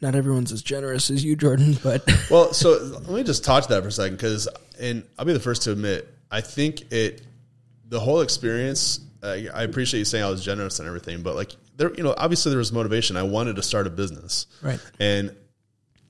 not 0.00 0.14
everyone's 0.14 0.52
as 0.52 0.62
generous 0.62 1.10
as 1.10 1.24
you, 1.24 1.36
Jordan, 1.36 1.76
but 1.82 2.06
Well, 2.30 2.52
so 2.52 2.72
let 2.72 3.08
me 3.08 3.22
just 3.22 3.44
talk 3.44 3.64
to 3.64 3.68
that 3.70 3.82
for 3.82 3.88
a 3.88 3.92
second 3.92 4.16
because, 4.16 4.48
and 4.78 5.04
I'll 5.18 5.24
be 5.24 5.32
the 5.32 5.40
first 5.40 5.62
to 5.62 5.72
admit, 5.72 6.08
I 6.30 6.40
think 6.40 6.92
it, 6.92 7.22
the 7.88 8.00
whole 8.00 8.20
experience. 8.20 9.00
I 9.22 9.48
I 9.52 9.62
appreciate 9.62 9.98
you 10.00 10.04
saying 10.04 10.24
I 10.24 10.28
was 10.28 10.44
generous 10.44 10.78
and 10.78 10.86
everything, 10.86 11.22
but 11.22 11.34
like 11.34 11.52
there, 11.76 11.92
you 11.94 12.02
know, 12.02 12.14
obviously 12.16 12.50
there 12.50 12.58
was 12.58 12.72
motivation. 12.72 13.16
I 13.16 13.22
wanted 13.22 13.56
to 13.56 13.62
start 13.62 13.86
a 13.86 13.90
business, 13.90 14.46
Right. 14.62 14.80
And 15.00 15.34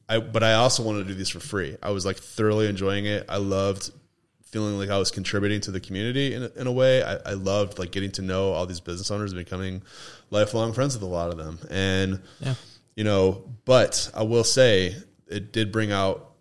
I, 0.09 0.21
but 0.21 0.43
I 0.43 0.55
also 0.55 0.83
wanted 0.83 1.01
to 1.01 1.09
do 1.09 1.15
these 1.15 1.29
for 1.29 1.41
free. 1.41 1.77
I 1.83 1.91
was 1.91 2.07
like 2.07 2.17
thoroughly 2.17 2.69
enjoying 2.69 3.07
it. 3.07 3.25
I 3.29 3.39
loved 3.39 3.91
feeling 4.45 4.79
like 4.79 4.89
I 4.89 4.99
was 4.99 5.11
contributing 5.11 5.61
to 5.63 5.73
the 5.73 5.81
community 5.81 6.33
in 6.33 6.45
a, 6.45 6.51
in 6.57 6.67
a 6.67 6.73
way. 6.73 7.03
I, 7.03 7.17
I 7.27 7.33
loved 7.33 7.79
like 7.79 7.91
getting 7.91 8.13
to 8.13 8.23
know 8.23 8.53
all 8.53 8.67
these 8.67 8.81
business 8.81 9.11
owners 9.11 9.33
and 9.33 9.45
becoming 9.45 9.83
lifelong 10.31 10.73
friends 10.73 10.95
with 10.95 11.03
a 11.03 11.13
lot 11.13 11.31
of 11.31 11.39
them. 11.39 11.59
And 11.71 12.23
Yeah. 12.41 12.55
You 12.97 13.05
know, 13.05 13.45
but 13.65 14.11
I 14.15 14.25
will 14.25 14.45
say 14.45 14.97
it 15.29 15.53
did 15.53 15.71
bring 15.71 15.93
out 15.93 16.33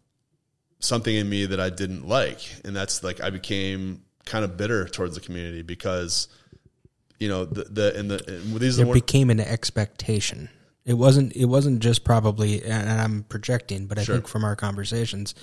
something 0.80 1.14
in 1.14 1.30
me 1.30 1.46
that 1.46 1.60
I 1.60 1.70
didn't 1.70 2.08
like, 2.08 2.40
and 2.64 2.76
that's 2.76 3.04
like 3.04 3.22
I 3.22 3.30
became 3.30 4.02
kind 4.26 4.44
of 4.44 4.58
bitter 4.58 4.88
towards 4.88 5.14
the 5.16 5.22
community 5.22 5.62
because 5.62 6.28
you 7.20 7.28
know 7.28 7.46
the 7.46 7.64
the 7.66 8.00
and 8.00 8.10
the 8.10 8.24
and 8.28 8.56
these 8.56 8.76
are 8.76 8.78
there 8.78 8.86
the 8.86 8.90
one, 8.90 8.94
became 8.96 9.30
an 9.30 9.40
expectation. 9.40 10.50
It 10.86 10.94
wasn't. 10.94 11.36
It 11.36 11.46
wasn't 11.46 11.80
just 11.80 12.04
probably, 12.04 12.64
and 12.64 12.90
I'm 12.90 13.24
projecting, 13.24 13.88
but 13.88 13.98
I 13.98 14.04
Sure. 14.04 14.16
think 14.16 14.28
from 14.28 14.44
our 14.44 14.56
conversations, 14.56 15.34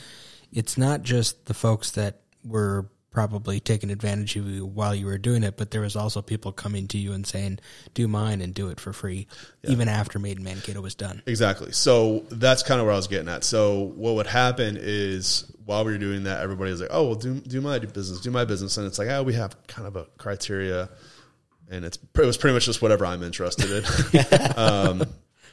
it's 0.53 0.79
not 0.79 1.03
just 1.03 1.47
the 1.47 1.55
folks 1.55 1.91
that 1.93 2.21
were 2.45 2.89
probably 3.13 3.61
taking 3.61 3.91
advantage 3.91 4.37
of 4.37 4.47
you 4.47 4.65
while 4.67 4.95
you 4.95 5.07
were 5.07 5.19
doing 5.19 5.43
it, 5.43 5.57
but 5.57 5.71
there 5.71 5.81
was 5.81 5.95
also 5.95 6.23
people 6.23 6.53
coming 6.53 6.89
to 6.89 6.99
you 6.99 7.13
and 7.13 7.27
saying, 7.27 7.59
"Do 7.95 8.09
mine 8.09 8.41
and 8.41 8.55
do 8.55 8.69
it 8.69 8.81
for 8.81 8.93
free," 8.93 9.27
even 9.65 9.89
after 9.89 10.19
Made 10.19 10.39
in 10.39 10.45
Mankato 10.45 10.81
was 10.81 10.95
done. 10.95 11.23
Exactly. 11.27 11.73
So 11.73 12.25
that's 12.31 12.63
kind 12.63 12.81
of 12.81 12.87
where 12.87 12.95
I 12.95 12.97
was 12.97 13.09
getting 13.09 13.29
at. 13.29 13.45
So 13.45 13.93
what 13.95 14.15
would 14.15 14.27
happen 14.27 14.79
is 14.81 15.45
while 15.65 15.85
we 15.85 15.93
were 15.93 15.99
doing 15.99 16.25
that, 16.25 16.43
everybody 16.43 16.71
was 16.71 16.81
like, 16.81 16.91
"Oh, 16.93 17.07
well, 17.09 17.15
do 17.15 17.35
do 17.41 17.61
my 17.61 17.79
business, 17.79 18.21
do 18.21 18.31
my 18.31 18.45
business," 18.45 18.77
and 18.77 18.87
it's 18.87 18.99
like, 18.99 19.09
"Oh, 19.09 19.23
we 19.23 19.35
have 19.35 19.57
kind 19.67 19.87
of 19.87 19.97
a 19.97 20.07
criteria." 20.19 20.89
And 21.71 21.85
it's 21.85 21.99
it 22.15 22.27
was 22.27 22.37
pretty 22.37 22.55
much 22.55 22.67
just 22.67 22.83
whatever 22.83 23.07
I'm 23.07 23.23
interested 23.23 23.85
in. 23.85 24.57
um, 24.57 25.05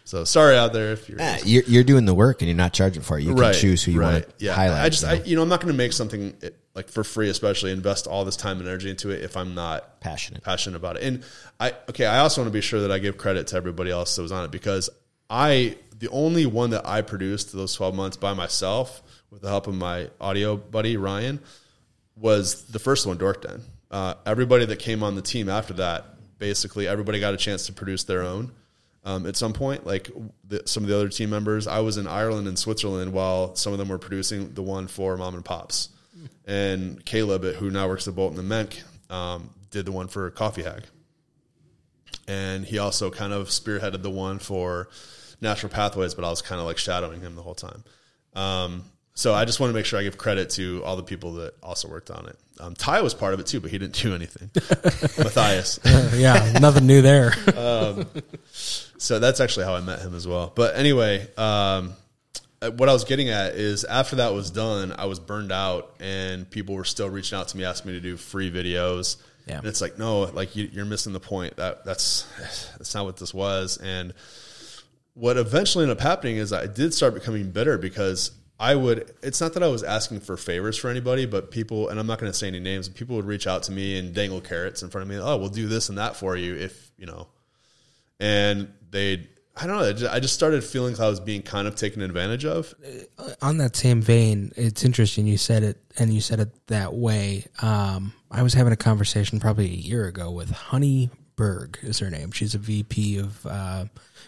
so 0.10 0.24
sorry 0.24 0.58
out 0.58 0.74
there 0.74 0.94
if 0.94 1.08
you're 1.08 1.20
Ah, 1.22 1.38
You're, 1.46 1.62
you're 1.68 1.84
doing 1.84 2.06
the 2.06 2.16
work 2.16 2.42
and 2.42 2.50
you're 2.50 2.58
not 2.58 2.74
charging 2.74 3.04
for 3.04 3.20
it. 3.20 3.22
You 3.22 3.36
can 3.36 3.54
choose 3.54 3.84
who 3.84 3.92
you 3.92 4.02
want 4.02 4.26
to 4.26 4.34
yeah. 4.44 4.54
highlight. 4.54 4.84
I 4.84 4.90
just, 4.90 5.04
you 5.04 5.08
know? 5.08 5.14
I, 5.14 5.24
you 5.24 5.36
know, 5.36 5.42
I'm 5.44 5.50
not 5.50 5.62
going 5.62 5.72
to 5.72 5.78
make 5.78 5.94
something 5.94 6.36
eh, 6.42 6.50
like 6.80 6.88
for 6.88 7.04
free, 7.04 7.28
especially 7.28 7.74
invest 7.74 8.08
all 8.08 8.24
this 8.24 8.38
time 8.38 8.58
and 8.60 8.66
energy 8.66 8.90
into 8.90 9.10
it 9.10 9.22
if 9.22 9.36
I'm 9.36 9.54
not 9.54 10.00
Passionate. 10.00 10.42
passionate 10.42 10.78
about 10.78 10.96
it. 10.96 11.04
And 11.04 11.24
I, 11.60 11.74
okay, 11.90 12.06
I 12.06 12.20
also 12.20 12.40
want 12.40 12.48
to 12.48 12.54
be 12.54 12.62
sure 12.62 12.80
that 12.80 12.92
I 12.92 13.00
give 13.00 13.18
credit 13.18 13.48
to 13.48 13.58
everybody 13.58 13.92
else 13.92 14.16
that 14.16 14.22
was 14.22 14.32
on 14.32 14.46
it 14.46 14.52
because 14.52 14.90
I, 15.30 15.76
the 15.98 16.08
only 16.10 16.46
one 16.46 16.70
that 16.70 16.88
I 16.88 17.02
produced 17.02 17.52
those 17.52 17.76
12 17.76 17.94
months 17.96 18.16
by 18.16 18.34
myself 18.34 19.02
with 19.30 19.42
the 19.42 19.50
help 19.50 19.68
of 19.68 19.76
my 19.76 20.10
audio 20.22 20.56
buddy 20.56 20.96
Ryan 20.96 21.42
was 22.16 22.64
the 22.68 22.80
first 22.80 23.06
one, 23.06 23.18
Dork 23.18 23.42
Den. 23.42 23.62
Uh, 23.92 24.14
everybody 24.26 24.66
that 24.66 24.80
came 24.80 25.04
on 25.04 25.16
the 25.16 25.22
team 25.22 25.50
after 25.50 25.74
that, 25.74 26.06
basically 26.38 26.88
everybody 26.88 27.20
got 27.20 27.34
a 27.34 27.38
chance 27.38 27.66
to 27.66 27.74
produce 27.74 28.06
their 28.06 28.22
own. 28.22 28.54
Um, 29.04 29.26
at 29.26 29.36
some 29.36 29.52
point, 29.52 29.86
like 29.86 30.10
the, 30.48 30.62
some 30.66 30.84
of 30.84 30.90
the 30.90 30.96
other 30.96 31.10
team 31.10 31.30
members, 31.30 31.68
I 31.68 31.80
was 31.80 31.98
in 31.98 32.08
Ireland 32.08 32.48
and 32.48 32.58
Switzerland 32.58 33.12
while 33.12 33.54
some 33.56 33.74
of 33.74 33.80
them 33.80 33.90
were 33.90 33.98
producing 33.98 34.54
the 34.54 34.64
one 34.64 34.88
for 34.88 35.18
Mom 35.18 35.36
and 35.36 35.44
Pops, 35.44 35.90
and 36.46 37.04
Caleb, 37.06 37.44
who 37.44 37.70
now 37.70 37.88
works 37.88 38.08
at 38.08 38.16
Bolton 38.16 38.40
and 38.40 38.50
the 38.50 38.56
Menk, 38.56 38.82
um, 39.10 39.50
did 39.72 39.86
the 39.86 39.92
one 39.92 40.08
for 40.08 40.30
Coffee 40.32 40.64
Hag, 40.64 40.84
and 42.28 42.66
he 42.66 42.78
also 42.78 43.10
kind 43.10 43.34
of 43.34 43.50
spearheaded 43.50 44.02
the 44.02 44.10
one 44.10 44.40
for 44.40 44.90
Natural 45.42 45.72
Pathways, 45.72 46.14
but 46.14 46.26
I 46.26 46.30
was 46.30 46.42
kind 46.42 46.60
of 46.60 46.66
like 46.66 46.78
shadowing 46.78 47.22
him 47.22 47.36
the 47.36 47.42
whole 47.42 47.56
time. 47.56 47.84
Um, 48.36 48.84
so 49.14 49.34
I 49.34 49.44
just 49.46 49.60
want 49.60 49.72
to 49.72 49.74
make 49.76 49.86
sure 49.86 50.00
I 50.00 50.04
give 50.04 50.18
credit 50.18 50.50
to 50.52 50.82
all 50.86 50.96
the 50.96 51.04
people 51.04 51.34
that 51.36 51.54
also 51.62 51.90
worked 51.90 52.10
on 52.10 52.28
it. 52.28 52.38
Um, 52.60 52.74
Ty 52.74 53.02
was 53.02 53.14
part 53.14 53.34
of 53.34 53.40
it 53.40 53.48
too, 53.48 53.60
but 53.60 53.70
he 53.70 53.78
didn't 53.78 53.96
do 53.96 54.16
anything. 54.16 54.50
Matthias. 55.24 55.80
yeah, 56.16 56.58
nothing 56.60 56.86
new 56.88 57.02
there. 57.02 57.34
So 59.00 59.18
that's 59.18 59.40
actually 59.40 59.66
how 59.66 59.76
I 59.76 59.80
met 59.80 60.02
him 60.02 60.14
as 60.14 60.28
well. 60.28 60.52
But 60.54 60.76
anyway, 60.76 61.22
um, 61.38 61.38
uh, 61.38 61.92
Uh, 62.62 62.72
what 62.72 62.90
I 62.90 62.94
was 62.94 63.06
getting 63.06 63.30
at 63.30 63.56
is 63.56 63.84
after 63.86 64.18
that 64.18 64.34
was 64.34 64.52
done, 64.52 64.94
I 64.98 65.06
was 65.06 65.20
burned 65.20 65.52
out, 65.52 65.96
and 66.00 66.50
people 66.50 66.76
were 66.76 66.84
still 66.84 67.10
reaching 67.10 67.38
out 67.38 67.48
to 67.50 67.58
me, 67.58 67.64
asking 67.64 67.92
me 67.92 67.98
to 67.98 68.02
do 68.02 68.18
free 68.18 68.52
videos. 68.52 69.18
Yeah. 69.48 69.60
And 69.60 69.68
it's 69.68 69.82
like, 69.82 69.98
no, 69.98 70.22
like 70.22 70.56
you, 70.56 70.70
you're 70.72 70.86
missing 70.86 71.14
the 71.14 71.20
point. 71.20 71.58
That 71.58 71.86
that's 71.86 72.28
that's 72.78 72.94
not 72.94 73.06
what 73.06 73.18
this 73.18 73.34
was. 73.34 73.78
And 73.78 74.14
what 75.14 75.38
eventually 75.38 75.84
ended 75.84 75.98
up 75.98 76.04
happening 76.04 76.38
is 76.38 76.54
I 76.54 76.68
did 76.68 76.94
start 76.94 77.14
becoming 77.14 77.52
bitter 77.52 77.78
because 77.78 78.32
I 78.60 78.76
would. 78.76 79.12
It's 79.24 79.40
not 79.40 79.54
that 79.54 79.64
I 79.64 79.68
was 79.68 79.84
asking 79.84 80.20
for 80.20 80.36
favors 80.36 80.78
for 80.78 80.90
anybody, 80.90 81.26
but 81.26 81.50
people, 81.50 81.90
and 81.90 82.00
I'm 82.00 82.08
not 82.08 82.20
going 82.20 82.32
to 82.32 82.38
say 82.38 82.48
any 82.48 82.60
names. 82.60 82.90
People 82.90 83.16
would 83.16 83.26
reach 83.26 83.48
out 83.48 83.64
to 83.64 83.72
me 83.72 83.98
and 83.98 84.14
dangle 84.14 84.42
carrots 84.42 84.84
in 84.84 84.90
front 84.90 85.04
of 85.04 85.10
me. 85.10 85.18
Oh, 85.18 85.38
we'll 85.38 85.50
do 85.50 85.68
this 85.68 85.90
and 85.90 85.98
that 85.98 86.16
for 86.16 86.36
you 86.36 86.56
if 86.56 86.92
you 86.98 87.06
know. 87.06 87.28
And 88.20 88.74
they, 88.92 89.28
I 89.62 89.68
don't 89.68 89.78
know. 89.78 90.10
I 90.10 90.20
just, 90.20 90.34
started 90.34 90.64
feeling 90.64 90.94
like 90.94 91.02
I 91.02 91.10
was 91.10 91.20
being 91.20 91.42
kind 91.42 91.68
of 91.68 91.76
taken 91.76 92.02
advantage 92.02 92.46
of. 92.46 92.74
on 93.42 93.58
that 93.58 93.76
same 93.76 94.02
vein, 94.02 94.54
it's 94.56 94.86
interesting 94.86 95.28
you 95.28 95.38
said 95.38 95.64
it 95.64 95.78
and 95.98 96.14
you 96.14 96.22
said 96.22 96.40
it 96.40 96.68
that 96.68 96.94
way. 96.94 97.46
Um, 97.62 98.14
I 98.32 98.42
was 98.42 98.54
having 98.54 98.72
a 98.72 98.78
conversation 98.78 99.40
probably 99.40 99.66
a 99.66 99.76
year 99.76 100.08
ago 100.08 100.32
with 100.32 100.52
Honey 100.52 101.10
Berg 101.36 101.80
is 101.82 102.00
her 102.00 102.10
name. 102.10 102.32
She's 102.32 102.54
a 102.54 102.58
VP 102.58 103.18
of 103.18 103.46
uh, 103.46 103.86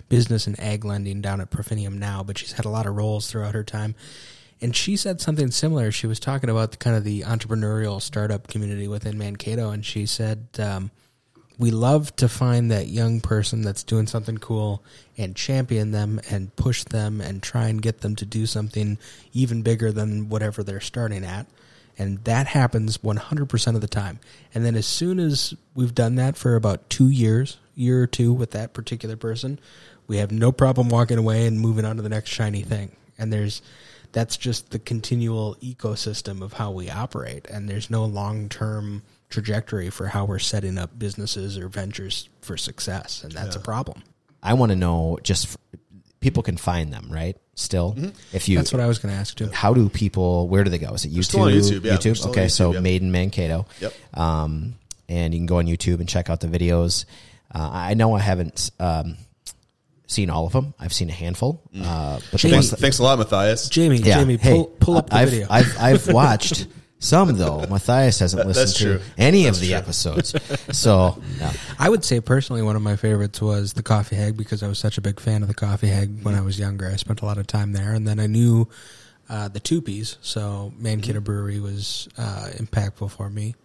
business 0.10 0.48
and 0.48 0.60
ag 0.60 0.84
lending 0.84 1.22
down 1.22 1.40
at 1.40 1.50
Profinium 1.50 1.98
now, 1.98 2.24
but 2.24 2.38
she's 2.38 2.54
had 2.54 2.66
a 2.66 2.70
lot 2.70 2.86
of 2.86 2.96
roles 2.96 3.30
throughout 3.30 3.54
her 3.54 3.64
time. 3.64 3.96
And 4.62 4.76
she 4.76 4.96
said 4.96 5.20
something 5.20 5.52
similar. 5.52 5.92
She 5.92 6.08
was 6.08 6.20
talking 6.20 6.50
about 6.50 6.72
the 6.72 6.78
kind 6.78 6.96
of 6.96 7.04
the 7.04 7.22
entrepreneurial 7.22 8.02
startup 8.02 8.48
community 8.48 8.88
within 8.88 9.18
Mankato, 9.18 9.72
and 9.72 9.86
she 9.86 10.06
said, 10.06 10.48
um, 10.60 10.92
"We 11.58 11.72
love 11.72 12.16
to 12.18 12.28
find 12.28 12.72
that 12.72 12.88
young 12.88 13.22
person 13.22 13.62
that's 13.62 13.84
doing 13.84 14.08
something 14.08 14.38
cool 14.38 14.84
and 15.18 15.36
champion 15.36 15.92
them 15.92 16.20
and 16.30 16.56
push 16.56 16.84
them 16.84 17.22
and 17.22 17.42
try 17.44 17.68
and 17.68 17.82
get 17.82 18.02
them 18.02 18.16
to 18.18 18.26
do 18.26 18.46
something 18.46 18.98
even 19.34 19.62
bigger 19.62 19.92
than 19.92 20.30
whatever 20.30 20.64
they're 20.64 20.80
starting 20.80 21.24
at." 21.24 21.48
And 21.98 22.24
that 22.24 22.48
happens 22.48 22.98
100% 23.04 23.76
of 23.76 23.82
the 23.82 23.88
time. 23.88 24.20
And 24.56 24.66
then 24.66 24.76
as 24.76 24.88
soon 24.88 25.20
as 25.20 25.54
we've 25.76 25.94
done 25.94 26.16
that 26.16 26.36
for 26.36 26.56
about 26.56 26.90
two 26.90 27.10
years, 27.10 27.58
year 27.76 28.02
or 28.02 28.08
two 28.08 28.34
with 28.34 28.52
that 28.52 28.74
particular 28.74 29.16
person, 29.16 29.60
we 30.08 30.18
have 30.18 30.32
no 30.32 30.52
problem 30.52 30.90
walking 30.90 31.18
away 31.18 31.46
and 31.46 31.60
moving 31.60 31.86
on 31.86 31.98
to 31.98 32.02
the 32.02 32.10
next 32.10 32.30
shiny 32.30 32.64
thing. 32.64 32.96
And 33.18 33.32
there's, 33.32 33.62
that's 34.12 34.36
just 34.36 34.72
the 34.72 34.80
continual 34.80 35.56
ecosystem 35.62 36.42
of 36.42 36.54
how 36.54 36.72
we 36.72 36.90
operate. 36.90 37.48
And 37.48 37.70
there's 37.70 37.90
no 37.90 38.06
long 38.06 38.50
term 38.50 39.04
trajectory 39.32 39.90
for 39.90 40.08
how 40.08 40.26
we're 40.26 40.40
setting 40.40 40.78
up 40.78 40.98
businesses 41.00 41.58
or 41.58 41.68
ventures 41.68 42.30
for 42.42 42.58
success. 42.58 43.24
And 43.24 43.32
that's 43.32 43.56
a 43.56 43.60
problem. 43.60 44.04
I 44.44 44.54
want 44.54 44.72
to 44.72 44.76
know 44.76 45.18
just 45.24 45.58
people 46.20 46.44
can 46.44 46.58
find 46.58 46.94
them, 46.94 47.08
right? 47.10 47.38
Still, 47.56 47.96
if 48.34 48.48
you 48.50 48.58
That's 48.58 48.72
what 48.74 48.80
I 48.82 48.88
was 48.88 48.98
going 49.00 49.14
to 49.14 49.20
ask 49.20 49.36
too. 49.38 49.50
how 49.52 49.74
do 49.74 49.88
people 49.90 50.48
where 50.48 50.64
do 50.64 50.70
they 50.72 50.78
go? 50.80 50.94
Is 50.94 51.06
it 51.06 51.12
YouTube? 51.12 51.24
still 51.26 51.42
on 51.42 51.52
YouTube, 51.52 51.84
yeah. 51.84 51.98
We're 52.04 52.16
still 52.16 52.30
on 52.30 52.32
Okay, 52.32 52.46
YouTube, 52.46 52.52
so 52.52 52.74
yep. 52.74 52.82
Made 52.82 53.02
in 53.02 53.12
Mankato. 53.12 53.66
Yep. 53.80 53.94
Um, 54.14 54.76
and 55.10 55.34
you 55.34 55.40
can 55.40 55.46
go 55.46 55.58
on 55.58 55.66
YouTube 55.68 56.00
and 56.00 56.08
check 56.10 56.30
out 56.30 56.40
the 56.40 56.48
videos. 56.48 57.06
Uh, 57.54 57.70
I 57.72 57.94
know 57.94 58.14
I 58.16 58.20
haven't 58.20 58.72
um, 58.80 59.18
seen 60.08 60.30
all 60.30 60.48
of 60.48 60.54
them. 60.54 60.74
I've 60.80 60.94
seen 60.94 61.10
a 61.10 61.14
handful. 61.14 61.62
Uh, 61.76 62.20
but 62.32 62.40
Jamie- 62.40 62.56
ones 62.56 62.70
Thanks, 62.70 62.82
thanks 62.82 63.00
a 63.00 63.04
lot, 63.04 63.20
Matthias. 63.20 63.70
Jamie, 63.70 63.98
yeah, 63.98 64.20
Jamie, 64.20 64.38
hey, 64.38 64.54
pull, 64.54 64.66
pull 64.68 64.98
up 64.98 65.10
the 65.10 65.18
I've, 65.18 65.30
video. 65.30 65.48
I've 65.50 65.78
I've 65.78 66.08
watched 66.14 66.68
some 67.02 67.36
though. 67.36 67.66
Matthias 67.70 68.20
hasn't 68.20 68.48
listened 68.48 68.76
to 68.78 68.98
true. 69.00 69.06
any 69.18 69.44
That's 69.44 69.58
of 69.58 69.62
the 69.62 69.70
true. 69.70 69.78
episodes. 69.78 70.36
So 70.72 71.22
yeah. 71.38 71.52
I 71.78 71.90
would 71.90 72.06
say 72.06 72.22
personally 72.22 72.62
one 72.62 72.78
of 72.78 72.82
my 72.82 72.96
favorites 72.96 73.42
was 73.42 73.74
the 73.74 73.84
Coffee 73.84 74.16
Hag 74.16 74.38
because 74.38 74.64
I 74.64 74.68
was 74.68 74.80
such 74.80 74.98
a 74.98 75.02
big 75.02 75.20
fan 75.20 75.42
of 75.42 75.50
the 75.50 75.54
Coffee 75.54 75.88
Hag 75.88 76.24
when 76.24 76.36
I 76.36 76.42
was 76.42 76.58
younger. 76.58 76.88
I 76.88 76.96
spent 76.96 77.22
a 77.22 77.26
lot 77.26 77.38
of 77.38 77.48
time 77.48 77.74
there, 77.74 77.94
and 77.94 78.08
then 78.08 78.20
I 78.20 78.28
knew 78.28 78.70
uh, 79.30 79.48
the 79.48 79.60
Tupies, 79.60 80.18
so 80.22 80.72
Mankato 80.78 81.20
Brewery 81.20 81.60
was 81.60 82.08
uh, 82.18 82.50
impactful 82.54 83.12
for 83.12 83.30
me. 83.30 83.56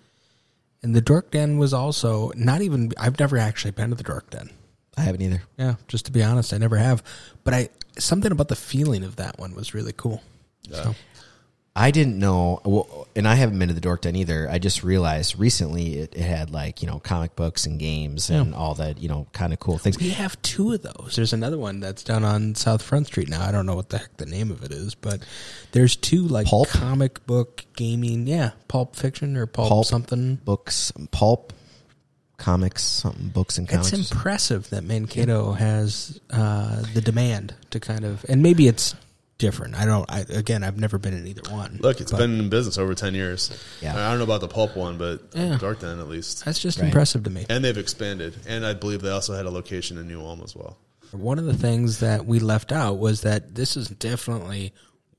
And 0.82 0.94
the 0.94 1.00
Dork 1.00 1.30
Den 1.30 1.58
was 1.58 1.74
also 1.74 2.30
not 2.36 2.62
even. 2.62 2.92
I've 2.98 3.18
never 3.18 3.36
actually 3.36 3.72
been 3.72 3.90
to 3.90 3.96
the 3.96 4.02
Dork 4.02 4.30
Den. 4.30 4.50
I 4.96 5.02
haven't 5.02 5.20
either. 5.22 5.42
Yeah, 5.58 5.74
just 5.88 6.06
to 6.06 6.12
be 6.12 6.22
honest, 6.22 6.54
I 6.54 6.58
never 6.58 6.76
have. 6.76 7.02
But 7.44 7.54
I 7.54 7.68
something 7.98 8.32
about 8.32 8.48
the 8.48 8.56
feeling 8.56 9.04
of 9.04 9.16
that 9.16 9.38
one 9.38 9.54
was 9.54 9.74
really 9.74 9.92
cool. 9.92 10.22
So 10.70 10.94
I 11.78 11.90
didn't 11.90 12.18
know, 12.18 12.62
well, 12.64 13.06
and 13.14 13.28
I 13.28 13.34
haven't 13.34 13.58
been 13.58 13.68
to 13.68 13.74
the 13.74 13.82
Dork 13.82 14.00
Den 14.00 14.16
either. 14.16 14.48
I 14.50 14.58
just 14.58 14.82
realized 14.82 15.38
recently 15.38 15.98
it, 15.98 16.16
it 16.16 16.22
had 16.22 16.50
like 16.50 16.80
you 16.80 16.88
know 16.88 17.00
comic 17.00 17.36
books 17.36 17.66
and 17.66 17.78
games 17.78 18.30
and 18.30 18.54
all 18.54 18.74
that 18.76 18.98
you 18.98 19.10
know 19.10 19.26
kind 19.34 19.52
of 19.52 19.60
cool 19.60 19.76
things. 19.76 19.98
we 19.98 20.08
have 20.08 20.40
two 20.40 20.72
of 20.72 20.80
those. 20.80 21.16
There's 21.16 21.34
another 21.34 21.58
one 21.58 21.80
that's 21.80 22.02
down 22.02 22.24
on 22.24 22.54
South 22.54 22.80
Front 22.80 23.08
Street 23.08 23.28
now. 23.28 23.46
I 23.46 23.52
don't 23.52 23.66
know 23.66 23.74
what 23.76 23.90
the 23.90 23.98
heck 23.98 24.16
the 24.16 24.24
name 24.24 24.50
of 24.50 24.64
it 24.64 24.72
is, 24.72 24.94
but 24.94 25.22
there's 25.72 25.96
two 25.96 26.22
like 26.26 26.46
Pulp? 26.46 26.68
comic 26.68 27.26
book 27.26 27.66
gaming, 27.76 28.26
yeah, 28.26 28.52
pulp 28.68 28.96
fiction 28.96 29.36
or 29.36 29.44
pulp, 29.44 29.68
Pulp 29.68 29.84
something. 29.86 30.36
Books, 30.36 30.92
pulp, 31.10 31.52
comics, 32.38 32.82
something 32.82 33.28
books 33.28 33.58
and 33.58 33.68
comics. 33.68 33.92
It's 33.92 34.10
impressive 34.10 34.70
that 34.70 34.82
Mankato 34.82 35.52
has 35.52 36.18
uh, 36.30 36.82
the 36.94 37.02
demand 37.02 37.54
to 37.70 37.80
kind 37.80 38.06
of, 38.06 38.24
and 38.30 38.42
maybe 38.42 38.66
it's 38.66 38.94
different. 39.38 39.74
I 39.74 39.84
don't. 39.84 40.10
I, 40.10 40.20
again, 40.28 40.62
I've 40.64 40.78
never 40.78 40.98
been 40.98 41.14
in 41.14 41.26
either 41.26 41.50
one. 41.50 41.78
Look, 41.80 42.00
it's 42.00 42.10
but 42.10 42.18
been 42.18 42.38
in 42.38 42.48
business 42.48 42.78
over 42.78 42.94
ten 42.94 43.14
years. 43.14 43.50
Yeah. 43.80 43.94
I 43.94 44.08
don't 44.10 44.18
know 44.18 44.24
about 44.24 44.40
the 44.40 44.48
pulp 44.48 44.76
one, 44.76 44.98
but 44.98 45.20
Yeah. 45.34 45.58
Dork 45.58 45.80
Den 45.80 45.98
at 46.00 46.08
least. 46.08 46.44
that's 46.44 46.58
just 46.60 46.78
Right. 46.78 46.86
impressive 46.86 47.22
to 47.24 47.30
me. 47.30 47.46
And 47.48 47.64
they've 47.64 47.76
expanded, 47.78 48.34
and 48.46 48.64
I 48.64 48.74
believe 48.74 49.02
they 49.02 49.10
also 49.10 49.34
had 49.34 49.46
a 49.46 49.50
location 49.50 49.98
in 49.98 50.08
New 50.08 50.20
Ulm 50.22 50.40
as 50.44 50.54
well. 50.56 50.78
One 51.12 51.38
of 51.38 51.44
the 51.44 51.54
things 51.54 52.00
that 52.00 52.26
we 52.26 52.40
left 52.40 52.72
out 52.72 52.98
was 52.98 53.20
that 53.22 53.54
this 53.54 53.76
is 53.76 53.88
definitely 53.88 54.72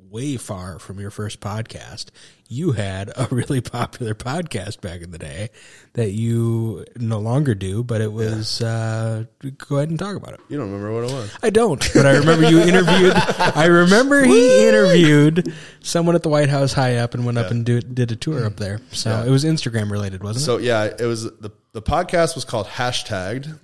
way 0.09 0.37
far 0.37 0.79
from 0.79 0.99
your 0.99 1.09
first 1.11 1.39
podcast. 1.39 2.05
You 2.49 2.71
had 2.71 3.09
a 3.15 3.27
really 3.31 3.59
popular 3.61 4.13
podcast 4.15 4.79
back 4.81 5.01
in 5.01 5.11
the 5.11 5.17
day 5.17 5.49
that 5.93 6.11
you 6.11 6.85
no 6.95 7.19
longer 7.19 7.53
do, 7.55 7.83
but 7.83 7.99
it 8.01 8.11
was. 8.13 8.61
Uh, 8.61 9.25
go 9.67 9.77
ahead 9.77 9.89
and 9.89 9.99
talk 9.99 10.15
about 10.15 10.33
it. 10.33 10.39
You 10.49 10.57
don't 10.57 10.71
remember 10.71 10.93
what 10.93 11.11
it 11.11 11.13
was? 11.13 11.37
I 11.43 11.49
don't, 11.49 11.89
but 11.93 12.05
I 12.05 12.11
remember 12.17 12.49
you 12.49 12.59
interviewed. 12.61 13.13
I 13.15 13.65
remember 13.65 14.23
he 14.23 14.67
interviewed 14.67 15.53
someone 15.81 16.15
at 16.15 16.23
the 16.23 16.29
White 16.29 16.49
House 16.49 16.73
high 16.73 16.97
up 16.97 17.13
and 17.13 17.25
went 17.25 17.37
up 17.37 17.51
and 17.51 17.65
do, 17.65 17.81
did 17.81 18.11
a 18.11 18.15
tour 18.15 18.45
up 18.45 18.55
there. 18.57 18.79
So 18.91 19.09
Yeah. 19.09 19.25
it 19.25 19.29
was 19.29 19.43
Instagram 19.43 19.91
related, 19.91 20.23
wasn't 20.23 20.43
it? 20.43 20.45
So 20.45 20.57
yeah, 20.57 20.85
it 20.85 21.05
was 21.05 21.23
the 21.23 21.51
the 21.73 21.81
podcast 21.81 22.33
was 22.35 22.45
called 22.45 22.67
Hashtagged. 22.67 23.59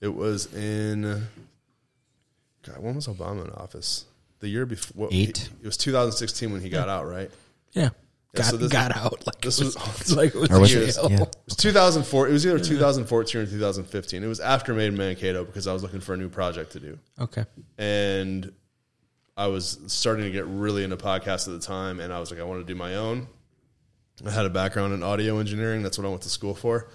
It 0.00 0.14
was 0.14 0.52
in 0.54 1.26
God, 2.62 2.78
when 2.78 2.94
was 2.94 3.06
Obama 3.06 3.44
in 3.44 3.50
office? 3.52 4.06
The 4.40 4.48
year 4.48 4.66
before 4.66 5.08
Eight. 5.12 5.48
It 5.62 5.66
was 5.66 5.76
2016 5.76 6.52
when 6.52 6.60
he 6.60 6.68
got 6.70 6.88
out, 6.88 7.06
right? 7.06 7.22
it? 7.28 7.32
Yeah, 7.72 7.82
Yeah, 7.82 7.90
got 8.34 8.44
so 8.46 8.56
this- 8.56 8.72
got 8.72 8.96
out 8.96 9.26
like 9.26 9.40
this 9.42 9.60
it 9.60 9.64
was, 9.66 9.76
was- 9.76 10.16
like 10.16 10.34
it 10.34 10.40
was, 10.40 10.48
was 10.50 10.70
jail. 10.70 11.04
it- 11.06 11.10
yeah. 11.10 11.22
It 11.22 11.36
was 11.46 11.56
2004. 11.56 12.28
It 12.28 12.32
was 12.32 12.46
either 12.46 12.58
2014 12.58 13.40
or 13.42 13.46
2015. 13.46 14.22
It 14.22 14.26
was 14.26 14.40
after 14.40 14.72
Made 14.74 14.86
in 14.88 14.96
Mankato 14.96 15.44
because 15.44 15.66
I 15.66 15.72
was 15.72 15.82
looking 15.82 16.00
for 16.00 16.14
a 16.14 16.16
new 16.16 16.28
project 16.28 16.72
to 16.72 16.80
do, 16.80 16.98
Okay, 17.20 17.44
and 17.78 18.52
I 19.36 19.46
was 19.48 19.78
starting 19.86 20.24
to 20.24 20.30
get 20.30 20.46
really 20.46 20.84
into 20.84 20.96
podcasts 20.96 21.46
at 21.48 21.52
the 21.60 21.66
time, 21.66 22.00
and 22.00 22.12
I 22.12 22.18
was 22.20 22.30
like, 22.30 22.40
I 22.40 22.44
want 22.44 22.60
to 22.66 22.70
do 22.72 22.74
my 22.76 22.96
own. 22.96 23.26
I 24.26 24.30
had 24.30 24.44
a 24.44 24.50
background 24.50 24.92
in 24.92 25.02
audio 25.02 25.38
engineering. 25.38 25.82
That's 25.82 25.96
what 25.96 26.06
I 26.06 26.10
went 26.10 26.22
to 26.22 26.28
school 26.30 26.54
for. 26.54 26.88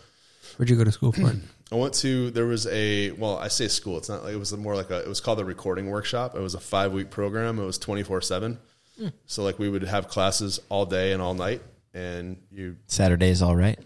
where'd 0.58 0.70
you 0.70 0.76
go 0.76 0.84
to 0.84 0.92
school 0.92 1.12
for 1.12 1.30
it? 1.30 1.38
I 1.72 1.76
went 1.76 1.94
to 1.96 2.30
there 2.32 2.46
was 2.46 2.68
a 2.68 3.12
well 3.12 3.38
I 3.38 3.48
say 3.48 3.68
school 3.68 3.98
it's 3.98 4.08
not 4.10 4.24
like 4.24 4.34
it 4.34 4.38
was 4.38 4.56
more 4.56 4.76
like 4.76 4.92
a 4.92 5.00
it 5.00 5.08
was 5.08 5.20
called 5.20 5.40
the 5.40 5.46
recording 5.46 5.90
workshop 5.90 6.36
it 6.36 6.42
was 6.42 6.54
a 6.54 6.60
five 6.60 6.92
week 6.94 7.10
program 7.10 7.58
it 7.60 7.66
was 7.66 7.78
twenty 7.78 8.04
four 8.04 8.22
seven 8.22 8.60
so 9.26 9.44
like 9.44 9.58
we 9.60 9.68
would 9.68 9.84
have 9.84 10.08
classes 10.08 10.60
all 10.70 10.86
day 10.86 11.12
and 11.12 11.22
all 11.22 11.34
night 11.34 11.62
and 11.94 12.38
you 12.52 12.76
Saturday's 12.88 13.42
all 13.42 13.56
right. 13.56 13.80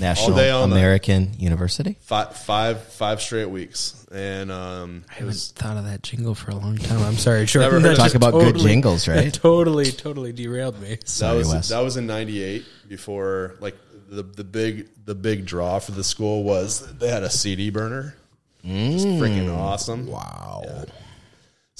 National 0.00 0.36
day, 0.36 0.50
all 0.50 0.68
night. 0.68 0.76
American 0.76 1.32
University. 1.36 1.96
five 2.00 2.36
five 2.36 2.80
five 2.92 3.20
straight 3.20 3.50
weeks 3.50 4.06
and 4.12 4.52
um 4.52 5.02
I 5.08 5.12
it 5.12 5.14
haven't 5.14 5.26
was 5.26 5.50
thought 5.50 5.76
of 5.78 5.84
that 5.86 6.02
jingle 6.04 6.36
for 6.36 6.52
a 6.52 6.54
long 6.54 6.76
time. 6.76 7.02
I'm 7.02 7.16
sorry, 7.16 7.44
Jordan. 7.46 7.72
Never 7.72 7.80
heard 7.88 7.96
Talk 7.96 8.04
just 8.06 8.14
about 8.14 8.32
good 8.34 8.56
jingles, 8.56 9.08
right? 9.08 9.34
totally 9.34 9.86
totally, 9.90 9.90
totally 9.90 10.32
derailed 10.32 10.80
me. 10.80 10.90
that 10.96 11.08
Sorry, 11.08 11.38
was 11.38 11.48
Wes. 11.52 11.68
that 11.70 11.80
was 11.80 11.96
in 11.96 12.06
ninety 12.06 12.40
eight 12.40 12.64
before 12.88 13.56
like 13.58 13.76
the 14.10 14.22
the 14.22 14.44
big 14.44 14.88
the 15.04 15.14
big 15.14 15.46
draw 15.46 15.78
for 15.78 15.92
the 15.92 16.04
school 16.04 16.42
was 16.42 16.92
they 16.98 17.08
had 17.08 17.22
a 17.22 17.30
CD 17.30 17.70
burner 17.70 18.14
it 18.62 18.92
was 18.92 19.04
freaking 19.06 19.46
mm. 19.46 19.56
awesome 19.56 20.06
Wow. 20.06 20.62
Yeah. 20.64 20.84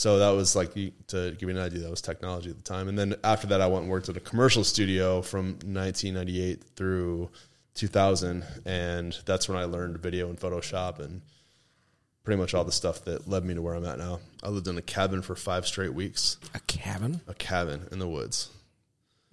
So 0.01 0.19
that 0.21 0.31
was 0.31 0.57
like 0.57 0.73
to 0.73 0.93
give 1.33 1.43
you 1.43 1.51
an 1.51 1.59
idea. 1.59 1.81
That 1.81 1.91
was 1.91 2.01
technology 2.01 2.49
at 2.49 2.57
the 2.57 2.63
time. 2.63 2.89
And 2.89 2.99
then 2.99 3.17
after 3.23 3.49
that, 3.49 3.61
I 3.61 3.67
went 3.67 3.83
and 3.83 3.91
worked 3.91 4.09
at 4.09 4.17
a 4.17 4.21
commercial 4.21 4.65
studio 4.65 5.21
from 5.21 5.49
1998 5.49 6.65
through 6.75 7.29
2000, 7.75 8.43
and 8.65 9.19
that's 9.27 9.47
when 9.47 9.59
I 9.59 9.65
learned 9.65 9.99
video 9.99 10.31
and 10.31 10.41
Photoshop 10.41 11.01
and 11.01 11.21
pretty 12.25 12.41
much 12.41 12.55
all 12.55 12.65
the 12.65 12.73
stuff 12.73 13.05
that 13.05 13.29
led 13.29 13.45
me 13.45 13.53
to 13.53 13.61
where 13.61 13.75
I'm 13.75 13.85
at 13.85 13.99
now. 13.99 14.21
I 14.43 14.49
lived 14.49 14.69
in 14.69 14.79
a 14.79 14.83
cabin 14.83 15.21
for 15.21 15.37
five 15.37 15.67
straight 15.67 15.93
weeks. 15.93 16.39
A 16.55 16.61
cabin? 16.61 17.21
A 17.29 17.35
cabin 17.35 17.87
in 17.93 17.99
the 17.99 18.09
woods. 18.09 18.49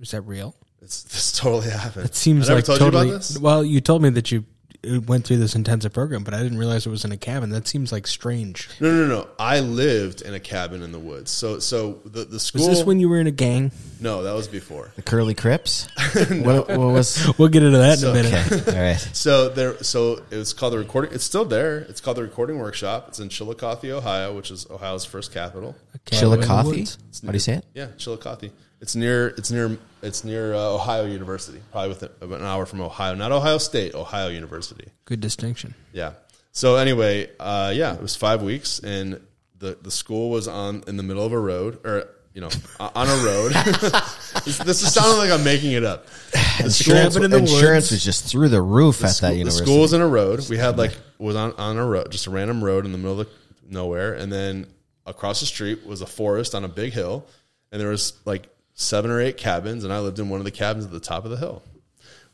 Is 0.02 0.12
that 0.12 0.24
real? 0.24 0.54
It's 0.82 1.04
this 1.04 1.32
totally 1.32 1.70
happened. 1.70 2.06
It 2.06 2.16
seems 2.16 2.50
I 2.50 2.54
never 2.54 2.58
like 2.58 2.66
told 2.66 2.80
totally. 2.80 3.08
you 3.08 3.12
about 3.14 3.20
this. 3.20 3.40
Well, 3.40 3.64
you 3.64 3.82
told 3.82 4.02
me 4.02 4.10
that 4.12 4.32
you 4.32 4.46
uh, 4.88 5.02
went 5.02 5.26
through 5.26 5.38
this 5.38 5.56
intensive 5.56 5.92
program, 5.92 6.24
but 6.24 6.34
I 6.34 6.44
didn't 6.44 6.58
realize 6.58 6.86
it 6.86 6.90
was 6.90 7.04
in 7.04 7.12
a 7.12 7.18
cabin. 7.18 7.50
That 7.50 7.68
seems 7.68 7.92
like 7.92 8.06
strange. 8.06 8.70
No, 8.80 8.92
no, 8.92 9.08
no. 9.08 9.28
I 9.40 9.60
lived 9.60 10.22
in 10.22 10.34
a 10.34 10.40
cabin 10.40 10.84
in 10.84 10.92
the 10.92 11.00
woods. 11.00 11.32
So, 11.32 11.60
so 11.60 12.00
the 12.06 12.26
the 12.26 12.40
school. 12.40 12.68
Was 12.68 12.78
this 12.78 12.86
when 12.86 13.00
you 13.00 13.10
were 13.10 13.20
in 13.20 13.28
a 13.28 13.32
gang? 13.32 13.72
No, 14.00 14.24
that 14.24 14.34
was 14.34 14.48
before. 14.48 14.92
The 14.96 15.02
Curly 15.02 15.34
Crips? 15.34 15.88
what, 16.30 16.68
what 16.70 16.78
was? 16.78 17.28
We'll 17.38 17.48
get 17.50 17.64
into 17.64 17.80
that 17.80 18.02
in 18.02 18.10
a 18.10 18.14
minute. 18.14 18.52
Okay, 18.52 18.78
all 18.78 18.84
right. 18.84 19.10
So 19.18 19.50
there, 19.50 19.82
so 19.84 20.22
it 20.30 20.38
was 20.38 20.54
called 20.54 20.74
the 20.74 20.78
recording. 20.78 21.14
It's 21.14 21.24
still 21.24 21.46
there. 21.46 21.80
It's 21.80 22.00
called 22.00 22.18
the 22.18 22.22
Recording 22.22 22.60
Workshop. 22.60 23.08
It's 23.08 23.20
in 23.20 23.30
Chillicothe, 23.30 23.86
Ohio, 23.86 24.36
which 24.36 24.52
is 24.52 24.70
Ohio's 24.70 25.06
first 25.06 25.34
capital. 25.34 25.76
Chillicothe? 26.06 26.66
Woods. 26.66 26.98
How 27.24 27.32
do 27.32 27.34
you 27.34 27.40
say 27.40 27.56
it? 27.56 27.66
Yeah, 27.74 27.88
Chillicothe. 27.98 28.52
It's 28.80 28.96
near. 28.96 29.30
It's 29.30 29.52
near. 29.52 29.78
It's 30.02 30.24
near 30.24 30.54
uh, 30.54 30.60
Ohio 30.76 31.06
University. 31.06 31.60
Probably 31.72 31.90
within 31.90 32.10
about 32.22 32.40
an 32.42 32.46
hour 32.46 32.66
from 32.66 32.82
Ohio. 32.82 33.16
Not 33.16 33.32
Ohio 33.32 33.58
State. 33.58 33.96
Ohio 33.96 34.30
University. 34.30 34.90
Good 35.06 35.20
distinction. 35.20 35.74
Yeah. 35.94 36.14
So 36.52 36.76
anyway, 36.76 37.30
uh, 37.40 37.72
yeah, 37.76 37.94
it 37.96 38.02
was 38.02 38.16
five 38.16 38.42
weeks, 38.44 38.80
and 38.80 39.20
the 39.58 39.78
the 39.82 39.92
school 39.92 40.30
was 40.30 40.48
on 40.48 40.84
in 40.88 40.98
the 40.98 41.04
middle 41.04 41.26
of 41.26 41.32
a 41.32 41.40
road, 41.40 41.80
or 41.86 42.08
you 42.34 42.42
know, 42.42 42.50
on 42.80 43.08
a 43.08 43.26
road. 43.26 43.52
this, 44.46 44.58
this 44.60 44.82
is 44.84 44.94
sounding 44.94 45.18
like 45.18 45.32
I'm 45.32 45.44
making 45.44 45.72
it 45.72 45.84
up. 45.84 46.08
The 46.58 46.72
school, 46.72 46.96
Insurance, 46.96 47.16
in 47.18 47.30
the 47.30 47.38
insurance 47.38 47.62
woods. 47.86 47.92
was 47.92 48.04
just 48.04 48.26
through 48.32 48.50
the 48.50 48.62
roof 48.64 49.04
at 49.04 49.12
school- 49.12 49.30
that 49.30 49.36
university. 49.36 49.64
the 49.64 49.72
school 49.72 49.82
was 49.82 49.94
in 49.94 50.02
a 50.02 50.08
road. 50.08 50.50
We 50.50 50.58
had 50.58 50.76
like 50.80 50.98
was 51.20 51.36
on 51.36 51.54
on 51.54 51.78
a 51.78 51.86
road, 51.86 52.12
just 52.12 52.26
a 52.26 52.32
random 52.32 52.64
road 52.64 52.84
in 52.86 52.92
the 52.92 52.98
middle 52.98 53.22
of 53.22 53.30
nowhere, 53.70 54.14
and 54.16 54.32
then 54.32 54.66
across 55.06 55.40
the 55.40 55.46
street 55.46 55.86
was 55.86 56.02
a 56.02 56.08
forest 56.08 56.56
on 56.56 56.64
a 56.64 56.68
big 56.68 56.94
hill, 56.94 57.28
and 57.72 57.80
there 57.80 57.90
was 57.90 58.14
like 58.26 58.50
seven 58.78 59.12
or 59.12 59.20
eight 59.20 59.36
cabins, 59.38 59.84
and 59.84 59.92
I 59.92 60.00
lived 60.00 60.20
in 60.20 60.30
one 60.30 60.40
of 60.40 60.46
the 60.46 60.52
cabins 60.52 60.86
at 60.86 60.92
the 60.92 61.00
top 61.02 61.26
of 61.26 61.32
the 61.32 61.38
hill 61.38 61.64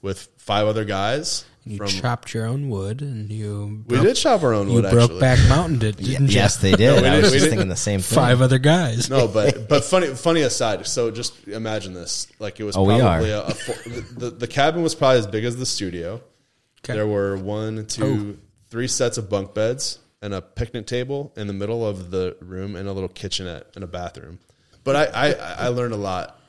with 0.02 0.30
five 0.38 0.68
other 0.68 0.86
guys. 0.86 1.46
You 1.66 1.78
from 1.78 1.88
chopped 1.88 2.34
your 2.34 2.46
own 2.46 2.68
wood, 2.70 3.02
and 3.02 3.32
you 3.32 3.84
we 3.88 3.96
broke, 3.96 4.04
did 4.04 4.16
chop 4.18 4.44
our 4.44 4.54
own 4.54 4.68
wood. 4.68 4.76
you 4.76 4.82
wood. 4.82 4.92
broke 4.92 5.04
actually. 5.04 5.20
back 5.22 5.40
mountain, 5.48 5.80
did, 5.80 5.96
didn't 5.96 6.28
you? 6.28 6.36
yes, 6.36 6.58
they 6.58 6.74
did. 6.74 7.02
we 7.02 7.08
I 7.08 7.16
did- 7.16 7.24
was 7.24 7.32
just 7.32 7.48
thinking 7.48 7.70
the 7.70 7.78
same 7.78 8.02
thing. 8.02 8.18
Five 8.18 8.42
other 8.42 8.60
guys. 8.60 9.10
No, 9.10 9.30
but 9.30 9.68
but 9.70 9.86
funny 9.86 10.08
funny 10.08 10.42
aside. 10.42 10.86
So 10.86 11.10
just 11.10 11.48
imagine 11.48 11.94
this: 11.94 12.28
like 12.38 12.60
it 12.60 12.66
was 12.66 12.76
Oh, 12.76 12.84
we 12.84 13.00
probably 13.00 13.32
are. 13.34 13.44
a, 13.44 13.48
a 13.48 13.54
fo- 13.54 13.90
the, 14.20 14.30
the 14.32 14.48
cabin 14.48 14.84
was 14.84 14.94
probably 14.94 15.20
as 15.20 15.28
big 15.28 15.46
as 15.46 15.56
the 15.56 15.66
studio. 15.66 16.22
Okay. 16.84 16.96
There 16.96 17.08
were 17.08 17.38
one, 17.38 17.86
two, 17.86 18.36
oh. 18.38 18.44
three 18.70 18.90
sets 18.90 19.18
of 19.18 19.30
bunk 19.30 19.54
beds 19.54 20.00
and 20.22 20.34
a 20.34 20.42
picnic 20.42 20.86
table 20.86 21.32
in 21.38 21.48
the 21.48 21.54
middle 21.54 21.88
of 21.88 22.12
the 22.12 22.36
room, 22.42 22.76
and 22.76 22.90
a 22.90 22.92
little 22.92 23.08
kitchenette 23.08 23.68
and 23.76 23.86
a 23.86 23.88
bathroom. 23.88 24.40
But 24.84 24.96
I 24.96 25.06
I, 25.30 25.32
I 25.66 25.68
learned 25.70 25.94
a 25.94 25.98
lot. 25.98 26.40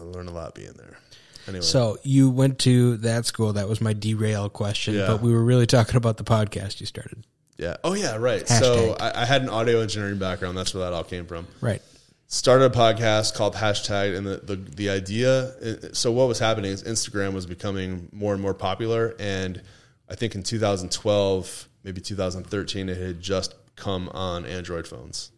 I 0.00 0.02
learned 0.04 0.28
a 0.28 0.32
lot 0.32 0.54
being 0.54 0.72
there. 0.76 0.98
Anyway, 1.46 1.62
So 1.62 1.98
you 2.02 2.30
went 2.30 2.58
to 2.60 2.96
that 2.98 3.26
school. 3.26 3.52
That 3.52 3.68
was 3.68 3.80
my 3.80 3.92
derail 3.92 4.48
question, 4.48 4.94
Yeah. 4.94 5.06
but 5.06 5.20
we 5.20 5.30
were 5.32 5.44
really 5.44 5.66
talking 5.66 5.96
about 5.96 6.16
the 6.16 6.24
podcast 6.24 6.80
you 6.80 6.86
started. 6.86 7.26
yeah. 7.58 7.76
Oh 7.84 7.92
yeah, 7.94 8.16
right. 8.16 8.48
So 8.48 8.96
I, 8.98 9.22
I 9.22 9.24
had 9.26 9.42
an 9.42 9.50
audio 9.50 9.80
engineering 9.80 10.18
background. 10.18 10.56
That's 10.56 10.72
where 10.74 10.84
that 10.84 10.92
all 10.94 11.04
came 11.04 11.26
from. 11.26 11.46
Right. 11.60 11.82
started 12.28 12.64
a 12.64 12.70
podcast 12.74 13.34
called 13.34 13.54
hashtag 13.54 14.16
and 14.16 14.26
the, 14.26 14.36
the, 14.38 14.56
the 14.56 14.88
idea 14.90 15.52
so 15.94 16.10
what 16.10 16.26
was 16.26 16.38
happening 16.38 16.70
is 16.72 16.82
instagram 16.82 17.32
was 17.34 17.44
becoming 17.46 18.08
more 18.12 18.32
and 18.32 18.42
more 18.42 18.54
popular 18.54 19.14
and 19.20 19.60
i 20.08 20.14
think 20.16 20.34
in 20.34 20.42
2012 20.42 21.68
maybe 21.84 22.00
2013 22.00 22.88
it 22.88 22.96
had 22.96 23.20
just 23.20 23.54
come 23.76 24.08
on 24.08 24.46
android 24.46 24.86
phones 24.88 25.30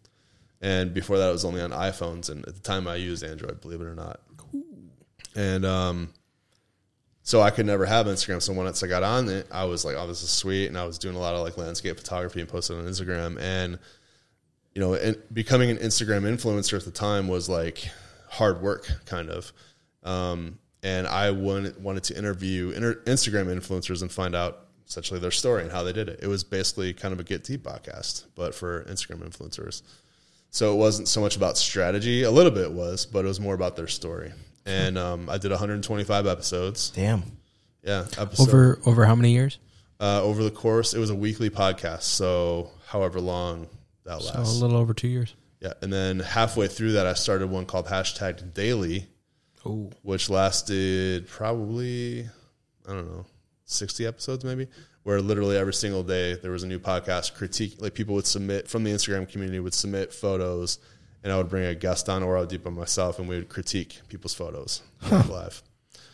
and 0.61 0.95
before 0.95 1.19
that 1.19 1.29
it 1.29 1.33
was 1.33 1.45
only 1.45 1.61
on 1.61 1.71
iphones 1.71 2.31
and 2.31 2.47
at 2.49 2.55
the 2.55 2.61
time 2.61 2.87
i 2.89 2.95
used 2.97 3.23
android 3.25 3.61
believe 3.61 3.81
it 3.81 3.85
or 3.87 3.95
not 3.95 4.21
Cool. 4.37 4.63
and 5.35 5.65
um 5.65 6.09
so 7.23 7.43
I 7.43 7.51
could 7.51 7.67
never 7.67 7.85
have 7.87 8.07
Instagram. 8.07 8.41
So 8.41 8.53
once 8.53 8.85
I 8.85 8.87
got 8.87 9.03
on 9.03 9.29
it, 9.29 9.49
I 9.51 9.65
was 9.65 9.85
like, 9.85 9.97
"Oh, 9.97 10.07
this 10.07 10.23
is 10.23 10.31
sweet," 10.31 10.69
and 10.69 10.79
I 10.79 10.87
was 10.87 10.97
doing 10.97 11.17
a 11.17 11.19
lot 11.19 11.35
of 11.35 11.41
like 11.41 11.59
landscape 11.59 11.97
photography 11.97 12.39
and 12.39 12.49
posted 12.49 12.79
on 12.79 12.85
Instagram. 12.85 13.37
And 13.41 13.81
you 14.77 14.81
know, 14.81 14.95
and 14.95 15.21
becoming 15.33 15.69
an 15.69 15.79
Instagram 15.79 16.23
influencer 16.23 16.79
at 16.79 16.85
the 16.85 16.93
time 16.93 17.27
was 17.27 17.49
like 17.49 17.85
hard 18.29 18.63
work, 18.63 18.89
kind 19.07 19.29
of. 19.29 19.53
Um, 20.05 20.61
and 20.85 21.09
I 21.09 21.33
wanted, 21.33 21.83
wanted 21.83 22.05
to 22.05 22.17
interview 22.17 22.71
inter- 22.71 23.03
Instagram 23.07 23.47
influencers 23.47 24.03
and 24.03 24.13
find 24.13 24.37
out 24.37 24.61
essentially 24.87 25.19
their 25.19 25.33
story 25.33 25.63
and 25.65 25.73
how 25.73 25.83
they 25.83 25.93
did 25.93 26.09
it. 26.09 26.21
It 26.23 26.29
was 26.29 26.45
basically 26.45 26.93
kind 26.95 27.13
of 27.13 27.19
a 27.19 27.25
Get 27.25 27.43
Deep 27.43 27.65
podcast, 27.65 28.27
but 28.37 28.55
for 28.55 28.85
Instagram 28.85 29.29
influencers. 29.29 29.83
So 30.57 30.73
it 30.73 30.77
wasn't 30.77 31.07
so 31.07 31.21
much 31.21 31.37
about 31.37 31.59
strategy. 31.59 32.23
A 32.23 32.31
little 32.31 32.51
bit 32.51 32.73
was, 32.73 33.05
but 33.05 33.27
it 33.27 33.29
was 33.29 33.39
more 33.39 33.55
about 33.55 33.77
their 33.77 33.87
story. 33.89 34.33
And 34.65 34.97
um, 34.97 35.29
I 35.29 35.37
did 35.37 35.51
125 35.51 36.27
episodes. 36.27 36.89
Damn. 36.97 37.25
Yeah, 37.83 38.07
episode 38.17 38.49
Over 38.49 38.79
over 38.87 39.05
how 39.05 39.15
many 39.15 39.33
years? 39.33 39.59
uh, 40.01 40.23
over 40.23 40.43
the 40.43 40.51
course. 40.51 40.95
It 40.95 40.99
was 40.99 41.11
a 41.11 41.15
weekly 41.15 41.51
podcast, 41.51 42.03
so 42.05 42.71
however 42.87 43.21
long 43.21 43.67
that 44.05 44.23
So 44.23 44.33
lasts. 44.39 44.59
a 44.59 44.65
little 44.65 44.79
over 44.79 44.95
two 44.95 45.09
years. 45.09 45.35
Yeah, 45.61 45.75
and 45.83 45.93
then 45.93 46.21
halfway 46.21 46.69
through 46.69 46.93
that, 46.93 47.07
I 47.07 47.13
started 47.13 47.49
one 47.51 47.67
called 47.67 47.87
hashtag 47.89 48.55
Daily, 48.55 49.07
Oh, 49.67 49.91
which 50.03 50.31
lasted 50.31 51.29
probably 51.29 52.29
I 52.89 52.93
don't 52.95 53.07
know 53.13 53.27
sixty 53.67 54.07
episodes 54.07 54.43
maybe, 54.43 54.69
where 55.07 55.21
literally 55.21 55.57
every 55.57 55.73
single 55.73 56.03
day 56.03 56.35
there 56.35 56.51
was 56.51 56.65
a 56.65 56.67
new 56.67 56.81
podcast 56.81 57.35
critique. 57.37 57.77
Like 57.79 57.95
people 57.95 58.17
would 58.17 58.27
submit 58.27 58.67
from 58.67 58.83
the 58.83 58.91
Instagram 58.91 59.31
community 59.31 59.61
would 59.61 59.73
submit 59.73 60.13
photos, 60.13 60.81
and 61.23 61.33
I 61.33 61.37
would 61.37 61.49
bring 61.49 61.65
a 61.65 61.77
guest 61.77 62.09
on, 62.09 62.25
or 62.25 62.37
I 62.37 62.41
would 62.41 62.49
do 62.49 62.57
it 62.57 62.65
by 62.65 62.71
myself, 62.71 63.21
and 63.21 63.29
we 63.29 63.37
would 63.37 63.49
critique 63.49 64.01
people's 64.09 64.35
photos 64.35 64.83
live. 65.29 65.63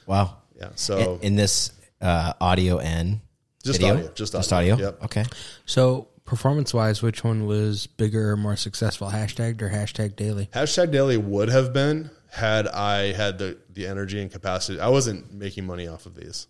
Wow. 0.07 0.37
Yeah, 0.61 0.69
so 0.75 1.15
in, 1.23 1.29
in 1.29 1.37
this 1.37 1.73
uh, 2.03 2.35
audio 2.39 2.81
and 2.81 3.21
Just 3.65 3.81
video? 3.81 3.95
audio, 3.95 4.13
just 4.13 4.35
just 4.35 4.53
audio, 4.53 4.75
audio. 4.75 4.87
yep. 4.89 5.05
Okay. 5.05 5.25
so 5.65 6.09
performance 6.27 6.75
wise, 6.75 7.01
which 7.01 7.25
one 7.25 7.47
was 7.47 7.87
bigger 7.87 8.33
or 8.33 8.37
more 8.37 8.57
successful? 8.57 9.09
Hashtagged 9.09 9.63
or 9.63 9.71
hashtag 9.71 10.17
daily? 10.17 10.51
Hashtag 10.53 10.93
daily 10.93 11.17
would 11.17 11.49
have 11.49 11.73
been 11.73 12.11
had 12.31 12.69
I 12.69 13.13
had 13.15 13.39
the, 13.39 13.57
the 13.71 13.87
energy 13.87 14.21
and 14.21 14.31
capacity. 14.31 14.81
I 14.81 14.89
wasn't 14.89 15.33
making 15.33 15.65
money 15.65 15.89
off 15.89 16.05
of 16.05 16.15
these. 16.15 16.47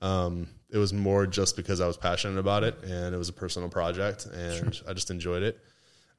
Um, 0.00 0.46
it 0.72 0.78
was 0.78 0.92
more 0.92 1.26
just 1.26 1.56
because 1.56 1.80
I 1.80 1.86
was 1.86 1.96
passionate 1.96 2.38
about 2.38 2.64
it 2.64 2.82
and 2.84 3.14
it 3.14 3.18
was 3.18 3.28
a 3.28 3.32
personal 3.32 3.68
project 3.68 4.26
and 4.26 4.80
I 4.88 4.92
just 4.92 5.10
enjoyed 5.10 5.42
it. 5.42 5.58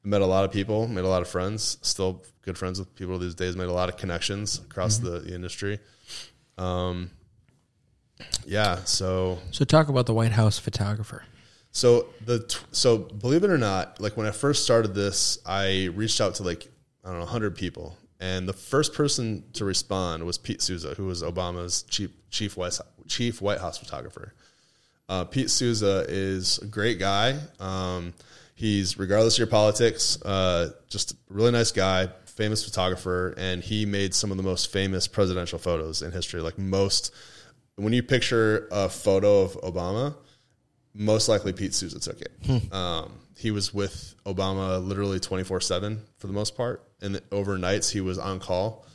I 0.04 0.08
met 0.08 0.20
a 0.20 0.26
lot 0.26 0.44
of 0.44 0.52
people, 0.52 0.88
made 0.88 1.04
a 1.04 1.08
lot 1.08 1.22
of 1.22 1.28
friends, 1.28 1.78
still 1.82 2.22
good 2.42 2.58
friends 2.58 2.78
with 2.78 2.94
people 2.94 3.18
these 3.18 3.34
days, 3.34 3.56
made 3.56 3.68
a 3.68 3.72
lot 3.72 3.88
of 3.88 3.96
connections 3.96 4.58
across 4.58 4.98
the, 4.98 5.20
the 5.20 5.34
industry. 5.34 5.78
Um, 6.58 7.10
yeah, 8.44 8.76
so 8.84 9.38
So 9.50 9.64
talk 9.64 9.88
about 9.88 10.06
the 10.06 10.14
White 10.14 10.32
House 10.32 10.58
photographer. 10.58 11.24
so 11.70 12.08
the 12.24 12.54
so 12.72 12.98
believe 12.98 13.44
it 13.44 13.50
or 13.50 13.58
not, 13.58 14.00
like 14.00 14.16
when 14.16 14.26
I 14.26 14.30
first 14.32 14.64
started 14.64 14.94
this, 14.94 15.38
I 15.46 15.88
reached 15.94 16.20
out 16.20 16.34
to 16.36 16.42
like 16.42 16.68
I 17.04 17.10
don't 17.10 17.20
know 17.20 17.26
hundred 17.26 17.56
people, 17.56 17.96
and 18.20 18.48
the 18.48 18.52
first 18.52 18.94
person 18.94 19.44
to 19.54 19.64
respond 19.64 20.24
was 20.24 20.38
Pete 20.38 20.62
Souza, 20.62 20.94
who 20.94 21.06
was 21.06 21.22
Obama's 21.22 21.82
chief 21.84 22.10
chief 22.30 22.56
White 22.56 22.78
chief 23.08 23.40
White 23.40 23.58
House 23.58 23.78
photographer. 23.78 24.34
Uh, 25.12 25.24
Pete 25.24 25.50
Souza 25.50 26.06
is 26.08 26.56
a 26.60 26.64
great 26.64 26.98
guy. 26.98 27.38
Um, 27.60 28.14
he's 28.54 28.98
regardless 28.98 29.34
of 29.34 29.40
your 29.40 29.46
politics, 29.46 30.16
uh, 30.22 30.70
just 30.88 31.12
a 31.12 31.16
really 31.28 31.50
nice 31.50 31.70
guy, 31.70 32.08
famous 32.24 32.64
photographer, 32.64 33.34
and 33.36 33.62
he 33.62 33.84
made 33.84 34.14
some 34.14 34.30
of 34.30 34.38
the 34.38 34.42
most 34.42 34.72
famous 34.72 35.06
presidential 35.06 35.58
photos 35.58 36.00
in 36.00 36.12
history. 36.12 36.40
Like 36.40 36.56
most, 36.56 37.12
when 37.76 37.92
you 37.92 38.02
picture 38.02 38.68
a 38.72 38.88
photo 38.88 39.42
of 39.42 39.52
Obama, 39.60 40.14
most 40.94 41.28
likely 41.28 41.52
Pete 41.52 41.74
Souza 41.74 42.00
took 42.00 42.22
it. 42.22 42.32
Um, 42.72 43.12
he 43.36 43.50
was 43.50 43.74
with 43.74 44.14
Obama 44.24 44.82
literally 44.82 45.20
24 45.20 45.60
7 45.60 46.00
for 46.16 46.26
the 46.26 46.32
most 46.32 46.56
part. 46.56 46.88
And 47.02 47.16
overnights, 47.28 47.90
he 47.92 48.00
was 48.00 48.16
on 48.16 48.40
call. 48.40 48.86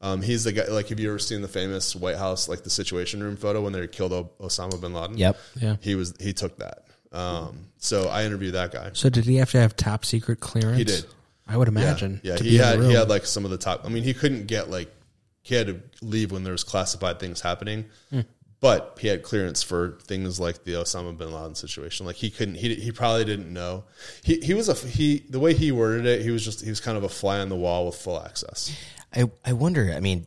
Um, 0.00 0.22
he's 0.22 0.44
the 0.44 0.52
guy, 0.52 0.64
like, 0.68 0.88
have 0.90 1.00
you 1.00 1.08
ever 1.08 1.18
seen 1.18 1.42
the 1.42 1.48
famous 1.48 1.96
White 1.96 2.16
House, 2.16 2.48
like 2.48 2.62
the 2.62 2.70
Situation 2.70 3.22
Room 3.22 3.36
photo 3.36 3.60
when 3.62 3.72
they 3.72 3.86
killed 3.88 4.12
o- 4.12 4.30
Osama 4.40 4.80
bin 4.80 4.92
Laden? 4.94 5.18
Yep. 5.18 5.36
Yeah. 5.60 5.76
He 5.80 5.94
was, 5.96 6.14
he 6.20 6.32
took 6.32 6.56
that. 6.58 6.84
Um, 7.10 7.66
so 7.78 8.08
I 8.08 8.24
interviewed 8.24 8.54
that 8.54 8.70
guy. 8.72 8.90
So 8.92 9.08
did 9.10 9.24
he 9.24 9.36
have 9.36 9.50
to 9.52 9.60
have 9.60 9.74
top 9.76 10.04
secret 10.04 10.40
clearance? 10.40 10.78
He 10.78 10.84
did. 10.84 11.04
I 11.48 11.56
would 11.56 11.68
imagine. 11.68 12.20
Yeah, 12.22 12.36
to 12.36 12.44
he 12.44 12.50
be 12.50 12.56
in 12.56 12.60
the 12.60 12.66
had 12.66 12.80
he 12.82 12.92
had 12.92 13.08
like 13.08 13.24
some 13.24 13.44
of 13.44 13.50
the 13.50 13.56
top. 13.58 13.84
I 13.84 13.88
mean, 13.88 14.02
he 14.04 14.12
couldn't 14.14 14.46
get 14.46 14.68
like 14.70 14.94
he 15.42 15.54
had 15.54 15.66
to 15.68 15.80
leave 16.02 16.30
when 16.30 16.44
there 16.44 16.52
was 16.52 16.62
classified 16.62 17.18
things 17.18 17.40
happening, 17.40 17.86
Hmm. 18.10 18.20
but 18.60 18.98
he 19.00 19.08
had 19.08 19.22
clearance 19.22 19.62
for 19.62 19.98
things 20.02 20.38
like 20.38 20.64
the 20.64 20.72
Osama 20.74 21.16
bin 21.16 21.32
Laden 21.32 21.54
situation. 21.54 22.04
Like 22.04 22.16
he 22.16 22.28
couldn't. 22.28 22.56
He 22.56 22.74
he 22.74 22.92
probably 22.92 23.24
didn't 23.24 23.50
know. 23.50 23.84
He 24.22 24.40
he 24.40 24.52
was 24.52 24.68
a 24.68 24.74
he. 24.74 25.24
The 25.30 25.40
way 25.40 25.54
he 25.54 25.72
worded 25.72 26.04
it, 26.04 26.20
he 26.20 26.30
was 26.30 26.44
just 26.44 26.62
he 26.62 26.68
was 26.68 26.80
kind 26.80 26.98
of 26.98 27.04
a 27.04 27.08
fly 27.08 27.38
on 27.40 27.48
the 27.48 27.56
wall 27.56 27.86
with 27.86 27.94
full 27.96 28.20
access. 28.22 28.76
I, 29.14 29.30
I 29.44 29.52
wonder, 29.52 29.92
I 29.94 30.00
mean, 30.00 30.26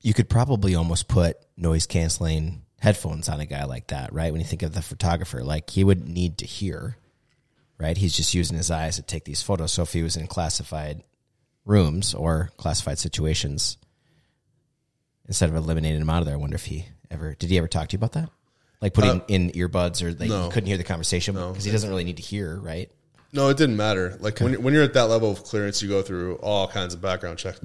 you 0.00 0.14
could 0.14 0.28
probably 0.28 0.74
almost 0.74 1.08
put 1.08 1.36
noise 1.56 1.86
canceling 1.86 2.62
headphones 2.80 3.28
on 3.28 3.40
a 3.40 3.46
guy 3.46 3.64
like 3.64 3.88
that, 3.88 4.12
right? 4.12 4.32
When 4.32 4.40
you 4.40 4.46
think 4.46 4.62
of 4.62 4.72
the 4.72 4.82
photographer, 4.82 5.42
like 5.42 5.70
he 5.70 5.84
would 5.84 6.08
need 6.08 6.38
to 6.38 6.46
hear, 6.46 6.96
right? 7.78 7.96
He's 7.96 8.16
just 8.16 8.34
using 8.34 8.56
his 8.56 8.70
eyes 8.70 8.96
to 8.96 9.02
take 9.02 9.24
these 9.24 9.42
photos. 9.42 9.72
So 9.72 9.82
if 9.82 9.92
he 9.92 10.02
was 10.02 10.16
in 10.16 10.26
classified 10.26 11.02
rooms 11.64 12.14
or 12.14 12.50
classified 12.56 12.98
situations, 12.98 13.76
instead 15.26 15.50
of 15.50 15.56
eliminating 15.56 16.00
him 16.00 16.10
out 16.10 16.20
of 16.20 16.26
there, 16.26 16.34
I 16.34 16.38
wonder 16.38 16.56
if 16.56 16.66
he 16.66 16.86
ever 17.10 17.34
did 17.34 17.50
he 17.50 17.58
ever 17.58 17.68
talk 17.68 17.88
to 17.88 17.94
you 17.94 17.98
about 17.98 18.12
that? 18.12 18.30
Like 18.80 18.94
putting 18.94 19.20
uh, 19.22 19.24
in 19.26 19.50
earbuds 19.50 20.02
or 20.02 20.12
like 20.12 20.28
no. 20.28 20.48
couldn't 20.50 20.68
hear 20.68 20.76
the 20.76 20.84
conversation 20.84 21.34
because 21.34 21.64
he 21.64 21.72
doesn't 21.72 21.90
really 21.90 22.04
need 22.04 22.18
to 22.18 22.22
hear, 22.22 22.56
right? 22.56 22.90
No, 23.32 23.48
it 23.48 23.56
didn't 23.56 23.76
matter. 23.76 24.16
Like 24.20 24.40
when 24.40 24.62
when 24.62 24.74
you're 24.74 24.84
at 24.84 24.94
that 24.94 25.08
level 25.08 25.30
of 25.30 25.44
clearance, 25.44 25.82
you 25.82 25.88
go 25.88 26.02
through 26.02 26.36
all 26.36 26.66
kinds 26.68 26.94
of 26.94 27.00
background 27.00 27.38
check 27.38 27.56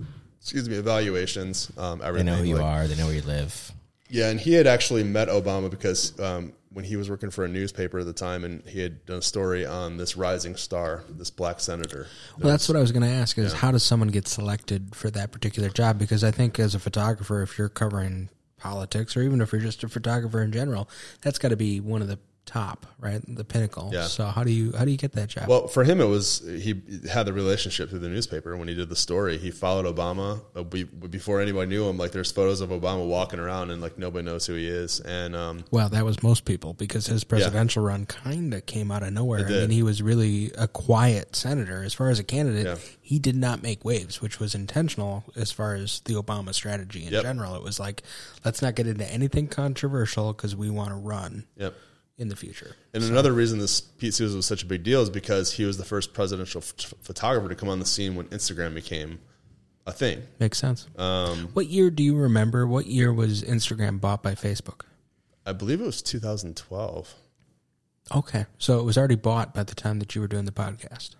excuse 0.44 0.68
me, 0.68 0.76
evaluations, 0.76 1.72
um, 1.78 2.00
They 2.00 2.22
know 2.22 2.36
who 2.36 2.44
you 2.44 2.56
Like, 2.56 2.66
are. 2.66 2.88
They 2.88 2.98
know 2.98 3.06
where 3.06 3.16
you 3.16 3.22
live. 3.22 3.72
Yeah, 4.10 4.30
and 4.30 4.38
he 4.38 4.54
had 4.54 4.68
actually 4.68 5.04
met 5.04 5.30
Obama 5.30 5.72
because 5.72 6.20
um, 6.20 6.52
when 6.70 6.84
he 6.84 6.98
was 6.98 7.10
working 7.10 7.32
for 7.32 7.46
a 7.46 7.48
newspaper 7.48 8.00
at 8.00 8.06
the 8.06 8.14
time, 8.14 8.44
and 8.44 8.62
he 8.68 8.82
had 8.82 9.06
done 9.06 9.20
a 9.20 9.22
story 9.22 9.66
on 9.66 9.96
this 9.96 10.18
rising 10.18 10.58
star, 10.58 11.06
this 11.10 11.30
black 11.30 11.62
senator. 11.62 12.08
Well, 12.38 12.52
that's 12.52 12.68
what 12.68 12.76
I 12.76 12.82
was 12.82 12.92
going 12.92 13.04
to 13.04 13.10
ask: 13.10 13.38
is 13.38 13.54
how 13.54 13.72
does 13.72 13.84
someone 13.84 14.10
get 14.10 14.28
selected 14.28 14.94
for 14.94 15.10
that 15.12 15.32
particular 15.32 15.70
job? 15.70 15.98
Because 15.98 16.26
I 16.26 16.32
think 16.32 16.60
as 16.60 16.76
a 16.76 16.80
photographer, 16.80 17.42
if 17.42 17.58
you're 17.58 17.70
covering 17.70 18.30
politics, 18.58 19.16
or 19.16 19.22
even 19.22 19.40
if 19.40 19.54
you're 19.54 19.62
just 19.62 19.84
a 19.86 19.90
photographer 19.90 20.44
in 20.44 20.52
general, 20.52 20.90
that's 21.22 21.40
got 21.40 21.50
to 21.50 21.58
be 21.58 21.80
one 21.80 22.02
of 22.02 22.10
the 22.10 22.20
top, 22.46 22.86
right? 23.00 23.22
The 23.28 23.44
pinnacle. 23.44 23.90
Yeah. 23.94 24.04
So 24.06 24.26
how 24.26 24.44
do 24.44 24.52
you 24.52 24.74
how 24.78 24.86
do 24.86 24.92
you 24.92 24.98
get 24.98 25.14
that 25.14 25.30
job? 25.30 25.48
Well, 25.48 25.68
for 25.68 25.84
him, 25.84 26.02
it 26.02 26.06
was 26.06 26.40
he 26.46 26.82
had 27.10 27.26
the 27.26 27.34
relationship 27.34 27.90
through 27.90 28.00
the 28.00 28.10
newspaper. 28.10 28.56
When 28.58 28.68
he 28.68 28.76
did 28.76 28.90
the 28.90 28.96
story, 28.96 29.38
he 29.38 29.52
followed 29.52 29.86
Obama 29.86 30.42
uh, 30.56 30.64
before 30.64 31.42
anybody 31.42 31.70
knew 31.70 31.88
him. 31.88 31.98
Like, 31.98 32.12
there's 32.12 32.32
photos 32.32 32.62
of 32.62 32.70
Obama 32.70 33.08
walking 33.08 33.40
around, 33.40 33.72
and 33.72 33.82
like 33.82 33.98
nobody 33.98 34.26
knows 34.26 34.46
who 34.46 34.56
he 34.56 34.68
is. 34.68 35.00
And 35.00 35.36
um, 35.36 35.66
Well, 35.72 35.90
that 35.90 36.04
was 36.04 36.22
most 36.22 36.46
people 36.46 36.74
because 36.74 37.08
his 37.08 37.24
presidential 37.24 37.84
run 37.84 38.06
kind 38.06 38.54
of 38.54 38.66
came 38.66 38.92
out 38.92 39.04
of 39.04 39.14
nowhere. 39.14 39.46
I 39.46 39.50
mean, 39.50 39.70
he 39.70 39.84
was 39.84 40.02
really 40.02 40.52
a 40.58 40.68
quiet 40.68 41.36
senator 41.36 41.84
as 41.84 41.94
far 41.94 42.10
as 42.10 42.20
a 42.20 42.24
candidate. 42.24 42.66
Yeah. 42.66 42.76
He 43.02 43.20
did 43.20 43.36
not 43.36 43.62
make 43.62 43.84
waves, 43.86 44.22
which 44.22 44.40
was 44.40 44.56
intentional 44.56 45.24
as 45.36 45.52
far 45.52 45.76
as 45.76 46.02
the 46.02 46.14
Obama 46.14 46.54
strategy 46.54 47.06
in 47.06 47.14
Yep. 47.14 47.24
general. 47.24 47.56
It 47.56 47.64
was 47.64 47.80
like, 47.80 48.02
let's 48.44 48.62
not 48.62 48.76
get 48.76 48.88
into 48.88 49.06
anything 49.12 49.48
controversial 49.48 50.34
because 50.34 50.56
we 50.56 50.70
want 50.70 50.90
to 50.90 50.96
run 50.96 51.46
yep. 51.58 51.74
In 52.18 52.30
the 52.30 52.36
future. 52.36 52.76
And 52.94 53.04
another 53.04 53.34
reason 53.34 53.60
this 53.60 53.82
Pete 53.82 54.14
Souza 54.14 54.36
was 54.36 54.46
such 54.46 54.64
a 54.64 54.66
big 54.66 54.84
deal 54.84 55.02
is 55.02 55.10
because 55.10 55.54
he 55.54 55.66
was 55.66 55.78
the 55.78 55.86
first 55.86 56.14
presidential 56.14 56.62
ph- 56.62 56.94
photographer 57.02 57.50
to 57.50 57.56
come 57.56 57.70
on 57.70 57.80
the 57.80 57.86
scene 57.86 58.16
when 58.16 58.28
Instagram 58.28 58.74
became 58.74 59.20
a 59.86 59.92
thing. 59.92 60.24
Makes 60.40 60.60
sense. 60.60 60.88
Um, 60.96 61.50
what 61.54 61.68
year 61.68 61.90
do 61.90 62.04
you 62.04 62.16
remember? 62.16 62.68
What 62.68 62.86
year 62.86 63.12
was 63.12 63.44
Instagram 63.44 64.00
bought 64.00 64.24
by 64.24 64.36
Facebook? 64.36 64.82
I 65.46 65.54
believe 65.54 65.82
it 65.82 65.86
was 65.86 66.02
2012. 66.02 67.14
Okay, 68.16 68.46
so 68.58 68.80
it 68.80 68.84
was 68.84 68.98
already 68.98 69.16
bought 69.16 69.54
by 69.54 69.64
the 69.64 69.76
time 69.76 70.00
that 70.00 70.14
you 70.14 70.22
were 70.22 70.28
doing 70.28 70.46
the 70.46 70.52
podcast. 70.52 71.16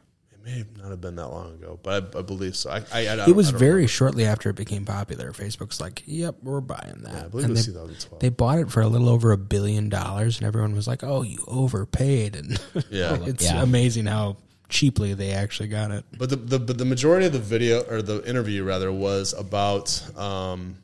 It 0.46 0.68
may 0.76 0.82
not 0.82 0.90
have 0.92 1.00
been 1.02 1.16
that 1.16 1.28
long 1.30 1.54
ago, 1.54 1.80
but 1.84 2.16
I, 2.16 2.20
I 2.20 2.22
believe 2.22 2.56
so. 2.56 2.70
I, 2.70 2.84
I, 2.94 3.00
I 3.10 3.16
don't- 3.16 3.30
It 3.30 3.36
was 3.36 3.48
I 3.48 3.52
don't 3.52 3.60
very 3.60 3.72
remember. 3.74 3.88
shortly 3.88 4.26
after 4.26 4.50
it 4.50 4.56
became 4.56 4.84
popular. 4.86 5.32
Facebook's 5.32 5.80
like, 5.80 6.04
"Yep, 6.06 6.36
we're 6.44 6.60
buying 6.62 7.00
that." 7.04 7.14
Yeah, 7.14 7.26
I 7.26 7.28
believe 7.30 7.46
And 7.46 7.52
it 7.52 7.56
was 7.58 7.66
they, 7.68 7.72
2012. 7.74 8.20
they 8.20 8.30
bought 8.30 8.60
it 8.60 8.70
for 8.72 8.82
a 8.82 8.88
little 8.88 9.08
over 9.10 9.32
a 9.32 9.38
billion 9.38 9.88
dollars, 9.90 10.38
and 10.40 10.46
everyone 10.48 10.76
was 10.76 10.88
like, 10.88 11.04
"Oh, 11.04 11.22
you 11.22 11.44
overpaid!" 11.48 12.36
And 12.36 12.60
Yeah. 12.90 13.18
it's 13.26 13.46
Yeah. 13.46 13.62
amazing 13.64 14.06
how 14.08 14.38
cheaply 14.70 15.14
they 15.14 15.32
actually 15.32 15.70
got 15.70 15.92
it. 15.92 16.04
But 16.18 16.30
the, 16.30 16.36
the 16.36 16.60
but 16.60 16.78
the 16.78 16.86
majority 16.86 17.26
of 17.28 17.32
the 17.34 17.40
video 17.40 17.82
or 17.84 18.02
the 18.02 18.28
interview 18.28 18.64
rather 18.64 18.92
was 18.92 19.34
about 19.34 20.02
um, 20.18 20.76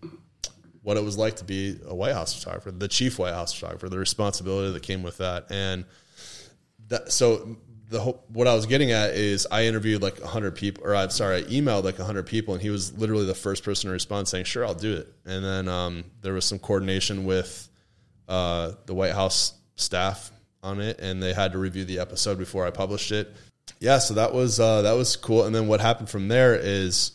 what 0.84 0.96
it 0.96 1.04
was 1.04 1.18
like 1.18 1.36
to 1.38 1.44
be 1.44 1.78
a 1.86 1.94
White 1.94 2.14
House 2.14 2.34
photographer, 2.34 2.72
the 2.72 2.88
chief 2.88 3.20
White 3.20 3.34
House 3.34 3.54
photographer, 3.54 3.90
the 3.90 4.00
responsibility 4.00 4.72
that 4.72 4.84
came 4.84 5.04
with 5.04 5.18
that, 5.18 5.48
and 5.52 5.84
that. 6.88 7.12
So 7.12 7.58
the 7.90 8.00
whole, 8.00 8.24
what 8.32 8.48
I 8.48 8.54
was 8.54 8.68
getting 8.68 8.92
at 8.92 9.16
is 9.16 9.48
I 9.50 9.66
interviewed 9.66 10.02
like 10.02 10.22
hundred 10.22 10.56
people, 10.56 10.84
or 10.86 10.96
I'm 10.96 11.10
sorry, 11.10 11.38
I 11.38 11.42
emailed 11.44 11.84
like 11.84 11.98
hundred 11.98 12.28
people, 12.28 12.54
and 12.54 12.62
he 12.62 12.70
was 12.70 12.96
literally 12.98 13.26
the 13.26 13.34
first 13.34 13.64
person 13.64 13.88
to 13.88 13.92
respond, 13.92 14.28
saying, 14.28 14.46
"Sure, 14.46 14.66
I'll 14.66 14.76
do 14.76 14.96
it." 14.96 15.12
And 15.26 15.44
then 15.44 15.68
um, 15.68 16.04
there 16.22 16.34
was 16.34 16.46
some 16.46 16.60
coordination 16.60 17.26
with 17.26 17.68
uh, 18.28 18.74
the 18.86 18.94
White 18.94 19.14
House 19.14 19.54
staff 19.76 20.32
on 20.62 20.80
it, 20.80 21.00
and 21.00 21.22
they 21.22 21.34
had 21.34 21.54
to 21.54 21.58
review 21.58 21.84
the 21.84 22.00
episode 22.00 22.38
before 22.38 22.66
I 22.66 22.70
published 22.70 23.12
it. 23.12 23.36
Yeah, 23.80 23.98
so 23.98 24.14
that 24.14 24.34
was 24.34 24.60
uh, 24.60 24.84
that 24.84 24.94
was 24.94 25.16
cool. 25.16 25.46
And 25.46 25.56
then 25.56 25.68
what 25.68 25.82
happened 25.82 26.10
from 26.10 26.28
there 26.28 26.56
is 26.56 27.14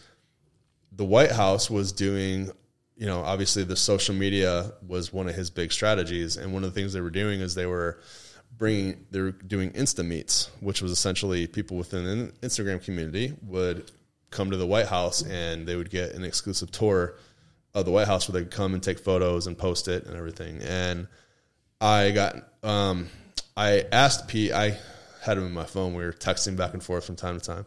the 0.91 1.05
White 1.05 1.33
House 1.33 1.71
was 1.71 1.93
doing, 1.93 2.51
you 2.97 3.07
know, 3.07 3.23
obviously 3.23 3.63
the 3.63 3.77
social 3.77 4.15
media 4.15 4.73
was 4.85 5.13
one 5.13 5.29
of 5.29 5.37
his 5.37 5.51
big 5.51 5.71
strategies, 5.71 6.37
and 6.37 6.53
one 6.53 6.65
of 6.65 6.75
the 6.75 6.81
things 6.81 6.93
they 6.93 7.01
were 7.01 7.11
doing 7.11 7.41
is 7.41 7.55
they 7.55 7.67
were 7.67 8.01
bringing 8.59 9.05
they 9.11 9.21
were 9.21 9.33
doing 9.33 9.71
Insta 9.73 10.07
meets, 10.07 10.51
which 10.61 10.83
was 10.83 10.93
essentially 10.93 11.47
people 11.47 11.77
within 11.77 12.05
the 12.05 12.33
Instagram 12.47 12.83
community 12.83 13.35
would 13.43 13.91
come 14.31 14.51
to 14.51 14.57
the 14.57 14.67
White 14.67 14.87
House 14.87 15.23
and 15.23 15.67
they 15.67 15.77
would 15.77 15.91
get 15.91 16.13
an 16.13 16.25
exclusive 16.25 16.71
tour 16.71 17.15
of 17.75 17.85
the 17.85 17.91
White 17.91 18.07
House 18.07 18.29
where 18.29 18.41
they 18.41 18.45
could 18.47 18.57
come 18.57 18.75
and 18.75 18.83
take 18.83 18.99
photos 18.99 19.47
and 19.47 19.57
post 19.57 19.89
it 19.89 20.07
and 20.07 20.17
everything. 20.17 20.61
And 20.63 21.09
I 21.81 22.11
got, 22.11 22.37
um, 22.63 23.09
I 23.57 23.85
asked 23.93 24.29
Pete, 24.29 24.53
I 24.53 24.79
had 25.23 25.39
him 25.39 25.47
in 25.47 25.53
my 25.53 25.65
phone. 25.65 25.95
We 25.95 26.05
were 26.05 26.13
texting 26.13 26.57
back 26.57 26.75
and 26.75 26.83
forth 26.83 27.07
from 27.07 27.17
time 27.17 27.39
to 27.39 27.45
time. 27.45 27.67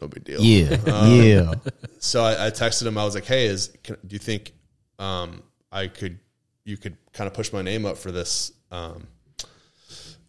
No 0.00 0.08
big 0.08 0.24
deal. 0.24 0.40
Yeah, 0.40 0.76
Um, 0.86 1.22
yeah. 1.22 1.54
So 2.00 2.22
I, 2.22 2.46
I 2.46 2.50
texted 2.50 2.86
him. 2.86 2.96
I 2.96 3.04
was 3.04 3.16
like, 3.16 3.24
"Hey, 3.24 3.46
is 3.46 3.76
can, 3.82 3.96
do 4.06 4.14
you 4.14 4.20
think 4.20 4.52
um, 5.00 5.42
I 5.72 5.88
could 5.88 6.20
you 6.64 6.76
could 6.76 6.96
kind 7.12 7.26
of 7.26 7.34
push 7.34 7.52
my 7.52 7.60
name 7.60 7.84
up 7.84 7.98
for 7.98 8.12
this 8.12 8.52
um, 8.70 9.08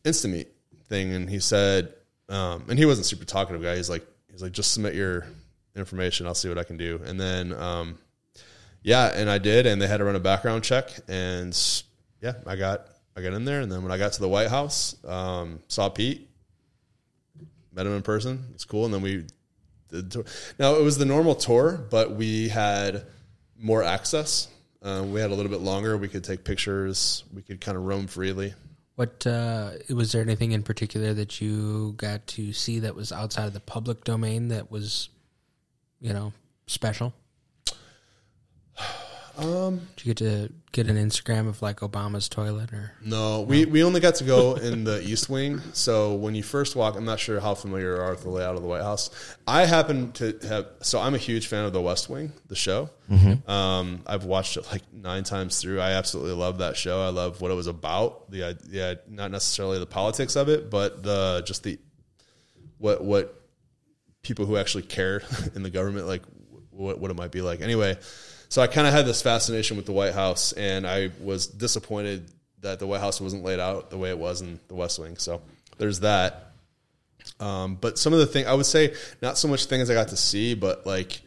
Instameet 0.03 0.47
thing?" 0.88 1.13
And 1.13 1.30
he 1.30 1.39
said, 1.39 1.93
um, 2.30 2.65
and 2.69 2.77
he 2.77 2.85
wasn't 2.85 3.05
super 3.07 3.26
talkative 3.26 3.61
guy. 3.61 3.76
He's 3.76 3.89
like, 3.89 4.05
he's 4.31 4.41
like, 4.41 4.51
just 4.51 4.71
submit 4.71 4.93
your 4.93 5.27
information. 5.76 6.27
I'll 6.27 6.35
see 6.35 6.47
what 6.47 6.57
I 6.57 6.63
can 6.63 6.77
do. 6.77 7.01
And 7.03 7.19
then, 7.19 7.53
um, 7.53 7.97
yeah, 8.84 9.07
and 9.13 9.30
I 9.30 9.39
did, 9.39 9.65
and 9.65 9.81
they 9.81 9.88
had 9.88 9.97
to 9.97 10.03
run 10.03 10.15
a 10.15 10.19
background 10.19 10.63
check, 10.63 10.91
and 11.07 11.57
yeah, 12.21 12.34
I 12.45 12.55
got 12.55 12.88
I 13.17 13.21
got 13.21 13.34
in 13.34 13.43
there, 13.43 13.59
and 13.59 13.69
then 13.69 13.84
when 13.84 13.91
I 13.91 13.97
got 13.97 14.13
to 14.13 14.21
the 14.21 14.30
White 14.30 14.47
House, 14.47 14.95
um, 15.05 15.59
saw 15.67 15.89
Pete, 15.89 16.30
met 17.73 17.85
him 17.85 17.93
in 17.93 18.01
person. 18.03 18.45
It's 18.53 18.63
cool, 18.63 18.85
and 18.85 18.93
then 18.93 19.01
we 19.01 19.26
did 19.89 20.11
tour. 20.11 20.23
Now 20.57 20.76
it 20.76 20.84
was 20.84 20.97
the 20.97 21.05
normal 21.05 21.35
tour, 21.35 21.77
but 21.89 22.11
we 22.11 22.47
had 22.47 23.03
more 23.57 23.84
access. 23.84 24.47
Um, 24.81 25.11
we 25.11 25.19
had 25.19 25.31
a 25.31 25.35
little 25.35 25.51
bit 25.51 25.59
longer. 25.59 25.97
We 25.97 26.07
could 26.07 26.23
take 26.23 26.45
pictures. 26.45 27.26
We 27.34 27.41
could 27.41 27.59
kind 27.59 27.77
of 27.77 27.84
roam 27.84 28.07
freely. 28.07 28.53
What 28.99 29.26
uh, 29.26 29.76
was 29.95 30.11
there 30.11 30.21
anything 30.21 30.51
in 30.51 30.61
particular 30.61 31.13
that 31.13 31.39
you 31.39 31.93
got 31.95 32.27
to 32.27 32.51
see 32.51 32.80
that 32.80 32.95
was 32.97 33.13
outside 33.13 33.45
of 33.45 33.53
the 33.53 33.61
public 33.61 34.03
domain 34.03 34.49
that 34.49 34.69
was, 34.69 35.07
you 36.01 36.11
know, 36.11 36.34
special? 36.67 37.13
Um, 39.40 39.88
Did 39.95 40.06
you 40.06 40.14
get 40.14 40.18
to 40.18 40.53
get 40.72 40.88
an 40.88 40.98
Instagram 40.98 41.48
of 41.48 41.61
like 41.61 41.80
Obama's 41.80 42.30
toilet 42.30 42.72
or? 42.74 42.94
No, 43.03 43.41
we, 43.41 43.66
we 43.66 43.84
only 43.84 43.99
got 43.99 44.16
to 44.16 44.24
go 44.24 44.56
in 44.56 44.84
the 44.84 45.02
East 45.02 45.30
Wing. 45.30 45.61
So 45.74 46.16
when 46.16 46.36
you 46.36 46.44
first 46.44 46.76
walk, 46.76 46.95
I'm 46.95 47.06
not 47.06 47.20
sure 47.20 47.40
how 47.40 47.56
familiar 47.56 47.95
you 47.95 48.02
are 48.02 48.11
with 48.11 48.24
the 48.24 48.30
layout 48.30 48.56
of 48.56 48.61
the 48.61 48.68
White 48.68 48.84
House. 48.84 49.10
I 49.48 49.66
happen 49.66 50.11
to 50.14 50.38
have, 50.48 50.68
so 50.82 50.99
I'm 50.99 51.16
a 51.16 51.18
huge 51.20 51.48
fan 51.48 51.66
of 51.66 51.74
the 51.74 51.82
West 51.82 52.10
Wing, 52.10 52.34
the 52.48 52.56
show. 52.56 52.90
Um, 53.48 54.02
I've 54.06 54.26
watched 54.26 54.57
it 54.57 54.68
like 54.72 54.84
nine 54.94 55.24
times 55.24 55.60
through. 55.60 55.80
I 55.80 55.94
absolutely 55.94 56.34
love 56.34 56.60
that 56.60 56.78
show. 56.78 57.02
I 57.02 57.10
love 57.10 57.41
what 57.41 57.49
it 57.49 57.56
was 57.56 57.68
about. 57.68 58.30
The 58.30 58.44
idea, 58.44 58.99
not 59.10 59.32
necessarily 59.32 59.80
the 59.80 59.88
politics 59.88 60.36
of 60.36 60.48
it, 60.49 60.70
but 60.70 61.02
the 61.02 61.41
just 61.45 61.64
the 61.64 61.80
what 62.78 63.03
what 63.03 63.36
people 64.22 64.45
who 64.45 64.57
actually 64.57 64.84
care 64.84 65.24
in 65.56 65.64
the 65.64 65.70
government 65.70 66.06
like 66.06 66.22
what 66.70 66.99
what 66.99 67.10
it 67.10 67.18
might 67.18 67.32
be 67.32 67.41
like. 67.41 67.61
Anyway, 67.61 67.98
so 68.49 68.61
I 68.63 68.67
kind 68.67 68.88
of 68.88 68.93
had 68.93 69.05
this 69.05 69.21
fascination 69.21 69.77
with 69.77 69.85
the 69.85 69.91
White 69.91 70.13
House, 70.13 70.51
and 70.53 70.85
I 70.85 71.11
was 71.21 71.45
disappointed 71.47 72.30
that 72.61 72.80
the 72.80 72.88
White 72.88 72.99
House 72.99 73.21
wasn't 73.21 73.43
laid 73.43 73.59
out 73.59 73.91
the 73.91 73.97
way 73.97 74.09
it 74.09 74.17
was 74.17 74.41
in 74.41 74.59
the 74.67 74.76
West 74.76 74.99
Wing. 74.99 75.17
So 75.17 75.41
there's 75.77 76.01
that. 76.01 76.51
Um, 77.39 77.76
but 77.76 77.99
some 77.99 78.11
of 78.11 78.19
the 78.19 78.26
things 78.26 78.47
I 78.47 78.53
would 78.53 78.65
say, 78.65 78.95
not 79.21 79.38
so 79.38 79.47
much 79.47 79.65
things 79.65 79.89
I 79.89 79.93
got 79.93 80.09
to 80.09 80.17
see, 80.17 80.55
but 80.55 80.85
like 80.85 81.21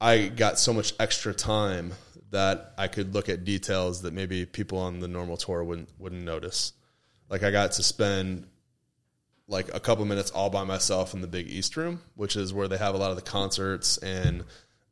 I 0.00 0.28
got 0.28 0.58
so 0.58 0.72
much 0.72 0.92
extra 1.00 1.32
time 1.32 1.92
that 2.30 2.74
I 2.76 2.86
could 2.86 3.14
look 3.14 3.28
at 3.28 3.44
details 3.44 4.02
that 4.02 4.12
maybe 4.12 4.44
people 4.44 4.78
on 4.78 5.00
the 5.00 5.08
normal 5.08 5.38
tour 5.38 5.64
wouldn't 5.64 5.88
wouldn't 5.98 6.22
notice. 6.22 6.74
Like 7.30 7.42
I 7.42 7.50
got 7.50 7.72
to 7.72 7.82
spend 7.82 8.46
like 9.48 9.74
a 9.74 9.80
couple 9.80 10.04
minutes 10.04 10.30
all 10.30 10.50
by 10.50 10.64
myself 10.64 11.14
in 11.14 11.22
the 11.22 11.26
big 11.26 11.48
East 11.48 11.76
Room, 11.76 12.02
which 12.14 12.36
is 12.36 12.52
where 12.52 12.68
they 12.68 12.76
have 12.78 12.94
a 12.94 12.98
lot 12.98 13.10
of 13.10 13.16
the 13.16 13.22
concerts 13.22 13.96
and 13.98 14.44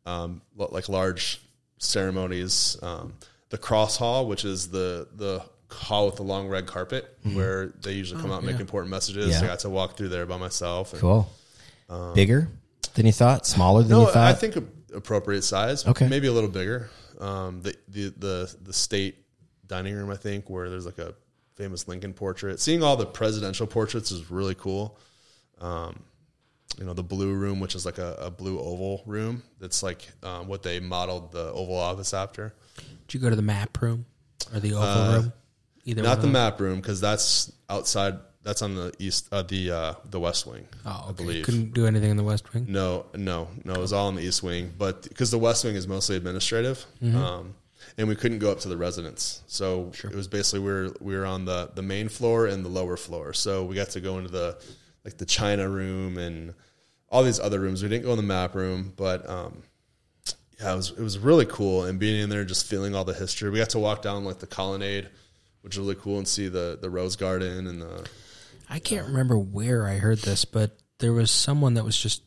um, 0.06 0.42
like 0.56 0.88
large 0.88 1.40
ceremonies. 1.80 2.76
Um, 2.82 3.14
the 3.48 3.58
Cross 3.58 3.96
Hall, 3.96 4.28
which 4.28 4.44
is 4.44 4.70
the 4.70 5.08
the 5.16 5.42
hall 5.74 6.06
with 6.06 6.16
the 6.16 6.22
long 6.22 6.48
red 6.48 6.66
carpet, 6.66 7.18
where 7.32 7.68
they 7.82 7.92
usually 7.92 8.20
come 8.20 8.30
out 8.30 8.42
and 8.42 8.46
make 8.46 8.60
important 8.60 8.90
messages. 8.90 9.30
Yeah. 9.30 9.42
I 9.42 9.46
got 9.48 9.60
to 9.60 9.70
walk 9.70 9.96
through 9.96 10.08
there 10.08 10.26
by 10.26 10.36
myself. 10.36 10.92
And, 10.92 11.00
Cool. 11.00 11.28
Bigger 12.14 12.48
than 12.94 13.06
you 13.06 13.12
thought? 13.12 13.46
Smaller 13.46 13.82
than 13.82 13.90
no, 13.90 14.00
you 14.02 14.12
thought? 14.12 14.28
I 14.28 14.34
think 14.34 14.56
appropriate 14.94 15.42
size. 15.42 15.86
Okay. 15.86 16.08
maybe 16.08 16.28
a 16.28 16.32
little 16.32 16.50
bigger. 16.50 16.90
Um, 17.18 17.60
the, 17.62 17.74
the 17.88 18.14
the 18.16 18.56
the 18.62 18.72
state 18.72 19.16
dining 19.66 19.94
room, 19.94 20.10
I 20.10 20.16
think, 20.16 20.48
where 20.48 20.70
there's 20.70 20.86
like 20.86 20.98
a 20.98 21.14
famous 21.56 21.88
Lincoln 21.88 22.12
portrait. 22.12 22.60
Seeing 22.60 22.82
all 22.82 22.96
the 22.96 23.06
presidential 23.06 23.66
portraits 23.66 24.10
is 24.10 24.30
really 24.30 24.54
cool. 24.54 24.98
Um, 25.60 26.00
you 26.80 26.86
know, 26.86 26.94
the 26.94 27.02
blue 27.02 27.32
room, 27.34 27.60
which 27.60 27.74
is 27.74 27.84
like 27.84 27.98
a, 27.98 28.14
a 28.18 28.30
blue 28.30 28.58
oval 28.58 29.02
room. 29.06 29.42
That's 29.60 29.82
like 29.82 30.10
um, 30.22 30.48
what 30.48 30.62
they 30.62 30.80
modeled 30.80 31.30
the 31.30 31.52
Oval 31.52 31.76
Office 31.76 32.14
after. 32.14 32.54
Did 33.06 33.14
you 33.14 33.20
go 33.20 33.28
to 33.28 33.36
the 33.36 33.42
map 33.42 33.80
room 33.82 34.06
or 34.52 34.60
the 34.60 34.72
oval 34.72 35.12
room? 35.12 35.32
Either 35.84 36.00
Uh, 36.00 36.04
Not 36.06 36.22
the 36.22 36.26
map 36.26 36.58
room 36.58 36.80
because 36.80 37.00
that's 37.00 37.52
outside 37.68 38.14
that's 38.42 38.62
on 38.62 38.74
the 38.74 38.92
east, 38.98 39.28
uh, 39.30 39.42
the 39.42 39.70
uh, 39.70 39.94
the 40.10 40.18
west 40.18 40.46
wing. 40.46 40.66
Oh, 40.86 41.04
I 41.06 41.10
okay. 41.10 41.22
believe. 41.22 41.44
Couldn't 41.44 41.74
do 41.74 41.86
anything 41.86 42.10
in 42.10 42.16
the 42.16 42.22
West 42.24 42.54
Wing. 42.54 42.64
No, 42.68 43.04
no, 43.14 43.48
no. 43.64 43.74
It 43.74 43.78
was 43.78 43.92
all 43.92 44.08
in 44.08 44.14
the 44.14 44.22
east 44.22 44.42
wing, 44.42 44.72
but 44.78 45.02
because 45.02 45.30
the 45.30 45.38
west 45.38 45.62
wing 45.64 45.74
is 45.74 45.86
mostly 45.86 46.16
administrative, 46.16 46.86
um, 47.14 47.54
and 47.98 48.08
we 48.08 48.16
couldn't 48.16 48.38
go 48.38 48.50
up 48.50 48.60
to 48.60 48.68
the 48.68 48.78
residence, 48.78 49.42
so 49.46 49.92
it 50.04 50.14
was 50.14 50.28
basically 50.28 50.60
we 50.60 50.70
were 50.72 50.94
we 51.00 51.14
were 51.14 51.26
on 51.26 51.44
the 51.44 51.70
the 51.74 51.82
main 51.82 52.08
floor 52.08 52.46
and 52.46 52.64
the 52.64 52.70
lower 52.70 52.96
floor. 52.96 53.34
So 53.34 53.64
we 53.64 53.74
got 53.74 53.90
to 53.90 54.00
go 54.00 54.16
into 54.16 54.30
the 54.30 54.58
like 55.04 55.18
the 55.18 55.26
china 55.26 55.68
room 55.68 56.16
and 56.16 56.54
all 57.10 57.22
these 57.22 57.40
other 57.40 57.60
rooms. 57.60 57.82
We 57.82 57.88
didn't 57.88 58.04
go 58.04 58.12
in 58.12 58.16
the 58.16 58.22
map 58.22 58.54
room, 58.54 58.92
but 58.96 59.28
um, 59.28 59.62
yeah, 60.60 60.72
it 60.72 60.76
was 60.76 60.90
it 60.90 61.02
was 61.02 61.18
really 61.18 61.46
cool. 61.46 61.84
And 61.84 61.98
being 61.98 62.20
in 62.20 62.30
there, 62.30 62.44
just 62.44 62.66
feeling 62.66 62.94
all 62.94 63.04
the 63.04 63.14
history. 63.14 63.50
We 63.50 63.58
got 63.58 63.70
to 63.70 63.78
walk 63.78 64.02
down 64.02 64.24
like 64.24 64.38
the 64.38 64.46
colonnade, 64.46 65.08
which 65.62 65.76
was 65.76 65.86
really 65.86 66.00
cool, 66.00 66.18
and 66.18 66.28
see 66.28 66.48
the 66.48 66.78
the 66.80 66.90
rose 66.90 67.16
garden 67.16 67.66
and 67.66 67.82
the 67.82 68.08
I 68.68 68.78
can't 68.78 69.08
remember 69.08 69.36
where 69.36 69.86
I 69.86 69.96
heard 69.96 70.18
this, 70.18 70.44
but 70.44 70.78
there 70.98 71.12
was 71.12 71.30
someone 71.30 71.74
that 71.74 71.84
was 71.84 71.98
just 71.98 72.22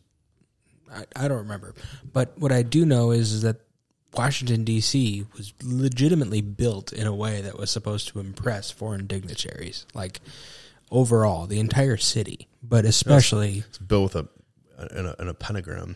I, 0.93 1.05
I 1.15 1.27
don't 1.27 1.39
remember. 1.39 1.73
But 2.11 2.37
what 2.37 2.51
I 2.51 2.63
do 2.63 2.85
know 2.85 3.11
is, 3.11 3.31
is 3.31 3.41
that 3.43 3.57
Washington 4.13 4.63
D.C. 4.63 5.25
was 5.35 5.53
legitimately 5.63 6.41
built 6.41 6.93
in 6.93 7.07
a 7.07 7.15
way 7.15 7.41
that 7.41 7.57
was 7.57 7.71
supposed 7.71 8.09
to 8.09 8.19
impress 8.19 8.69
foreign 8.69 9.07
dignitaries, 9.07 9.85
like 9.93 10.19
overall 10.91 11.47
the 11.47 11.59
entire 11.59 11.97
city, 11.97 12.47
but 12.61 12.85
especially 12.85 13.63
it's 13.67 13.77
built 13.79 14.13
with 14.13 14.25
a 14.25 14.27
in 14.95 15.05
a, 15.05 15.15
in 15.19 15.27
a 15.27 15.33
pentagram. 15.33 15.95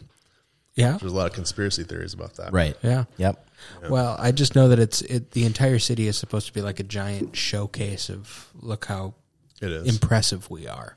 yeah, 0.75 0.97
There's 0.99 1.11
a 1.11 1.15
lot 1.15 1.27
of 1.27 1.33
conspiracy 1.33 1.83
theories 1.83 2.13
about 2.13 2.35
that. 2.35 2.53
Right. 2.53 2.75
yeah. 2.83 3.05
Yep. 3.17 3.43
Well, 3.89 4.15
I 4.19 4.31
just 4.31 4.55
know 4.55 4.67
that 4.69 4.79
it's 4.79 5.01
it, 5.01 5.31
the 5.31 5.45
entire 5.45 5.79
city 5.79 6.07
is 6.07 6.17
supposed 6.17 6.47
to 6.47 6.53
be 6.53 6.61
like 6.61 6.79
a 6.79 6.83
giant 6.83 7.35
showcase 7.35 8.09
of 8.09 8.47
look 8.55 8.85
how 8.85 9.15
It 9.61 9.71
is. 9.71 9.87
impressive 9.87 10.49
we 10.51 10.67
are. 10.67 10.95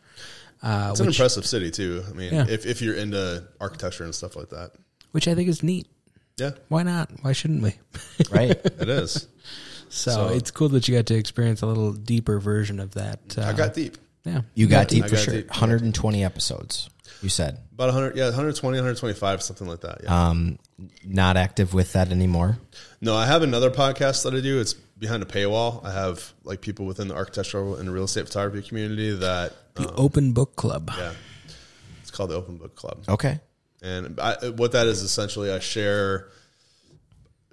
Uh, 0.62 0.88
it's 0.90 1.00
an 1.00 1.06
impressive 1.06 1.46
city 1.46 1.70
too. 1.70 2.02
I 2.08 2.12
mean, 2.12 2.34
Yeah. 2.34 2.44
if 2.48 2.66
if 2.66 2.82
you're 2.82 2.96
into 2.96 3.42
architecture 3.60 4.04
and 4.04 4.14
stuff 4.14 4.36
like 4.36 4.50
that, 4.50 4.72
which 5.12 5.26
I 5.26 5.34
think 5.34 5.48
is 5.48 5.62
neat. 5.62 5.86
yeah, 6.36 6.50
Why 6.68 6.82
not? 6.82 7.10
Why 7.22 7.32
shouldn't 7.32 7.62
we? 7.62 7.74
Right. 8.30 8.50
it 8.50 8.88
is. 8.90 9.26
So, 9.88 10.10
So- 10.10 10.28
it's 10.28 10.50
cool 10.50 10.68
that 10.70 10.86
you 10.86 10.94
got 10.96 11.06
to 11.06 11.14
experience 11.14 11.62
a 11.62 11.66
little 11.66 11.92
deeper 11.94 12.38
version 12.38 12.78
of 12.78 12.92
that. 12.92 13.20
Uh, 13.38 13.42
I 13.44 13.52
got 13.54 13.72
deep. 13.72 13.96
yeah, 14.24 14.42
You 14.54 14.66
got 14.66 14.88
deep 14.88 15.04
I 15.04 15.08
for 15.08 15.14
got 15.16 15.24
sure. 15.24 15.34
deep. 15.34 15.48
120 15.50 16.22
episodes. 16.22 16.90
You 17.22 17.28
said. 17.28 17.58
About 17.72 17.86
100, 17.86 18.16
yeah, 18.16 18.24
120, 18.24 18.78
125, 18.78 19.42
something 19.42 19.66
like 19.66 19.80
that. 19.80 20.00
Yeah. 20.04 20.28
Um, 20.28 20.58
not 21.04 21.36
active 21.36 21.74
with 21.74 21.92
that 21.92 22.10
anymore. 22.10 22.58
no, 23.00 23.14
I 23.14 23.26
have 23.26 23.42
another 23.42 23.70
podcast 23.70 24.24
that 24.24 24.34
I 24.34 24.40
do. 24.40 24.60
It's 24.60 24.72
behind 24.74 25.22
a 25.22 25.26
paywall. 25.26 25.84
I 25.84 25.92
have 25.92 26.32
like 26.44 26.60
people 26.60 26.86
within 26.86 27.08
the 27.08 27.14
architectural 27.14 27.76
and 27.76 27.92
real 27.92 28.04
estate 28.04 28.26
photography 28.26 28.66
community 28.66 29.12
that, 29.16 29.54
the 29.74 29.92
Open 29.94 30.32
Book 30.32 30.56
Club. 30.56 30.90
yeah, 30.96 31.12
it's 32.00 32.10
called 32.10 32.30
the 32.30 32.34
Open 32.34 32.56
Book 32.56 32.74
Club. 32.74 33.04
Okay. 33.08 33.40
And 33.82 34.20
I, 34.20 34.50
what 34.50 34.72
that 34.72 34.86
is 34.86 35.02
essentially, 35.02 35.50
I 35.50 35.58
share 35.58 36.28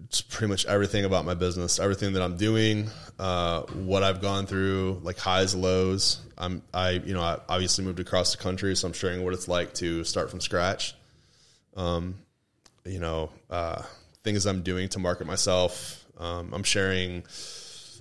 just 0.09 0.29
pretty 0.29 0.49
much 0.49 0.65
everything 0.65 1.05
about 1.05 1.25
my 1.25 1.33
business, 1.33 1.79
everything 1.79 2.13
that 2.13 2.21
I'm 2.21 2.37
doing, 2.37 2.89
uh, 3.19 3.61
what 3.63 4.03
I've 4.03 4.21
gone 4.21 4.45
through, 4.45 5.01
like 5.03 5.17
highs, 5.17 5.55
lows. 5.55 6.21
I'm, 6.37 6.61
I, 6.73 6.91
you 6.91 7.13
know, 7.13 7.21
I 7.21 7.39
obviously 7.49 7.83
moved 7.83 7.99
across 7.99 8.35
the 8.35 8.41
country, 8.41 8.75
so 8.75 8.87
I'm 8.87 8.93
sharing 8.93 9.23
what 9.23 9.33
it's 9.33 9.47
like 9.47 9.73
to 9.75 10.03
start 10.03 10.29
from 10.29 10.39
scratch. 10.39 10.95
Um, 11.75 12.15
you 12.85 12.99
know, 12.99 13.31
uh, 13.49 13.81
things 14.23 14.45
I'm 14.45 14.61
doing 14.61 14.89
to 14.89 14.99
market 14.99 15.27
myself. 15.27 16.05
Um, 16.17 16.53
I'm 16.53 16.63
sharing 16.63 17.23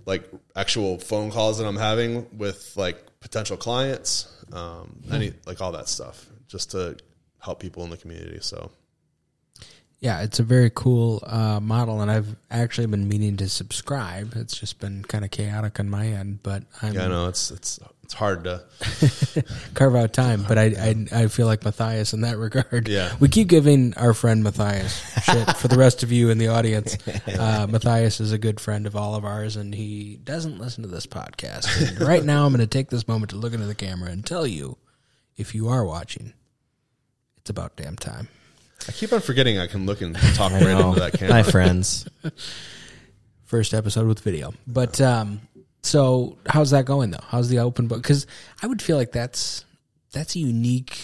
like 0.07 0.31
actual 0.55 0.99
phone 0.99 1.31
calls 1.31 1.59
that 1.59 1.67
I'm 1.67 1.77
having 1.77 2.39
with 2.39 2.75
like 2.77 3.21
potential 3.21 3.57
clients, 3.57 4.33
um, 4.53 5.03
any 5.11 5.33
like 5.47 5.61
all 5.61 5.73
that 5.73 5.89
stuff, 5.89 6.27
just 6.47 6.71
to 6.73 6.97
help 7.41 7.61
people 7.61 7.85
in 7.85 7.91
the 7.91 7.97
community. 7.97 8.39
So 8.41 8.71
Yeah, 9.99 10.21
it's 10.23 10.39
a 10.39 10.43
very 10.43 10.71
cool 10.75 11.23
uh, 11.27 11.59
model, 11.59 12.03
and 12.03 12.11
I've 12.11 12.37
actually 12.51 12.87
been 12.87 13.09
meaning 13.09 13.39
to 13.39 13.49
subscribe. 13.49 14.35
It's 14.37 14.57
just 14.57 14.79
been 14.79 15.03
kind 15.05 15.25
of 15.25 15.31
chaotic 15.31 15.81
on 15.81 15.89
my 15.89 16.07
end, 16.07 16.43
but 16.43 16.65
I'm 16.83 16.93
yeah, 16.95 17.07
I 17.07 17.09
know 17.09 17.29
it's 17.29 17.51
it's 17.51 17.81
it's 18.03 18.13
hard 18.13 18.45
to 18.45 18.63
carve 19.75 19.97
out 19.97 20.13
time. 20.13 20.45
But 20.47 20.59
I, 20.59 20.65
I 20.65 21.23
I 21.23 21.27
feel 21.29 21.47
like 21.47 21.65
Matthias 21.65 22.13
in 22.13 22.21
that 22.21 22.37
regard. 22.39 22.89
Yeah. 22.89 23.17
we 23.21 23.29
keep 23.29 23.49
giving 23.49 23.95
our 23.95 24.13
friend 24.13 24.45
Matthias 24.45 24.95
shit 25.25 25.57
for 25.57 25.69
the 25.69 25.79
rest 25.79 26.03
of 26.03 26.13
you 26.13 26.29
in 26.31 26.39
the 26.39 26.49
audience. 26.49 26.97
Uh, 27.27 27.67
Matthias 27.69 28.21
is 28.21 28.33
a 28.33 28.39
good 28.39 28.61
friend 28.61 28.87
of 28.87 28.97
all 28.97 29.15
of 29.15 29.25
ours, 29.25 29.57
and 29.57 29.75
he 29.75 30.17
doesn't 30.25 30.59
listen 30.59 30.83
to 30.83 30.89
this 30.89 31.07
podcast. 31.07 31.67
And 31.89 32.01
right 32.01 32.25
now, 32.25 32.47
I'm 32.47 32.53
going 32.53 32.61
to 32.61 32.67
take 32.67 32.89
this 32.89 33.07
moment 33.07 33.31
to 33.31 33.37
look 33.37 33.53
into 33.53 33.67
the 33.67 33.75
camera 33.75 34.11
and 34.11 34.25
tell 34.25 34.47
you, 34.47 34.79
if 35.37 35.55
you 35.55 35.69
are 35.69 35.85
watching, 35.85 36.33
it's 37.39 37.51
about 37.51 37.77
damn 37.77 37.97
time. 37.97 38.29
I 38.89 38.93
keep 38.93 39.13
on 39.13 39.21
forgetting 39.21 39.59
I 39.59 39.67
can 39.67 39.87
look 39.87 40.01
and 40.01 40.15
talk 40.35 40.53
right 40.53 40.63
know. 40.63 40.89
into 40.91 41.01
that 41.01 41.13
Hi, 41.21 41.27
camera. 41.29 41.45
friends. 41.45 42.07
first 43.45 43.75
episode 43.75 44.07
with 44.07 44.21
video. 44.21 44.55
But 44.67 45.01
um, 45.01 45.41
so 45.83 46.39
how's 46.47 46.71
that 46.71 46.85
going 46.85 47.11
though? 47.11 47.25
How's 47.29 47.49
the 47.49 47.59
open 47.61 47.87
book? 47.89 48.03
Because 48.03 48.27
I 48.63 48.67
would 48.67 48.83
feel 48.83 48.97
like 48.97 49.13
that's 49.13 49.65
that's 50.13 50.35
a 50.37 50.39
unique 50.39 50.99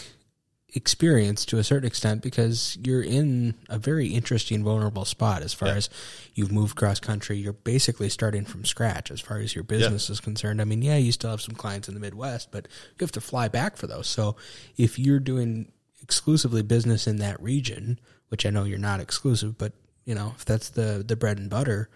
experience 0.75 1.45
to 1.45 1.59
a 1.59 1.65
certain 1.65 1.87
extent 1.87 2.23
because 2.23 2.79
you're 2.83 3.03
in 3.03 3.55
a 3.69 3.79
very 3.79 4.07
interesting, 4.09 4.65
vulnerable 4.65 5.05
spot 5.05 5.43
as 5.43 5.53
far 5.53 5.69
Yeah. 5.69 5.75
as 5.75 5.91
you've 6.35 6.51
moved 6.51 6.77
cross 6.77 6.99
country. 6.99 7.37
You're 7.37 7.53
basically 7.53 8.09
starting 8.09 8.47
from 8.47 8.65
scratch 8.65 9.11
as 9.11 9.21
far 9.21 9.39
as 9.39 9.55
your 9.55 9.65
business 9.65 10.09
is 10.09 10.19
concerned. 10.19 10.63
I 10.63 10.65
mean, 10.65 10.81
yeah, 10.81 10.97
you 10.97 11.13
still 11.13 11.29
have 11.31 11.43
some 11.43 11.55
clients 11.55 11.89
in 11.89 11.95
the 11.95 12.01
Midwest, 12.01 12.51
but 12.53 12.69
you 12.99 13.05
have 13.05 13.13
to 13.13 13.21
fly 13.21 13.49
back 13.49 13.77
for 13.77 13.87
those. 13.87 14.07
So 14.07 14.37
if 14.79 14.99
you're 14.99 15.21
doing 15.21 15.71
exclusively 16.03 16.63
business 16.63 17.07
in 17.07 17.17
that 17.19 17.41
region, 17.43 17.99
which 18.29 18.45
I 18.47 18.51
know 18.51 18.65
you're 18.65 18.79
not 18.79 19.01
exclusive, 19.01 19.57
but 19.59 19.73
you 20.05 20.15
know, 20.15 20.33
if 20.37 20.45
that's 20.45 20.71
the 20.71 21.05
the 21.07 21.17
bread 21.17 21.39
and 21.39 21.49
butter, 21.51 21.89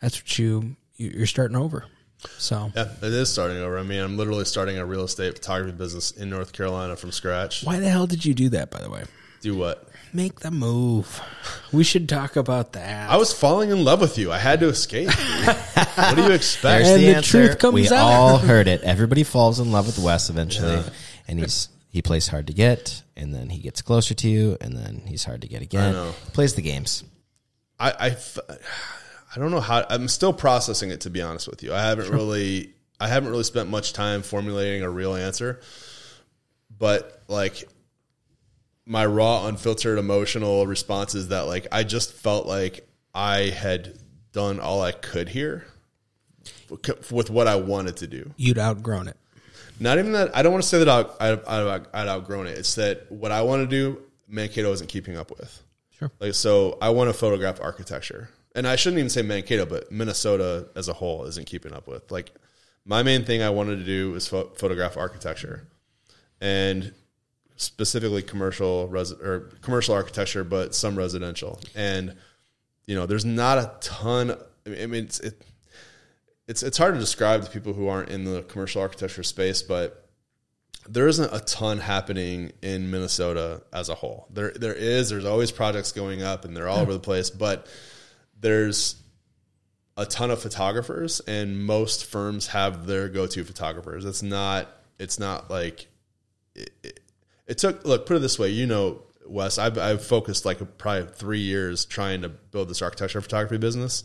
that's 0.00 0.20
what 0.22 0.38
you 0.38 0.76
you- 0.96 1.12
you're 1.16 1.26
starting 1.26 1.56
over. 1.56 1.84
So 2.38 2.70
Yeah, 2.76 2.88
it 3.02 3.12
is 3.12 3.28
starting 3.32 3.56
over. 3.58 3.78
I 3.78 3.82
mean, 3.82 4.00
I'm 4.00 4.16
literally 4.16 4.44
starting 4.44 4.78
a 4.78 4.86
real 4.86 5.02
estate 5.04 5.34
photography 5.34 5.76
business 5.76 6.12
in 6.12 6.30
North 6.30 6.52
Carolina 6.52 6.94
from 6.96 7.10
scratch. 7.10 7.64
why 7.64 7.80
the 7.80 7.88
hell 7.88 8.06
did 8.06 8.24
you 8.24 8.32
do 8.34 8.48
that? 8.50 8.70
By 8.70 8.80
the 8.80 8.90
way, 8.90 9.04
Do 9.40 9.56
what? 9.56 9.88
make 10.12 10.40
the 10.40 10.50
move. 10.52 11.20
We 11.72 11.82
should 11.82 12.08
talk 12.08 12.36
about 12.36 12.74
that. 12.74 13.10
I 13.10 13.16
was 13.16 13.32
falling 13.32 13.70
in 13.70 13.82
love 13.82 14.00
with 14.00 14.18
you. 14.18 14.30
I 14.30 14.38
had 14.38 14.60
to 14.60 14.68
escape. 14.68 15.08
what 15.44 16.14
do 16.14 16.22
you 16.22 16.30
expect? 16.32 16.84
There's 16.84 16.88
And 16.90 17.00
the, 17.02 17.06
the 17.06 17.16
answer. 17.16 17.46
truth 17.46 17.58
comes 17.58 17.74
we 17.74 17.86
out. 17.88 17.92
all 17.92 18.38
heard 18.38 18.68
it. 18.68 18.82
Everybody 18.82 19.24
falls 19.24 19.58
in 19.58 19.72
love 19.72 19.86
with 19.86 19.98
Wes 19.98 20.28
eventually, 20.30 20.82
and 21.26 21.40
he's 21.40 21.68
he 21.88 22.02
plays 22.02 22.28
hard 22.28 22.46
to 22.46 22.52
get, 22.52 23.02
and 23.22 23.34
then 23.34 23.48
he 23.48 23.60
gets 23.60 23.80
closer 23.80 24.12
to 24.12 24.28
you, 24.28 24.58
and 24.60 24.76
then 24.76 25.02
he's 25.06 25.24
hard 25.24 25.40
to 25.42 25.48
get 25.48 25.62
again. 25.62 25.92
know. 25.92 26.14
He 26.24 26.30
plays 26.32 26.54
the 26.54 26.62
games. 26.62 27.04
I, 27.78 27.90
I 27.90 28.08
f- 28.10 28.38
I 29.34 29.38
don't 29.40 29.50
know 29.50 29.60
how. 29.60 29.86
I'm 29.88 30.08
still 30.08 30.32
processing 30.32 30.90
it 30.90 31.00
to 31.02 31.10
be 31.10 31.22
honest 31.22 31.48
with 31.48 31.62
you. 31.62 31.72
I 31.72 31.82
haven't 31.82 32.10
really 32.10 32.74
I 33.00 33.08
haven't 33.08 33.30
really 33.30 33.42
spent 33.44 33.68
much 33.68 33.92
time 33.94 34.22
formulating 34.22 34.82
a 34.82 34.90
real 34.90 35.14
answer. 35.14 35.60
But 36.78 37.22
like 37.26 37.68
my 38.86 39.04
raw, 39.06 39.46
unfiltered 39.46 39.98
emotional 39.98 40.66
response 40.66 41.14
is 41.14 41.28
that 41.28 41.42
like 41.42 41.66
I 41.72 41.82
just 41.82 42.12
felt 42.12 42.46
like 42.46 42.86
I 43.14 43.50
had 43.50 43.98
done 44.32 44.60
all 44.60 44.82
I 44.82 44.92
could 44.92 45.28
here 45.28 45.66
with 47.10 47.30
what 47.30 47.48
I 47.48 47.56
wanted 47.56 47.96
to 47.98 48.06
do. 48.06 48.32
You'd 48.36 48.58
outgrown 48.58 49.08
it. 49.08 49.16
Not 49.80 49.98
even 49.98 50.12
that. 50.12 50.36
I 50.36 50.42
don't 50.42 50.52
want 50.52 50.62
to 50.62 50.68
say 50.68 50.84
that 50.84 50.88
I, 50.88 51.32
I, 51.32 51.76
I, 51.76 51.80
I'd 51.94 52.08
outgrown 52.08 52.46
it. 52.46 52.58
It's 52.58 52.74
that 52.76 53.10
what 53.10 53.32
I 53.32 53.42
want 53.42 53.62
to 53.62 53.66
do, 53.66 54.00
Mankato 54.28 54.70
isn't 54.72 54.88
keeping 54.88 55.16
up 55.16 55.30
with. 55.30 55.62
Sure. 55.98 56.10
Like 56.20 56.34
so, 56.34 56.78
I 56.80 56.90
want 56.90 57.10
to 57.10 57.14
photograph 57.14 57.60
architecture, 57.60 58.30
and 58.54 58.66
I 58.66 58.76
shouldn't 58.76 58.98
even 58.98 59.10
say 59.10 59.22
Mankato, 59.22 59.66
but 59.66 59.90
Minnesota 59.90 60.68
as 60.76 60.88
a 60.88 60.92
whole 60.92 61.24
isn't 61.24 61.46
keeping 61.46 61.72
up 61.72 61.86
with. 61.86 62.10
Like 62.10 62.32
my 62.84 63.02
main 63.02 63.24
thing 63.24 63.42
I 63.42 63.50
wanted 63.50 63.76
to 63.76 63.84
do 63.84 64.12
was 64.12 64.26
pho- 64.28 64.50
photograph 64.56 64.96
architecture, 64.96 65.68
and 66.40 66.92
specifically 67.56 68.22
commercial 68.22 68.88
res- 68.88 69.12
or 69.12 69.52
commercial 69.60 69.94
architecture, 69.94 70.44
but 70.44 70.74
some 70.74 70.96
residential. 70.96 71.60
And 71.74 72.16
you 72.86 72.94
know, 72.94 73.06
there's 73.06 73.24
not 73.24 73.58
a 73.58 73.72
ton. 73.80 74.36
I 74.66 74.68
mean, 74.68 74.82
I 74.82 74.86
mean, 74.86 75.04
it's 75.04 75.20
it, 75.20 75.40
it's 76.52 76.62
it's 76.62 76.76
hard 76.76 76.92
to 76.92 77.00
describe 77.00 77.42
to 77.42 77.50
people 77.50 77.72
who 77.72 77.88
aren't 77.88 78.10
in 78.10 78.24
the 78.24 78.42
commercial 78.42 78.82
architecture 78.82 79.22
space, 79.22 79.62
but 79.62 80.06
there 80.86 81.08
isn't 81.08 81.32
a 81.32 81.40
ton 81.40 81.78
happening 81.78 82.52
in 82.60 82.90
Minnesota 82.90 83.62
as 83.72 83.88
a 83.88 83.94
whole. 83.94 84.26
There 84.30 84.50
there 84.50 84.74
is. 84.74 85.08
There's 85.08 85.24
always 85.24 85.50
projects 85.50 85.92
going 85.92 86.22
up, 86.22 86.44
and 86.44 86.54
they're 86.54 86.68
all 86.68 86.80
over 86.80 86.92
the 86.92 87.00
place. 87.00 87.30
But 87.30 87.66
there's 88.38 88.96
a 89.96 90.04
ton 90.04 90.30
of 90.30 90.42
photographers, 90.42 91.20
and 91.20 91.64
most 91.64 92.04
firms 92.04 92.48
have 92.48 92.86
their 92.86 93.08
go-to 93.08 93.44
photographers. 93.44 94.04
It's 94.04 94.22
not. 94.22 94.68
It's 94.98 95.18
not 95.18 95.50
like 95.50 95.86
it, 96.54 96.70
it, 96.82 97.00
it 97.46 97.56
took. 97.56 97.82
Look, 97.86 98.04
put 98.04 98.18
it 98.18 98.20
this 98.20 98.38
way. 98.38 98.50
You 98.50 98.66
know, 98.66 99.04
Wes, 99.26 99.56
I've 99.56 99.78
I've 99.78 100.04
focused 100.04 100.44
like 100.44 100.76
probably 100.76 101.06
three 101.14 101.40
years 101.40 101.86
trying 101.86 102.20
to 102.20 102.28
build 102.28 102.68
this 102.68 102.82
architecture 102.82 103.22
photography 103.22 103.56
business. 103.56 104.04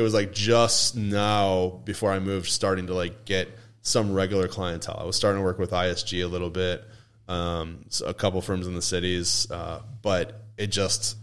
It 0.00 0.02
was 0.02 0.14
like 0.14 0.32
just 0.32 0.96
now 0.96 1.82
before 1.84 2.10
I 2.10 2.20
moved, 2.20 2.48
starting 2.48 2.86
to 2.86 2.94
like 2.94 3.26
get 3.26 3.50
some 3.82 4.14
regular 4.14 4.48
clientele. 4.48 4.96
I 4.98 5.04
was 5.04 5.14
starting 5.14 5.40
to 5.40 5.44
work 5.44 5.58
with 5.58 5.72
ISG 5.72 6.24
a 6.24 6.26
little 6.26 6.48
bit, 6.48 6.82
um, 7.28 7.84
so 7.90 8.06
a 8.06 8.14
couple 8.14 8.40
firms 8.40 8.66
in 8.66 8.74
the 8.74 8.80
cities, 8.80 9.46
uh, 9.50 9.82
but 10.00 10.40
it 10.56 10.68
just, 10.68 11.18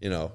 you 0.00 0.08
know, 0.08 0.30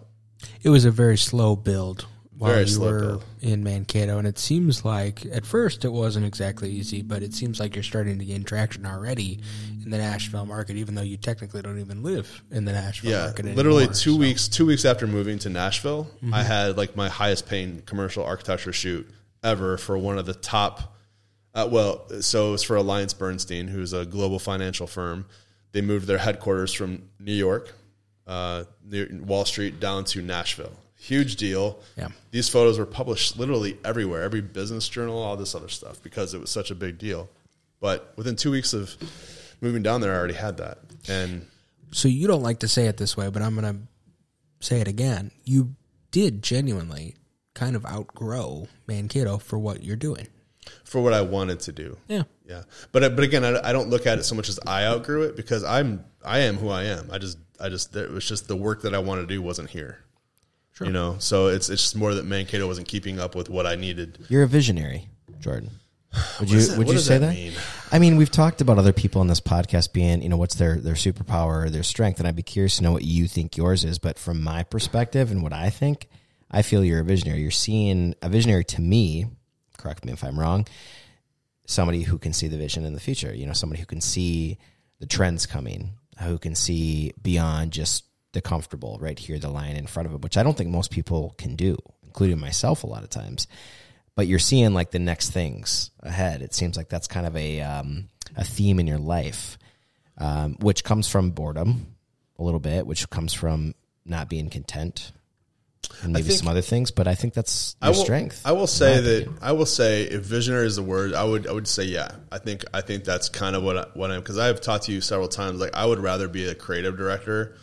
It 0.64 0.70
was 0.70 0.84
a 0.84 0.92
very 0.92 1.18
slow 1.18 1.56
build 1.56 2.06
while 2.38 2.52
Very 2.54 2.66
you 2.66 2.80
were 2.82 3.00
build. 3.00 3.24
in 3.42 3.64
Mankato, 3.64 4.18
and 4.18 4.28
it 4.28 4.38
seems 4.38 4.84
like 4.84 5.26
at 5.28 5.46
first 5.46 5.86
it 5.86 5.90
wasn't 5.94 6.26
exactly 6.26 6.70
easy, 6.70 7.02
but 7.02 7.24
it 7.24 7.34
seems 7.34 7.60
like 7.60 7.76
you're 7.76 7.84
starting 7.84 8.20
to 8.20 8.26
gain 8.26 8.44
traction 8.44 8.86
already 8.86 9.40
in 9.84 9.90
the 9.90 9.98
Nashville 9.98 10.46
market, 10.46 10.76
even 10.76 10.96
though 10.96 11.02
you 11.02 11.16
technically 11.18 11.62
don't 11.62 11.80
even 11.80 12.04
live 12.04 12.44
in 12.52 12.66
the 12.66 12.74
Nashville 12.74 13.12
yeah, 13.12 13.26
market. 13.26 13.46
literally 13.56 13.84
anymore, 13.84 13.94
two 13.94 14.14
so. 14.14 14.20
weeks, 14.20 14.48
two 14.48 14.66
weeks 14.66 14.84
after 14.86 15.08
moving 15.08 15.40
to 15.40 15.50
Nashville, 15.50 16.06
Mm-hmm. 16.18 16.34
I 16.34 16.44
had 16.44 16.78
like 16.78 16.96
my 16.96 17.08
highest 17.10 17.48
paying 17.48 17.82
commercial 17.86 18.24
architecture 18.26 18.74
shoot 18.74 19.10
ever 19.44 19.78
for 19.78 19.98
one 19.98 20.18
of 20.18 20.26
the 20.26 20.34
top. 20.34 20.96
Uh, 21.54 21.68
well, 21.72 22.06
so 22.22 22.50
it 22.50 22.52
was 22.52 22.64
for 22.64 22.76
Alliance 22.76 23.14
Bernstein, 23.14 23.68
who's 23.68 23.94
a 23.94 24.06
global 24.06 24.40
financial 24.40 24.88
firm. 24.88 25.26
They 25.72 25.82
moved 25.82 26.08
their 26.08 26.18
headquarters 26.18 26.74
from 26.74 27.10
New 27.20 27.34
York, 27.34 27.74
uh, 28.28 28.64
near 28.84 29.08
Wall 29.22 29.46
Street, 29.46 29.80
down 29.80 30.04
to 30.06 30.22
Nashville. 30.22 30.74
Huge 31.06 31.36
deal. 31.36 31.80
Yeah. 31.98 32.08
These 32.32 32.50
photos 32.50 32.80
were 32.80 32.86
published 32.88 33.38
literally 33.38 33.78
everywhere, 33.86 34.24
every 34.24 34.42
business 34.42 34.90
journal, 34.90 35.18
all 35.22 35.38
this 35.38 35.54
other 35.54 35.70
stuff, 35.70 36.02
because 36.02 36.34
it 36.34 36.42
was 36.42 36.50
such 36.50 36.72
a 36.72 36.76
big 36.76 36.98
deal. 36.98 37.30
But 37.80 38.12
within 38.16 38.36
two 38.36 38.50
weeks 38.50 38.74
of 38.74 38.96
moving 39.62 39.84
down 39.84 40.02
there, 40.02 40.14
I 40.14 40.18
already 40.18 40.34
had 40.34 40.58
that. 40.58 40.80
And 41.08 41.46
So 41.92 42.08
you 42.08 42.28
don't 42.28 42.42
like 42.42 42.60
to 42.60 42.68
say 42.68 42.88
it 42.88 42.98
this 42.98 43.16
way, 43.16 43.30
but 43.30 43.44
I'm 43.44 43.54
going 43.56 43.72
to 43.76 44.66
say 44.66 44.82
it 44.82 44.88
again. 44.88 45.30
You 45.44 45.76
did 46.10 46.42
genuinely 46.42 47.16
kind 47.54 47.76
of 47.76 47.86
outgrow 47.86 48.68
Mankato 48.88 49.38
for 49.38 49.60
what 49.60 49.84
you're 49.84 49.96
doing. 49.96 50.28
for 50.84 51.02
what 51.04 51.14
I 51.14 51.22
wanted 51.22 51.60
to 51.62 51.72
do. 51.72 51.98
Yeah. 52.08 52.24
Yeah, 52.48 52.64
but 52.92 53.04
uh, 53.04 53.10
but 53.10 53.24
again, 53.24 53.44
I, 53.44 53.70
I 53.70 53.74
don't 53.74 53.90
look 53.90 54.06
at 54.06 54.20
it 54.20 54.24
so 54.24 54.36
much 54.36 54.50
as 54.50 54.60
I 54.68 54.86
outgrew 54.86 55.24
it 55.24 55.36
because 55.36 55.64
I'm 55.64 56.06
I 56.24 56.40
am 56.42 56.58
who 56.58 56.70
I 56.70 56.84
am. 56.84 57.10
I 57.12 57.18
just 57.18 57.40
I 57.60 57.70
just 57.70 57.96
it 57.96 58.12
was 58.12 58.24
just 58.28 58.48
the 58.48 58.56
work 58.56 58.84
that 58.84 58.94
I 58.94 59.00
wanted 59.00 59.22
to 59.22 59.28
do 59.28 59.42
wasn't 59.42 59.72
here. 59.72 60.05
Sure. 60.76 60.88
You 60.88 60.94
know, 60.94 61.16
so 61.20 61.48
it's 61.48 61.70
it's 61.70 61.82
just 61.84 61.96
more 61.96 62.14
that 62.14 62.26
Mankato 62.26 62.68
wasn't 62.68 62.88
keeping 62.88 63.20
up 63.20 63.34
with 63.34 63.50
what 63.50 63.66
I 63.66 63.76
needed. 63.76 64.20
You're 64.30 64.44
a 64.44 64.48
visionary, 64.48 65.08
Jordan. 65.40 65.72
Would 66.40 66.52
you 66.52 66.62
that- 66.62 66.78
would 66.78 66.90
you 66.90 67.00
say 67.00 67.18
that 67.18 67.28
that? 67.28 67.34
mean? 67.34 67.54
I 67.92 68.00
mean, 68.00 68.18
we've 68.18 68.32
talked 68.32 68.60
about 68.60 68.78
other 68.78 68.92
people 68.92 69.22
on 69.22 69.28
this 69.28 69.40
podcast 69.40 69.94
being, 69.94 70.22
you 70.22 70.28
know, 70.30 70.38
what's 70.38 70.56
their 70.56 70.76
their 70.76 70.96
superpower 70.96 71.66
or 71.66 71.70
their 71.70 71.84
strength, 71.84 72.20
and 72.20 72.28
I'd 72.28 72.36
be 72.36 72.44
curious 72.44 72.78
to 72.78 72.84
know 72.84 72.92
what 72.92 73.04
you 73.04 73.28
think 73.28 73.56
yours 73.56 73.86
is. 73.86 74.00
But 74.00 74.20
from 74.20 74.42
my 74.44 74.64
perspective 74.64 75.32
and 75.32 75.42
what 75.44 75.54
I 75.54 75.70
think, 75.70 76.08
I 76.52 76.62
feel 76.62 76.84
you're 76.84 77.00
a 77.00 77.06
visionary. 77.06 77.42
You're 77.42 77.52
seeing 77.52 78.14
a 78.22 78.28
visionary 78.30 78.66
to 78.66 78.82
me. 78.82 79.28
Correct 79.78 80.04
me 80.04 80.12
if 80.12 80.24
I'm 80.24 80.38
wrong. 80.40 80.68
Somebody 81.68 82.04
who 82.04 82.18
can 82.18 82.34
see 82.34 82.48
the 82.48 82.58
vision 82.58 82.86
in 82.86 82.94
the 82.94 83.00
future. 83.00 83.34
You 83.34 83.46
know, 83.46 83.54
somebody 83.54 83.80
who 83.80 83.86
can 83.86 84.02
see 84.02 84.58
the 85.00 85.06
trends 85.06 85.46
coming, 85.46 85.92
who 86.22 86.38
can 86.38 86.54
see 86.56 87.14
beyond 87.22 87.72
just 87.72 88.04
the 88.36 88.42
comfortable 88.42 89.00
right 89.02 89.18
here, 89.18 89.40
the 89.40 89.50
line 89.50 89.76
in 89.76 89.88
front 89.88 90.08
of 90.08 90.14
it, 90.14 90.22
which 90.22 90.38
I 90.38 90.44
don't 90.44 90.56
think 90.56 90.70
most 90.70 90.92
people 90.92 91.34
can 91.40 91.56
do, 91.56 91.76
including 92.06 92.40
myself 92.40 92.84
a 92.84 92.88
lot 92.88 93.04
of 93.04 93.10
times 93.10 93.48
but 94.16 94.28
you're 94.28 94.40
seeing 94.40 94.74
like 94.74 94.92
the 94.92 95.00
next 95.00 95.32
things 95.32 95.92
ahead. 96.00 96.42
It 96.42 96.54
seems 96.54 96.78
like 96.78 96.90
that's 96.90 97.08
kind 97.08 97.28
of 97.28 97.36
a 97.36 97.62
um, 97.62 98.10
a 98.36 98.44
theme 98.44 98.80
in 98.80 98.88
your 98.88 98.98
life, 98.98 99.58
um, 100.18 100.56
which 100.60 100.84
comes 100.84 101.08
from 101.08 101.32
boredom 101.32 101.96
a 102.40 102.44
little 102.44 102.60
bit, 102.60 102.88
which 102.88 103.10
comes 103.10 103.34
from 103.34 103.76
not 104.06 104.30
being 104.30 104.50
content, 104.50 105.12
and 106.02 106.14
maybe 106.14 106.30
think- 106.30 106.40
some 106.40 106.48
other 106.48 106.62
things. 106.62 106.92
But 106.92 107.08
I 107.08 107.16
think 107.16 107.34
that's 107.34 107.76
I 107.82 107.88
your 107.88 107.96
will, 107.96 108.04
strength. 108.04 108.42
I 108.46 108.54
will 108.54 108.68
say 108.68 109.02
that 109.02 109.22
opinion. 109.22 109.40
I 109.42 109.52
will 109.52 109.66
say 109.66 110.04
if 110.04 110.24
visionary 110.24 110.68
is 110.68 110.78
the 110.78 110.84
word, 110.84 111.14
I 111.14 111.26
would 111.26 111.46
I 111.46 111.52
would 111.52 111.68
say 111.68 111.84
yeah. 111.84 112.12
I 112.32 112.38
think 112.38 112.64
I 112.74 112.80
think 112.82 113.04
that's 113.04 113.28
kind 113.28 113.56
of 113.56 113.64
what 113.64 113.78
I, 113.78 113.88
what 113.96 114.12
I'm 114.12 114.22
because 114.22 114.38
I've 114.38 114.62
talked 114.62 114.86
to 114.86 114.94
you 114.94 115.02
several 115.02 115.28
times. 115.28 115.60
Like 115.60 115.76
I 115.76 115.86
would 115.86 116.00
rather 116.00 116.30
be 116.30 116.48
a 116.48 116.56
creative 116.56 116.96
director 116.96 117.58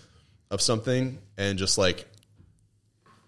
of 0.53 0.61
something 0.61 1.19
and 1.37 1.59
just 1.59 1.77
like 1.79 2.07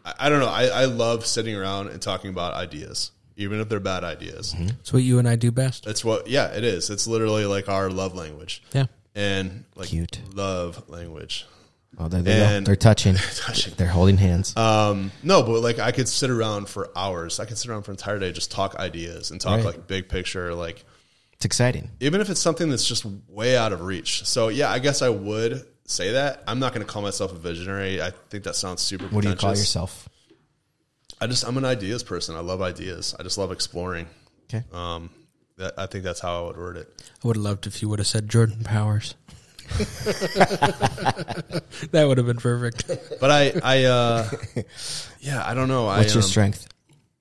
I, 0.05 0.15
I 0.21 0.29
don't 0.29 0.41
know. 0.41 0.49
I, 0.49 0.67
I 0.67 0.85
love 0.85 1.27
sitting 1.27 1.55
around 1.57 1.89
and 1.89 2.01
talking 2.01 2.31
about 2.31 2.55
ideas, 2.55 3.11
even 3.37 3.59
if 3.61 3.69
they're 3.69 3.81
bad 3.81 4.05
ideas. 4.05 4.55
It's 4.59 4.93
what 4.93 5.03
you 5.03 5.19
and 5.19 5.29
I 5.29 5.37
do 5.37 5.51
best. 5.51 5.85
That's 5.85 6.05
what 6.05 6.29
yeah, 6.29 6.49
it 6.55 6.65
is. 6.65 6.91
It's 6.91 7.07
literally 7.07 7.47
like 7.47 7.69
our 7.69 7.91
love 7.91 8.15
language. 8.15 8.63
Yeah. 8.73 8.87
And 9.15 9.65
like 9.77 9.89
Cute. 9.89 10.21
love 10.35 10.89
language. 10.89 11.47
oh, 11.99 12.09
there 12.09 12.21
they 12.23 12.37
go. 12.37 12.43
and- 12.45 12.67
They're 12.67 12.75
touching. 12.77 13.15
touching. 13.37 13.73
They're 13.77 13.87
holding 13.89 14.17
hands. 14.19 14.57
Um, 14.57 15.13
no, 15.23 15.43
but 15.43 15.61
like 15.61 15.79
I 15.79 15.93
could 15.93 16.09
sit 16.09 16.31
around 16.31 16.69
for 16.69 16.91
hours. 16.97 17.41
I 17.41 17.45
could 17.47 17.57
sit 17.57 17.71
around 17.71 17.83
for 17.85 17.93
an 17.93 17.97
entire 17.97 18.19
day, 18.19 18.33
just 18.33 18.51
talk 18.51 18.75
ideas 18.77 19.31
and 19.31 19.41
talk 19.41 19.57
Right. 19.59 19.65
like 19.67 19.87
big 19.87 20.09
picture, 20.09 20.55
like 20.55 20.85
it's 21.35 21.45
exciting. 21.45 21.91
even 22.01 22.21
if 22.21 22.29
it's 22.29 22.41
something 22.41 22.69
that's 22.71 22.87
just 22.87 23.07
way 23.29 23.57
out 23.57 23.73
of 23.73 23.81
reach. 23.83 24.25
So 24.27 24.49
yeah, 24.49 24.71
I 24.71 24.79
guess 24.81 25.01
I 25.01 25.09
would 25.09 25.65
say 25.87 26.13
that. 26.13 26.43
I'm 26.47 26.59
not 26.59 26.73
going 26.75 26.87
to 26.87 26.91
call 26.93 27.03
myself 27.03 27.33
a 27.33 27.37
visionary. 27.37 28.03
I 28.03 28.11
think 28.31 28.45
that 28.45 28.57
sounds 28.57 28.83
super. 28.83 29.07
What 29.07 29.23
do 29.23 29.31
you 29.31 29.37
call 29.37 29.51
yourself? 29.51 30.09
I 31.21 31.27
just 31.27 31.47
I'm 31.47 31.57
an 31.57 31.65
ideas 31.65 32.03
person. 32.03 32.37
I 32.37 32.41
love 32.41 32.61
ideas. 32.61 33.15
I 33.19 33.23
just 33.23 33.39
love 33.39 33.53
exploring. 33.53 34.07
Okay. 34.49 34.65
Um, 34.73 35.11
that, 35.57 35.75
I 35.79 35.87
think 35.87 36.05
that's 36.05 36.21
how 36.21 36.43
I 36.43 36.47
would 36.47 36.57
word 36.57 36.77
it. 36.77 37.03
I 37.23 37.29
would 37.29 37.37
have 37.37 37.45
loved 37.45 37.67
if 37.67 37.81
you 37.81 37.89
would 37.89 37.99
have 37.99 38.09
said 38.09 38.29
Jordan 38.29 38.65
Powers. 38.65 39.15
that 41.93 42.05
would 42.07 42.19
have 42.19 42.27
been 42.27 42.37
perfect. 42.37 42.91
But 43.21 43.31
I 43.31 43.53
I 43.63 43.85
uh, 43.85 44.29
yeah 45.21 45.43
I 45.47 45.55
don't 45.55 45.69
know. 45.69 45.85
What's 45.87 46.13
I, 46.13 46.15
your 46.15 46.23
um, 46.23 46.29
strength? 46.29 46.69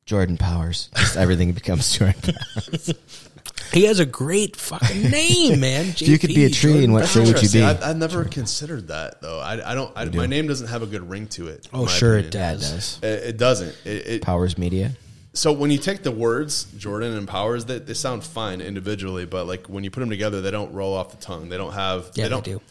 Jordan 0.05 0.37
Powers. 0.37 0.89
Just 0.97 1.15
everything 1.15 1.53
becomes 1.53 1.97
Jordan. 1.97 2.33
Powers. 2.33 2.93
He 3.73 3.85
has 3.85 3.99
a 3.99 4.05
great 4.05 4.55
fucking 4.55 5.03
name, 5.09 5.59
man. 5.59 5.87
If 5.87 6.01
you 6.03 6.19
could 6.19 6.29
be 6.29 6.45
a 6.45 6.49
tree, 6.49 6.71
Jordan 6.71 6.83
and 6.83 6.93
what 6.93 7.07
tree 7.07 7.25
would 7.25 7.41
you 7.41 7.49
be? 7.49 7.63
I, 7.63 7.89
I've 7.89 7.97
never 7.97 8.23
considered 8.25 8.89
that 8.89 9.21
though. 9.21 9.39
I, 9.39 9.71
I 9.71 9.75
don't. 9.75 9.91
I, 9.95 10.05
my 10.05 10.27
name 10.27 10.47
doesn't 10.47 10.67
have 10.67 10.83
a 10.83 10.85
good 10.85 11.09
ring 11.09 11.27
to 11.29 11.47
it. 11.47 11.67
Oh, 11.73 11.87
sure 11.87 12.17
it 12.17 12.27
opinion. 12.27 12.27
It 12.27 12.59
does. 12.59 12.71
does. 12.71 13.03
It, 13.03 13.29
it 13.29 13.37
doesn't. 13.37 13.77
It, 13.85 14.07
it, 14.07 14.21
Powers 14.21 14.57
Media. 14.57 14.91
so 15.33 15.51
when 15.51 15.71
you 15.71 15.79
take 15.79 16.03
the 16.03 16.11
words 16.11 16.65
Jordan 16.77 17.17
and 17.17 17.27
Powers, 17.27 17.65
they, 17.65 17.79
they 17.79 17.95
sound 17.95 18.23
fine 18.23 18.61
individually, 18.61 19.25
but 19.25 19.47
like 19.47 19.67
when 19.67 19.83
you 19.83 19.91
put 19.91 20.01
them 20.01 20.09
together, 20.09 20.41
they 20.41 20.51
don't 20.51 20.73
roll 20.73 20.93
off 20.93 21.11
the 21.11 21.17
tongue. 21.17 21.49
They 21.49 21.57
don't 21.57 21.73
have. 21.73 22.11
Yeah, 22.13 22.23
they 22.23 22.23
they, 22.23 22.29
don't. 22.29 22.45
do. 22.45 22.61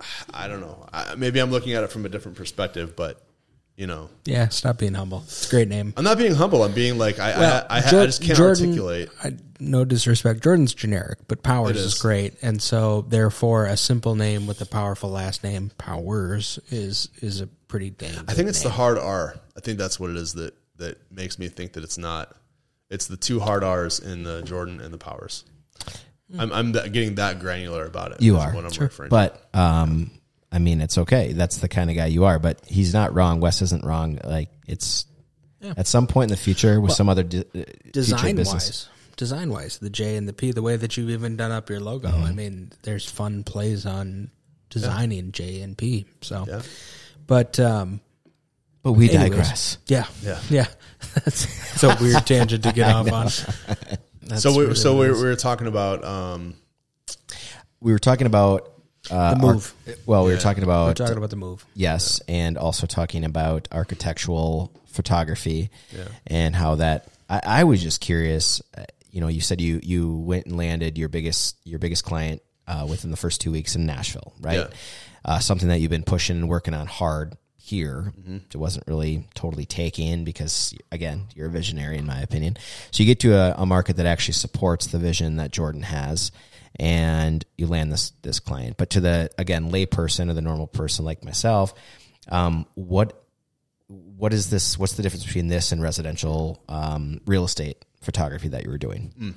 I 0.34 0.48
don't 0.48 0.60
know. 0.60 0.86
I, 0.92 1.14
maybe 1.14 1.40
I'm 1.40 1.50
looking 1.50 1.74
at 1.74 1.84
it 1.84 1.90
from 1.90 2.04
a 2.06 2.08
different 2.08 2.36
perspective, 2.36 2.96
but 2.96 3.22
you 3.78 3.86
know, 3.86 4.10
Yeah, 4.24 4.48
stop 4.48 4.76
being 4.78 4.92
humble. 4.94 5.22
It's 5.24 5.46
a 5.46 5.50
great 5.50 5.68
name. 5.68 5.94
I'm 5.96 6.02
not 6.04 6.18
being 6.18 6.34
humble. 6.34 6.64
I'm 6.64 6.72
being 6.72 6.98
like 6.98 7.18
I. 7.20 7.38
Well, 7.38 7.66
I, 7.70 7.76
I, 7.76 7.78
I 7.86 7.90
Jor- 7.90 8.04
just 8.06 8.20
can't 8.22 8.36
Jordan- 8.36 8.64
articulate. 8.66 9.08
I, 9.22 9.36
no 9.60 9.84
disrespect. 9.84 10.42
Jordan's 10.42 10.74
generic, 10.74 11.18
but 11.28 11.42
Powers 11.42 11.70
It 11.70 11.76
is. 11.76 11.84
is. 11.94 11.98
great, 11.98 12.34
and 12.42 12.60
so 12.60 13.02
therefore, 13.02 13.66
a 13.66 13.76
simple 13.76 14.14
name 14.16 14.46
with 14.48 14.60
a 14.60 14.66
powerful 14.66 15.10
last 15.10 15.42
name, 15.44 15.70
Powers, 15.78 16.58
is 16.70 17.08
is 17.22 17.40
a 17.40 17.46
pretty 17.46 17.90
dang. 17.90 18.12
I 18.28 18.34
think 18.34 18.48
it's 18.48 18.62
the 18.62 18.70
hard 18.70 18.98
R. 18.98 19.36
I 19.56 19.60
think 19.60 19.78
that's 19.78 19.98
what 20.00 20.10
it 20.10 20.16
is 20.16 20.34
that 20.34 20.54
that 20.76 20.98
makes 21.12 21.38
me 21.38 21.48
think 21.48 21.72
that 21.74 21.84
it's 21.84 21.98
not. 21.98 22.34
It's 22.90 23.06
the 23.06 23.16
two 23.16 23.38
hard 23.38 23.62
R's 23.62 24.00
in 24.00 24.22
the 24.24 24.42
Jordan 24.42 24.80
and 24.80 24.92
the 24.92 24.98
Powers. 24.98 25.44
I'm, 26.38 26.52
I'm 26.52 26.72
that, 26.72 26.92
getting 26.92 27.14
that 27.14 27.38
granular 27.38 27.86
about 27.86 28.12
it. 28.12 28.20
You 28.22 28.36
are. 28.38 28.52
what 28.54 28.64
I'm 28.64 28.82
referring. 28.82 29.08
But 29.10 29.48
um, 29.54 30.10
I 30.50 30.58
mean, 30.58 30.80
it's 30.80 30.96
okay. 30.98 31.32
That's 31.32 31.58
the 31.58 31.68
kind 31.68 31.90
of 31.90 31.96
guy 31.96 32.06
you 32.06 32.24
are. 32.24 32.38
But 32.38 32.64
he's 32.66 32.94
not 32.94 33.14
wrong. 33.14 33.40
Wes 33.40 33.60
isn't 33.62 33.84
wrong. 33.84 34.18
Like 34.24 34.48
it's 34.66 35.04
at 35.76 35.86
some 35.86 36.06
point 36.06 36.30
in 36.30 36.36
the 36.36 36.42
future 36.42 36.80
with 36.80 36.92
some 36.92 37.08
other 37.08 37.22
di- 37.22 37.44
uh, 37.54 37.64
design 37.92 38.36
business. 38.36 38.88
wise. 38.88 38.88
Design 39.16 39.50
wise, 39.50 39.78
the 39.78 39.90
J 39.90 40.16
and 40.16 40.28
the 40.28 40.32
P, 40.32 40.52
the 40.52 40.62
way 40.62 40.76
that 40.76 40.96
you've 40.96 41.10
even 41.10 41.36
done 41.36 41.50
up 41.50 41.68
your 41.68 41.80
logo. 41.80 42.08
Mm-hmm. 42.08 42.24
I 42.24 42.32
mean, 42.32 42.70
there's 42.82 43.04
fun 43.10 43.42
plays 43.42 43.84
on 43.84 44.30
designing 44.70 45.32
J 45.32 45.60
and 45.62 45.76
P. 45.76 46.06
So, 46.20 46.44
Yeah. 46.48 46.62
but 47.26 47.58
um, 47.58 48.00
But 48.84 48.92
we 48.92 49.10
anyways, 49.10 49.30
digress. 49.30 49.78
Yeah, 49.88 50.06
Yeah. 50.22 50.38
yeah. 50.48 50.66
that's, 51.24 51.46
that's 51.80 51.82
a 51.82 51.96
weird 52.00 52.24
tangent 52.26 52.62
to 52.62 52.72
get 52.74 52.90
off 52.94 53.10
on. 53.12 53.28
That's 54.22 54.42
so 54.42 54.54
we, 54.56 54.66
what 54.66 54.76
so 54.76 54.98
we, 54.98 55.06
is. 55.08 55.20
we 55.22 55.26
were 55.28 55.36
talking 55.36 55.66
about 55.66 56.04
um, 56.04 56.54
We 57.80 57.92
were 57.92 57.98
talking 57.98 58.26
about 58.26 58.72
uh, 59.10 59.34
The 59.34 59.40
move. 59.40 59.74
well, 60.06 60.22
we 60.24 60.30
were 60.30 60.34
Yeah. 60.34 60.40
talking 60.40 60.64
we're 60.66 60.72
about 60.72 60.96
talking 60.96 61.16
about 61.16 61.30
the 61.30 61.36
move. 61.36 61.64
yes, 61.74 62.20
and 62.28 62.56
also 62.58 62.86
talking 62.86 63.24
about 63.24 63.68
architectural 63.72 64.72
photography 64.86 65.70
Yeah. 65.96 66.04
and 66.26 66.54
how 66.56 66.76
that. 66.76 67.08
I, 67.30 67.40
I 67.44 67.64
was 67.64 67.82
just 67.82 68.00
curious. 68.00 68.60
uh, 68.76 68.84
You 69.10 69.20
know, 69.22 69.28
you 69.28 69.40
said 69.40 69.60
you 69.60 69.80
you 69.82 70.12
went 70.16 70.46
and 70.46 70.56
landed 70.56 70.98
your 70.98 71.08
biggest 71.08 71.56
your 71.64 71.78
biggest 71.78 72.04
client 72.04 72.42
uh, 72.66 72.86
within 72.88 73.10
the 73.10 73.16
first 73.16 73.40
two 73.40 73.50
weeks 73.50 73.74
in 73.76 73.86
Nashville, 73.86 74.32
right? 74.40 74.58
Yeah. 74.58 74.66
Uh, 75.24 75.38
something 75.38 75.68
that 75.68 75.80
you've 75.80 75.90
been 75.90 76.04
pushing 76.04 76.36
and 76.36 76.48
working 76.48 76.74
on 76.74 76.86
hard 76.86 77.36
here. 77.56 78.12
Mm-hmm. 78.18 78.36
It 78.52 78.56
wasn't 78.56 78.86
really 78.86 79.26
totally 79.34 79.64
taking 79.66 80.24
because 80.24 80.74
again, 80.92 81.26
you're 81.34 81.48
a 81.48 81.50
visionary 81.50 81.96
in 81.98 82.06
my 82.06 82.20
opinion. 82.20 82.56
So 82.90 83.02
you 83.02 83.06
get 83.06 83.20
to 83.20 83.34
a, 83.34 83.54
a 83.62 83.66
market 83.66 83.96
that 83.96 84.06
actually 84.06 84.34
supports 84.34 84.86
the 84.86 84.98
vision 84.98 85.36
that 85.36 85.50
Jordan 85.52 85.82
has 85.82 86.30
and 86.76 87.44
you 87.56 87.66
land 87.66 87.92
this 87.92 88.10
this 88.22 88.40
client. 88.40 88.76
But 88.76 88.90
to 88.90 89.00
the 89.00 89.30
again 89.38 89.70
layperson 89.70 90.30
or 90.30 90.34
the 90.34 90.42
normal 90.42 90.66
person 90.66 91.04
like 91.04 91.24
myself, 91.24 91.74
um, 92.28 92.66
what 92.74 93.24
what 93.88 94.32
is 94.32 94.50
this? 94.50 94.78
What's 94.78 94.94
the 94.94 95.02
difference 95.02 95.24
between 95.24 95.48
this 95.48 95.72
and 95.72 95.82
residential 95.82 96.62
um, 96.68 97.20
real 97.26 97.44
estate 97.44 97.84
photography 98.00 98.48
that 98.48 98.64
you 98.64 98.70
were 98.70 98.78
doing. 98.78 99.34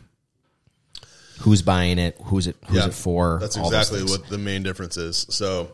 Who's 1.40 1.62
buying 1.62 1.98
it? 1.98 2.18
Who's 2.26 2.48
it? 2.48 2.56
Who's 2.68 2.86
it 2.86 2.94
for? 2.94 3.40
That's 3.40 3.58
exactly 3.58 4.04
what 4.04 4.28
the 4.28 4.38
main 4.38 4.64
difference 4.64 4.98
is. 4.98 5.26
So 5.30 5.72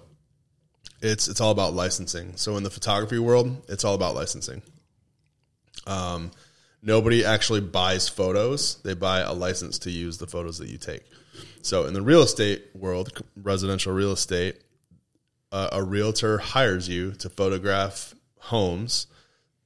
it's 1.01 1.27
it's 1.27 1.41
all 1.41 1.51
about 1.51 1.73
licensing. 1.73 2.37
So 2.37 2.55
in 2.57 2.63
the 2.63 2.69
photography 2.69 3.19
world, 3.19 3.65
it's 3.67 3.83
all 3.83 3.93
about 3.93 4.15
licensing. 4.15 4.61
Um, 5.85 6.31
nobody 6.81 7.25
actually 7.25 7.61
buys 7.61 8.07
photos; 8.07 8.81
they 8.83 8.93
buy 8.93 9.19
a 9.19 9.33
license 9.33 9.79
to 9.79 9.91
use 9.91 10.17
the 10.17 10.27
photos 10.27 10.57
that 10.59 10.69
you 10.69 10.77
take. 10.77 11.03
So 11.67 11.83
in 11.83 11.93
the 11.93 12.01
real 12.01 12.21
estate 12.21 12.63
world, 12.73 13.21
residential 13.35 13.91
real 13.91 14.13
estate, 14.13 14.55
uh, 15.51 15.67
a 15.73 15.83
realtor 15.83 16.37
hires 16.37 16.87
you 16.87 17.11
to 17.15 17.29
photograph 17.29 18.15
homes 18.39 19.07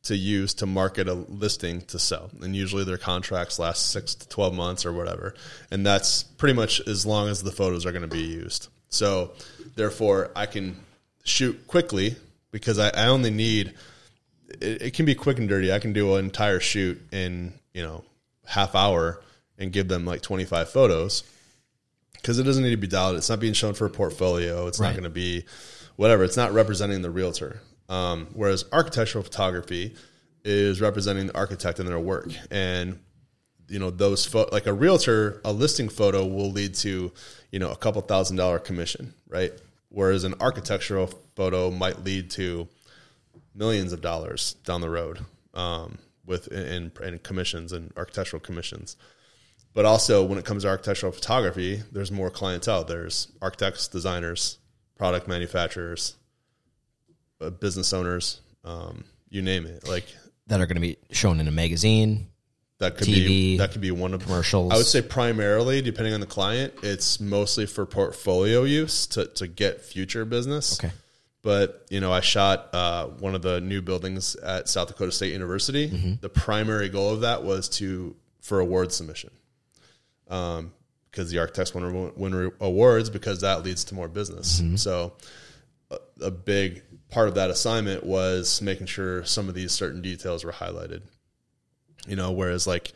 to 0.05 0.15
use 0.15 0.55
to 0.55 0.65
market 0.65 1.07
a 1.07 1.13
listing 1.13 1.81
to 1.81 1.99
sell. 1.99 2.31
And 2.41 2.55
usually 2.55 2.85
their 2.85 2.97
contracts 2.97 3.59
last 3.59 3.91
six 3.91 4.15
to 4.15 4.27
12 4.29 4.55
months 4.55 4.83
or 4.83 4.91
whatever. 4.91 5.35
And 5.69 5.85
that's 5.85 6.23
pretty 6.23 6.55
much 6.55 6.81
as 6.87 7.05
long 7.05 7.29
as 7.29 7.43
the 7.43 7.51
photos 7.51 7.85
are 7.85 7.91
going 7.91 8.01
to 8.01 8.07
be 8.07 8.23
used. 8.23 8.69
So 8.89 9.33
therefore, 9.75 10.31
I 10.35 10.47
can 10.47 10.77
shoot 11.23 11.67
quickly 11.67 12.15
because 12.49 12.79
I, 12.79 12.89
I 12.89 13.09
only 13.09 13.29
need, 13.29 13.75
it, 14.59 14.81
it 14.81 14.93
can 14.95 15.05
be 15.05 15.13
quick 15.13 15.37
and 15.37 15.47
dirty. 15.47 15.71
I 15.71 15.77
can 15.77 15.93
do 15.93 16.15
an 16.15 16.25
entire 16.25 16.59
shoot 16.59 16.99
in, 17.11 17.53
you 17.75 17.83
know, 17.83 18.03
half 18.47 18.73
hour 18.73 19.21
and 19.59 19.71
give 19.71 19.87
them 19.87 20.03
like 20.03 20.23
25 20.23 20.67
photos 20.67 21.23
because 22.21 22.39
it 22.39 22.43
doesn't 22.43 22.63
need 22.63 22.71
to 22.71 22.77
be 22.77 22.87
dialed. 22.87 23.15
It's 23.17 23.29
not 23.29 23.39
being 23.39 23.53
shown 23.53 23.73
for 23.73 23.85
a 23.85 23.89
portfolio. 23.89 24.67
It's 24.67 24.79
not 24.79 24.91
going 24.91 25.03
to 25.03 25.09
be 25.09 25.45
whatever. 25.95 26.23
It's 26.23 26.37
not 26.37 26.53
representing 26.53 27.01
the 27.01 27.09
realtor. 27.09 27.61
Um, 27.89 28.27
whereas 28.33 28.65
architectural 28.71 29.23
photography 29.23 29.95
is 30.43 30.81
representing 30.81 31.27
the 31.27 31.35
architect 31.35 31.79
and 31.79 31.87
their 31.87 31.99
work. 31.99 32.31
And 32.49 32.99
you 33.67 33.79
know 33.79 33.89
those 33.89 34.25
pho- 34.25 34.49
like 34.51 34.67
a 34.67 34.73
realtor, 34.73 35.41
a 35.45 35.51
listing 35.51 35.89
photo 35.89 36.25
will 36.25 36.51
lead 36.51 36.75
to 36.75 37.11
you 37.51 37.59
know 37.59 37.71
a 37.71 37.75
couple 37.75 38.01
thousand 38.01 38.37
dollar 38.37 38.59
commission, 38.59 39.13
right? 39.27 39.53
Whereas 39.89 40.23
an 40.23 40.35
architectural 40.39 41.07
photo 41.35 41.71
might 41.71 42.03
lead 42.03 42.29
to 42.31 42.67
millions 43.55 43.93
of 43.93 44.01
dollars 44.01 44.53
down 44.65 44.81
the 44.81 44.89
road 44.89 45.19
um, 45.53 45.97
with 46.25 46.47
in, 46.49 46.91
in 47.01 47.19
commissions 47.19 47.71
and 47.71 47.91
architectural 47.95 48.39
commissions. 48.39 48.97
But 49.73 49.85
also, 49.85 50.23
when 50.23 50.37
it 50.37 50.45
comes 50.45 50.63
to 50.63 50.69
architectural 50.69 51.11
photography, 51.11 51.81
there's 51.91 52.11
more 52.11 52.29
clientele. 52.29 52.83
There's 52.83 53.29
architects, 53.41 53.87
designers, 53.87 54.57
product 54.97 55.27
manufacturers, 55.27 56.15
uh, 57.39 57.49
business 57.49 57.93
owners, 57.93 58.41
um, 58.63 59.05
you 59.29 59.41
name 59.41 59.65
it. 59.65 59.87
Like 59.87 60.05
that 60.47 60.59
are 60.59 60.65
going 60.65 60.75
to 60.75 60.81
be 60.81 60.97
shown 61.11 61.39
in 61.39 61.47
a 61.47 61.51
magazine. 61.51 62.27
that 62.79 62.97
could 62.97 63.07
TV, 63.07 63.25
be 63.25 63.57
that 63.57 63.71
could 63.71 63.81
be 63.81 63.91
one 63.91 64.13
of 64.13 64.23
commercials. 64.23 64.73
I 64.73 64.77
would 64.77 64.85
say 64.85 65.01
primarily, 65.01 65.81
depending 65.81 66.13
on 66.13 66.19
the 66.19 66.25
client, 66.25 66.73
it's 66.83 67.19
mostly 67.19 67.65
for 67.65 67.85
portfolio 67.85 68.63
use 68.63 69.07
to 69.07 69.25
to 69.25 69.47
get 69.47 69.81
future 69.81 70.25
business. 70.25 70.79
Okay. 70.79 70.93
But 71.43 71.85
you 71.89 71.99
know, 71.99 72.11
I 72.11 72.19
shot 72.19 72.69
uh, 72.73 73.07
one 73.07 73.33
of 73.33 73.41
the 73.41 73.61
new 73.61 73.81
buildings 73.81 74.35
at 74.35 74.69
South 74.69 74.89
Dakota 74.89 75.11
State 75.11 75.31
University. 75.31 75.89
Mm-hmm. 75.89 76.13
The 76.21 76.29
primary 76.29 76.89
goal 76.89 77.11
of 77.13 77.21
that 77.21 77.43
was 77.43 77.69
to 77.69 78.15
for 78.41 78.59
award 78.59 78.91
submission, 78.91 79.31
um, 80.31 80.73
because 81.11 81.29
the 81.29 81.39
architects 81.39 81.71
to 81.71 82.13
win 82.15 82.51
awards 82.61 83.09
because 83.09 83.41
that 83.41 83.63
leads 83.63 83.83
to 83.83 83.95
more 83.95 84.07
business. 84.07 84.61
Mm-hmm. 84.61 84.77
So, 84.77 85.13
a, 85.91 85.97
a 86.21 86.31
big 86.31 86.83
part 87.09 87.27
of 87.27 87.35
that 87.35 87.49
assignment 87.49 88.05
was 88.05 88.61
making 88.61 88.87
sure 88.87 89.25
some 89.25 89.49
of 89.49 89.53
these 89.53 89.73
certain 89.73 90.01
details 90.01 90.45
were 90.45 90.53
highlighted. 90.53 91.01
You 92.07 92.15
know, 92.15 92.31
whereas 92.31 92.65
like 92.65 92.93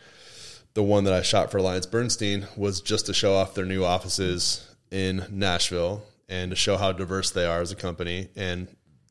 the 0.73 0.81
one 0.81 1.03
that 1.03 1.13
I 1.13 1.21
shot 1.21 1.51
for 1.51 1.57
Alliance 1.57 1.85
Bernstein 1.85 2.47
was 2.55 2.81
just 2.81 3.05
to 3.07 3.13
show 3.13 3.35
off 3.35 3.53
their 3.53 3.65
new 3.65 3.83
offices 3.83 4.67
in 4.91 5.25
Nashville 5.29 6.03
and 6.29 6.51
to 6.51 6.55
show 6.55 6.77
how 6.77 6.91
diverse 6.91 7.31
they 7.31 7.45
are 7.45 7.61
as 7.61 7.71
a 7.71 7.75
company 7.75 8.29
and 8.35 8.67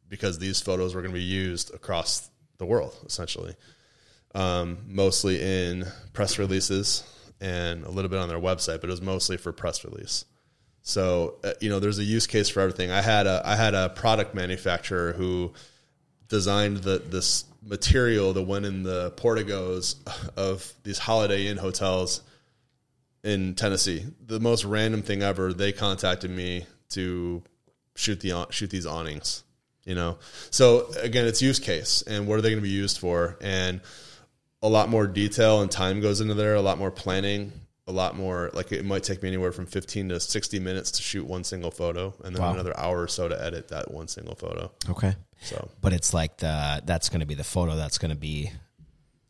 because 0.08 0.38
these 0.38 0.60
photos 0.60 0.94
were 0.94 1.02
going 1.02 1.12
to 1.12 1.18
be 1.18 1.24
used 1.24 1.72
across 1.74 2.28
the 2.58 2.66
world 2.66 2.96
essentially 3.06 3.54
um, 4.34 4.78
mostly 4.86 5.40
in 5.40 5.84
press 6.12 6.38
releases 6.38 7.04
and 7.44 7.84
a 7.84 7.90
little 7.90 8.10
bit 8.10 8.18
on 8.18 8.28
their 8.28 8.38
website 8.38 8.80
but 8.80 8.84
it 8.84 8.92
was 8.92 9.02
mostly 9.02 9.36
for 9.36 9.52
press 9.52 9.84
release 9.84 10.24
so 10.82 11.36
uh, 11.44 11.52
you 11.60 11.68
know 11.68 11.78
there's 11.78 11.98
a 11.98 12.04
use 12.04 12.26
case 12.26 12.48
for 12.48 12.60
everything 12.60 12.90
i 12.90 13.02
had 13.02 13.26
a 13.26 13.42
i 13.44 13.54
had 13.56 13.74
a 13.74 13.88
product 13.90 14.34
manufacturer 14.34 15.12
who 15.12 15.52
designed 16.28 16.78
the 16.78 16.98
this 16.98 17.44
material 17.62 18.32
that 18.32 18.42
went 18.42 18.66
in 18.66 18.82
the 18.82 19.10
porticos 19.12 19.96
of 20.36 20.72
these 20.82 20.98
holiday 20.98 21.46
inn 21.46 21.56
hotels 21.56 22.22
in 23.24 23.54
Tennessee. 23.54 24.04
The 24.26 24.38
most 24.38 24.64
random 24.64 25.02
thing 25.02 25.22
ever. 25.22 25.52
They 25.52 25.72
contacted 25.72 26.30
me 26.30 26.66
to 26.90 27.42
shoot 27.96 28.20
the 28.20 28.46
shoot 28.50 28.70
these 28.70 28.86
awnings. 28.86 29.42
You 29.84 29.94
know, 29.94 30.18
so 30.50 30.90
again, 31.02 31.26
it's 31.26 31.42
use 31.42 31.58
case 31.58 32.02
and 32.06 32.26
what 32.26 32.38
are 32.38 32.40
they 32.40 32.48
going 32.48 32.62
to 32.62 32.66
be 32.66 32.70
used 32.70 32.98
for? 32.98 33.36
And 33.42 33.82
a 34.64 34.68
lot 34.68 34.88
more 34.88 35.06
detail 35.06 35.60
and 35.62 35.70
time 35.70 36.00
goes 36.00 36.20
into 36.20 36.34
there. 36.34 36.54
A 36.56 36.62
lot 36.62 36.78
more 36.78 36.90
planning. 36.90 37.52
A 37.86 37.92
lot 37.92 38.16
more 38.16 38.50
like 38.54 38.72
it 38.72 38.82
might 38.84 39.02
take 39.04 39.22
me 39.22 39.28
anywhere 39.28 39.52
from 39.52 39.66
fifteen 39.66 40.08
to 40.08 40.18
sixty 40.18 40.58
minutes 40.58 40.90
to 40.92 41.02
shoot 41.02 41.26
one 41.26 41.44
single 41.44 41.70
photo, 41.70 42.14
and 42.24 42.34
then 42.34 42.42
Wow. 42.42 42.54
another 42.54 42.74
hour 42.78 43.02
or 43.02 43.08
so 43.08 43.28
to 43.28 43.40
edit 43.44 43.68
that 43.68 43.90
one 43.90 44.08
single 44.08 44.34
photo. 44.34 44.72
Okay. 44.88 45.14
So 45.42 45.68
But 45.82 45.92
it's 45.92 46.14
like 46.14 46.38
the 46.38 46.82
that's 46.86 47.10
going 47.10 47.20
to 47.20 47.26
be 47.26 47.34
the 47.34 47.44
photo 47.44 47.76
that's 47.76 47.98
going 47.98 48.10
to 48.10 48.16
be 48.16 48.50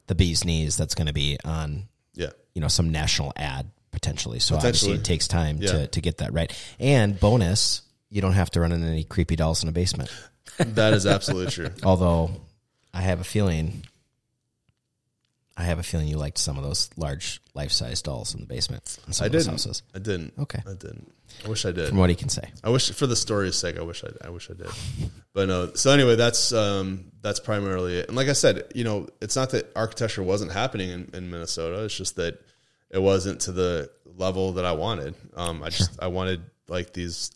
the 0.06 0.14
bee's 0.14 0.44
knees 0.44 0.76
that's 0.76 0.94
going 0.94 1.08
to 1.08 1.12
be 1.12 1.36
on 1.44 1.88
yeah, 2.14 2.30
you 2.54 2.60
know 2.60 2.68
some 2.68 2.92
national 2.92 3.32
ad 3.34 3.68
potentially. 3.90 4.38
So 4.38 4.54
obviously 4.54 4.92
it 4.92 5.04
takes 5.04 5.26
time 5.26 5.56
Yeah. 5.60 5.72
to 5.72 5.86
to 5.88 6.00
get 6.00 6.18
that 6.18 6.32
right. 6.32 6.52
And 6.78 7.18
bonus, 7.18 7.82
you 8.08 8.22
don't 8.22 8.34
have 8.34 8.50
to 8.52 8.60
run 8.60 8.70
into 8.70 8.86
any 8.86 9.02
creepy 9.02 9.34
dolls 9.34 9.64
in 9.64 9.68
a 9.68 9.72
basement. 9.72 10.10
that 10.58 10.94
is 10.94 11.06
absolutely 11.06 11.50
true. 11.50 11.70
Although 11.82 12.30
I 12.92 13.00
have 13.00 13.20
a 13.20 13.24
feeling 13.24 13.84
I 15.56 15.62
have 15.64 15.78
a 15.78 15.82
feeling 15.84 16.08
you 16.08 16.16
liked 16.16 16.38
some 16.38 16.58
of 16.58 16.64
those 16.64 16.90
large 16.96 17.40
life 17.54 17.70
size 17.70 18.02
dolls 18.02 18.34
in 18.34 18.40
the 18.40 18.46
basement 18.46 18.98
in 19.06 19.12
some 19.12 19.24
I 19.24 19.26
of 19.26 19.32
didn't. 19.32 19.50
houses. 19.52 19.82
I 19.94 19.98
didn't. 20.00 20.32
Okay. 20.38 20.60
I 20.66 20.72
didn't. 20.72 21.12
I 21.44 21.48
wish 21.48 21.64
I 21.64 21.70
did. 21.72 21.88
From 21.88 21.98
what 21.98 22.10
he 22.10 22.16
can 22.16 22.28
say. 22.28 22.50
I 22.64 22.70
wish, 22.70 22.90
for 22.90 23.06
the 23.06 23.14
story's 23.16 23.54
sake, 23.56 23.78
I 23.78 23.82
wish 23.82 24.02
I, 24.04 24.26
I 24.26 24.30
wish 24.30 24.50
I 24.50 24.54
did. 24.54 24.66
But 25.32 25.48
no. 25.48 25.72
So 25.74 25.90
anyway, 25.90 26.16
that's 26.16 26.52
um, 26.52 27.12
that's 27.22 27.38
primarily 27.40 27.98
it. 27.98 28.08
And 28.08 28.16
like 28.16 28.28
I 28.28 28.32
said, 28.34 28.64
you 28.74 28.84
know, 28.84 29.08
it's 29.20 29.36
not 29.36 29.50
that 29.50 29.70
architecture 29.76 30.22
wasn't 30.22 30.52
happening 30.52 30.90
in, 30.90 31.10
in 31.14 31.30
Minnesota. 31.30 31.84
It's 31.84 31.96
just 31.96 32.16
that 32.16 32.40
it 32.90 33.00
wasn't 33.02 33.40
to 33.42 33.52
the 33.52 33.90
level 34.16 34.52
that 34.52 34.64
I 34.64 34.72
wanted. 34.72 35.14
Um, 35.36 35.62
I 35.62 35.70
just 35.70 36.00
I 36.02 36.08
wanted 36.08 36.42
like 36.68 36.92
these. 36.92 37.30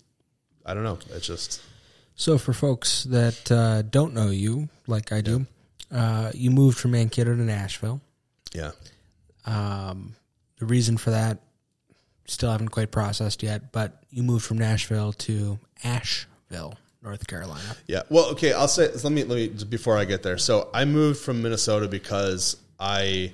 I 0.66 0.74
don't 0.74 0.84
know. 0.84 0.98
It's 1.14 1.26
just 1.26 1.60
So 2.14 2.36
for 2.38 2.52
folks 2.52 3.04
that 3.04 3.50
uh, 3.50 3.82
don't 3.82 4.12
know 4.12 4.30
you, 4.30 4.68
like 4.86 5.12
I 5.12 5.20
do, 5.20 5.46
uh, 5.92 6.30
you 6.34 6.50
moved 6.50 6.78
from 6.78 6.90
Mankato 6.92 7.34
to 7.34 7.42
Nashville. 7.42 8.00
Yeah. 8.54 8.70
Um, 9.44 10.14
the 10.58 10.66
reason 10.66 10.96
for 10.98 11.10
that 11.10 11.38
still 12.26 12.50
haven't 12.50 12.68
quite 12.68 12.90
processed 12.90 13.42
yet, 13.42 13.72
but 13.72 14.02
you 14.10 14.22
moved 14.22 14.44
from 14.44 14.58
Nashville 14.58 15.12
to 15.14 15.58
Asheville, 15.84 16.74
North 17.02 17.26
Carolina. 17.26 17.76
Yeah. 17.86 18.02
Well, 18.10 18.26
okay. 18.32 18.52
I'll 18.52 18.68
say. 18.68 18.90
Let 18.92 19.12
me 19.12 19.24
let 19.24 19.36
me 19.36 19.64
before 19.64 19.96
I 19.96 20.04
get 20.04 20.22
there. 20.22 20.36
So 20.38 20.68
I 20.74 20.84
moved 20.84 21.20
from 21.20 21.42
Minnesota 21.42 21.88
because 21.88 22.56
I. 22.78 23.32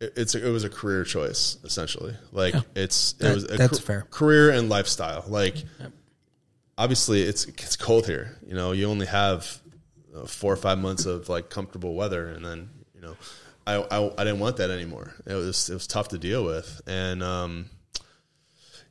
it- 0.00 0.12
It's 0.16 0.34
it 0.34 0.50
was 0.50 0.64
a 0.64 0.70
career 0.70 1.04
choice 1.04 1.58
essentially. 1.64 2.16
Like 2.32 2.54
it's 2.74 3.12
it 3.14 3.18
That- 3.20 3.34
was 3.34 3.44
a 3.44 3.56
that's 3.56 3.78
ca- 3.78 3.84
fair. 3.84 4.06
career 4.10 4.50
and 4.50 4.68
lifestyle. 4.68 5.24
Like 5.28 5.56
obviously 6.76 7.22
it's 7.22 7.44
it's 7.46 7.76
cold 7.76 8.06
here. 8.06 8.36
You 8.46 8.54
know, 8.54 8.72
you 8.72 8.88
only 8.88 9.06
have 9.06 9.60
uh, 10.16 10.26
four 10.26 10.52
or 10.52 10.56
five 10.56 10.78
months 10.78 11.06
of 11.06 11.28
like 11.28 11.50
comfortable 11.50 11.94
weather, 11.94 12.28
and 12.28 12.44
then 12.44 12.70
you 12.94 13.00
know, 13.00 13.16
I 13.68 13.76
I, 13.90 14.12
I 14.18 14.24
didn't 14.24 14.40
want 14.40 14.56
that 14.56 14.70
anymore. 14.70 15.12
It 15.26 15.34
was 15.34 15.68
it 15.70 15.74
was 15.74 15.86
tough 15.86 16.08
to 16.08 16.18
deal 16.18 16.44
with, 16.44 16.80
and 16.86 17.22
um, 17.22 17.66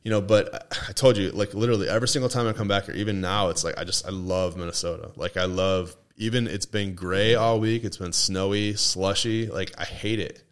you 0.04 0.12
know, 0.12 0.22
but 0.22 0.68
I- 0.90 0.94
told 0.94 1.18
you, 1.18 1.32
like 1.32 1.54
literally 1.54 1.90
every 1.90 2.08
single 2.08 2.30
time 2.30 2.48
I 2.48 2.54
come 2.54 2.68
back 2.68 2.86
here, 2.86 2.96
even 2.96 3.20
now, 3.20 3.50
it's 3.50 3.64
like 3.64 3.78
I 3.78 3.84
just 3.84 4.06
I 4.06 4.12
love 4.12 4.56
Minnesota. 4.56 5.12
Like 5.16 5.36
I 5.36 5.46
love 5.46 5.96
even 6.18 6.48
it's 6.48 6.66
been 6.66 6.96
gray 6.96 7.36
all 7.36 7.60
week. 7.60 7.84
It's 7.84 7.98
been 7.98 8.14
snowy, 8.14 8.76
slushy. 8.76 9.48
Like 9.48 9.74
I 9.78 9.84
hate 9.84 10.20
it, 10.20 10.44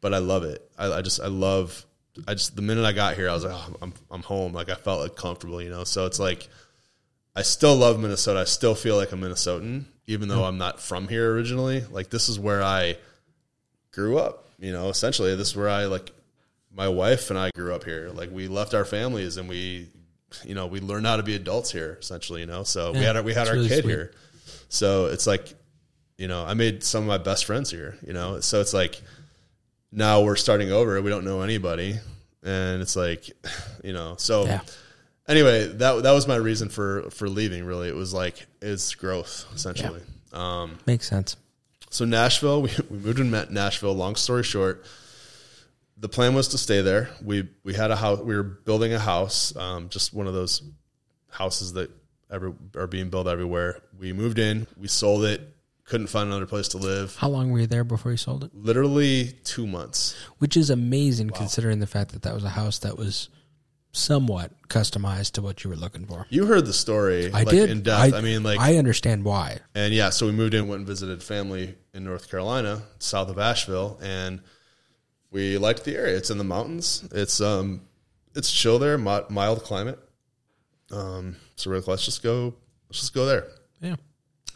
but 0.00 0.12
I 0.12 0.18
love 0.18 0.44
it. 0.44 0.68
I, 0.78 0.92
I 0.92 1.02
just 1.02 1.20
I 1.20 1.28
love. 1.28 1.86
I 2.28 2.34
just 2.34 2.54
the 2.54 2.62
minute 2.62 2.84
I 2.84 2.92
got 2.92 3.16
here, 3.16 3.28
I 3.28 3.34
was 3.34 3.44
like, 3.44 3.54
oh, 3.54 3.76
I'm 3.82 3.92
I'm 4.10 4.22
home. 4.22 4.52
Like 4.52 4.68
I 4.68 4.76
felt 4.76 5.00
like 5.00 5.16
comfortable, 5.16 5.60
you 5.62 5.70
know. 5.70 5.84
So 5.84 6.06
it's 6.06 6.18
like 6.18 6.48
I 7.34 7.42
still 7.42 7.74
love 7.74 7.98
Minnesota. 7.98 8.40
I 8.40 8.44
still 8.44 8.74
feel 8.74 8.96
like 8.96 9.12
a 9.12 9.16
Minnesotan, 9.16 9.84
even 10.06 10.28
though 10.28 10.44
I'm 10.44 10.58
not 10.58 10.80
from 10.80 11.08
here 11.08 11.32
originally. 11.32 11.84
Like 11.90 12.10
this 12.10 12.28
is 12.28 12.38
where 12.38 12.62
I 12.62 12.96
grew 13.94 14.18
up. 14.18 14.48
You 14.58 14.72
know, 14.72 14.88
essentially, 14.88 15.34
this 15.36 15.48
is 15.50 15.56
where 15.56 15.68
I 15.68 15.86
like 15.86 16.10
my 16.72 16.88
wife 16.88 17.30
and 17.30 17.38
I 17.38 17.50
grew 17.54 17.74
up 17.74 17.84
here. 17.84 18.10
Like 18.12 18.30
we 18.32 18.48
left 18.48 18.74
our 18.74 18.84
families 18.84 19.36
and 19.36 19.48
we, 19.48 19.88
you 20.44 20.54
know, 20.54 20.66
we 20.66 20.80
learned 20.80 21.06
how 21.06 21.16
to 21.16 21.22
be 21.22 21.34
adults 21.34 21.70
here. 21.70 21.98
Essentially, 22.00 22.40
you 22.40 22.46
know. 22.46 22.62
So 22.64 22.92
we 22.92 22.98
had 22.98 23.16
our, 23.16 23.22
we 23.22 23.34
had 23.34 23.48
our 23.48 23.54
really 23.54 23.68
kid 23.68 23.82
sweet. 23.84 23.90
here. 23.90 24.12
So 24.68 25.06
it's 25.06 25.26
like, 25.26 25.54
you 26.18 26.28
know, 26.28 26.44
I 26.44 26.54
made 26.54 26.82
some 26.82 27.02
of 27.02 27.08
my 27.08 27.18
best 27.18 27.44
friends 27.44 27.70
here. 27.70 27.96
You 28.06 28.12
know, 28.12 28.40
so 28.40 28.60
it's 28.60 28.74
like 28.74 29.00
now 29.92 30.22
we're 30.22 30.36
starting 30.36 30.72
over. 30.72 31.00
We 31.00 31.10
don't 31.10 31.24
know 31.24 31.42
anybody, 31.42 31.98
and 32.42 32.82
it's 32.82 32.96
like, 32.96 33.30
you 33.84 33.92
know. 33.92 34.14
So 34.18 34.46
Yeah. 34.46 34.60
anyway, 35.28 35.68
that 35.68 36.02
that 36.02 36.12
was 36.12 36.26
my 36.26 36.36
reason 36.36 36.68
for 36.68 37.10
for 37.10 37.28
leaving. 37.28 37.64
Really, 37.64 37.88
it 37.88 37.96
was 37.96 38.14
like 38.14 38.46
it's 38.62 38.94
growth 38.94 39.46
essentially. 39.54 40.00
Um, 40.32 40.78
Makes 40.86 41.08
sense. 41.08 41.36
So 41.94 42.04
Nashville, 42.04 42.60
we, 42.62 42.70
we 42.90 42.98
moved 42.98 43.20
in 43.20 43.30
Nashville. 43.30 43.94
Long 43.94 44.16
story 44.16 44.42
short, 44.42 44.84
the 45.96 46.08
plan 46.08 46.34
was 46.34 46.48
to 46.48 46.58
stay 46.58 46.80
there. 46.82 47.10
We 47.24 47.48
we 47.62 47.74
had 47.74 47.90
a 47.90 47.96
house. 47.96 48.18
We 48.18 48.34
were 48.34 48.42
building 48.42 48.92
a 48.92 48.98
house, 48.98 49.54
um, 49.56 49.88
just 49.88 50.12
one 50.12 50.26
of 50.26 50.34
those 50.34 50.62
houses 51.30 51.74
that 51.74 51.90
ever 52.30 52.52
are 52.76 52.88
being 52.88 53.10
built 53.10 53.28
everywhere. 53.28 53.80
We 53.98 54.12
moved 54.12 54.40
in. 54.40 54.66
We 54.76 54.88
sold 54.88 55.24
it. 55.24 55.40
Couldn't 55.84 56.06
find 56.08 56.28
another 56.28 56.46
place 56.46 56.68
to 56.68 56.78
live. 56.78 57.14
How 57.16 57.28
long 57.28 57.50
were 57.50 57.60
you 57.60 57.66
there 57.66 57.84
before 57.84 58.10
you 58.10 58.16
sold 58.16 58.42
it? 58.42 58.50
Literally 58.54 59.32
two 59.44 59.66
months. 59.66 60.16
Which 60.38 60.56
is 60.56 60.70
amazing 60.70 61.30
considering 61.30 61.78
the 61.78 61.86
fact 61.86 62.12
that 62.12 62.22
that 62.22 62.34
was 62.34 62.42
a 62.42 62.48
house 62.48 62.78
that 62.80 62.96
was 62.96 63.28
somewhat 63.94 64.50
customized 64.68 65.32
to 65.32 65.42
what 65.42 65.64
you 65.64 65.70
were 65.70 65.76
looking 65.76 66.04
for. 66.04 66.26
You 66.28 66.46
heard 66.46 66.66
the 66.66 66.72
story. 66.72 67.26
I 67.26 67.42
like, 67.42 67.48
did. 67.48 67.70
in 67.70 67.82
depth. 67.82 68.12
I, 68.12 68.20
mean, 68.20 68.42
like, 68.42 68.58
I 68.58 68.76
understand 68.76 69.24
why. 69.24 69.60
and 69.74 69.94
yeah. 69.94 70.10
So 70.10 70.26
we 70.26 70.32
moved 70.32 70.54
in, 70.54 70.68
went 70.68 70.80
and 70.80 70.86
visited 70.86 71.22
family 71.22 71.76
in 71.94 72.04
North 72.04 72.30
Carolina, 72.30 72.82
south 72.98 73.30
of 73.30 73.38
Asheville, 73.38 73.98
and 74.02 74.40
we 75.30 75.58
liked 75.58 75.84
the 75.84 75.96
area. 75.96 76.16
It's 76.16 76.30
in 76.30 76.38
the 76.38 76.44
mountains. 76.44 77.08
It's 77.12 77.40
um, 77.40 77.82
it's 78.34 78.52
chill 78.52 78.78
there, 78.78 78.98
mild 78.98 79.62
climate. 79.62 79.98
Um, 80.90 81.36
so 81.56 81.70
we're 81.70 81.76
like, 81.76 81.88
let's 81.88 82.04
just 82.04 82.22
go, 82.22 82.54
let's 82.88 83.00
just 83.00 83.14
go 83.14 83.26
there. 83.26 83.48
Yeah. 83.80 83.96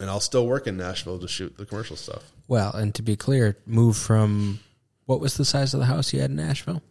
And 0.01 0.11
I'll 0.11 0.21
still 0.21 0.47
work 0.47 0.67
in 0.67 0.77
Nashville 0.77 1.19
to 1.19 1.29
shoot 1.29 1.57
the 1.57 1.67
commercial 1.67 1.97
stuff. 1.97 2.23
Well, 2.47 2.73
and 2.75 2.95
to 2.95 3.03
be 3.03 3.17
clear, 3.17 3.57
move 3.67 3.97
from 3.97 4.61
what 5.07 5.21
was 5.21 5.37
the 5.37 5.45
size 5.45 5.75
of 5.75 5.81
the 5.81 5.87
house 5.87 6.13
you 6.13 6.21
had 6.21 6.31
in 6.31 6.37
Nashville 6.37 6.83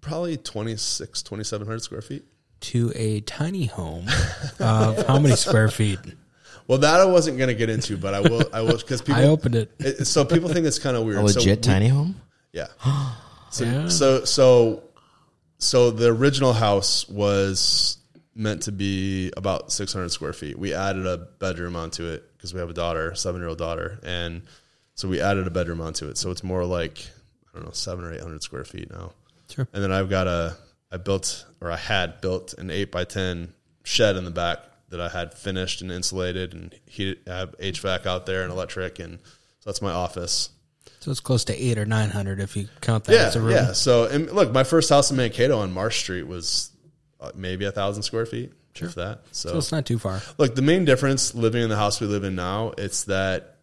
Probably 0.00 0.36
26, 0.36 1.22
2,700 1.22 1.82
square 1.82 2.00
feet. 2.02 2.24
to 2.60 2.92
a 2.94 3.20
tiny 3.20 3.66
home 3.66 4.06
of 4.58 5.06
how 5.06 5.18
many 5.18 5.36
square 5.36 5.68
feet? 5.68 5.98
Well, 6.66 6.78
that 6.78 7.00
I 7.00 7.04
wasn't 7.04 7.36
going 7.36 7.48
to 7.48 7.54
get 7.54 7.68
into, 7.68 7.96
but 7.96 8.14
I 8.14 8.20
will. 8.20 8.42
I 8.52 8.60
will 8.60 8.76
because 8.76 9.02
people. 9.06 9.20
I 9.20 9.24
opened 9.24 9.56
it. 9.56 9.72
it- 9.80 10.06
so 10.06 10.24
people 10.24 10.48
think 10.48 10.66
it's 10.66 10.78
kind 10.78 10.96
of 10.96 11.02
weird. 11.04 11.18
A 11.24 11.28
So 11.28 11.40
legit 11.40 11.58
we- 11.58 11.62
tiny 11.62 11.88
home? 11.88 12.14
Yeah. 12.52 12.68
So, 13.50 13.64
Yeah. 13.64 13.88
so 13.88 14.24
so 14.24 14.84
so 15.58 15.90
the 15.90 16.06
original 16.06 16.52
house 16.52 17.08
was 17.08 17.98
meant 18.36 18.62
to 18.64 18.72
be 18.72 19.32
about 19.36 19.72
600 19.72 20.10
square 20.12 20.32
feet. 20.32 20.56
We 20.56 20.72
added 20.72 21.04
a 21.08 21.16
bedroom 21.18 21.74
onto 21.74 22.06
it 22.06 22.22
because 22.36 22.54
we 22.54 22.60
have 22.60 22.70
a 22.70 22.74
daughter, 22.74 23.16
seven 23.16 23.40
year 23.40 23.48
old 23.48 23.58
daughter, 23.58 23.98
and 24.04 24.42
so 24.94 25.08
we 25.08 25.20
added 25.20 25.48
a 25.48 25.50
bedroom 25.50 25.80
onto 25.80 26.06
it. 26.08 26.18
So 26.18 26.30
it's 26.30 26.44
more 26.44 26.64
like 26.64 27.04
I 27.52 27.56
don't 27.58 27.64
know, 27.64 27.72
seven 27.72 28.04
or 28.04 28.12
800 28.14 28.44
square 28.44 28.62
feet 28.64 28.88
now. 28.92 29.10
Sure. 29.50 29.68
And 29.72 29.82
then 29.82 29.92
I've 29.92 30.08
got 30.10 30.26
a 30.26 30.56
I 30.92 30.96
built 30.96 31.46
or 31.60 31.70
I 31.70 31.76
had 31.76 32.20
built 32.20 32.54
an 32.54 32.70
eight 32.70 32.90
by 32.90 33.04
ten 33.04 33.54
shed 33.84 34.16
in 34.16 34.24
the 34.24 34.30
back 34.30 34.58
that 34.88 35.00
I 35.00 35.08
had 35.08 35.34
finished 35.34 35.82
and 35.82 35.90
insulated 35.92 36.52
and 36.54 36.74
heated. 36.86 37.28
I 37.28 37.38
have 37.38 37.56
HVAC 37.58 38.06
out 38.06 38.26
there 38.26 38.42
and 38.42 38.50
electric, 38.52 38.98
and 38.98 39.18
so 39.60 39.70
that's 39.70 39.80
my 39.82 39.92
office. 39.92 40.50
So 41.00 41.10
it's 41.12 41.20
close 41.20 41.44
to 41.44 41.54
eight 41.56 41.78
or 41.78 41.86
nine 41.86 42.10
hundred 42.10 42.40
if 42.40 42.56
you 42.56 42.68
count 42.80 43.04
that 43.04 43.12
Yeah, 43.14 43.26
as 43.26 43.36
a 43.36 43.40
room. 43.40 43.52
yeah. 43.52 43.72
So, 43.72 44.04
and 44.06 44.30
look, 44.32 44.52
my 44.52 44.64
first 44.64 44.90
house 44.90 45.10
in 45.10 45.16
Mankato 45.16 45.58
on 45.60 45.72
Marsh 45.72 46.00
Street 46.00 46.24
was 46.26 46.70
uh, 47.20 47.30
maybe 47.34 47.64
a 47.64 47.72
thousand 47.72 48.02
square 48.02 48.26
feet, 48.26 48.52
sure. 48.74 48.88
if 48.88 48.96
that. 48.96 49.22
So, 49.32 49.50
So 49.50 49.58
it's 49.58 49.72
not 49.72 49.86
too 49.86 49.98
far. 49.98 50.20
look, 50.38 50.54
the 50.56 50.62
main 50.62 50.84
difference 50.84 51.34
living 51.34 51.62
in 51.62 51.68
the 51.70 51.76
house 51.76 52.00
we 52.00 52.06
live 52.06 52.24
in 52.24 52.34
now, 52.34 52.72
it's 52.76 53.04
that 53.04 53.58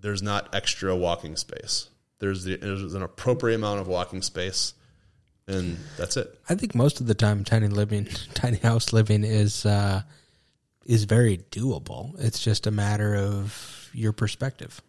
there's 0.00 0.22
not 0.22 0.54
extra 0.54 0.96
walking 0.96 1.36
space. 1.36 1.88
There's 2.20 2.44
the, 2.44 2.56
there's 2.56 2.94
an 2.94 3.02
appropriate 3.02 3.56
amount 3.56 3.80
of 3.80 3.86
walking 3.86 4.22
space, 4.22 4.74
and 5.48 5.76
that's 5.96 6.16
it. 6.16 6.38
I 6.48 6.54
think 6.54 6.74
most 6.74 7.00
of 7.00 7.06
the 7.06 7.14
time, 7.14 7.42
tiny 7.44 7.66
living, 7.68 8.06
tiny 8.34 8.58
house 8.58 8.92
living 8.92 9.24
is 9.24 9.66
uh, 9.66 10.02
is 10.86 11.04
very 11.04 11.38
doable. 11.50 12.18
It's 12.20 12.38
just 12.42 12.66
a 12.66 12.70
matter 12.70 13.16
of 13.16 13.90
your 13.92 14.12
perspective. 14.12 14.80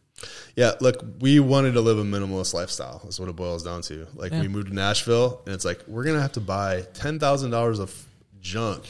Yeah, 0.56 0.73
look, 0.81 0.98
we 1.19 1.40
wanted 1.40 1.73
to 1.73 1.81
live 1.81 1.98
a 1.98 2.03
minimalist 2.03 2.53
lifestyle. 2.53 3.02
Is 3.07 3.19
what 3.19 3.30
it 3.30 3.36
boils 3.38 3.64
down 3.64 3.81
to. 3.84 4.06
Like 4.15 4.31
Yeah. 4.34 4.41
we 4.41 4.48
moved 4.49 4.68
to 4.68 4.73
Nashville, 4.76 5.41
and 5.45 5.56
it's 5.56 5.64
like 5.65 5.80
we're 5.88 6.03
gonna 6.03 6.22
have 6.22 6.34
to 6.34 6.41
buy 6.41 6.81
ten 6.94 7.19
thousand 7.19 7.52
dollars 7.52 7.80
of 7.80 7.94
junk 8.41 8.84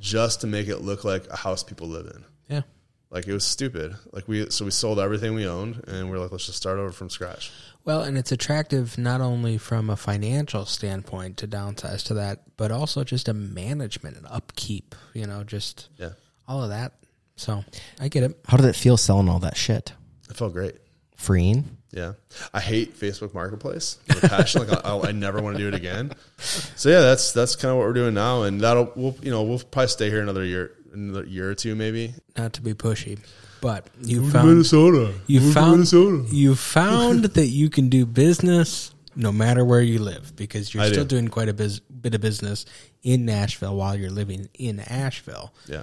just 0.00 0.40
to 0.40 0.46
make 0.46 0.66
it 0.68 0.78
look 0.78 1.04
like 1.04 1.26
a 1.28 1.36
house 1.36 1.62
people 1.62 1.86
live 1.88 2.06
in. 2.06 2.24
Yeah. 2.48 2.62
Like 3.10 3.26
it 3.26 3.32
was 3.32 3.44
stupid. 3.44 3.94
Like 4.12 4.28
we 4.28 4.48
so 4.50 4.64
we 4.64 4.70
sold 4.70 5.00
everything 5.00 5.34
we 5.34 5.46
owned, 5.46 5.82
and 5.88 6.08
we're 6.10 6.18
like, 6.18 6.30
let's 6.30 6.46
just 6.46 6.58
start 6.58 6.78
over 6.78 6.92
from 6.92 7.10
scratch. 7.10 7.50
Well, 7.84 8.02
and 8.02 8.18
it's 8.18 8.30
attractive 8.30 8.98
not 8.98 9.20
only 9.20 9.56
from 9.58 9.88
a 9.90 9.96
financial 9.96 10.66
standpoint 10.66 11.38
to 11.38 11.48
downsize 11.48 12.04
to 12.06 12.14
that, 12.14 12.40
but 12.56 12.70
also 12.70 13.04
just 13.04 13.28
a 13.28 13.34
management 13.34 14.16
and 14.16 14.26
upkeep. 14.28 14.94
You 15.14 15.26
know, 15.26 15.44
just 15.44 15.88
Yeah, 15.96 16.10
all 16.46 16.62
of 16.62 16.70
that. 16.70 16.92
So 17.36 17.64
I 17.98 18.08
get 18.08 18.22
it. 18.22 18.38
How 18.46 18.56
did 18.58 18.66
it 18.66 18.76
feel 18.76 18.96
selling 18.96 19.28
all 19.28 19.38
that 19.40 19.56
shit? 19.56 19.92
it 20.28 20.36
felt 20.36 20.52
great. 20.52 20.76
Freeing? 21.16 21.76
Yeah, 21.92 22.12
I 22.54 22.60
hate 22.60 22.96
Facebook 22.98 23.34
Marketplace. 23.34 23.98
with 24.08 24.22
passion. 24.22 24.66
like 24.66 24.84
I, 24.84 25.08
I 25.08 25.12
never 25.12 25.42
want 25.42 25.56
to 25.56 25.62
do 25.62 25.68
it 25.68 25.74
again. 25.74 26.12
So 26.38 26.88
yeah, 26.88 27.00
that's 27.00 27.32
that's 27.32 27.56
kind 27.56 27.72
of 27.72 27.78
what 27.78 27.86
we're 27.86 27.94
doing 27.94 28.14
now, 28.14 28.42
and 28.42 28.60
that'll 28.60 28.92
we'll 28.94 29.16
you 29.22 29.30
know 29.30 29.42
we'll 29.42 29.58
probably 29.58 29.88
stay 29.88 30.08
here 30.08 30.22
another 30.22 30.44
year, 30.44 30.72
another 30.92 31.24
year 31.26 31.50
or 31.50 31.54
two 31.54 31.74
maybe. 31.74 32.14
Not 32.36 32.52
to 32.54 32.62
be 32.62 32.74
pushy, 32.74 33.18
but 33.60 33.86
you 34.02 34.30
found 34.30 34.48
Minnesota. 34.48 35.14
you 35.26 35.52
found 35.52 35.92
you 36.32 36.54
found 36.76 37.24
that 37.24 37.46
you 37.48 37.68
can 37.70 37.88
do 37.88 38.06
business 38.06 38.94
no 39.16 39.32
matter 39.32 39.64
where 39.64 39.80
you 39.82 39.98
live 39.98 40.34
because 40.36 40.72
you're 40.72 40.82
I 40.82 40.88
still 40.88 41.04
do. 41.04 41.16
doing 41.16 41.28
quite 41.28 41.48
a 41.48 41.52
biz- 41.54 41.80
bit 41.80 42.14
of 42.14 42.20
business 42.20 42.64
in 43.02 43.24
Nashville 43.24 43.76
while 43.76 43.96
you're 43.96 44.10
living 44.10 44.48
in 44.54 44.80
Asheville. 44.80 45.52
Yeah. 45.66 45.82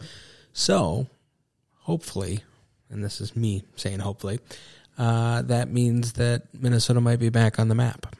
So, 0.53 1.07
hopefully, 1.81 2.43
and 2.89 3.03
this 3.03 3.19
is 3.21 3.35
me 3.35 3.63
saying 3.75 3.99
hopefully, 3.99 4.39
uh, 4.97 5.41
that 5.43 5.69
means 5.69 6.13
that 6.13 6.43
Minnesota 6.53 7.01
might 7.01 7.19
be 7.19 7.29
back 7.29 7.59
on 7.59 7.67
the 7.67 7.75
map. 7.75 8.15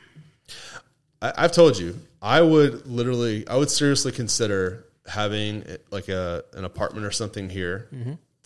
I, 1.21 1.33
I've 1.37 1.51
told 1.51 1.77
you, 1.79 1.99
I 2.21 2.41
would 2.41 2.85
literally, 2.85 3.47
I 3.47 3.55
would 3.57 3.69
seriously 3.71 4.11
consider 4.11 4.85
having 5.07 5.63
like 5.89 6.09
a 6.09 6.43
an 6.53 6.65
apartment 6.65 7.05
or 7.05 7.11
something 7.11 7.49
here. 7.49 7.87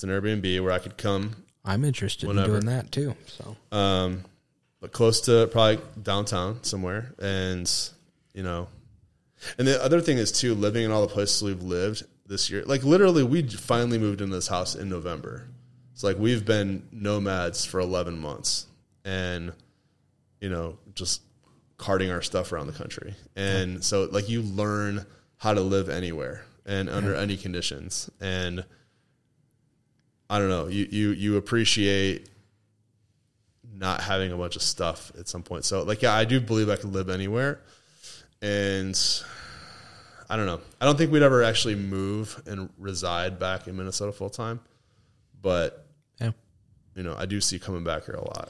It's 0.02 0.03
an 0.03 0.10
Airbnb 0.10 0.64
where 0.64 0.72
I 0.72 0.80
could 0.80 0.98
come, 0.98 1.36
I'm 1.64 1.86
interested 1.86 2.28
Whenever. 2.28 2.56
in 2.56 2.61
doing 2.61 2.76
that 2.76 2.91
too. 2.91 3.15
So, 3.28 3.56
um, 3.72 4.23
but 4.80 4.91
close 4.91 5.22
to 5.22 5.48
probably 5.52 5.80
downtown 6.02 6.64
somewhere, 6.64 7.14
and 7.19 7.72
you 8.34 8.41
know, 8.41 8.68
and 9.60 9.68
the 9.68 9.80
other 9.84 10.02
thing 10.02 10.18
is 10.18 10.32
too, 10.32 10.56
living 10.56 10.86
in 10.86 10.90
all 10.90 11.02
the 11.02 11.14
places 11.14 11.44
we've 11.44 11.61
lived 11.61 12.02
this 12.26 12.49
year. 12.49 12.64
Like 12.65 12.84
literally, 12.84 13.22
we 13.22 13.44
finally 13.44 13.99
moved 13.99 14.22
into 14.22 14.36
this 14.36 14.48
house 14.48 14.73
in 14.73 14.90
November. 14.90 15.48
It's 15.94 16.03
like 16.03 16.18
we've 16.18 16.44
been 16.44 16.88
nomads 16.91 17.64
for 17.64 17.80
eleven 17.80 18.18
months, 18.18 18.65
and 19.06 19.53
you 20.40 20.49
know, 20.49 20.80
just 20.95 21.22
carting 21.78 22.10
our 22.10 22.23
stuff 22.23 22.52
around 22.52 22.65
the 22.65 22.73
country. 22.73 23.14
And 23.36 23.84
so 23.84 24.10
like 24.11 24.30
you 24.30 24.41
learn 24.41 25.06
how 25.38 25.53
to 25.53 25.61
live 25.61 25.90
anywhere 25.90 26.44
and 26.65 26.90
under 26.90 27.14
any 27.14 27.38
conditions. 27.38 28.10
And 28.19 28.65
I 30.32 30.40
don't 30.40 30.48
know, 30.48 30.68
you 30.68 30.88
you 30.90 31.10
you 31.10 31.36
appreciate 31.36 32.30
not 33.76 33.99
having 33.99 34.32
a 34.32 34.38
bunch 34.38 34.56
of 34.56 34.62
stuff 34.62 35.12
at 35.20 35.28
some 35.28 35.44
point. 35.44 35.66
So 35.66 35.84
like 35.84 36.02
yeah, 36.02 36.14
I 36.14 36.24
do 36.24 36.40
believe 36.40 36.70
I 36.70 36.78
could 36.78 36.94
live 36.94 37.10
anywhere. 37.10 37.60
And 38.41 38.98
I 40.30 40.38
don't 40.38 40.45
know. 40.45 40.62
I 40.80 40.86
don't 40.86 40.98
think 40.98 41.12
we'd 41.12 41.22
ever 41.22 41.44
actually 41.44 41.76
move 41.76 42.41
and 42.48 42.70
reside 42.80 43.40
back 43.40 43.68
in 43.68 43.76
Minnesota 43.76 44.14
full 44.14 44.30
time. 44.30 44.62
But 45.41 45.86
yeah. 46.22 46.32
you 46.95 47.03
know, 47.03 47.14
I 47.18 47.26
do 47.26 47.41
see 47.41 47.60
coming 47.60 47.84
back 47.84 48.06
here 48.06 48.16
a 48.16 48.24
lot. 48.24 48.49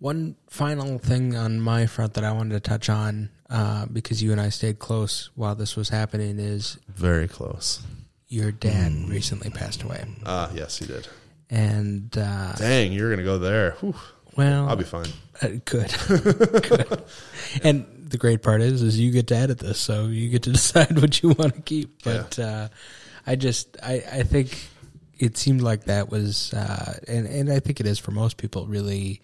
One 0.00 0.34
final 0.48 0.98
thing 0.98 1.36
on 1.36 1.60
my 1.60 1.86
front 1.86 2.14
that 2.14 2.24
I 2.24 2.32
wanted 2.32 2.54
to 2.54 2.68
touch 2.68 2.88
on, 2.88 3.30
uh, 3.48 3.86
because 3.86 4.20
you 4.22 4.32
and 4.32 4.40
I 4.40 4.48
stayed 4.48 4.80
close 4.80 5.30
while 5.36 5.54
this 5.54 5.76
was 5.76 5.90
happening, 5.90 6.40
is 6.40 6.78
Very 6.88 7.28
close. 7.28 7.82
Your 8.30 8.50
dad 8.52 9.08
recently 9.08 9.50
passed 9.50 9.82
away, 9.82 10.04
Ah, 10.24 10.50
yes, 10.54 10.78
he 10.78 10.86
did. 10.86 11.06
and 11.50 12.16
uh, 12.16 12.54
Dang, 12.54 12.92
you're 12.92 13.10
gonna 13.10 13.22
go 13.24 13.38
there. 13.38 13.72
Whew. 13.80 13.94
well, 14.36 14.68
I'll 14.68 14.76
be 14.76 14.84
fine. 14.84 15.08
Uh, 15.42 15.48
good, 15.64 15.92
good. 16.08 17.02
And 17.64 17.86
the 18.10 18.16
great 18.18 18.42
part 18.42 18.60
is, 18.62 18.82
is 18.82 18.98
you 18.98 19.10
get 19.10 19.26
to 19.28 19.36
edit 19.36 19.58
this, 19.58 19.78
so 19.78 20.06
you 20.06 20.28
get 20.30 20.44
to 20.44 20.52
decide 20.60 20.98
what 21.00 21.22
you 21.22 21.30
want 21.30 21.54
to 21.56 21.60
keep. 21.62 22.02
But 22.04 22.38
uh, 22.38 22.68
I 23.26 23.36
just, 23.36 23.76
I, 23.82 24.02
I 24.12 24.22
think 24.22 24.56
it 25.18 25.36
seemed 25.36 25.60
like 25.62 25.84
that 25.84 26.08
was, 26.10 26.52
uh, 26.54 26.98
and 27.08 27.26
and 27.26 27.52
I 27.52 27.58
think 27.60 27.80
it 27.80 27.86
is 27.86 27.98
for 27.98 28.10
most 28.12 28.36
people, 28.36 28.66
really. 28.66 29.20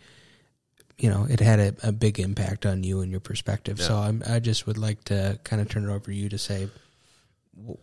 You 0.98 1.10
know, 1.10 1.26
it 1.28 1.40
had 1.40 1.60
a, 1.60 1.74
a 1.88 1.92
big 1.92 2.18
impact 2.18 2.64
on 2.64 2.82
you 2.82 3.02
and 3.02 3.10
your 3.10 3.20
perspective. 3.20 3.78
So 3.82 3.98
I'm, 3.98 4.22
I 4.26 4.38
just 4.40 4.66
would 4.66 4.78
like 4.78 5.04
to 5.04 5.38
kind 5.44 5.60
of 5.60 5.68
turn 5.68 5.84
it 5.84 5.92
over 5.92 6.06
to 6.10 6.14
you 6.14 6.30
to 6.30 6.38
say, 6.38 6.64
wh- 6.64 6.85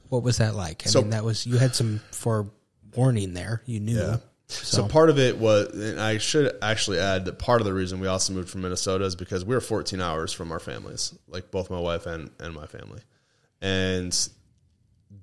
what 0.10 0.24
was 0.24 0.38
that 0.38 0.56
like? 0.56 0.84
I 0.86 0.90
So- 0.90 1.02
mean, 1.02 1.12
that 1.12 1.24
was 1.24 1.46
you 1.46 1.58
had 1.58 1.76
some 1.76 2.00
forewarning 2.12 3.34
there. 3.34 3.62
You 3.66 3.80
knew. 3.80 3.98
Yeah. 3.98 4.18
So 4.48 4.88
part 4.88 5.10
of 5.10 5.18
it 5.18 5.38
was, 5.40 5.70
and 5.70 6.00
I 6.00 6.20
should 6.20 6.56
actually 6.62 7.00
add 7.00 7.26
that 7.26 7.40
part 7.40 7.60
of 7.62 7.66
the 7.66 7.74
reason 7.74 8.00
we 8.00 8.08
also 8.08 8.34
moved 8.34 8.50
from 8.50 8.62
Minnesota 8.62 9.04
is 9.06 9.16
because 9.16 9.44
we 9.44 9.56
were 9.56 9.62
14 9.62 10.00
hours 10.00 10.32
from 10.32 10.52
our 10.52 10.60
families, 10.60 11.14
like 11.28 11.50
both 11.50 11.72
my 11.72 11.80
wife 11.80 12.06
and, 12.06 12.30
and 12.40 12.54
my 12.54 12.68
family. 12.68 13.02
And 13.62 14.16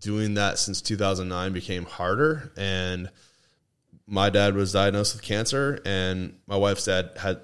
doing 0.00 0.34
that 0.34 0.58
since 0.58 0.80
2009 0.82 1.52
became 1.52 1.84
harder. 1.84 2.50
And 2.56 3.10
my 4.06 4.30
dad 4.30 4.54
was 4.54 4.72
diagnosed 4.72 5.14
with 5.14 5.22
cancer, 5.22 5.78
and 5.84 6.34
my 6.48 6.56
wife's 6.56 6.86
dad 6.86 7.10
had, 7.16 7.40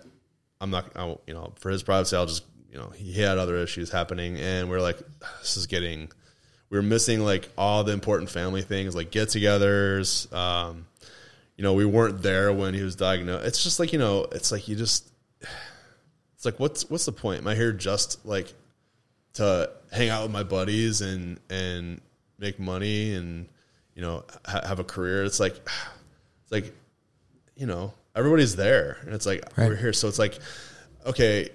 I'm 0.61 0.71
not, 0.71 0.91
I, 0.97 1.07
you 1.27 1.35
know, 1.35 1.53
for 1.61 1.71
his 1.71 1.85
privacy, 1.85 2.17
I'll 2.17 2.27
just, 2.27 2.45
you 2.69 2.79
know, 2.79 2.89
he 2.91 3.13
had 3.21 3.39
other 3.39 3.57
issues 3.59 3.91
happening. 3.93 4.39
And 4.39 4.69
we're 4.69 4.81
like, 4.81 4.99
this 5.41 5.57
is 5.57 5.67
getting, 5.67 6.09
we 6.71 6.79
were 6.79 6.83
missing 6.83 7.21
like 7.21 7.49
all 7.57 7.85
the 7.85 7.93
important 7.93 8.31
family 8.31 8.63
things, 8.63 8.95
like 8.97 9.11
get 9.11 9.29
togethers. 9.29 10.33
Um, 10.33 10.87
you 11.57 11.63
know, 11.63 11.75
we 11.75 11.85
weren't 11.85 12.23
there 12.23 12.53
when 12.53 12.75
he 12.75 12.83
was 12.83 12.97
diagnosed. 12.97 13.47
It's 13.47 13.63
just 13.63 13.79
like, 13.81 13.93
you 13.93 13.99
know, 13.99 14.27
it's 14.33 14.53
like 14.53 14.69
you 14.69 14.77
just 14.77 15.09
it's 16.35 16.45
like 16.45 16.59
what's 16.61 16.89
what's 16.91 17.07
the 17.07 17.13
point? 17.13 17.41
Am 17.41 17.49
I 17.49 17.55
here 17.55 17.73
just 17.73 18.25
like 18.27 18.53
to 19.35 19.71
hang 19.93 20.09
out 20.11 20.23
with 20.25 20.33
my 20.33 20.43
buddies 20.43 21.01
and 21.01 21.39
and 21.49 22.01
make 22.39 22.59
money 22.59 23.15
and 23.15 23.49
you 23.95 24.03
know 24.03 24.25
ha- 24.45 24.67
have 24.67 24.79
a 24.81 24.85
career? 24.85 25.25
It's 25.25 25.41
like 25.41 25.55
it's 25.55 26.51
like 26.53 26.75
you 27.57 27.67
know, 27.67 27.95
everybody's 28.15 28.57
there 28.57 28.99
and 29.07 29.15
it's 29.15 29.25
like 29.25 29.43
Right. 29.57 29.69
we're 29.69 29.77
here 29.77 29.93
so 29.95 30.09
it's 30.09 30.19
like 30.19 30.39
okay, 31.07 31.49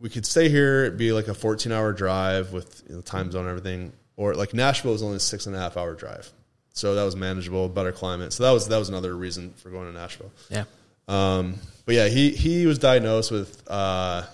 we 0.00 0.08
could 0.10 0.26
stay 0.26 0.48
here, 0.48 0.84
it'd 0.84 0.98
be 0.98 1.12
like 1.12 1.28
a 1.28 1.32
14-hour 1.32 1.92
drive 1.92 2.52
with 2.52 2.82
you 2.88 2.96
know, 2.96 3.00
time 3.00 3.30
zone 3.30 3.42
and 3.46 3.50
everything 3.50 3.92
or 4.20 4.34
like 4.34 4.52
Nashville 4.52 4.92
was 4.92 5.02
only 5.02 5.16
a 5.16 5.20
six 5.20 5.46
and 5.46 5.56
a 5.56 5.58
half 5.58 5.78
hour 5.78 5.94
drive. 5.94 6.30
So 6.74 6.94
that 6.94 7.04
was 7.04 7.16
manageable, 7.16 7.70
better 7.70 7.90
climate. 7.90 8.34
So 8.34 8.42
that 8.44 8.50
was 8.50 8.68
that 8.68 8.76
was 8.76 8.90
another 8.90 9.16
reason 9.16 9.54
for 9.54 9.70
going 9.70 9.90
to 9.90 9.98
Nashville. 9.98 10.30
Yeah. 10.50 10.64
Um, 11.08 11.54
but 11.86 11.94
yeah, 11.94 12.08
he 12.08 12.30
he 12.30 12.66
was 12.66 12.78
diagnosed 12.78 13.32
with. 13.32 13.62
Uh, 13.66 14.24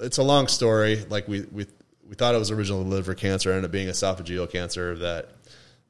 it's 0.00 0.18
a 0.18 0.22
long 0.22 0.46
story. 0.46 1.04
Like 1.08 1.26
we 1.26 1.42
we 1.50 1.66
we 2.08 2.14
thought 2.14 2.36
it 2.36 2.38
was 2.38 2.52
originally 2.52 2.84
liver 2.84 3.14
cancer, 3.14 3.50
ended 3.50 3.64
up 3.64 3.72
being 3.72 3.88
esophageal 3.88 4.48
cancer 4.48 4.96
that 4.98 5.30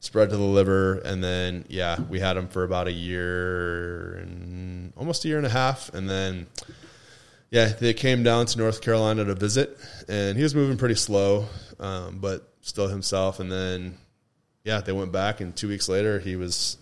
spread 0.00 0.30
to 0.30 0.36
the 0.38 0.42
liver, 0.42 0.94
and 1.04 1.22
then 1.22 1.66
yeah, 1.68 2.00
we 2.00 2.18
had 2.18 2.38
him 2.38 2.48
for 2.48 2.64
about 2.64 2.88
a 2.88 2.92
year 2.92 4.14
and 4.14 4.94
almost 4.96 5.26
a 5.26 5.28
year 5.28 5.36
and 5.36 5.46
a 5.46 5.50
half, 5.50 5.92
and 5.92 6.08
then 6.08 6.46
yeah, 7.54 7.66
they 7.68 7.94
came 7.94 8.24
down 8.24 8.46
to 8.46 8.58
North 8.58 8.80
Carolina 8.82 9.24
to 9.24 9.34
visit, 9.36 9.78
and 10.08 10.36
he 10.36 10.42
was 10.42 10.56
moving 10.56 10.76
pretty 10.76 10.96
slow, 10.96 11.46
um, 11.78 12.18
but 12.18 12.52
still 12.62 12.88
himself. 12.88 13.38
And 13.38 13.52
then 13.52 13.96
yeah, 14.64 14.80
they 14.80 14.90
went 14.90 15.12
back, 15.12 15.40
and 15.40 15.54
two 15.54 15.68
weeks 15.68 15.88
later, 15.88 16.18
he 16.18 16.34
was 16.34 16.78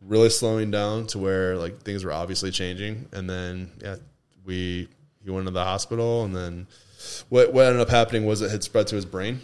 really 0.00 0.30
slowing 0.30 0.70
down 0.70 1.08
to 1.08 1.18
where 1.18 1.56
like 1.56 1.82
things 1.82 2.04
were 2.04 2.12
obviously 2.12 2.52
changing. 2.52 3.08
And 3.12 3.28
then 3.28 3.72
yeah, 3.82 3.96
we 4.44 4.86
he 5.24 5.30
went 5.30 5.46
to 5.46 5.52
the 5.52 5.64
hospital, 5.64 6.22
and 6.22 6.36
then 6.36 6.68
what 7.28 7.52
what 7.52 7.66
ended 7.66 7.80
up 7.80 7.88
happening 7.88 8.24
was 8.24 8.40
it 8.40 8.52
had 8.52 8.62
spread 8.62 8.86
to 8.86 8.94
his 8.94 9.04
brain. 9.04 9.40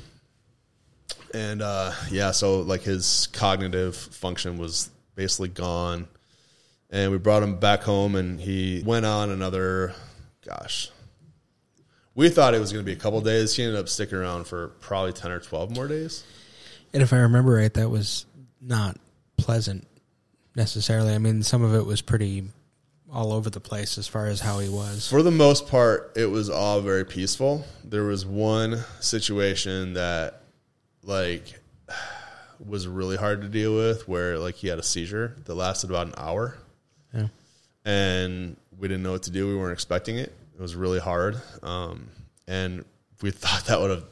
And 1.35 1.63
uh, 1.63 1.91
yeah, 2.13 2.31
so 2.31 2.61
like 2.61 2.83
his 2.83 3.27
cognitive 3.33 3.97
function 3.97 4.57
was 4.59 4.89
basically 5.17 5.49
gone. 5.49 6.07
And 6.91 7.11
we 7.11 7.19
brought 7.19 7.43
him 7.43 7.59
back 7.59 7.83
home, 7.83 8.15
and 8.15 8.41
he 8.41 8.85
went 8.87 9.05
on 9.05 9.31
another, 9.31 9.95
gosh, 10.45 10.91
we 12.15 12.29
thought 12.29 12.55
it 12.55 12.61
was 12.61 12.73
going 12.73 12.85
to 12.85 12.87
be 12.89 12.97
a 12.97 13.01
couple 13.01 13.21
days. 13.21 13.55
He 13.57 13.63
ended 13.63 13.79
up 13.79 13.89
sticking 13.89 14.19
around 14.19 14.47
for 14.47 14.69
probably 14.81 15.13
ten 15.13 15.31
or 15.31 15.41
twelve 15.41 15.71
more 15.71 15.89
days. 15.89 16.25
And 16.93 17.03
if 17.03 17.13
I 17.13 17.17
remember 17.19 17.53
right, 17.55 17.73
that 17.75 17.89
was 17.91 18.27
not 18.61 18.99
pleasant 19.37 19.87
necessarily. 20.55 21.13
I 21.15 21.19
mean, 21.19 21.43
some 21.43 21.63
of 21.63 21.75
it 21.75 21.85
was 21.87 22.01
pretty 22.01 22.45
all 23.13 23.33
over 23.33 23.49
the 23.51 23.61
place 23.61 23.97
as 23.99 24.07
far 24.09 24.27
as 24.27 24.41
how 24.41 24.59
he 24.59 24.69
was. 24.69 25.09
For 25.09 25.23
the 25.23 25.31
most 25.31 25.69
part, 25.69 26.13
it 26.17 26.27
was 26.27 26.51
all 26.51 26.81
very 26.81 27.05
peaceful. 27.05 27.65
There 27.85 28.03
was 28.05 28.27
one 28.27 28.79
situation 29.01 29.95
that, 29.95 30.41
like, 31.03 31.61
was 32.65 32.87
really 32.89 33.17
hard 33.17 33.43
to 33.43 33.49
deal 33.49 33.75
with, 33.75 34.09
where 34.09 34.39
like 34.39 34.55
he 34.57 34.69
had 34.69 34.79
a 34.79 34.83
seizure 34.83 35.37
that 35.45 35.55
lasted 35.55 35.91
about 35.91 36.07
an 36.09 36.15
hour, 36.17 36.57
Yeah. 37.13 37.29
and 37.85 38.57
we 38.79 38.89
didn't 38.89 39.03
know 39.03 39.13
what 39.13 39.23
to 39.25 39.31
do. 39.31 39.49
We 39.49 39.57
weren't 39.57 39.73
expecting 39.73 40.19
it. 40.19 40.33
It 40.55 40.61
was 40.61 40.77
really 40.77 41.01
hard, 41.01 41.41
um, 41.63 42.09
and 42.47 42.85
we 43.23 43.31
thought 43.33 43.67
that 43.67 43.81
would 43.81 43.91
have 43.91 44.05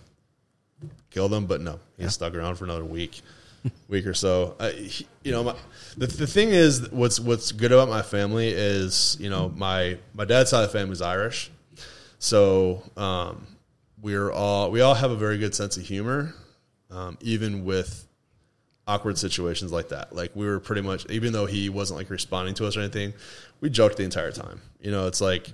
killed 1.10 1.32
him, 1.32 1.46
but 1.46 1.60
no, 1.60 1.78
he 1.98 2.08
stuck 2.08 2.34
around 2.34 2.56
for 2.56 2.64
another 2.64 2.84
week, 2.84 3.20
week 3.88 4.06
or 4.06 4.14
so. 4.14 4.56
Uh, 4.58 4.70
he, 4.70 5.06
you 5.22 5.32
know, 5.32 5.44
my, 5.44 5.54
the 5.96 6.06
the 6.06 6.26
thing 6.26 6.50
is, 6.50 6.90
what's 6.90 7.20
what's 7.20 7.52
good 7.52 7.72
about 7.72 7.88
my 7.88 8.02
family 8.02 8.48
is, 8.48 9.16
you 9.20 9.30
know, 9.30 9.52
my 9.56 9.98
my 10.14 10.24
dad's 10.24 10.50
side 10.50 10.64
of 10.64 10.72
the 10.72 10.78
family 10.78 10.92
is 10.92 11.02
Irish, 11.02 11.50
so 12.18 12.82
um, 12.96 13.46
we're 14.00 14.30
all 14.32 14.70
we 14.70 14.80
all 14.80 14.94
have 14.94 15.10
a 15.10 15.16
very 15.16 15.38
good 15.38 15.54
sense 15.54 15.76
of 15.76 15.84
humor, 15.84 16.34
um, 16.90 17.16
even 17.20 17.64
with 17.64 18.06
awkward 18.92 19.16
situations 19.18 19.72
like 19.72 19.88
that. 19.88 20.14
Like 20.14 20.30
we 20.34 20.46
were 20.46 20.60
pretty 20.60 20.82
much, 20.82 21.08
even 21.10 21.32
though 21.32 21.46
he 21.46 21.68
wasn't 21.68 21.98
like 21.98 22.10
responding 22.10 22.54
to 22.56 22.66
us 22.66 22.76
or 22.76 22.80
anything, 22.80 23.14
we 23.60 23.70
joked 23.70 23.96
the 23.96 24.04
entire 24.04 24.32
time. 24.32 24.60
You 24.80 24.90
know, 24.90 25.06
it's 25.06 25.20
like 25.20 25.48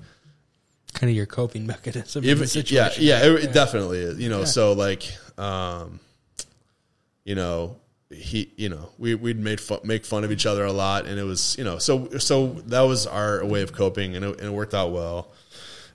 Kind 0.94 1.10
of 1.10 1.16
your 1.16 1.26
coping 1.26 1.66
mechanism. 1.66 2.24
yeah, 2.70 2.90
yeah, 2.98 3.24
it, 3.24 3.44
it 3.44 3.52
definitely 3.52 3.98
is. 3.98 4.18
You 4.18 4.30
know, 4.30 4.44
so 4.44 4.72
like, 4.72 5.02
um, 5.36 6.00
you 7.24 7.34
know, 7.34 7.76
he, 8.10 8.50
you 8.56 8.70
know, 8.70 8.88
we 8.98 9.14
we'd 9.14 9.38
made 9.38 9.60
fun, 9.60 9.80
make 9.84 10.06
fun 10.06 10.24
of 10.24 10.32
each 10.32 10.46
other 10.46 10.64
a 10.64 10.72
lot, 10.72 11.06
and 11.06 11.20
it 11.20 11.24
was, 11.24 11.56
you 11.58 11.64
know, 11.64 11.78
so 11.78 12.08
so 12.18 12.48
that 12.66 12.80
was 12.80 13.06
our 13.06 13.44
way 13.44 13.60
of 13.62 13.72
coping, 13.72 14.16
and 14.16 14.24
it, 14.24 14.38
and 14.38 14.48
it 14.48 14.52
worked 14.52 14.74
out 14.74 14.90
well. 14.92 15.30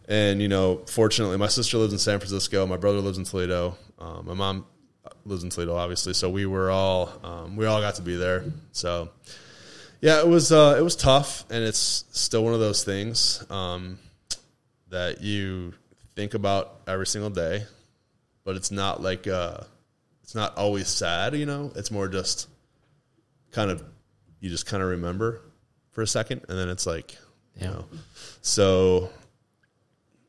And 0.08 0.42
you 0.42 0.48
know, 0.48 0.84
fortunately, 0.86 1.38
my 1.38 1.48
sister 1.48 1.78
lives 1.80 1.92
in 1.92 2.00
San 2.00 2.20
Francisco, 2.20 2.68
my 2.68 2.78
brother 2.78 3.00
lives 3.00 3.18
in 3.18 3.24
Toledo, 3.24 3.76
um, 3.98 4.28
my 4.28 4.36
mom 4.36 4.66
lives 5.26 5.44
in 5.44 5.50
Toledo, 5.50 5.76
obviously. 5.76 6.14
So 6.14 6.30
we 6.30 6.46
were 6.46 6.70
all 6.70 7.12
um, 7.24 7.56
we 7.56 7.66
all 7.66 7.82
got 7.82 7.96
to 7.96 8.02
be 8.02 8.16
there. 8.16 8.46
So 8.72 9.10
yeah, 10.02 10.20
it 10.20 10.28
was 10.28 10.52
uh, 10.52 10.76
it 10.78 10.82
was 10.82 10.96
tough, 10.96 11.46
and 11.50 11.64
it's 11.64 12.06
still 12.12 12.44
one 12.44 12.54
of 12.54 12.60
those 12.60 12.84
things. 12.84 13.44
Um, 13.50 14.00
that 14.90 15.22
you 15.22 15.74
think 16.16 16.36
about 16.36 16.82
every 16.88 17.08
single 17.08 17.32
day, 17.32 17.64
but 18.44 18.56
it's 18.56 18.70
not 18.70 19.02
like 19.02 19.28
uh, 19.28 19.58
it's 20.22 20.36
not 20.36 20.58
always 20.58 20.88
sad. 20.88 21.36
You 21.36 21.46
know, 21.46 21.72
it's 21.76 21.90
more 21.90 22.08
just 22.08 22.48
kind 23.52 23.72
of 23.72 23.84
you 24.40 24.50
just 24.50 24.66
kind 24.66 24.84
of 24.84 24.90
remember 24.90 25.42
for 25.92 26.02
a 26.02 26.08
second, 26.08 26.42
and 26.50 26.58
then 26.58 26.70
it's 26.70 26.86
like 26.86 27.18
you 27.60 27.68
know. 27.68 27.86
So 28.42 29.10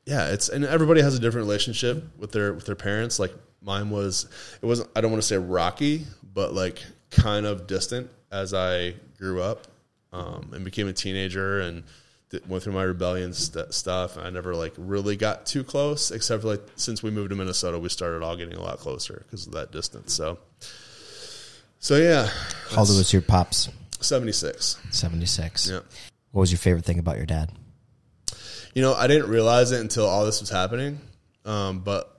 yeah, 0.07 0.29
it's 0.29 0.49
and 0.49 0.65
everybody 0.65 1.03
has 1.03 1.15
a 1.15 1.19
different 1.19 1.47
relationship 1.47 2.05
with 2.19 2.33
their 2.33 2.53
with 2.53 2.67
their 2.67 2.75
parents. 2.75 3.19
Like 3.19 3.35
mine 3.65 3.91
was, 3.91 4.29
it 4.63 4.67
wasn't. 4.67 4.91
I 4.95 5.01
don't 5.01 5.11
want 5.11 5.23
to 5.23 5.27
say 5.27 5.37
rocky, 5.39 6.05
but 6.35 6.53
like 6.53 6.83
kind 7.11 7.47
of 7.47 7.67
distant 7.67 8.11
as 8.31 8.53
I 8.53 8.95
grew 9.19 9.41
up 9.41 9.67
um, 10.13 10.51
and 10.53 10.65
became 10.65 10.89
a 10.89 10.93
teenager 10.93 11.61
and 11.61 11.85
th- 12.31 12.45
went 12.47 12.63
through 12.63 12.73
my 12.75 12.83
rebellion 12.83 13.33
st- 13.33 13.73
stuff. 13.73 14.19
I 14.19 14.31
never 14.31 14.55
like 14.55 14.75
really 14.77 15.17
got 15.17 15.47
too 15.47 15.65
close, 15.65 16.11
except 16.11 16.43
for 16.43 16.49
like 16.49 16.63
since 16.77 17.03
we 17.03 17.11
moved 17.11 17.31
to 17.31 17.37
Minnesota, 17.37 17.79
we 17.79 17.89
started 17.89 18.23
all 18.23 18.37
getting 18.37 18.55
a 18.55 18.63
lot 18.63 18.79
closer 18.79 19.25
because 19.27 19.47
of 19.47 19.53
that 19.55 19.73
distance. 19.73 20.13
So, 20.13 20.39
so 21.79 21.97
yeah, 21.97 22.29
How 22.71 22.81
old 22.81 22.89
was 22.89 23.13
your 23.13 23.23
pops? 23.23 23.69
seventy 24.01 24.33
six. 24.33 24.79
76. 24.91 25.71
Yeah. 25.71 25.81
What 26.33 26.41
was 26.41 26.53
your 26.53 26.59
favorite 26.59 26.85
thing 26.85 26.99
about 26.99 27.17
your 27.17 27.27
dad? 27.27 27.51
You 28.75 28.83
know, 28.83 28.93
I 28.93 29.07
didn't 29.07 29.29
realize 29.29 29.71
it 29.71 29.81
until 29.81 30.07
all 30.07 30.25
this 30.27 30.41
was 30.41 30.51
happening. 30.51 30.99
Um, 31.45 31.81
but 31.81 32.14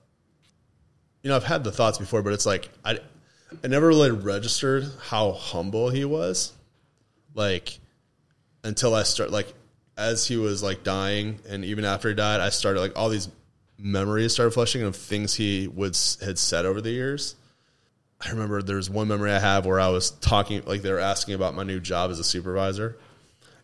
you 1.26 1.30
know, 1.30 1.38
I've 1.38 1.44
had 1.44 1.64
the 1.64 1.72
thoughts 1.72 1.98
before, 1.98 2.22
but 2.22 2.34
it's 2.34 2.46
like 2.46 2.70
I, 2.86 3.00
I 3.64 3.68
never 3.68 3.88
really 3.88 4.12
registered 4.12 4.86
how 5.08 5.32
humble 5.32 5.90
he 5.90 6.06
was, 6.06 6.54
like 7.34 7.80
until 8.64 8.94
I 8.94 9.02
start 9.02 9.32
like 9.32 9.52
as 9.98 10.28
he 10.28 10.38
was 10.38 10.62
like 10.62 10.84
dying, 10.84 11.40
and 11.50 11.66
even 11.66 11.84
after 11.84 12.10
he 12.10 12.14
died, 12.14 12.42
I 12.42 12.50
started 12.50 12.80
like 12.80 12.96
all 12.96 13.10
these 13.10 13.28
memories 13.80 14.34
started 14.34 14.52
flushing 14.52 14.84
of 14.84 14.96
things 14.96 15.34
he 15.34 15.68
would 15.68 15.98
had 16.24 16.38
said 16.38 16.64
over 16.64 16.80
the 16.80 16.92
years. 16.92 17.36
I 18.22 18.30
remember 18.30 18.62
there's 18.62 18.92
one 18.92 19.08
memory 19.08 19.32
I 19.32 19.40
have 19.40 19.66
where 19.66 19.80
I 19.80 19.90
was 19.90 20.12
talking, 20.12 20.62
like 20.66 20.84
they 20.84 20.92
were 20.92 21.00
asking 21.00 21.34
about 21.34 21.56
my 21.56 21.64
new 21.64 21.80
job 21.80 22.12
as 22.12 22.20
a 22.20 22.24
supervisor, 22.24 23.00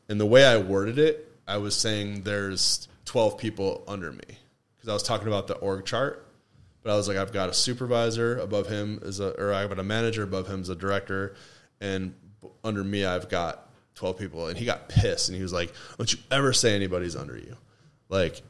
and 0.10 0.20
the 0.20 0.26
way 0.26 0.46
I 0.46 0.58
worded 0.58 0.98
it, 0.98 1.32
I 1.48 1.58
was 1.58 1.76
saying 1.76 2.24
there's 2.24 2.88
12 3.06 3.38
people 3.38 3.84
under 3.88 4.12
me 4.12 4.40
because 4.78 4.90
I 4.90 4.94
was 4.94 5.04
talking 5.04 5.28
about 5.28 5.46
the 5.46 5.58
org 5.58 5.86
chart. 5.86 6.28
But 6.84 6.94
I 6.94 6.96
was 6.96 7.08
like, 7.08 7.18
I've 7.18 7.32
got 7.32 7.50
a 7.50 7.54
supervisor 7.54 8.38
above 8.40 8.68
him 8.68 9.00
is 9.04 9.20
a, 9.20 9.30
or 9.40 9.54
I've 9.54 9.70
got 9.70 9.80
a 9.80 9.84
manager 9.84 10.24
above 10.24 10.48
him 10.48 10.62
as 10.62 10.70
a 10.70 10.76
director, 10.76 11.36
and 11.80 12.16
under 12.64 12.84
me 12.84 13.06
I've 13.06 13.30
got 13.30 13.70
12 13.96 14.18
people. 14.18 14.48
And 14.48 14.58
he 14.58 14.66
got 14.66 14.90
pissed 14.90 15.30
and 15.30 15.36
he 15.36 15.44
was 15.44 15.54
like, 15.54 15.74
"Don't 15.98 16.12
you 16.12 16.20
ever 16.32 16.54
say 16.54 16.76
anybody's 16.76 17.16
under 17.16 17.38
you," 17.38 17.56
like, 18.10 18.42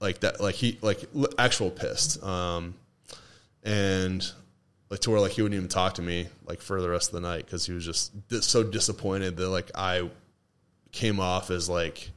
like 0.00 0.20
that, 0.20 0.40
like 0.40 0.54
he 0.54 0.78
like 0.82 1.04
actual 1.38 1.70
pissed. 1.70 2.22
Um, 2.22 2.74
and 3.62 4.30
like 4.88 5.00
to 5.00 5.10
where 5.10 5.20
like 5.20 5.32
he 5.32 5.42
wouldn't 5.42 5.56
even 5.56 5.68
talk 5.68 5.94
to 5.94 6.02
me 6.02 6.28
like 6.46 6.60
for 6.60 6.80
the 6.80 6.88
rest 6.88 7.10
of 7.10 7.14
the 7.14 7.20
night 7.20 7.44
because 7.44 7.66
he 7.66 7.72
was 7.72 7.84
just 7.84 8.12
so 8.42 8.62
disappointed 8.62 9.36
that 9.36 9.48
like 9.48 9.70
I 9.74 10.08
came 10.92 11.20
off 11.20 11.50
as 11.50 11.68
like 11.68 12.10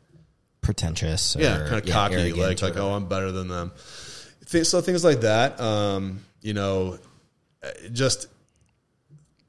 Pretentious. 0.61 1.35
Or, 1.35 1.41
yeah, 1.41 1.67
kind 1.67 1.83
of 1.83 1.85
cocky, 1.89 2.31
like 2.33 2.61
like 2.61 2.77
or- 2.77 2.81
oh, 2.81 2.93
I'm 2.93 3.07
better 3.07 3.31
than 3.31 3.49
them. 3.49 3.71
So 4.45 4.81
things 4.81 5.03
like 5.03 5.21
that, 5.21 5.59
um, 5.59 6.19
you 6.41 6.53
know, 6.53 6.99
uh, 7.63 7.69
just 7.91 8.27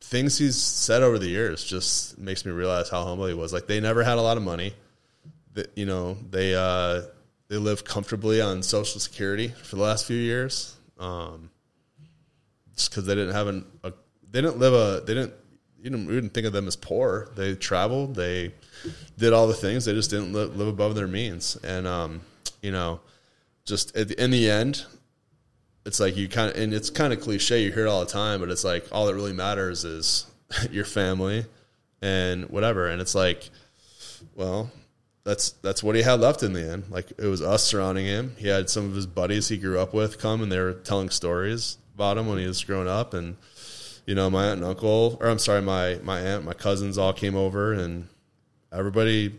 things 0.01 0.39
he's 0.39 0.57
said 0.57 1.03
over 1.03 1.19
the 1.19 1.29
years 1.29 1.65
just 1.65 2.19
makes 2.19 2.45
me 2.45 2.53
realize 2.53 2.89
how 2.89 3.05
humble 3.05 3.27
he 3.27 3.35
was. 3.35 3.53
Like 3.53 3.67
they 3.67 3.81
never 3.81 4.05
had 4.05 4.19
a 4.19 4.23
lot 4.23 4.37
of 4.37 4.43
money. 4.43 4.75
That 5.55 5.71
you 5.77 5.87
know 5.87 6.17
they 6.31 6.55
uh, 6.55 7.03
they 7.49 7.57
lived 7.57 7.85
comfortably 7.85 8.41
on 8.41 8.63
Social 8.63 9.01
Security 9.01 9.49
for 9.49 9.77
the 9.77 9.83
last 9.83 10.05
few 10.07 10.17
years, 10.17 10.77
um, 10.99 11.51
just 12.75 12.91
because 12.91 13.07
they 13.07 13.15
didn't 13.15 13.35
have 13.35 13.47
an, 13.47 13.65
a 13.85 13.93
they 14.31 14.41
didn't 14.41 14.59
live 14.59 14.75
a 14.75 15.05
they 15.05 15.15
didn't 15.15 15.35
you 15.79 15.91
didn't 15.91 16.07
we 16.07 16.15
didn't 16.15 16.31
think 16.31 16.47
of 16.47 16.53
them 16.53 16.67
as 16.67 16.77
poor. 16.77 17.29
They 17.37 17.55
traveled, 17.55 18.15
they 18.15 18.53
did 19.19 19.33
all 19.33 19.47
the 19.47 19.55
things. 19.55 19.85
They 19.85 19.93
just 19.93 20.11
didn't 20.11 20.33
live, 20.33 20.57
live 20.57 20.69
above 20.69 20.95
their 20.95 21.07
means, 21.07 21.57
and 21.63 21.87
um, 21.87 22.21
you 22.63 22.73
know, 22.73 23.01
just 23.65 23.97
at 23.97 24.09
the, 24.09 24.23
in 24.23 24.31
the 24.31 24.51
end, 24.51 24.85
it's 25.87 26.01
like 26.01 26.17
you 26.17 26.29
kind 26.29 26.51
of 26.51 26.57
and 26.57 26.73
it's 26.73 26.91
kind 26.91 27.13
of 27.13 27.21
cliche. 27.21 27.63
You 27.63 27.73
hear 27.73 27.87
it 27.87 27.89
all 27.89 28.01
the 28.01 28.11
time, 28.11 28.41
but 28.41 28.51
it's 28.51 28.65
like 28.65 28.87
all 28.93 29.07
that 29.07 29.15
really 29.15 29.33
matters 29.33 29.85
is 29.85 30.27
your 30.71 30.85
family 30.85 31.47
and 32.01 32.49
whatever. 32.51 32.89
And 32.89 33.01
it's 33.01 33.15
like, 33.15 33.51
well, 34.35 34.71
that's 35.25 35.51
that's 35.63 35.83
what 35.83 35.97
he 35.97 36.03
had 36.03 36.21
left 36.21 36.43
in 36.43 36.53
the 36.53 36.73
end. 36.73 36.85
Like 36.91 37.13
it 37.19 37.27
was 37.27 37.43
us 37.43 37.65
surrounding 37.65 38.07
him. 38.07 38.35
He 38.39 38.49
had 38.49 38.71
some 38.71 38.87
of 38.87 38.95
his 38.95 39.07
buddies 39.07 39.49
he 39.49 39.57
grew 39.57 39.79
up 39.79 39.95
with 39.95 40.19
come, 40.19 40.43
and 40.43 40.53
they 40.53 40.61
were 40.61 40.75
telling 40.75 41.11
stories 41.11 41.79
about 41.95 42.19
him 42.19 42.27
when 42.27 42.39
he 42.39 42.47
was 42.47 42.63
growing 42.63 42.89
up. 42.89 43.15
And 43.15 43.37
you 44.07 44.15
know, 44.15 44.29
my 44.29 44.47
aunt 44.47 44.61
and 44.61 44.65
uncle, 44.65 45.17
or 45.21 45.29
I'm 45.29 45.39
sorry, 45.39 45.63
my 45.63 45.99
my 46.03 46.21
aunt, 46.21 46.45
my 46.45 46.53
cousins 46.53 46.99
all 46.99 47.13
came 47.13 47.35
over, 47.35 47.73
and 47.73 48.09
everybody 48.73 49.35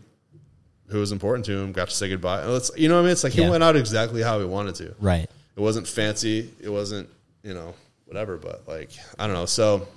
who 0.88 0.98
was 1.00 1.12
important 1.12 1.44
to 1.46 1.52
him 1.58 1.72
got 1.72 1.88
to 1.88 1.94
say 1.94 2.08
goodbye. 2.08 2.42
And 2.42 2.50
It's, 2.52 2.70
you 2.76 2.88
know 2.88 2.94
what 2.94 3.00
I 3.00 3.04
mean? 3.04 3.12
It's 3.12 3.24
like 3.24 3.32
he 3.32 3.42
Yeah. 3.42 3.50
went 3.50 3.62
out 3.64 3.76
exactly 3.76 4.22
how 4.22 4.38
he 4.38 4.44
wanted 4.44 4.74
to. 4.76 4.94
Right. 5.00 5.28
It 5.56 5.60
wasn't 5.60 5.88
fancy. 5.88 6.50
It 6.60 6.68
wasn't, 6.68 7.08
you 7.42 7.54
know, 7.54 7.74
whatever. 8.04 8.36
But 8.36 8.68
like, 8.68 8.90
I 9.18 9.26
don't 9.26 9.34
know. 9.34 9.46
So, 9.46 9.88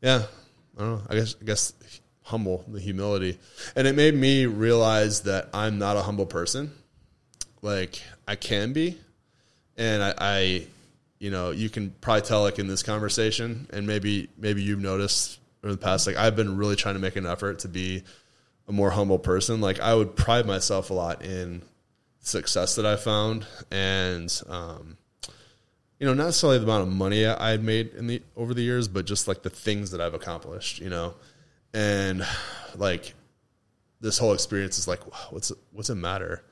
yeah, 0.00 0.22
I 0.76 0.80
don't 0.80 0.90
know. 0.96 1.02
I 1.10 1.14
guess, 1.14 1.36
I 1.40 1.44
guess 1.44 1.72
humble, 2.22 2.64
the 2.68 2.78
humility, 2.80 3.38
and 3.74 3.86
it 3.88 3.94
made 3.94 4.14
me 4.14 4.44
realize 4.46 5.22
that 5.22 5.48
I'm 5.54 5.78
not 5.78 5.96
a 5.96 6.02
humble 6.02 6.26
person. 6.26 6.70
Like 7.62 8.00
I 8.28 8.36
can 8.36 8.72
be, 8.72 8.98
and 9.76 10.02
I, 10.02 10.14
I, 10.18 10.66
you 11.18 11.30
know, 11.30 11.50
you 11.50 11.68
can 11.70 11.90
probably 12.00 12.22
tell 12.22 12.42
like 12.42 12.58
in 12.58 12.68
this 12.68 12.82
conversation, 12.82 13.66
and 13.72 13.86
maybe 13.86 14.28
maybe 14.38 14.62
you've 14.62 14.78
noticed 14.80 15.38
in 15.64 15.70
the 15.70 15.76
past, 15.76 16.06
like 16.06 16.16
I've 16.16 16.36
been 16.36 16.56
really 16.56 16.76
trying 16.76 16.94
to 16.94 17.00
make 17.00 17.16
an 17.16 17.26
effort 17.26 17.60
to 17.60 17.68
be 17.68 18.04
a 18.68 18.72
more 18.72 18.90
humble 18.90 19.18
person. 19.18 19.60
Like 19.60 19.80
I 19.80 19.94
would 19.94 20.14
pride 20.14 20.46
myself 20.46 20.90
a 20.90 20.94
lot 20.94 21.24
in 21.24 21.62
success 22.20 22.76
that 22.76 22.86
I 22.86 22.96
found, 22.96 23.46
and 23.70 24.42
um, 24.48 24.98
you 25.98 26.06
know, 26.06 26.14
not 26.14 26.26
necessarily 26.26 26.58
the 26.58 26.64
amount 26.64 26.82
of 26.82 26.94
money 26.94 27.26
I 27.26 27.50
had 27.50 27.64
made 27.64 27.94
in 27.94 28.06
the 28.06 28.22
over 28.36 28.54
the 28.54 28.62
years, 28.62 28.86
but 28.86 29.06
just 29.06 29.26
like 29.26 29.42
the 29.42 29.50
things 29.50 29.90
that 29.90 30.00
I've 30.00 30.14
accomplished. 30.14 30.80
You 30.80 30.90
know, 30.90 31.14
and 31.72 32.24
like 32.76 33.14
this 34.00 34.18
whole 34.18 34.32
experience 34.32 34.78
is 34.78 34.86
like, 34.86 35.00
what's 35.32 35.50
what's 35.72 35.90
it 35.90 35.96
matter? 35.96 36.44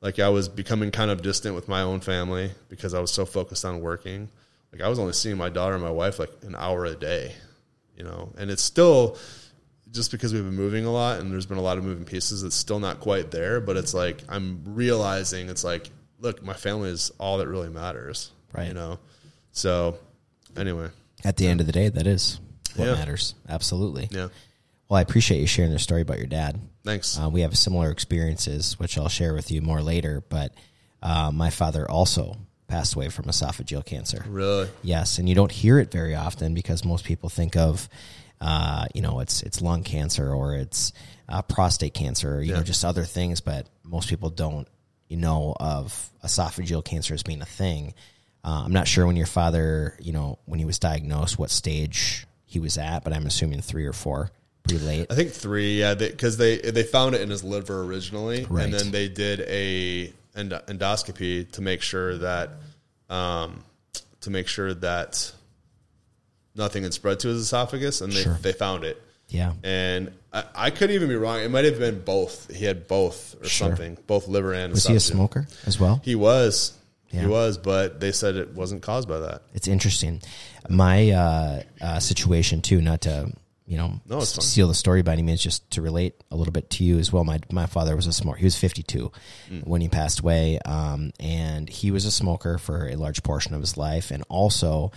Like 0.00 0.20
I 0.20 0.28
was 0.28 0.48
becoming 0.48 0.90
kind 0.92 1.10
of 1.10 1.22
distant 1.22 1.54
with 1.54 1.66
my 1.66 1.80
own 1.82 2.00
family 2.00 2.52
because 2.68 2.94
I 2.94 3.00
was 3.00 3.10
so 3.10 3.24
focused 3.26 3.64
on 3.64 3.80
working. 3.80 4.28
Like 4.72 4.82
I 4.82 4.88
was 4.88 4.98
only 4.98 5.14
seeing 5.14 5.36
my 5.36 5.48
daughter 5.48 5.74
and 5.74 5.82
my 5.82 5.90
wife 5.90 6.18
like 6.18 6.30
an 6.42 6.54
hour 6.54 6.84
a 6.84 6.94
day, 6.94 7.34
you 7.96 8.04
know, 8.04 8.32
and 8.38 8.50
it's 8.50 8.62
still 8.62 9.16
just 9.92 10.10
because 10.10 10.32
we've 10.32 10.44
been 10.44 10.54
moving 10.54 10.84
a 10.84 10.90
lot 10.92 11.20
and 11.20 11.30
there's 11.32 11.46
been 11.46 11.58
a 11.58 11.62
lot 11.62 11.78
of 11.78 11.84
moving 11.84 12.04
pieces, 12.04 12.42
it's 12.42 12.56
still 12.56 12.78
not 12.80 13.00
quite 13.00 13.30
there. 13.30 13.60
But 13.60 13.76
it's 13.76 13.94
like 13.94 14.22
I'm 14.28 14.62
realizing 14.66 15.48
it's 15.48 15.64
like, 15.64 15.90
look, 16.20 16.42
my 16.42 16.52
family 16.54 16.90
is 16.90 17.10
all 17.18 17.38
that 17.38 17.48
really 17.48 17.68
matters, 17.70 18.30
Right. 18.52 18.68
You 18.68 18.74
know. 18.74 18.98
So, 19.52 19.98
anyway, 20.56 20.88
At 21.24 21.36
the 21.36 21.46
end 21.48 21.60
of 21.60 21.66
the 21.66 21.72
day, 21.72 21.88
that 21.88 22.06
is 22.06 22.38
what 22.76 22.86
Yeah. 22.86 22.94
matters. 22.94 23.34
Absolutely. 23.48 24.08
yeah. 24.10 24.28
Well, 24.88 24.98
I 24.98 25.02
appreciate 25.02 25.40
you 25.40 25.46
sharing 25.46 25.70
your 25.70 25.78
story 25.80 26.00
about 26.02 26.18
your 26.18 26.26
dad. 26.28 26.60
Thanks. 26.84 27.18
Uh, 27.18 27.28
we 27.28 27.42
have 27.42 27.56
similar 27.58 27.90
experiences, 27.90 28.78
which 28.78 28.96
I'll 28.96 29.08
share 29.10 29.34
with 29.34 29.50
you 29.50 29.60
more 29.60 29.82
later. 29.82 30.22
But 30.28 30.54
uh, 31.02 31.30
my 31.32 31.50
father 31.50 31.90
also 31.90 32.36
passed 32.68 32.94
away 32.94 33.08
from 33.10 33.26
esophageal 33.26 33.84
cancer. 33.84 34.24
really? 34.28 34.68
Yes, 34.82 35.18
and 35.18 35.28
you 35.28 35.34
don't 35.34 35.52
hear 35.52 35.78
it 35.78 35.90
very 35.90 36.14
often 36.14 36.54
because 36.54 36.84
most 36.84 37.04
people 37.04 37.28
think 37.28 37.56
of, 37.56 37.88
uh, 38.40 38.86
you 38.94 39.02
know, 39.02 39.20
it's 39.20 39.42
it's 39.42 39.60
lung 39.60 39.82
cancer 39.82 40.32
or 40.32 40.54
it's 40.54 40.92
uh, 41.28 41.42
prostate 41.42 41.94
cancer, 41.94 42.36
or, 42.36 42.42
you 42.42 42.52
know, 42.54 42.62
just 42.62 42.84
other 42.84 43.04
things. 43.04 43.40
But 43.40 43.66
most 43.84 44.08
people 44.08 44.30
don't, 44.30 44.66
you 45.08 45.16
know, 45.16 45.54
of 45.58 46.10
esophageal 46.24 46.84
cancer 46.84 47.14
as 47.14 47.22
being 47.22 47.42
a 47.42 47.46
thing. 47.46 47.94
Uh, 48.44 48.62
I'm 48.64 48.72
not 48.72 48.86
sure 48.88 49.06
when 49.06 49.16
your 49.16 49.26
father, 49.26 49.96
you 50.00 50.12
know, 50.12 50.38
when 50.46 50.58
he 50.58 50.64
was 50.64 50.78
diagnosed, 50.78 51.38
what 51.38 51.50
stage 51.50 52.26
he 52.46 52.60
was 52.60 52.78
at, 52.78 53.04
but 53.04 53.12
I'm 53.12 53.26
assuming 53.26 53.60
three 53.60 53.84
or 53.84 53.92
four, 53.92 54.30
pretty 54.62 54.82
late. 54.84 55.06
I 55.10 55.14
think 55.14 55.32
three, 55.32 55.80
yeah, 55.80 55.94
because 55.94 56.38
they, 56.38 56.56
they 56.58 56.82
found 56.82 57.14
it 57.14 57.20
in 57.20 57.28
his 57.28 57.44
liver 57.44 57.82
originally, 57.82 58.46
Right. 58.48 58.64
and 58.64 58.72
then 58.72 58.90
they 58.90 59.08
did 59.08 59.40
a 59.40 60.12
endo- 60.34 60.62
endoscopy 60.66 61.50
to 61.52 61.60
make 61.60 61.82
sure 61.82 62.16
that 62.18 62.50
um, 63.10 63.64
to 64.20 64.30
make 64.30 64.48
sure 64.48 64.72
that 64.72 65.30
nothing 66.58 66.82
had 66.82 66.92
spread 66.92 67.20
to 67.20 67.28
his 67.28 67.40
esophagus, 67.42 68.00
and 68.00 68.12
they 68.12 68.22
Sure. 68.22 68.38
they 68.42 68.52
found 68.52 68.84
it. 68.84 69.00
Yeah, 69.30 69.52
And 69.62 70.10
I, 70.32 70.44
I 70.54 70.70
could 70.70 70.90
even 70.90 71.08
be 71.08 71.14
wrong. 71.14 71.40
It 71.40 71.50
might 71.50 71.66
have 71.66 71.78
been 71.78 72.00
both. 72.00 72.50
He 72.54 72.64
had 72.64 72.88
both 72.88 73.36
or 73.42 73.46
Sure. 73.46 73.68
something, 73.68 73.98
both 74.06 74.26
liver 74.26 74.54
and 74.54 74.72
was 74.72 74.86
he 74.86 74.94
a 74.96 75.00
smoker 75.00 75.46
as 75.66 75.78
well? 75.78 76.00
He 76.02 76.14
was. 76.14 76.72
Yeah. 77.10 77.20
He 77.22 77.26
was, 77.26 77.58
but 77.58 78.00
they 78.00 78.10
said 78.12 78.36
it 78.36 78.54
wasn't 78.54 78.80
caused 78.82 79.06
by 79.08 79.18
that. 79.20 79.42
It's 79.54 79.68
interesting. 79.68 80.22
My 80.68 81.10
uh, 81.10 81.62
uh, 81.80 82.00
situation 82.00 82.60
too, 82.62 82.80
not 82.80 83.02
to 83.02 83.30
you 83.66 83.76
know 83.76 84.00
No, 84.08 84.20
steal 84.20 84.68
the 84.68 84.74
story 84.74 85.02
by 85.02 85.12
any 85.12 85.22
means, 85.22 85.42
just 85.42 85.70
to 85.72 85.82
relate 85.82 86.14
a 86.30 86.36
little 86.36 86.52
bit 86.52 86.70
to 86.70 86.84
you 86.84 86.98
as 86.98 87.12
well. 87.12 87.24
My 87.24 87.38
my 87.52 87.66
father 87.66 87.94
was 87.96 88.06
a 88.06 88.12
smoker. 88.14 88.38
He 88.38 88.44
was 88.44 88.56
52 88.56 89.12
Mm. 89.50 89.66
when 89.66 89.82
he 89.82 89.88
passed 89.90 90.20
away, 90.20 90.58
um, 90.60 91.12
and 91.20 91.68
he 91.68 91.90
was 91.90 92.06
a 92.06 92.10
smoker 92.10 92.56
for 92.56 92.88
a 92.88 92.96
large 92.96 93.22
portion 93.22 93.52
of 93.54 93.60
his 93.60 93.76
life, 93.76 94.10
and 94.10 94.24
also. 94.30 94.90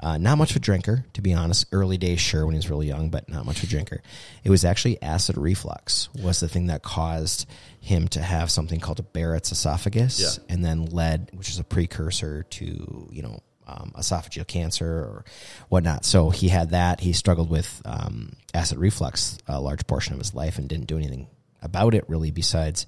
Uh, 0.00 0.16
not 0.16 0.38
much 0.38 0.50
of 0.50 0.56
a 0.56 0.60
drinker, 0.60 1.04
to 1.12 1.20
be 1.20 1.34
honest. 1.34 1.66
Early 1.72 1.96
days, 1.98 2.20
sure, 2.20 2.44
when 2.46 2.52
he 2.54 2.58
was 2.58 2.70
really 2.70 2.86
young, 2.86 3.10
but 3.10 3.28
not 3.28 3.44
much 3.44 3.58
of 3.58 3.64
a 3.64 3.66
drinker. 3.66 4.00
It 4.44 4.50
was 4.50 4.64
actually 4.64 5.02
acid 5.02 5.36
reflux 5.36 6.08
was 6.14 6.38
the 6.38 6.48
thing 6.48 6.66
that 6.68 6.82
caused 6.82 7.46
him 7.80 8.06
to 8.08 8.22
have 8.22 8.50
something 8.50 8.78
called 8.78 9.00
a 9.00 9.02
Barrett's 9.02 9.50
esophagus, 9.50 10.20
Yeah. 10.20 10.54
and 10.54 10.64
then 10.64 10.86
lead, 10.86 11.30
which 11.34 11.48
is 11.48 11.58
a 11.58 11.64
precursor 11.64 12.44
to 12.44 13.08
you 13.10 13.22
know 13.22 13.40
um, 13.66 13.92
esophageal 13.98 14.46
cancer 14.46 14.86
or 14.86 15.24
whatnot. 15.68 16.04
So 16.04 16.30
he 16.30 16.48
had 16.48 16.70
that. 16.70 17.00
He 17.00 17.12
struggled 17.12 17.50
with 17.50 17.82
um, 17.84 18.34
acid 18.54 18.78
reflux 18.78 19.36
a 19.48 19.60
large 19.60 19.86
portion 19.88 20.12
of 20.14 20.20
his 20.20 20.32
life 20.32 20.58
and 20.58 20.68
didn't 20.68 20.86
do 20.86 20.96
anything 20.96 21.26
about 21.60 21.94
it 21.94 22.04
really, 22.08 22.30
besides 22.30 22.86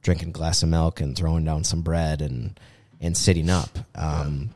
drinking 0.00 0.28
a 0.28 0.32
glass 0.32 0.62
of 0.62 0.68
milk 0.68 1.00
and 1.00 1.16
throwing 1.16 1.44
down 1.44 1.64
some 1.64 1.82
bread 1.82 2.22
and 2.22 2.58
and 3.00 3.16
sitting 3.16 3.50
up. 3.50 3.78
Um, 3.96 4.50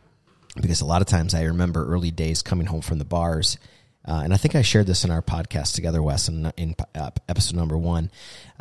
Because 0.61 0.81
a 0.81 0.87
lot 0.87 1.03
of 1.03 1.09
times 1.09 1.35
I 1.35 1.45
remember 1.45 1.87
early 1.87 2.11
days 2.11 2.43
coming 2.43 2.67
home 2.67 2.81
from 2.81 2.99
the 2.99 3.05
bars. 3.05 3.59
Uh, 4.07 4.21
and 4.23 4.33
I 4.33 4.37
think 4.37 4.55
I 4.55 4.63
shared 4.63 4.87
this 4.87 5.05
in 5.05 5.11
our 5.11 5.21
podcast 5.21 5.75
together, 5.75 6.01
Wes, 6.01 6.29
in, 6.29 6.53
in 6.57 6.77
uh, 6.95 7.11
episode 7.29 7.57
number 7.57 7.77
one. 7.77 8.11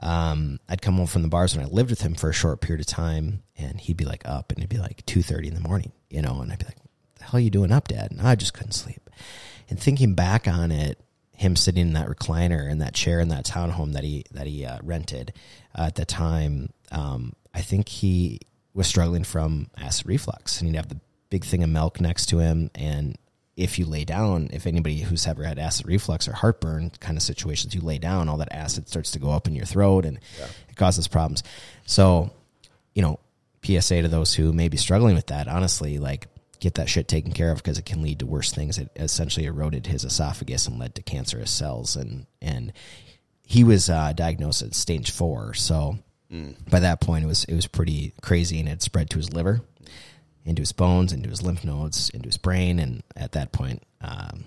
Um, 0.02 0.60
I'd 0.68 0.82
come 0.82 0.96
home 0.96 1.06
from 1.06 1.22
the 1.22 1.28
bars 1.28 1.56
when 1.56 1.64
I 1.64 1.70
lived 1.70 1.92
with 1.92 2.02
him 2.02 2.16
for 2.16 2.30
a 2.30 2.34
short 2.34 2.62
period 2.62 2.82
of 2.82 2.88
time, 2.88 3.44
and 3.56 3.80
he'd 3.80 3.98
be 3.98 4.06
like 4.06 4.24
up, 4.26 4.52
and 4.52 4.60
it'd 4.60 4.70
be 4.70 4.80
like 4.80 5.06
two 5.06 5.22
thirty 5.22 5.48
in 5.48 5.54
the 5.54 5.62
morning, 5.62 5.92
you 6.10 6.24
know, 6.24 6.42
and 6.42 6.52
I'd 6.52 6.58
be 6.58 6.66
like, 6.66 6.78
"The 7.20 7.26
hell 7.26 7.38
are 7.38 7.40
you 7.40 7.52
doing 7.52 7.72
up, 7.72 7.90
Dad?" 7.90 8.10
And 8.10 8.22
I 8.22 8.34
just 8.34 8.56
couldn't 8.56 8.72
sleep. 8.72 9.08
And 9.70 9.80
thinking 9.80 10.16
back 10.16 10.48
on 10.48 10.72
it, 10.72 11.00
him 11.32 11.56
sitting 11.56 11.90
in 11.90 11.94
that 11.94 12.08
recliner 12.08 12.70
in 12.70 12.80
that 12.80 12.96
chair 12.96 13.20
in 13.20 13.28
that 13.30 13.46
townhome 13.46 13.94
that 13.94 14.04
he 14.04 14.26
that 14.32 14.48
he 14.48 14.66
uh, 14.66 14.80
rented 14.82 15.32
at 15.76 15.94
the 15.94 16.06
time, 16.06 16.74
um, 16.92 17.34
I 17.54 17.62
think 17.62 17.88
he 17.88 18.40
was 18.74 18.88
struggling 18.88 19.24
from 19.24 19.70
acid 19.78 20.08
reflux, 20.08 20.60
and 20.60 20.68
he'd 20.68 20.76
have 20.76 20.90
the 20.90 21.00
big 21.36 21.44
thing 21.44 21.64
of 21.64 21.70
milk 21.70 22.00
next 22.00 22.28
to 22.28 22.38
him, 22.40 22.72
and 22.76 23.18
if 23.58 23.78
you 23.78 23.86
lay 23.86 24.06
down, 24.06 24.50
if 24.54 24.66
anybody 24.66 25.00
who's 25.00 25.28
ever 25.28 25.44
had 25.44 25.60
acid 25.60 25.86
reflux 25.86 26.30
or 26.30 26.32
heartburn 26.32 26.90
kind 27.02 27.18
of 27.18 27.24
situations, 27.24 27.76
you 27.76 27.82
lay 27.82 27.98
down, 27.98 28.30
all 28.30 28.38
that 28.38 28.54
acid 28.54 28.88
starts 28.88 29.12
to 29.12 29.20
go 29.20 29.32
up 29.32 29.46
in 29.46 29.54
your 29.54 29.66
throat 29.66 30.06
and 30.06 30.18
it 30.70 30.78
causes 30.78 31.10
problems. 31.10 31.44
So, 31.86 32.32
you 32.94 33.02
know, 33.02 33.20
PSA 33.66 34.04
to 34.04 34.08
those 34.08 34.34
who 34.34 34.54
may 34.54 34.70
be 34.70 34.78
struggling 34.78 35.14
with 35.14 35.28
that, 35.28 35.50
honestly, 35.50 35.98
like 35.98 36.28
get 36.62 36.76
that 36.76 36.88
shit 36.88 37.10
taken 37.10 37.34
care 37.34 37.52
of 37.52 37.58
because 37.58 37.78
it 37.78 37.86
can 37.86 38.02
lead 38.02 38.20
to 38.20 38.26
worse 38.26 38.54
things. 38.54 38.78
It 38.78 38.90
essentially 38.96 39.46
eroded 39.46 39.88
his 39.88 40.06
esophagus 40.06 40.68
and 40.68 40.80
led 40.80 40.96
to 40.96 41.02
cancerous 41.02 41.52
cells. 41.52 41.98
And, 41.98 42.28
and 42.42 42.72
he 43.46 43.66
was 43.66 43.90
uh, 43.90 44.14
diagnosed 44.14 44.62
at 44.62 44.74
stage 44.74 45.12
four. 45.12 45.54
So 45.54 45.98
by 46.70 46.80
that 46.80 47.02
point, 47.02 47.26
it 47.26 47.28
was, 47.28 47.44
it 47.44 47.56
was 47.56 47.68
pretty 47.68 48.14
crazy 48.22 48.62
and 48.62 48.70
it 48.70 48.82
spread 48.82 49.10
to 49.10 49.18
his 49.18 49.34
liver 49.34 49.60
into 50.46 50.62
his 50.62 50.72
bones, 50.72 51.12
into 51.12 51.30
his 51.30 51.42
lymph 51.42 51.66
nodes, 51.66 52.10
into 52.12 52.28
his 52.28 52.38
brain, 52.38 52.80
and 52.80 53.04
at 53.16 53.34
that 53.34 53.52
point, 53.52 53.84
um, 54.02 54.46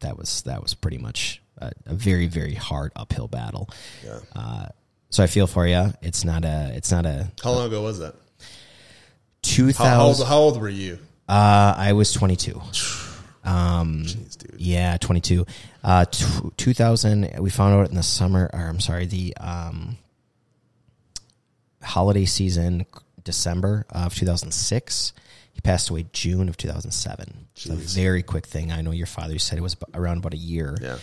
that 0.00 0.16
was 0.16 0.42
that 0.42 0.62
was 0.62 0.74
pretty 0.74 0.98
much 0.98 1.42
a, 1.58 1.72
a 1.86 1.94
very 1.94 2.26
very 2.26 2.54
hard 2.54 2.92
uphill 2.96 3.28
battle. 3.28 3.68
Yeah. 4.04 4.20
Uh, 4.34 4.66
so 5.10 5.22
I 5.22 5.26
feel 5.26 5.46
for 5.46 5.66
you. 5.66 5.92
It's 6.02 6.24
not 6.24 6.44
a. 6.44 6.72
It's 6.74 6.90
not 6.90 7.06
a. 7.06 7.30
How 7.42 7.52
long 7.52 7.66
ago 7.66 7.82
was 7.82 7.98
that? 7.98 8.14
Two 9.42 9.72
thousand. 9.72 9.86
How, 9.86 9.96
how, 9.98 10.06
old, 10.06 10.26
how 10.26 10.36
old 10.38 10.60
were 10.60 10.68
you? 10.68 10.98
Uh, 11.28 11.74
I 11.76 11.92
was 11.92 12.12
twenty 12.12 12.36
two. 12.36 12.60
Um, 13.44 14.02
Jeez, 14.04 14.36
dude. 14.36 14.60
yeah, 14.60 14.98
twenty 14.98 15.22
two. 15.22 15.46
Uh, 15.82 16.04
t- 16.04 16.50
two 16.58 16.74
thousand. 16.74 17.30
We 17.38 17.48
found 17.48 17.80
out 17.80 17.88
in 17.88 17.94
the 17.94 18.02
summer. 18.02 18.50
Or 18.52 18.60
I'm 18.60 18.80
sorry, 18.80 19.06
the 19.06 19.34
um, 19.38 19.96
holiday 21.82 22.26
season, 22.26 22.84
December 23.24 23.86
of 23.90 24.14
two 24.14 24.26
thousand 24.26 24.52
six. 24.52 25.12
He 25.52 25.60
passed 25.60 25.90
away 25.90 26.06
June 26.12 26.48
of 26.48 26.56
two 26.56 26.68
thousand 26.68 26.92
seven. 26.92 27.46
It's 27.54 27.66
a 27.66 27.74
very 27.74 28.22
quick 28.22 28.46
thing. 28.46 28.70
I 28.70 28.80
know 28.82 28.92
your 28.92 29.06
father 29.06 29.32
you 29.32 29.38
said 29.38 29.58
it 29.58 29.62
was 29.62 29.76
around 29.94 30.18
about 30.18 30.34
a 30.34 30.38
year. 30.38 30.76
Yeah. 30.80 30.98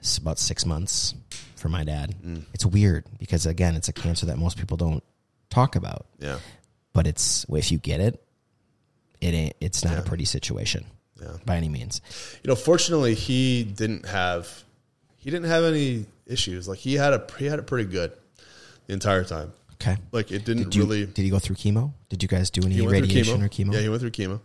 It's 0.00 0.16
about 0.16 0.38
six 0.38 0.64
months 0.64 1.14
for 1.56 1.68
my 1.68 1.84
dad. 1.84 2.14
Mm. 2.24 2.44
It's 2.54 2.64
weird 2.64 3.04
because 3.18 3.44
again, 3.46 3.74
it's 3.74 3.88
a 3.88 3.92
cancer 3.92 4.26
that 4.26 4.38
most 4.38 4.56
people 4.56 4.76
don't 4.76 5.02
talk 5.50 5.76
about. 5.76 6.06
Yeah. 6.18 6.38
But 6.92 7.06
it's 7.06 7.44
if 7.50 7.70
you 7.72 7.78
get 7.78 8.00
it, 8.00 8.22
it 9.20 9.34
ain't. 9.34 9.54
It's 9.60 9.84
not 9.84 9.94
Yeah. 9.94 9.98
a 10.00 10.02
pretty 10.02 10.24
situation 10.24 10.84
Yeah. 11.20 11.36
by 11.44 11.56
any 11.56 11.68
means. 11.68 12.00
You 12.42 12.48
know, 12.48 12.54
fortunately, 12.56 13.14
he 13.14 13.64
didn't 13.64 14.06
have 14.06 14.64
he 15.16 15.30
didn't 15.30 15.48
have 15.48 15.64
any 15.64 16.06
issues. 16.26 16.68
Like 16.68 16.78
he 16.78 16.94
had 16.94 17.12
a 17.12 17.26
he 17.38 17.46
had 17.46 17.58
it 17.58 17.66
pretty 17.66 17.90
good 17.90 18.12
the 18.86 18.92
entire 18.94 19.24
time. 19.24 19.52
Okay. 19.80 19.96
Like 20.12 20.32
it 20.32 20.44
didn't 20.44 20.64
Did 20.64 20.74
you 20.74 20.82
really. 20.82 21.06
did 21.06 21.22
he 21.22 21.30
go 21.30 21.38
through 21.38 21.56
chemo? 21.56 21.92
Did 22.08 22.22
you 22.22 22.28
guys 22.28 22.50
do 22.50 22.62
any 22.64 22.74
he 22.74 22.80
went 22.82 22.90
through 22.96 23.00
radiation 23.02 23.42
or 23.42 23.48
chemo? 23.48 23.72
Yeah, 23.74 23.80
he 23.80 23.88
went 23.88 24.00
through 24.00 24.10
chemo. 24.10 24.40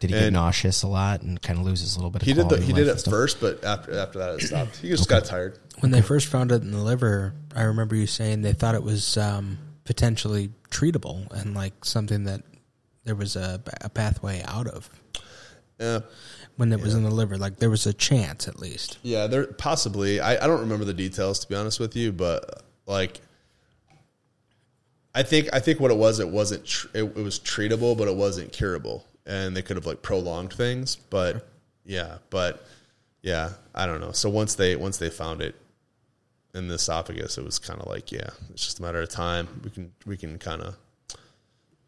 did 0.00 0.10
he 0.10 0.16
get 0.18 0.32
nauseous 0.32 0.82
a 0.84 0.86
lot 0.88 1.22
and 1.22 1.40
kind 1.42 1.58
of 1.58 1.64
lose 1.64 1.80
his 1.80 1.96
little 1.96 2.10
bit 2.10 2.22
of 2.22 2.26
He 2.28 2.34
did 2.34 2.44
the, 2.44 2.48
quality 2.56 2.66
he 2.66 2.72
did 2.72 2.86
life 2.86 2.96
it 2.96 3.00
stuff? 3.00 3.10
first, 3.12 3.40
but 3.40 3.64
after 3.64 3.98
after 3.98 4.18
that 4.20 4.34
it 4.34 4.42
stopped. 4.42 4.76
He 4.76 4.88
just 4.88 5.08
got 5.08 5.24
tired. 5.24 5.58
When 5.80 5.90
they 5.90 6.02
first 6.02 6.28
found 6.28 6.52
it 6.52 6.62
in 6.62 6.70
the 6.70 6.78
liver, 6.82 7.34
I 7.54 7.62
remember 7.62 7.96
you 7.96 8.06
saying 8.06 8.42
they 8.42 8.52
thought 8.52 8.74
it 8.76 8.82
was 8.84 9.16
um, 9.16 9.58
potentially 9.84 10.50
treatable 10.70 11.30
and 11.32 11.54
like 11.54 11.84
something 11.84 12.24
that 12.24 12.42
there 13.04 13.14
was 13.16 13.34
a, 13.36 13.60
a 13.82 13.88
pathway 13.88 14.42
out 14.46 14.66
of 14.68 14.88
Yeah, 15.80 16.00
when 16.56 16.72
it 16.72 16.80
was 16.80 16.94
in 16.94 17.02
the 17.02 17.10
liver. 17.10 17.36
Like 17.38 17.56
there 17.56 17.70
was 17.70 17.86
a 17.86 17.92
chance 17.92 18.46
at 18.48 18.58
least. 18.60 18.98
yeah. 19.02 19.26
There 19.26 19.46
possibly. 19.48 20.20
I, 20.20 20.42
I 20.42 20.46
don't 20.46 20.60
remember 20.60 20.84
the 20.84 20.94
details 20.94 21.40
to 21.40 21.48
be 21.48 21.54
honest 21.56 21.80
with 21.80 21.96
you, 21.96 22.12
but 22.12 22.62
like, 22.86 23.20
I 25.16 25.22
think 25.22 25.48
I 25.52 25.58
think 25.60 25.80
what 25.80 25.90
it 25.90 25.96
was, 25.96 26.20
it 26.20 26.28
wasn't. 26.28 26.64
Tr- 26.66 26.88
it, 26.94 27.02
it 27.02 27.16
was 27.16 27.40
treatable, 27.40 27.96
but 27.96 28.06
it 28.06 28.14
wasn't 28.14 28.52
curable, 28.52 29.04
and 29.26 29.56
they 29.56 29.62
could 29.62 29.76
have 29.76 29.86
like 29.86 30.02
prolonged 30.02 30.52
things. 30.52 30.96
But 30.96 31.44
yeah, 31.84 32.18
but 32.30 32.64
yeah, 33.22 33.50
I 33.74 33.86
don't 33.86 34.00
know. 34.00 34.12
So 34.12 34.28
once 34.30 34.54
they 34.54 34.76
once 34.76 34.98
they 34.98 35.08
found 35.10 35.40
it 35.40 35.54
in 36.54 36.68
the 36.68 36.74
esophagus, 36.74 37.38
it 37.38 37.44
was 37.44 37.58
kind 37.58 37.80
of 37.80 37.86
like 37.88 38.12
yeah, 38.12 38.28
it's 38.50 38.64
just 38.64 38.78
a 38.78 38.82
matter 38.82 39.00
of 39.00 39.08
time. 39.08 39.48
We 39.64 39.70
can 39.70 39.92
we 40.04 40.16
can 40.18 40.38
kind 40.38 40.60
of, 40.62 40.76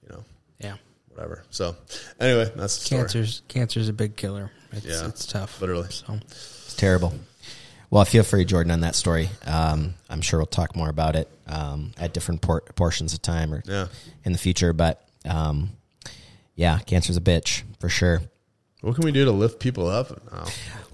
you 0.02 0.08
know, 0.08 0.24
Yeah. 0.58 0.76
whatever. 1.10 1.44
So 1.50 1.76
anyway, 2.18 2.50
that's 2.56 2.78
the 2.78 2.84
story. 2.86 3.00
Cancer's 3.02 3.42
cancer's 3.48 3.88
a 3.88 3.92
big 3.92 4.16
killer. 4.16 4.50
It's, 4.72 4.86
Yeah. 4.86 5.06
it's 5.06 5.26
tough. 5.26 5.60
Literally. 5.60 5.88
So 5.90 6.18
It's 6.22 6.74
terrible. 6.76 7.12
Well, 7.90 8.04
feel 8.04 8.22
free, 8.22 8.44
Jordan, 8.44 8.70
on 8.72 8.80
that 8.80 8.94
story. 8.94 9.30
Um, 9.46 9.94
I'm 10.10 10.20
sure 10.20 10.38
we'll 10.40 10.46
talk 10.46 10.76
more 10.76 10.88
about 10.90 11.16
it 11.16 11.28
um, 11.46 11.92
at 11.98 12.12
different 12.12 12.42
por- 12.42 12.60
portions 12.60 13.14
of 13.14 13.22
time 13.22 13.52
or 13.54 13.62
Yeah. 13.66 13.86
in 14.24 14.32
the 14.32 14.38
future. 14.38 14.72
But 14.72 15.02
um, 15.24 15.70
yeah, 16.54 16.78
cancer's 16.80 17.16
a 17.16 17.20
bitch 17.22 17.62
for 17.80 17.88
sure. 17.88 18.20
What 18.80 18.94
can 18.94 19.04
we 19.04 19.10
do 19.10 19.24
to 19.24 19.32
lift 19.32 19.58
people 19.58 19.88
up? 19.88 20.22
now? 20.32 20.44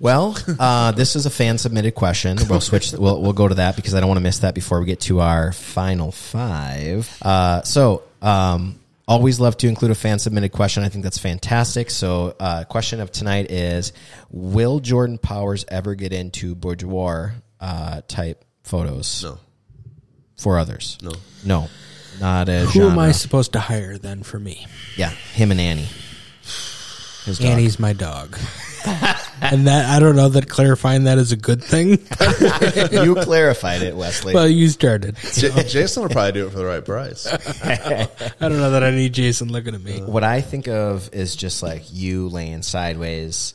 Well, 0.00 0.36
uh, 0.58 0.92
this 0.92 1.16
is 1.16 1.26
a 1.26 1.30
fan 1.30 1.58
submitted 1.58 1.94
question. 1.94 2.38
We'll 2.48 2.60
switch. 2.60 2.92
We'll 2.98 3.20
we'll 3.20 3.32
go 3.34 3.46
to 3.48 3.56
that 3.56 3.76
because 3.76 3.92
I 3.94 4.00
don't 4.00 4.08
want 4.08 4.16
to 4.18 4.22
miss 4.22 4.38
that 4.38 4.54
before 4.54 4.80
we 4.80 4.86
get 4.86 5.00
to 5.02 5.20
our 5.20 5.52
final 5.52 6.10
five. 6.12 7.10
Uh, 7.20 7.62
so, 7.62 8.02
um, 8.22 8.78
always 9.06 9.40
love 9.40 9.56
to 9.58 9.68
include 9.68 9.90
a 9.90 9.94
fan 9.94 10.18
submitted 10.18 10.50
question. 10.52 10.82
I 10.82 10.88
think 10.88 11.04
that's 11.04 11.18
fantastic. 11.18 11.90
So, 11.90 12.34
uh, 12.40 12.64
question 12.64 13.00
of 13.00 13.10
tonight 13.12 13.50
is: 13.50 13.92
Will 14.30 14.80
Jordan 14.80 15.18
Powers 15.18 15.64
ever 15.68 15.94
get 15.94 16.12
into 16.12 16.54
boudoir 16.54 17.34
uh, 17.60 18.00
type 18.08 18.44
photos 18.62 19.22
No, 19.22 19.38
for 20.38 20.58
others? 20.58 20.98
no. 21.02 21.12
no, 21.44 21.68
not 22.20 22.48
a 22.48 22.60
who 22.66 22.88
am. 22.88 22.98
I 22.98 23.12
supposed 23.12 23.52
to 23.52 23.60
hire 23.60 23.98
then 23.98 24.22
for 24.22 24.38
me? 24.38 24.66
Yeah, 24.96 25.10
him 25.10 25.50
and 25.50 25.60
Annie. 25.60 25.88
His 27.24 27.38
dog. 27.38 27.48
Annie's 27.48 27.78
my 27.78 27.92
dog. 27.92 28.38
and 29.40 29.66
that 29.66 29.86
I 29.88 29.98
don't 29.98 30.14
know 30.14 30.28
that 30.28 30.48
clarifying 30.48 31.04
that 31.04 31.16
is 31.18 31.32
a 31.32 31.36
good 31.36 31.62
thing. 31.62 31.90
you 32.92 33.14
clarified 33.16 33.82
it, 33.82 33.96
Wesley. 33.96 34.34
well, 34.34 34.48
you 34.48 34.68
started. 34.68 35.16
J- 35.32 35.50
Jason 35.64 36.02
will 36.02 36.10
probably 36.10 36.32
do 36.32 36.46
it 36.46 36.50
for 36.50 36.58
the 36.58 36.66
right 36.66 36.84
price. 36.84 37.26
I 37.64 38.08
don't 38.40 38.58
know 38.58 38.72
that 38.72 38.84
I 38.84 38.90
need 38.90 39.14
Jason 39.14 39.50
looking 39.50 39.74
at 39.74 39.82
me. 39.82 40.02
what 40.02 40.22
I 40.24 40.42
think 40.42 40.68
of 40.68 41.12
is 41.14 41.34
just 41.34 41.62
like 41.62 41.84
you 41.90 42.28
laying 42.28 42.62
sideways 42.62 43.54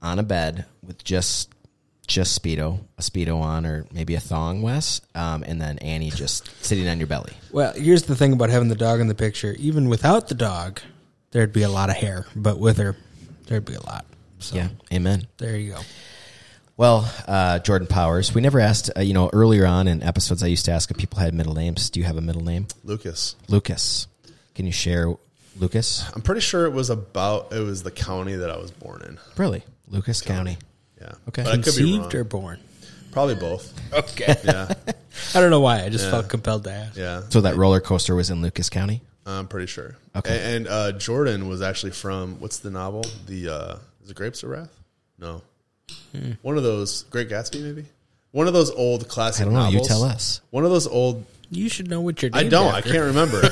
on 0.00 0.18
a 0.18 0.22
bed 0.22 0.66
with 0.82 1.02
just 1.02 1.50
just 2.06 2.40
speedo, 2.40 2.80
a 2.98 3.02
speedo 3.02 3.40
on, 3.40 3.64
or 3.64 3.86
maybe 3.92 4.14
a 4.14 4.20
thong, 4.20 4.60
Wes, 4.62 5.00
um, 5.14 5.42
and 5.42 5.60
then 5.60 5.78
Annie 5.78 6.10
just 6.10 6.48
sitting 6.62 6.86
on 6.86 6.98
your 6.98 7.06
belly. 7.06 7.32
Well, 7.50 7.72
here's 7.72 8.02
the 8.02 8.14
thing 8.14 8.34
about 8.34 8.50
having 8.50 8.68
the 8.68 8.74
dog 8.74 9.00
in 9.00 9.08
the 9.08 9.14
picture. 9.14 9.56
Even 9.58 9.88
without 9.88 10.28
the 10.28 10.34
dog, 10.34 10.80
there'd 11.34 11.52
be 11.52 11.62
a 11.64 11.68
lot 11.68 11.90
of 11.90 11.96
hair, 11.96 12.24
but 12.34 12.58
with 12.58 12.78
her, 12.78 12.96
there'd 13.46 13.64
be 13.66 13.74
a 13.74 13.82
lot. 13.84 14.06
So 14.38 14.56
Yeah, 14.56 14.68
amen. 14.92 15.26
there 15.36 15.56
you 15.56 15.72
go. 15.72 15.80
Well, 16.76 17.10
uh, 17.28 17.58
Jordan 17.60 17.86
Powers, 17.86 18.34
we 18.34 18.40
never 18.40 18.58
asked. 18.58 18.90
Uh, 18.96 19.00
you 19.00 19.14
know, 19.14 19.30
earlier 19.32 19.66
on 19.66 19.86
in 19.86 20.02
episodes, 20.02 20.42
I 20.42 20.46
used 20.48 20.64
to 20.64 20.72
ask 20.72 20.90
if 20.90 20.96
people 20.96 21.18
had 21.20 21.32
middle 21.34 21.54
names. 21.54 21.90
Do 21.90 22.00
you 22.00 22.06
have 22.06 22.16
a 22.16 22.20
middle 22.20 22.42
name? 22.42 22.66
Lucas. 22.82 23.36
Lucas. 23.48 24.06
Can 24.54 24.66
you 24.66 24.72
share 24.72 25.12
Lucas? 25.56 26.04
I'm 26.14 26.22
pretty 26.22 26.40
sure 26.40 26.64
it 26.66 26.72
was 26.72 26.90
about 26.90 27.52
it 27.52 27.60
was 27.60 27.82
the 27.84 27.90
county 27.92 28.34
that 28.36 28.50
I 28.50 28.56
was 28.56 28.70
born 28.72 29.02
in. 29.02 29.18
Really, 29.36 29.62
Lucas 29.88 30.20
County. 30.20 30.56
Yeah. 31.00 31.12
Okay. 31.28 31.42
But 31.44 31.52
I 31.52 31.56
could 31.56 31.64
be 31.76 31.96
Conceived 31.96 32.14
or 32.14 32.24
born? 32.24 32.58
Probably 33.12 33.34
both. 33.36 33.72
Okay. 33.92 34.34
Yeah. 34.44 34.72
I 35.34 35.40
don't 35.40 35.50
know 35.50 35.60
why. 35.60 35.84
I 35.84 35.88
just 35.90 36.04
Yeah. 36.06 36.10
felt 36.10 36.28
compelled 36.28 36.64
to 36.64 36.72
ask. 36.72 36.96
Yeah. 36.96 37.22
So 37.28 37.42
that 37.42 37.56
roller 37.56 37.80
coaster 37.80 38.16
was 38.16 38.30
in 38.30 38.42
Lucas 38.42 38.68
County. 38.68 39.02
I'm 39.26 39.48
pretty 39.48 39.66
sure. 39.66 39.96
Okay. 40.16 40.36
A- 40.36 40.56
And, 40.56 40.68
uh, 40.68 40.92
Jordan 40.92 41.48
was 41.48 41.62
actually 41.62 41.92
from 41.92 42.40
what's 42.40 42.58
the 42.58 42.70
novel? 42.70 43.04
The 43.26 43.48
uh, 43.48 43.76
is 44.02 44.10
it 44.10 44.16
Grapes 44.16 44.42
of 44.42 44.50
Wrath? 44.50 44.70
No. 45.18 45.42
One 46.42 46.56
of 46.56 46.62
those 46.62 47.02
Great 47.04 47.28
Gatsby, 47.28 47.62
maybe. 47.62 47.86
One 48.32 48.46
of 48.48 48.52
those 48.54 48.70
old 48.70 49.08
classic. 49.08 49.42
I 49.42 49.44
don't 49.46 49.54
know. 49.54 49.66
You 49.68 49.72
novels. 49.76 49.88
tell 49.88 50.02
us. 50.02 50.40
One 50.50 50.64
of 50.64 50.70
those 50.70 50.86
old. 50.86 51.24
You 51.54 51.68
should 51.68 51.88
know 51.88 52.00
what 52.00 52.20
you're 52.22 52.30
doing. 52.30 52.46
I 52.46 52.48
don't. 52.48 52.74
I 52.74 52.80
can't 52.80 53.04
remember. 53.04 53.42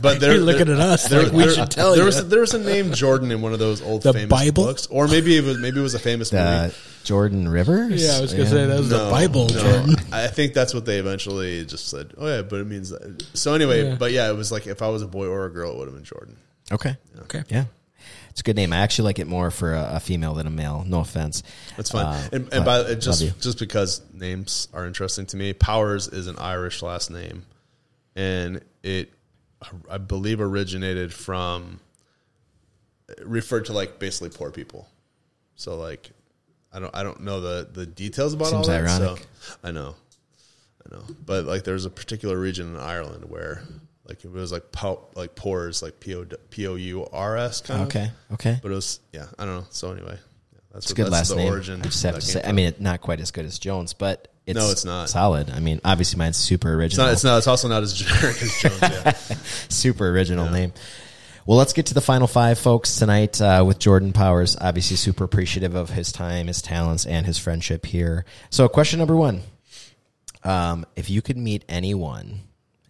But 0.00 0.20
there, 0.20 0.34
You're 0.34 0.42
looking 0.42 0.66
there- 0.66 0.74
at 0.76 0.80
us 0.82 1.08
there- 1.08 1.22
like 1.22 1.32
we 1.32 1.44
there- 1.44 1.54
should 1.54 1.70
tell 1.70 1.90
there 1.92 2.00
you. 2.00 2.04
Was, 2.04 2.28
there 2.28 2.40
was 2.40 2.52
a 2.52 2.58
name 2.58 2.92
Jordan 2.92 3.30
in 3.30 3.40
one 3.40 3.54
of 3.54 3.58
those 3.58 3.80
old 3.80 4.02
The 4.02 4.12
famous 4.12 4.28
Bible? 4.28 4.64
books, 4.64 4.86
or 4.88 5.08
maybe 5.08 5.36
it 5.38 5.44
was 5.44 5.56
maybe 5.58 5.78
it 5.80 5.82
was 5.82 5.94
a 5.94 5.98
famous 5.98 6.28
The 6.28 6.62
movie. 6.64 6.74
Jordan 7.04 7.48
Rivers. 7.48 8.04
Yeah, 8.04 8.18
I 8.18 8.20
was 8.20 8.32
gonna 8.34 8.46
say 8.46 8.66
that 8.66 8.78
was 8.78 8.90
the 8.90 8.98
Bible, 9.10 9.48
no. 9.48 9.60
Jordan. 9.62 9.96
I 10.12 10.26
think 10.26 10.52
that's 10.52 10.74
what 10.74 10.84
they 10.84 10.98
eventually 10.98 11.64
just 11.64 11.88
said. 11.88 12.12
Oh 12.18 12.26
yeah, 12.26 12.42
but 12.42 12.60
it 12.60 12.66
means 12.66 12.90
that. 12.90 13.24
So 13.32 13.54
anyway, 13.54 13.84
Yeah. 13.84 13.94
but 13.98 14.12
yeah, 14.12 14.28
it 14.28 14.36
was 14.36 14.52
like 14.52 14.66
if 14.66 14.82
I 14.82 14.88
was 14.88 15.00
a 15.00 15.06
boy 15.06 15.26
or 15.26 15.46
a 15.46 15.50
girl, 15.50 15.72
it 15.72 15.78
would 15.78 15.88
have 15.88 15.94
been 15.94 16.04
Jordan. 16.04 16.36
Okay. 16.70 16.96
Okay. 17.22 17.44
Yeah. 17.48 17.64
It's 18.34 18.40
a 18.40 18.42
good 18.42 18.56
name. 18.56 18.72
I 18.72 18.78
actually 18.78 19.04
like 19.04 19.20
it 19.20 19.28
more 19.28 19.52
for 19.52 19.74
a, 19.74 19.90
a 19.92 20.00
female 20.00 20.34
than 20.34 20.48
a 20.48 20.50
male. 20.50 20.84
No 20.88 20.98
offense. 20.98 21.44
That's 21.76 21.92
fine. 21.92 22.06
Uh, 22.06 22.28
and 22.32 22.52
and 22.52 22.64
by 22.64 22.80
it 22.80 22.96
just 22.96 23.22
just 23.40 23.60
because 23.60 24.02
names 24.12 24.66
are 24.74 24.86
interesting 24.86 25.24
to 25.26 25.36
me, 25.36 25.52
Powers 25.52 26.08
is 26.08 26.26
an 26.26 26.36
Irish 26.38 26.82
last 26.82 27.12
name, 27.12 27.44
and 28.16 28.60
it 28.82 29.12
I 29.88 29.98
believe 29.98 30.40
originated 30.40 31.14
from 31.14 31.78
referred 33.22 33.66
to 33.66 33.72
like 33.72 34.00
basically 34.00 34.30
poor 34.30 34.50
people. 34.50 34.88
So 35.54 35.76
like 35.76 36.10
I 36.72 36.80
don't 36.80 36.92
I 36.92 37.04
don't 37.04 37.20
know 37.20 37.40
the 37.40 37.68
the 37.72 37.86
details 37.86 38.34
about 38.34 38.48
Seems 38.48 38.68
all 38.68 38.74
that. 38.74 38.82
ironic. 38.82 39.20
So 39.40 39.54
I 39.62 39.70
know, 39.70 39.94
I 40.84 40.96
know, 40.96 41.04
but 41.24 41.44
like 41.44 41.62
there's 41.62 41.84
a 41.84 41.90
particular 41.90 42.36
region 42.36 42.74
in 42.74 42.80
Ireland 42.80 43.26
where 43.30 43.62
like 44.06 44.24
it 44.24 44.30
was 44.30 44.52
like 44.52 44.70
po- 44.72 45.06
like 45.14 45.34
pours 45.34 45.82
like 45.82 45.98
p 46.00 46.14
o 46.14 46.26
p 46.50 46.66
o 46.66 46.74
u 46.74 47.06
r 47.12 47.36
s 47.36 47.60
kind 47.60 47.82
of 47.82 47.88
Okay. 47.88 48.10
Okay. 48.32 48.58
but 48.62 48.70
it 48.70 48.74
was 48.74 49.00
yeah 49.12 49.26
I 49.38 49.44
don't 49.44 49.54
know. 49.60 49.66
So 49.70 49.92
anyway, 49.92 50.18
yeah, 50.52 50.58
that's 50.72 50.86
It's 50.86 50.92
a 50.92 50.94
good 50.94 51.04
that's 51.06 51.12
last 51.12 51.28
the 51.30 51.36
name. 51.36 51.52
origin. 51.52 51.80
I 51.80 51.84
just 51.84 52.02
have 52.02 52.14
to 52.16 52.20
say. 52.20 52.42
I 52.44 52.52
mean, 52.52 52.66
it, 52.68 52.80
not 52.80 53.00
quite 53.00 53.20
as 53.20 53.30
good 53.30 53.44
as 53.46 53.58
Jones, 53.58 53.92
but 53.94 54.28
it's 54.46 54.58
No, 54.58 54.70
it's 54.70 54.84
not. 54.84 55.08
solid. 55.08 55.48
I 55.50 55.60
mean, 55.60 55.80
obviously 55.84 56.18
mine's 56.18 56.36
super 56.36 56.68
It's 56.82 56.98
original. 56.98 57.06
not. 57.06 57.12
It's 57.14 57.24
not. 57.24 57.38
It's 57.38 57.46
also 57.46 57.68
not 57.68 57.82
as 57.82 57.94
generic 57.94 58.42
as 58.42 58.58
Jones. 58.60 58.78
Yeah. 58.82 59.12
super 59.70 60.08
original 60.08 60.50
name. 60.50 60.72
Well, 61.46 61.58
let's 61.58 61.74
get 61.74 61.86
to 61.86 61.94
the 61.94 62.00
final 62.00 62.26
five, 62.26 62.58
folks, 62.58 62.96
tonight 62.96 63.38
uh, 63.40 63.62
with 63.66 63.78
Jordan 63.78 64.14
Powers. 64.14 64.56
Obviously, 64.58 64.96
super 64.96 65.24
appreciative 65.24 65.74
of 65.74 65.90
his 65.90 66.10
time, 66.10 66.46
his 66.46 66.62
talents, 66.62 67.04
and 67.04 67.26
his 67.26 67.36
friendship 67.38 67.84
here. 67.84 68.24
So, 68.48 68.66
question 68.66 68.98
number 68.98 69.14
one 69.14 69.42
um, 70.42 70.86
If 70.96 71.10
you 71.10 71.20
could 71.22 71.36
meet 71.36 71.64
anyone, 71.68 72.40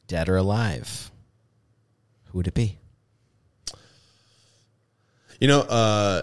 dead 0.07 0.29
or 0.29 0.37
alive, 0.37 1.11
who 2.27 2.39
would 2.39 2.47
it 2.49 2.55
be? 2.55 2.79
You 5.41 5.49
know, 5.49 5.61
uh, 5.61 6.23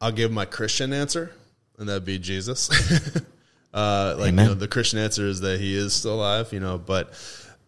I'll 0.00 0.12
give 0.12 0.30
my 0.32 0.44
Christian 0.44 0.92
answer, 0.92 1.32
and 1.78 1.88
that'd 1.88 2.04
be 2.04 2.18
Jesus. 2.18 2.70
uh, 3.74 4.16
like 4.18 4.26
you 4.26 4.32
know, 4.32 4.54
the 4.54 4.68
Christian 4.68 4.98
answer 4.98 5.26
is 5.26 5.40
that 5.40 5.60
he 5.60 5.76
is 5.76 5.92
still 5.94 6.14
alive. 6.14 6.52
You 6.52 6.60
know, 6.60 6.78
but 6.78 7.12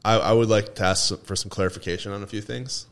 I, 0.04 0.14
I 0.18 0.32
would 0.32 0.48
like 0.48 0.74
to 0.76 0.84
ask 0.84 1.16
for 1.24 1.36
some 1.36 1.50
clarification 1.50 2.12
on 2.12 2.22
a 2.22 2.26
few 2.26 2.40
things. 2.40 2.86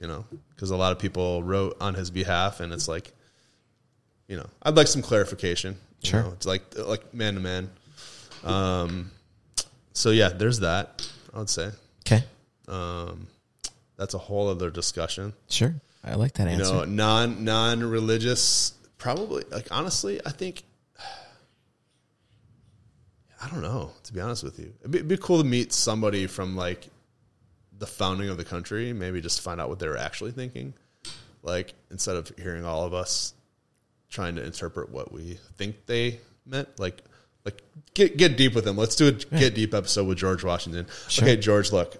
You 0.00 0.06
know, 0.06 0.24
because 0.54 0.70
a 0.70 0.76
lot 0.76 0.92
of 0.92 0.98
people 1.00 1.42
wrote 1.42 1.76
on 1.80 1.94
his 1.94 2.10
behalf, 2.10 2.60
and 2.60 2.72
it's 2.72 2.86
like, 2.86 3.12
you 4.28 4.36
know, 4.36 4.46
I'd 4.62 4.76
like 4.76 4.86
some 4.86 5.02
clarification. 5.02 5.76
you 6.02 6.10
Sure. 6.10 6.22
know, 6.22 6.32
it's 6.32 6.46
like 6.46 6.62
like 6.76 7.12
man 7.14 7.34
to 7.34 7.40
man. 7.40 7.70
Um, 8.44 9.10
so 9.92 10.10
yeah, 10.10 10.28
there's 10.28 10.60
that. 10.60 11.06
I 11.34 11.38
would 11.38 11.50
say 11.50 11.70
Okay. 12.06 12.24
Um, 12.68 13.26
that's 13.96 14.14
a 14.14 14.18
whole 14.18 14.48
other 14.48 14.70
discussion. 14.70 15.32
Sure. 15.48 15.74
I 16.04 16.14
like 16.14 16.34
that 16.34 16.44
You 16.44 16.54
answer. 16.58 16.72
know, 16.72 16.84
non 16.84 17.44
non 17.44 17.82
religious. 17.84 18.72
Probably 18.98 19.44
like 19.50 19.68
honestly, 19.70 20.20
I 20.24 20.30
think. 20.30 20.62
I 23.40 23.48
don't 23.48 23.62
know. 23.62 23.92
To 24.04 24.12
be 24.12 24.20
honest 24.20 24.42
with 24.42 24.58
you, 24.58 24.72
it'd 24.80 24.90
be, 24.90 24.98
it'd 24.98 25.08
be 25.08 25.16
cool 25.16 25.38
to 25.38 25.44
meet 25.44 25.72
somebody 25.72 26.26
from 26.26 26.56
like 26.56 26.88
the 27.78 27.86
founding 27.86 28.28
of 28.30 28.36
the 28.36 28.44
country. 28.44 28.92
Maybe 28.92 29.20
just 29.20 29.40
find 29.40 29.60
out 29.60 29.68
what 29.68 29.78
they 29.78 29.86
were 29.88 29.96
actually 29.96 30.32
thinking. 30.32 30.74
Like 31.42 31.74
instead 31.90 32.16
of 32.16 32.32
hearing 32.36 32.64
all 32.64 32.84
of 32.84 32.94
us 32.94 33.34
trying 34.10 34.34
to 34.36 34.44
interpret 34.44 34.90
what 34.90 35.12
we 35.12 35.38
think 35.56 35.86
they 35.86 36.18
meant, 36.46 36.68
like 36.80 37.02
like 37.48 37.62
get 37.94 38.16
get 38.16 38.36
deep 38.36 38.54
with 38.54 38.66
him. 38.66 38.76
Let's 38.76 38.96
do 38.96 39.08
a 39.08 39.12
get 39.12 39.54
deep 39.54 39.74
episode 39.74 40.06
with 40.06 40.18
George 40.18 40.44
Washington. 40.44 40.86
Okay, 41.18 41.36
George, 41.36 41.72
look, 41.72 41.96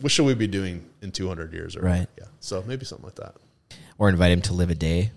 what 0.00 0.10
should 0.12 0.26
we 0.26 0.34
be 0.34 0.46
doing 0.46 0.84
in 1.02 1.10
two 1.12 1.28
hundred 1.28 1.52
years? 1.52 1.76
Or 1.76 1.80
Right. 1.80 2.06
Yeah. 2.18 2.24
So 2.40 2.62
maybe 2.66 2.84
something 2.84 3.04
like 3.06 3.16
that. 3.16 3.34
or 3.98 4.08
invite 4.08 4.32
him 4.32 4.42
to 4.42 4.52
live 4.52 4.70
a 4.70 4.74
day 4.74 5.10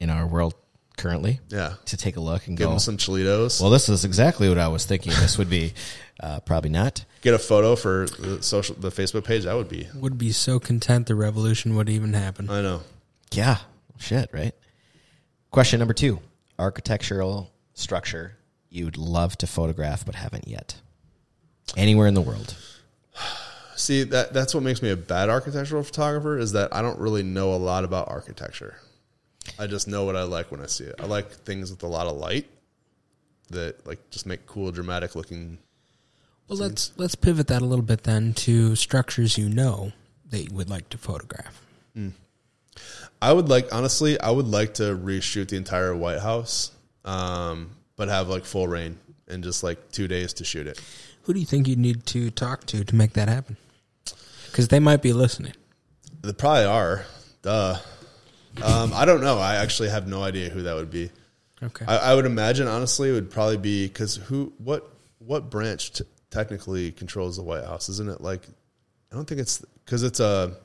in 0.00 0.10
our 0.10 0.26
world 0.26 0.54
currently. 0.96 1.40
Yeah. 1.48 1.74
To 1.86 1.96
take 1.96 2.16
a 2.16 2.20
look 2.20 2.46
and 2.46 2.56
Give 2.56 2.66
go. 2.66 2.70
them 2.70 2.78
some 2.78 2.96
Cholitos. 2.96 3.60
well, 3.60 3.70
this 3.70 3.88
is 3.88 4.04
exactly 4.04 4.48
what 4.48 4.58
I 4.58 4.68
was 4.68 4.84
thinking. 4.84 5.12
This 5.12 5.38
would 5.38 5.50
be 5.50 5.72
uh, 6.20 6.40
probably 6.40 6.70
not. 6.70 7.04
get 7.22 7.34
a 7.34 7.38
photo 7.38 7.74
for 7.76 8.06
the 8.06 8.42
social 8.42 8.76
the 8.76 8.90
Facebook 8.90 9.24
page. 9.24 9.44
That 9.44 9.54
would 9.56 9.68
be. 9.68 9.88
Would 9.94 10.18
be 10.18 10.30
so 10.32 10.58
content 10.60 11.06
the 11.08 11.14
revolution 11.14 11.74
would 11.76 11.88
even 11.88 12.12
happen. 12.12 12.48
I 12.50 12.62
know. 12.62 12.82
Yeah. 13.32 13.58
Shit. 13.98 14.30
Right. 14.32 14.54
Question 15.50 15.78
number 15.78 15.94
two: 15.94 16.20
Architectural 16.58 17.50
structure 17.74 18.36
you'd 18.74 18.96
love 18.96 19.38
to 19.38 19.46
photograph 19.46 20.04
but 20.04 20.16
haven't 20.16 20.48
yet. 20.48 20.80
Anywhere 21.76 22.06
in 22.06 22.14
the 22.14 22.20
world. 22.20 22.56
See 23.76 24.02
that 24.04 24.32
that's 24.32 24.54
what 24.54 24.62
makes 24.62 24.82
me 24.82 24.90
a 24.90 24.96
bad 24.96 25.28
architectural 25.28 25.82
photographer 25.82 26.38
is 26.38 26.52
that 26.52 26.74
I 26.74 26.82
don't 26.82 26.98
really 26.98 27.22
know 27.22 27.54
a 27.54 27.56
lot 27.56 27.84
about 27.84 28.08
architecture. 28.08 28.78
I 29.58 29.66
just 29.66 29.88
know 29.88 30.04
what 30.04 30.16
I 30.16 30.22
like 30.22 30.50
when 30.50 30.60
I 30.60 30.66
see 30.66 30.84
it. 30.84 30.94
I 30.98 31.06
like 31.06 31.30
things 31.30 31.70
with 31.70 31.82
a 31.82 31.86
lot 31.86 32.06
of 32.06 32.16
light 32.16 32.46
that 33.50 33.86
like 33.86 34.10
just 34.10 34.26
make 34.26 34.46
cool, 34.46 34.70
dramatic 34.70 35.14
looking. 35.14 35.58
Well, 36.48 36.58
let's 36.58 36.92
let's 36.96 37.14
pivot 37.14 37.48
that 37.48 37.62
a 37.62 37.64
little 37.64 37.84
bit 37.84 38.04
then 38.04 38.34
to 38.34 38.76
structures 38.76 39.38
you 39.38 39.48
know 39.48 39.92
that 40.30 40.50
you 40.50 40.54
would 40.54 40.70
like 40.70 40.88
to 40.90 40.98
photograph. 40.98 41.60
I 43.22 43.32
would 43.32 43.48
like 43.48 43.72
honestly, 43.72 44.20
I 44.20 44.30
would 44.30 44.48
like 44.48 44.74
to 44.74 44.82
reshoot 44.96 45.48
the 45.48 45.56
entire 45.56 45.94
White 45.94 46.20
House, 46.20 46.72
um, 47.04 47.70
but 47.96 48.08
have 48.08 48.28
like 48.28 48.44
full 48.44 48.68
rain 48.68 48.98
and 49.28 49.42
just 49.42 49.62
like 49.62 49.92
two 49.92 50.08
days 50.08 50.32
to 50.34 50.44
shoot 50.44 50.66
it. 50.66 50.80
Who 51.22 51.34
do 51.34 51.40
you 51.40 51.46
think 51.46 51.66
you 51.68 51.76
need 51.76 52.06
to 52.06 52.30
talk 52.30 52.66
to 52.66 52.84
to 52.84 52.94
make 52.94 53.14
that 53.14 53.28
happen? 53.28 53.56
Because 54.46 54.68
they 54.68 54.80
might 54.80 55.02
be 55.02 55.12
listening. 55.12 55.54
They 56.22 56.32
probably 56.32 56.64
are. 56.64 57.04
Duh. 57.42 57.76
Um, 58.62 58.92
I 58.94 59.04
don't 59.04 59.20
know. 59.20 59.38
I 59.38 59.56
actually 59.56 59.88
have 59.88 60.06
no 60.06 60.22
idea 60.22 60.48
who 60.48 60.62
that 60.62 60.74
would 60.76 60.90
be. 60.90 61.10
Okay. 61.62 61.84
I, 61.86 61.96
I 61.96 62.14
would 62.14 62.26
imagine 62.26 62.68
honestly 62.68 63.10
it 63.10 63.12
would 63.12 63.30
probably 63.30 63.56
be 63.56 63.86
because 63.86 64.16
who 64.16 64.52
what 64.58 64.88
what 65.18 65.50
branch 65.50 65.92
t- 65.92 66.04
technically 66.30 66.92
controls 66.92 67.36
the 67.36 67.42
White 67.42 67.64
House? 67.64 67.88
Isn't 67.88 68.08
it 68.08 68.20
like 68.20 68.46
I 69.10 69.16
don't 69.16 69.26
think 69.26 69.40
it's 69.40 69.64
because 69.84 70.02
it's 70.02 70.20
a 70.20 70.56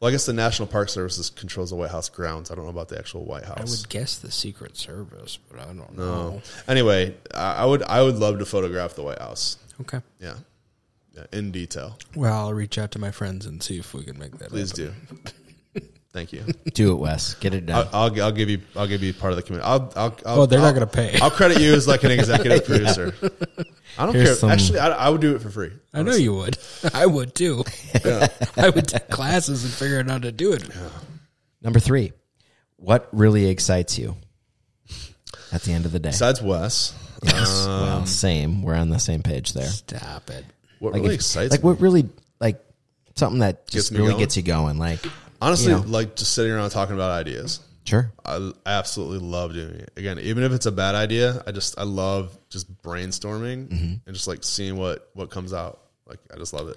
well 0.00 0.08
I 0.08 0.12
guess 0.12 0.26
the 0.26 0.32
National 0.32 0.68
Park 0.68 0.88
Service 0.88 1.30
controls 1.30 1.70
the 1.70 1.76
White 1.76 1.90
House 1.90 2.08
grounds. 2.08 2.50
I 2.50 2.54
don't 2.54 2.64
know 2.64 2.70
about 2.70 2.88
the 2.88 2.98
actual 2.98 3.24
White 3.24 3.44
House. 3.44 3.58
I 3.58 3.64
would 3.64 3.88
guess 3.88 4.18
the 4.18 4.30
Secret 4.30 4.76
Service, 4.76 5.38
but 5.50 5.60
I 5.60 5.64
don't 5.64 5.96
No. 5.96 6.30
know. 6.30 6.42
Anyway, 6.68 7.14
I, 7.34 7.54
I 7.54 7.64
would 7.64 7.82
I 7.84 8.02
would 8.02 8.16
love 8.16 8.38
to 8.38 8.44
photograph 8.46 8.94
the 8.94 9.02
White 9.02 9.18
House. 9.20 9.58
Okay. 9.80 10.00
Yeah, 10.20 10.34
yeah, 11.14 11.24
in 11.32 11.50
detail. 11.52 11.98
Well, 12.14 12.32
I'll 12.46 12.54
reach 12.54 12.78
out 12.78 12.90
to 12.92 12.98
my 12.98 13.10
friends 13.10 13.46
and 13.46 13.62
see 13.62 13.78
if 13.78 13.92
we 13.94 14.04
can 14.04 14.18
make 14.18 14.38
that. 14.38 14.48
Please 14.50 14.70
happen. 14.76 14.96
do. 15.24 15.30
Thank 16.16 16.32
you. 16.32 16.44
Do 16.72 16.92
it, 16.92 16.94
Wes. 16.94 17.34
Get 17.34 17.52
it 17.52 17.66
done. 17.66 17.88
I'll, 17.92 18.04
I'll 18.10 18.22
I'll 18.22 18.32
give 18.32 18.48
you 18.48 18.62
I'll 18.74 18.86
give 18.86 19.02
you 19.02 19.12
part 19.12 19.32
of 19.34 19.36
the 19.36 19.42
community. 19.42 19.68
I'll 19.68 19.92
I'll, 19.94 20.16
I'll 20.24 20.40
Oh, 20.40 20.46
they're 20.46 20.58
not 20.58 20.68
I'll- 20.68 20.72
gonna 20.72 20.86
pay. 20.86 21.18
I'll 21.20 21.30
credit 21.30 21.60
you 21.60 21.74
as 21.74 21.86
like 21.86 22.04
an 22.04 22.10
executive 22.10 22.64
producer. 22.66 23.14
I 23.98 24.06
don't 24.06 24.14
Here's 24.14 24.28
care. 24.28 24.34
some- 24.36 24.50
Actually, 24.50 24.78
I, 24.78 24.88
I 24.92 25.08
would 25.10 25.20
do 25.20 25.36
it 25.36 25.42
for 25.42 25.50
free. 25.50 25.72
I 25.92 26.02
know 26.02 26.14
you 26.14 26.32
would. 26.34 26.56
I 26.94 27.04
would 27.04 27.34
too. 27.34 27.64
I 28.56 28.70
would 28.74 28.88
take 28.88 29.08
classes 29.10 29.62
and 29.64 29.72
figure 29.74 30.00
out 30.00 30.08
how 30.08 30.16
to 30.18 30.32
do 30.32 30.54
it. 30.54 30.66
Number 31.60 31.80
three: 31.80 32.12
What 32.76 33.08
really 33.12 33.48
excites 33.50 33.98
you? 33.98 34.16
At 35.52 35.62
the 35.64 35.72
end 35.72 35.84
of 35.84 35.92
the 35.92 35.98
day, 36.00 36.08
Besides 36.10 36.40
Wes, 36.40 36.94
yes. 37.24 37.66
Um, 37.66 37.80
well, 37.82 38.06
same. 38.06 38.62
We're 38.62 38.74
on 38.74 38.88
the 38.88 38.98
same 38.98 39.22
page 39.22 39.52
there. 39.52 39.66
Stop 39.68 40.30
it. 40.30 40.46
what 40.78 40.94
Like, 40.94 41.02
really 41.02 41.14
if- 41.14 41.20
excites 41.20 41.50
like 41.50 41.60
me, 41.62 41.66
what 41.68 41.80
really 41.82 42.08
like 42.40 42.58
something 43.16 43.40
that 43.40 43.68
just 43.68 43.92
me 43.92 43.98
really 43.98 44.12
going? 44.12 44.20
gets 44.20 44.36
you 44.38 44.42
going. 44.42 44.78
Like 44.78 45.00
honestly, 45.40 45.72
you 45.72 45.78
know. 45.78 45.84
like 45.86 46.16
just 46.16 46.32
sitting 46.34 46.52
around 46.52 46.70
talking 46.70 46.94
about 46.94 47.10
ideas. 47.10 47.60
sure, 47.84 48.12
I 48.24 48.52
absolutely 48.66 49.18
love 49.18 49.52
doing 49.54 49.74
it. 49.74 49.92
Again, 49.96 50.18
even 50.18 50.42
if 50.44 50.52
it's 50.52 50.66
a 50.66 50.72
bad 50.72 50.94
idea, 50.94 51.42
I 51.46 51.52
just 51.52 51.78
I 51.78 51.82
love 51.84 52.36
just 52.50 52.72
brainstorming 52.82 53.68
Mm-hmm. 53.68 53.94
and 54.06 54.14
just 54.14 54.26
like 54.28 54.44
seeing 54.44 54.76
what 54.76 55.10
what 55.14 55.30
comes 55.30 55.52
out. 55.52 55.80
Like 56.06 56.18
I 56.32 56.36
just 56.36 56.52
love 56.52 56.68
it. 56.68 56.76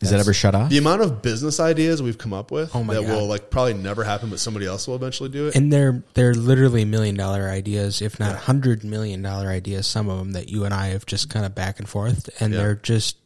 does 0.00 0.10
that 0.10 0.20
ever 0.20 0.32
shut 0.34 0.54
off? 0.54 0.68
The 0.70 0.78
amount 0.78 1.00
of 1.02 1.22
business 1.22 1.60
ideas 1.60 2.02
we've 2.02 2.18
come 2.18 2.32
up 2.34 2.50
with 2.50 2.74
Oh 2.74 2.82
that 2.84 3.02
God. 3.02 3.08
will 3.08 3.26
like 3.26 3.50
probably 3.50 3.74
never 3.74 4.04
happen, 4.04 4.28
but 4.30 4.38
somebody 4.38 4.66
else 4.66 4.86
will 4.88 4.96
eventually 4.96 5.28
do 5.30 5.48
it. 5.48 5.54
And 5.56 5.72
they're 5.72 6.02
they're 6.14 6.34
literally 6.34 6.84
million 6.84 7.16
dollar 7.16 7.48
ideas, 7.48 8.02
if 8.02 8.18
not 8.20 8.36
hundred 8.36 8.84
million 8.84 9.22
dollar 9.22 9.48
ideas. 9.48 9.86
Some 9.86 10.08
of 10.08 10.18
them 10.18 10.32
that 10.32 10.48
you 10.48 10.64
and 10.64 10.74
I 10.74 10.88
have 10.88 11.06
just 11.06 11.30
kind 11.30 11.44
of 11.46 11.54
back 11.54 11.78
and 11.78 11.88
forth, 11.88 12.28
and 12.40 12.52
Yeah. 12.52 12.58
they're 12.60 12.74
just 12.76 13.16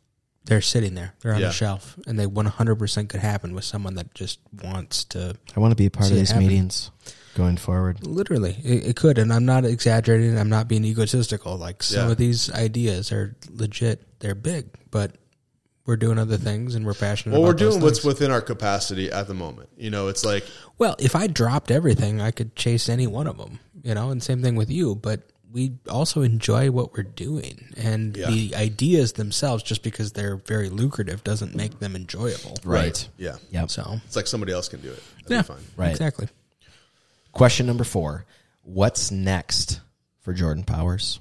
they're 0.46 0.60
sitting 0.60 0.94
there. 0.94 1.14
They're 1.20 1.34
on 1.34 1.40
Yeah. 1.40 1.46
the 1.48 1.52
shelf, 1.52 1.98
and 2.06 2.18
they 2.18 2.26
one 2.26 2.46
hundred 2.46 2.76
percent 2.76 3.08
could 3.08 3.20
happen 3.20 3.54
with 3.54 3.64
someone 3.64 3.94
that 3.94 4.14
just 4.14 4.38
wants 4.62 5.04
to. 5.04 5.36
I 5.56 5.60
want 5.60 5.72
to 5.72 5.76
be 5.76 5.86
a 5.86 5.90
part 5.90 6.10
of 6.10 6.16
these 6.16 6.30
happen. 6.30 6.46
meetings 6.46 6.90
going 7.34 7.56
forward. 7.56 8.06
Literally, 8.06 8.56
it, 8.62 8.86
it 8.88 8.96
could, 8.96 9.18
and 9.18 9.32
I'm 9.32 9.44
not 9.46 9.64
exaggerating. 9.64 10.38
I'm 10.38 10.48
not 10.50 10.68
being 10.68 10.84
egotistical. 10.84 11.56
Like 11.56 11.82
some 11.82 12.06
Yeah. 12.06 12.12
of 12.12 12.18
these 12.18 12.50
ideas 12.52 13.10
are 13.12 13.36
legit. 13.50 14.02
They're 14.20 14.34
big, 14.34 14.66
but 14.90 15.16
we're 15.86 15.96
doing 15.96 16.18
other 16.18 16.36
things, 16.38 16.74
and 16.74 16.86
we're 16.86 16.94
passionate. 16.94 17.32
well, 17.32 17.42
about 17.42 17.48
we're 17.60 17.70
doing 17.70 17.80
what's 17.82 17.98
things. 18.00 18.06
within 18.14 18.30
our 18.30 18.40
capacity 18.40 19.10
at 19.10 19.26
the 19.28 19.34
moment. 19.34 19.68
You 19.76 19.90
know, 19.90 20.08
it's 20.08 20.24
like 20.24 20.44
Well, 20.78 20.96
if 20.98 21.14
I 21.16 21.26
dropped 21.26 21.70
everything, 21.70 22.20
I 22.20 22.30
could 22.30 22.54
chase 22.56 22.88
any 22.88 23.06
one 23.06 23.26
of 23.26 23.36
them, 23.38 23.60
you 23.82 23.94
know, 23.94 24.10
and 24.10 24.22
same 24.22 24.42
thing 24.42 24.56
with 24.56 24.70
you. 24.70 24.94
But 24.94 25.22
we 25.54 25.72
also 25.88 26.22
enjoy 26.22 26.70
what 26.72 26.92
we're 26.94 27.04
doing, 27.04 27.72
and 27.76 28.16
Yeah. 28.16 28.28
the 28.28 28.56
ideas 28.56 29.12
themselves, 29.12 29.62
just 29.62 29.84
because 29.84 30.12
they're 30.12 30.36
very 30.36 30.68
lucrative, 30.68 31.22
doesn't 31.22 31.54
make 31.54 31.78
them 31.78 31.94
enjoyable. 31.94 32.56
Right. 32.64 33.08
yeah, 33.16 33.36
Yep. 33.52 33.70
So, 33.70 34.00
it's 34.04 34.16
like 34.16 34.26
somebody 34.26 34.52
else 34.52 34.68
can 34.68 34.80
do 34.80 34.90
it. 34.90 35.00
That'd 35.22 35.30
yeah, 35.30 35.42
be 35.42 35.46
fine. 35.46 35.64
Right. 35.76 35.90
exactly. 35.92 36.28
Question 37.30 37.66
number 37.66 37.84
four: 37.84 38.26
What's 38.62 39.10
next 39.12 39.80
for 40.22 40.32
Jordan 40.34 40.64
Powers? 40.64 41.20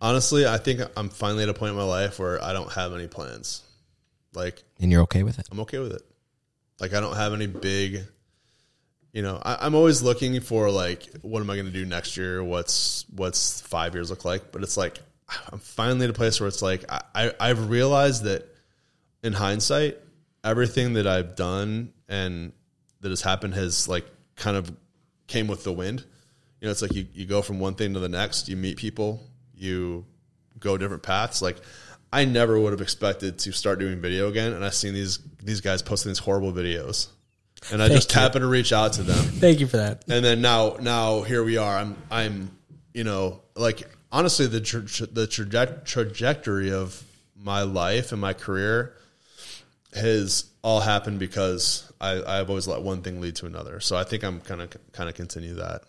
Honestly, 0.00 0.46
I 0.46 0.58
think 0.58 0.80
I'm 0.96 1.08
finally 1.08 1.42
at 1.42 1.48
a 1.48 1.54
point 1.54 1.70
in 1.70 1.76
my 1.76 1.84
life 1.84 2.18
where 2.18 2.42
I 2.42 2.52
don't 2.52 2.72
have 2.72 2.92
any 2.94 3.06
plans. 3.08 3.62
Like 4.34 4.62
And 4.80 4.90
you're 4.90 5.02
okay 5.02 5.24
with 5.24 5.38
it? 5.38 5.48
I'm 5.50 5.60
okay 5.60 5.78
with 5.78 5.92
it. 5.92 6.02
Like 6.80 6.94
I 6.94 7.00
don't 7.00 7.16
have 7.16 7.32
any 7.32 7.46
big, 7.46 8.02
you 9.12 9.22
know. 9.22 9.40
I, 9.42 9.58
I'm 9.60 9.74
always 9.74 10.02
looking 10.02 10.40
for 10.40 10.70
like, 10.70 11.08
what 11.22 11.40
am 11.40 11.50
I 11.50 11.54
going 11.54 11.66
to 11.66 11.72
do 11.72 11.84
next 11.84 12.16
year? 12.16 12.42
What's 12.42 13.04
what's 13.14 13.60
five 13.60 13.94
years 13.94 14.10
look 14.10 14.24
like? 14.24 14.52
But 14.52 14.62
it's 14.62 14.76
like 14.76 14.98
I'm 15.52 15.58
finally 15.58 16.04
at 16.04 16.10
a 16.10 16.14
place 16.14 16.40
where 16.40 16.48
it's 16.48 16.62
like 16.62 16.84
I, 16.90 17.02
I 17.14 17.32
I've 17.40 17.70
realized 17.70 18.24
that 18.24 18.48
in 19.22 19.32
hindsight, 19.32 19.98
everything 20.44 20.94
that 20.94 21.06
I've 21.06 21.36
done 21.36 21.92
and 22.08 22.52
that 23.00 23.10
has 23.10 23.22
happened 23.22 23.54
has 23.54 23.88
like 23.88 24.06
kind 24.36 24.56
of 24.56 24.74
came 25.26 25.46
with 25.46 25.64
the 25.64 25.72
wind. 25.72 26.04
You 26.60 26.66
know, 26.66 26.72
it's 26.72 26.82
like 26.82 26.94
you, 26.94 27.06
you 27.12 27.26
go 27.26 27.42
from 27.42 27.58
one 27.58 27.74
thing 27.74 27.94
to 27.94 28.00
the 28.00 28.08
next, 28.08 28.48
you 28.48 28.56
meet 28.56 28.76
people, 28.76 29.20
you 29.54 30.04
go 30.58 30.76
different 30.76 31.02
paths. 31.02 31.42
Like 31.42 31.56
I 32.12 32.24
never 32.24 32.58
would 32.58 32.72
have 32.72 32.80
expected 32.80 33.38
to 33.40 33.52
start 33.52 33.78
doing 33.78 34.00
video 34.00 34.28
again, 34.28 34.52
and 34.52 34.64
I've 34.64 34.74
seen 34.74 34.94
these 34.94 35.18
these 35.42 35.60
guys 35.60 35.82
posting 35.82 36.10
these 36.10 36.18
horrible 36.18 36.52
videos. 36.52 37.08
And 37.70 37.80
I 37.82 37.88
Thank 37.88 37.98
just 37.98 38.14
you. 38.14 38.20
happened 38.20 38.42
to 38.42 38.46
reach 38.48 38.72
out 38.72 38.94
to 38.94 39.02
them 39.02 39.16
Thank 39.40 39.60
you 39.60 39.66
for 39.68 39.76
that. 39.76 40.04
and 40.08 40.24
then 40.24 40.40
now 40.42 40.76
now 40.80 41.22
here 41.22 41.44
we 41.44 41.56
are 41.58 41.76
i'm 41.78 41.96
i'm 42.10 42.50
you 42.92 43.04
know 43.04 43.40
like 43.54 43.82
honestly 44.10 44.46
the 44.48 44.60
tra- 44.60 44.84
tra- 44.84 45.06
the 45.06 45.26
traje- 45.26 45.84
trajectory 45.84 46.72
of 46.72 47.02
my 47.36 47.62
life 47.62 48.10
and 48.12 48.20
my 48.20 48.32
career 48.32 48.94
has 49.94 50.44
all 50.62 50.80
happened 50.80 51.18
because 51.18 51.90
i 52.00 52.22
i've 52.38 52.48
always 52.48 52.66
let 52.66 52.82
one 52.82 53.02
thing 53.02 53.20
lead 53.20 53.36
to 53.36 53.46
another 53.46 53.78
so 53.80 53.96
i 53.96 54.04
think 54.04 54.22
i'm 54.24 54.40
kind 54.40 54.60
of 54.62 54.70
kind 54.92 55.08
of 55.08 55.14
continue 55.14 55.54
that 55.54 55.82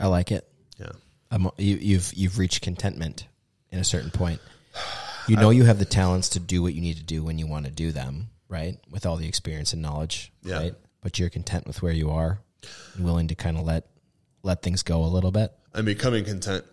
I 0.00 0.08
like 0.08 0.32
it. 0.32 0.46
yeah 0.78 0.90
a 1.30 1.38
mo- 1.38 1.54
you, 1.56 1.76
you've 1.76 2.12
you've 2.14 2.38
reached 2.38 2.62
contentment 2.62 3.26
in 3.70 3.78
a 3.78 3.84
certain 3.84 4.10
point. 4.10 4.40
You 5.26 5.36
know 5.36 5.48
you 5.48 5.64
have 5.64 5.78
the 5.78 5.86
talents 5.86 6.28
to 6.30 6.38
do 6.38 6.60
what 6.62 6.74
you 6.74 6.82
need 6.82 6.98
to 6.98 7.02
do 7.02 7.24
when 7.24 7.38
you 7.38 7.46
want 7.46 7.64
to 7.64 7.70
do 7.70 7.92
them, 7.92 8.28
right? 8.50 8.76
With 8.90 9.06
all 9.06 9.16
the 9.16 9.26
experience 9.26 9.72
and 9.72 9.80
knowledge, 9.80 10.30
Yeah. 10.42 10.56
right? 10.58 10.74
But 11.04 11.18
you're 11.20 11.30
content 11.30 11.68
with 11.68 11.82
where 11.82 11.92
you 11.92 12.10
are, 12.10 12.40
and 12.96 13.04
willing 13.04 13.28
to 13.28 13.36
kind 13.36 13.56
of 13.56 13.64
let 13.64 13.86
let 14.42 14.62
things 14.62 14.82
go 14.82 15.04
a 15.04 15.06
little 15.06 15.30
bit. 15.30 15.52
I'm 15.72 15.84
becoming 15.84 16.24
content. 16.24 16.64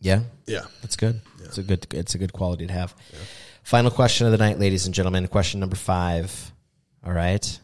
Yeah, 0.00 0.20
Yeah. 0.46 0.66
that's 0.82 0.94
good. 0.94 1.20
It's 1.42 1.58
a 1.58 1.62
good 1.64 1.86
it's 1.92 2.14
a 2.14 2.18
good 2.18 2.32
quality 2.32 2.66
to 2.68 2.72
have. 2.72 2.94
Final 3.64 3.90
question 3.90 4.26
of 4.26 4.32
the 4.32 4.38
night, 4.38 4.58
ladies 4.60 4.86
and 4.86 4.94
gentlemen. 4.94 5.26
Question 5.26 5.58
number 5.60 5.74
five. 5.76 6.52
All 7.04 7.12
right, 7.12 7.58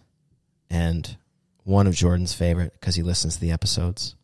and 0.70 1.16
one 1.64 1.86
of 1.86 1.94
Jordan's 1.94 2.32
favorite 2.34 2.72
because 2.72 2.94
he 2.94 3.02
listens 3.02 3.34
to 3.36 3.40
the 3.40 3.52
episodes. 3.52 4.14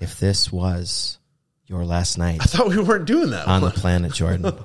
If 0.00 0.18
this 0.18 0.50
was 0.50 1.18
your 1.66 1.84
last 1.84 2.16
night 2.18 2.40
I 2.40 2.44
thought 2.44 2.68
we 2.68 2.78
weren't 2.78 3.04
doing 3.06 3.30
that. 3.30 3.46
on 3.46 3.60
the 3.60 3.70
planet, 3.70 4.12
Jordan. 4.14 4.42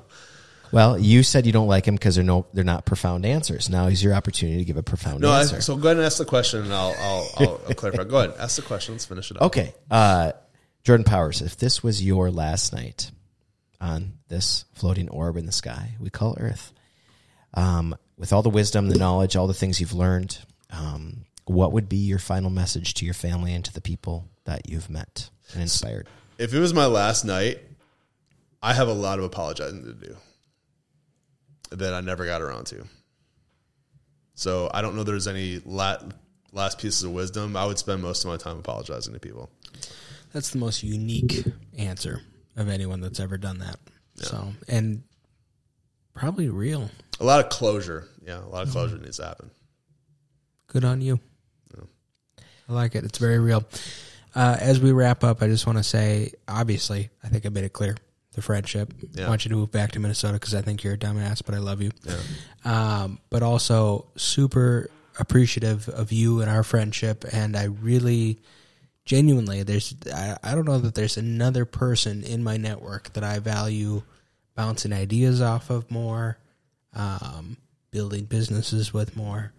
Well, 0.72 0.98
you 0.98 1.22
said 1.22 1.46
you 1.46 1.52
don't 1.52 1.68
like 1.68 1.86
him 1.86 1.94
because 1.94 2.14
they're 2.16 2.24
no, 2.24 2.46
they're 2.52 2.64
not 2.64 2.84
profound 2.84 3.24
answers. 3.24 3.70
Now 3.70 3.86
is 3.86 4.02
your 4.02 4.14
opportunity 4.14 4.58
to 4.58 4.64
give 4.64 4.76
a 4.76 4.82
profound 4.82 5.20
No, 5.20 5.30
I, 5.30 5.40
answer. 5.40 5.60
so 5.60 5.76
go 5.76 5.88
ahead 5.88 5.98
and 5.98 6.06
ask 6.06 6.18
the 6.18 6.24
question, 6.24 6.62
and 6.62 6.72
I'll 6.72 6.94
I'll, 6.98 7.30
I'll, 7.38 7.60
I'll 7.68 7.74
clarify. 7.74 8.04
Go 8.04 8.18
ahead, 8.18 8.34
ask 8.38 8.56
the 8.56 8.62
question. 8.62 8.94
Let's 8.94 9.04
finish 9.06 9.30
it 9.30 9.36
up. 9.36 9.42
Okay. 9.44 9.74
Uh, 9.90 10.32
Jordan 10.84 11.04
Powers, 11.04 11.42
if 11.42 11.56
this 11.56 11.82
was 11.82 12.02
your 12.02 12.30
last 12.30 12.72
night 12.72 13.10
on 13.80 14.14
this 14.28 14.64
floating 14.74 15.08
orb 15.08 15.36
in 15.36 15.46
the 15.46 15.52
sky 15.52 15.96
we 16.00 16.10
call 16.10 16.36
Earth, 16.38 16.72
um, 17.54 17.96
with 18.18 18.32
all 18.32 18.42
the 18.42 18.50
wisdom, 18.50 18.88
the 18.88 18.98
knowledge, 18.98 19.36
all 19.36 19.46
the 19.46 19.54
things 19.54 19.80
you've 19.80 19.92
learned, 19.92 20.38
um, 20.70 21.24
what 21.44 21.72
would 21.72 21.88
be 21.88 21.96
your 21.96 22.18
final 22.18 22.50
message 22.50 22.94
to 22.94 23.04
your 23.04 23.14
family 23.14 23.52
and 23.54 23.64
to 23.64 23.72
the 23.72 23.80
people 23.80 24.28
that 24.44 24.68
you've 24.68 24.90
met 24.90 25.28
and 25.52 25.62
inspired? 25.62 26.08
If 26.38 26.52
it 26.54 26.58
was 26.58 26.74
my 26.74 26.86
last 26.86 27.24
night, 27.24 27.60
I 28.62 28.72
have 28.74 28.88
a 28.88 28.92
lot 28.92 29.18
of 29.18 29.24
apologizing 29.24 29.84
to 29.84 29.92
do 29.92 30.16
that 31.78 31.94
I 31.94 32.00
never 32.00 32.24
got 32.26 32.42
around 32.42 32.66
to. 32.66 32.84
So 34.34 34.70
I 34.72 34.82
don't 34.82 34.96
know 34.96 35.02
there's 35.04 35.28
any 35.28 35.60
la- 35.64 35.98
last 36.52 36.78
pieces 36.78 37.02
of 37.04 37.12
wisdom. 37.12 37.56
I 37.56 37.64
would 37.66 37.78
spend 37.78 38.02
most 38.02 38.24
of 38.24 38.30
my 38.30 38.36
time 38.36 38.58
apologizing 38.58 39.14
to 39.14 39.20
people. 39.20 39.50
That's 40.32 40.50
the 40.50 40.58
most 40.58 40.82
unique 40.82 41.44
answer 41.78 42.20
of 42.56 42.68
anyone 42.68 43.00
that's 43.00 43.20
ever 43.20 43.38
done 43.38 43.58
that. 43.58 43.76
So, 44.16 44.52
and 44.68 45.02
probably 46.14 46.48
real. 46.48 46.90
A 47.20 47.24
lot 47.24 47.40
of 47.44 47.50
closure. 47.50 48.08
Yeah, 48.26 48.38
a 48.38 48.48
lot 48.48 48.62
of 48.62 48.68
Mm-hmm. 48.68 48.72
closure 48.72 48.98
needs 48.98 49.16
to 49.18 49.24
happen. 49.26 49.50
Good 50.68 50.84
on 50.84 51.00
you. 51.00 51.20
I 52.68 52.72
like 52.72 52.94
it. 52.96 53.04
It's 53.04 53.18
very 53.18 53.38
real. 53.38 53.64
Uh, 54.34 54.56
as 54.60 54.80
we 54.80 54.90
wrap 54.92 55.22
up, 55.22 55.40
I 55.40 55.46
just 55.46 55.66
want 55.66 55.78
to 55.78 55.84
say, 55.84 56.32
obviously, 56.48 57.10
I 57.22 57.28
think 57.28 57.46
I 57.46 57.48
made 57.48 57.62
it 57.64 57.72
clear 57.72 57.96
the 58.36 58.42
friendship. 58.42 58.92
I 59.26 59.28
want 59.28 59.44
you 59.44 59.48
to 59.48 59.56
move 59.56 59.72
back 59.72 59.92
to 59.92 59.98
Minnesota 59.98 60.34
because 60.34 60.54
I 60.54 60.62
think 60.62 60.84
you're 60.84 60.94
a 60.94 60.98
dumbass, 60.98 61.42
but 61.44 61.54
I 61.54 61.58
love 61.58 61.82
you. 61.82 61.90
Um, 62.64 63.18
but 63.30 63.42
also 63.42 64.06
super 64.16 64.88
appreciative 65.18 65.88
of 65.88 66.12
you 66.12 66.42
and 66.42 66.50
our 66.50 66.62
friendship, 66.62 67.24
and 67.32 67.56
I 67.56 67.64
really, 67.64 68.38
genuinely, 69.04 69.62
there's 69.62 69.94
I, 70.14 70.36
I 70.42 70.54
don't 70.54 70.66
know 70.66 70.78
that 70.78 70.94
there's 70.94 71.16
another 71.16 71.64
person 71.64 72.22
in 72.22 72.44
my 72.44 72.56
network 72.56 73.12
that 73.14 73.24
I 73.24 73.38
value 73.40 74.02
bouncing 74.54 74.92
ideas 74.92 75.40
off 75.40 75.70
of 75.70 75.90
more, 75.90 76.38
um, 76.94 77.56
building 77.90 78.24
businesses 78.26 78.92
with 78.92 79.16
more. 79.16 79.52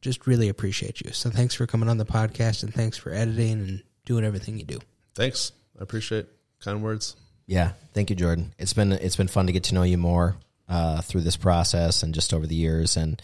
Just 0.00 0.26
really 0.26 0.48
appreciate 0.48 1.00
you. 1.00 1.12
So 1.12 1.28
thanks 1.28 1.54
for 1.54 1.66
coming 1.66 1.88
on 1.88 1.98
the 1.98 2.06
podcast, 2.06 2.62
and 2.62 2.72
thanks 2.72 2.96
for 2.96 3.12
editing 3.12 3.52
and 3.52 3.82
doing 4.06 4.24
everything 4.24 4.58
you 4.58 4.64
do. 4.64 4.78
Thanks. 5.14 5.52
I 5.78 5.82
appreciate 5.82 6.26
kind 6.60 6.82
words. 6.82 7.16
Yeah, 7.50 7.72
thank 7.94 8.10
you, 8.10 8.16
Jordan. 8.16 8.54
It's 8.60 8.74
been 8.74 8.92
it's 8.92 9.16
been 9.16 9.26
fun 9.26 9.48
to 9.48 9.52
get 9.52 9.64
to 9.64 9.74
know 9.74 9.82
you 9.82 9.98
more 9.98 10.36
uh, 10.68 11.00
through 11.00 11.22
this 11.22 11.36
process 11.36 12.04
and 12.04 12.14
just 12.14 12.32
over 12.32 12.46
the 12.46 12.54
years, 12.54 12.96
and 12.96 13.20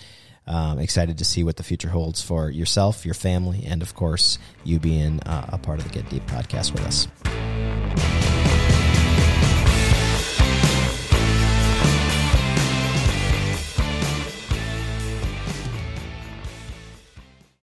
um, 0.49 0.81
excited 0.81 1.19
to 1.19 1.25
see 1.25 1.45
what 1.45 1.59
the 1.59 1.63
future 1.63 1.91
holds 1.91 2.23
for 2.23 2.51
yourself, 2.51 3.05
your 3.05 3.15
family, 3.15 3.63
and 3.65 3.83
of 3.83 3.95
course 3.95 4.41
you 4.65 4.81
being 4.81 5.21
uh, 5.21 5.51
a 5.53 5.59
part 5.59 5.79
of 5.79 5.85
the 5.85 5.91
Get 5.91 6.11
Deep 6.11 6.27
podcast 6.27 6.73
with 6.73 6.85
us. 6.85 8.36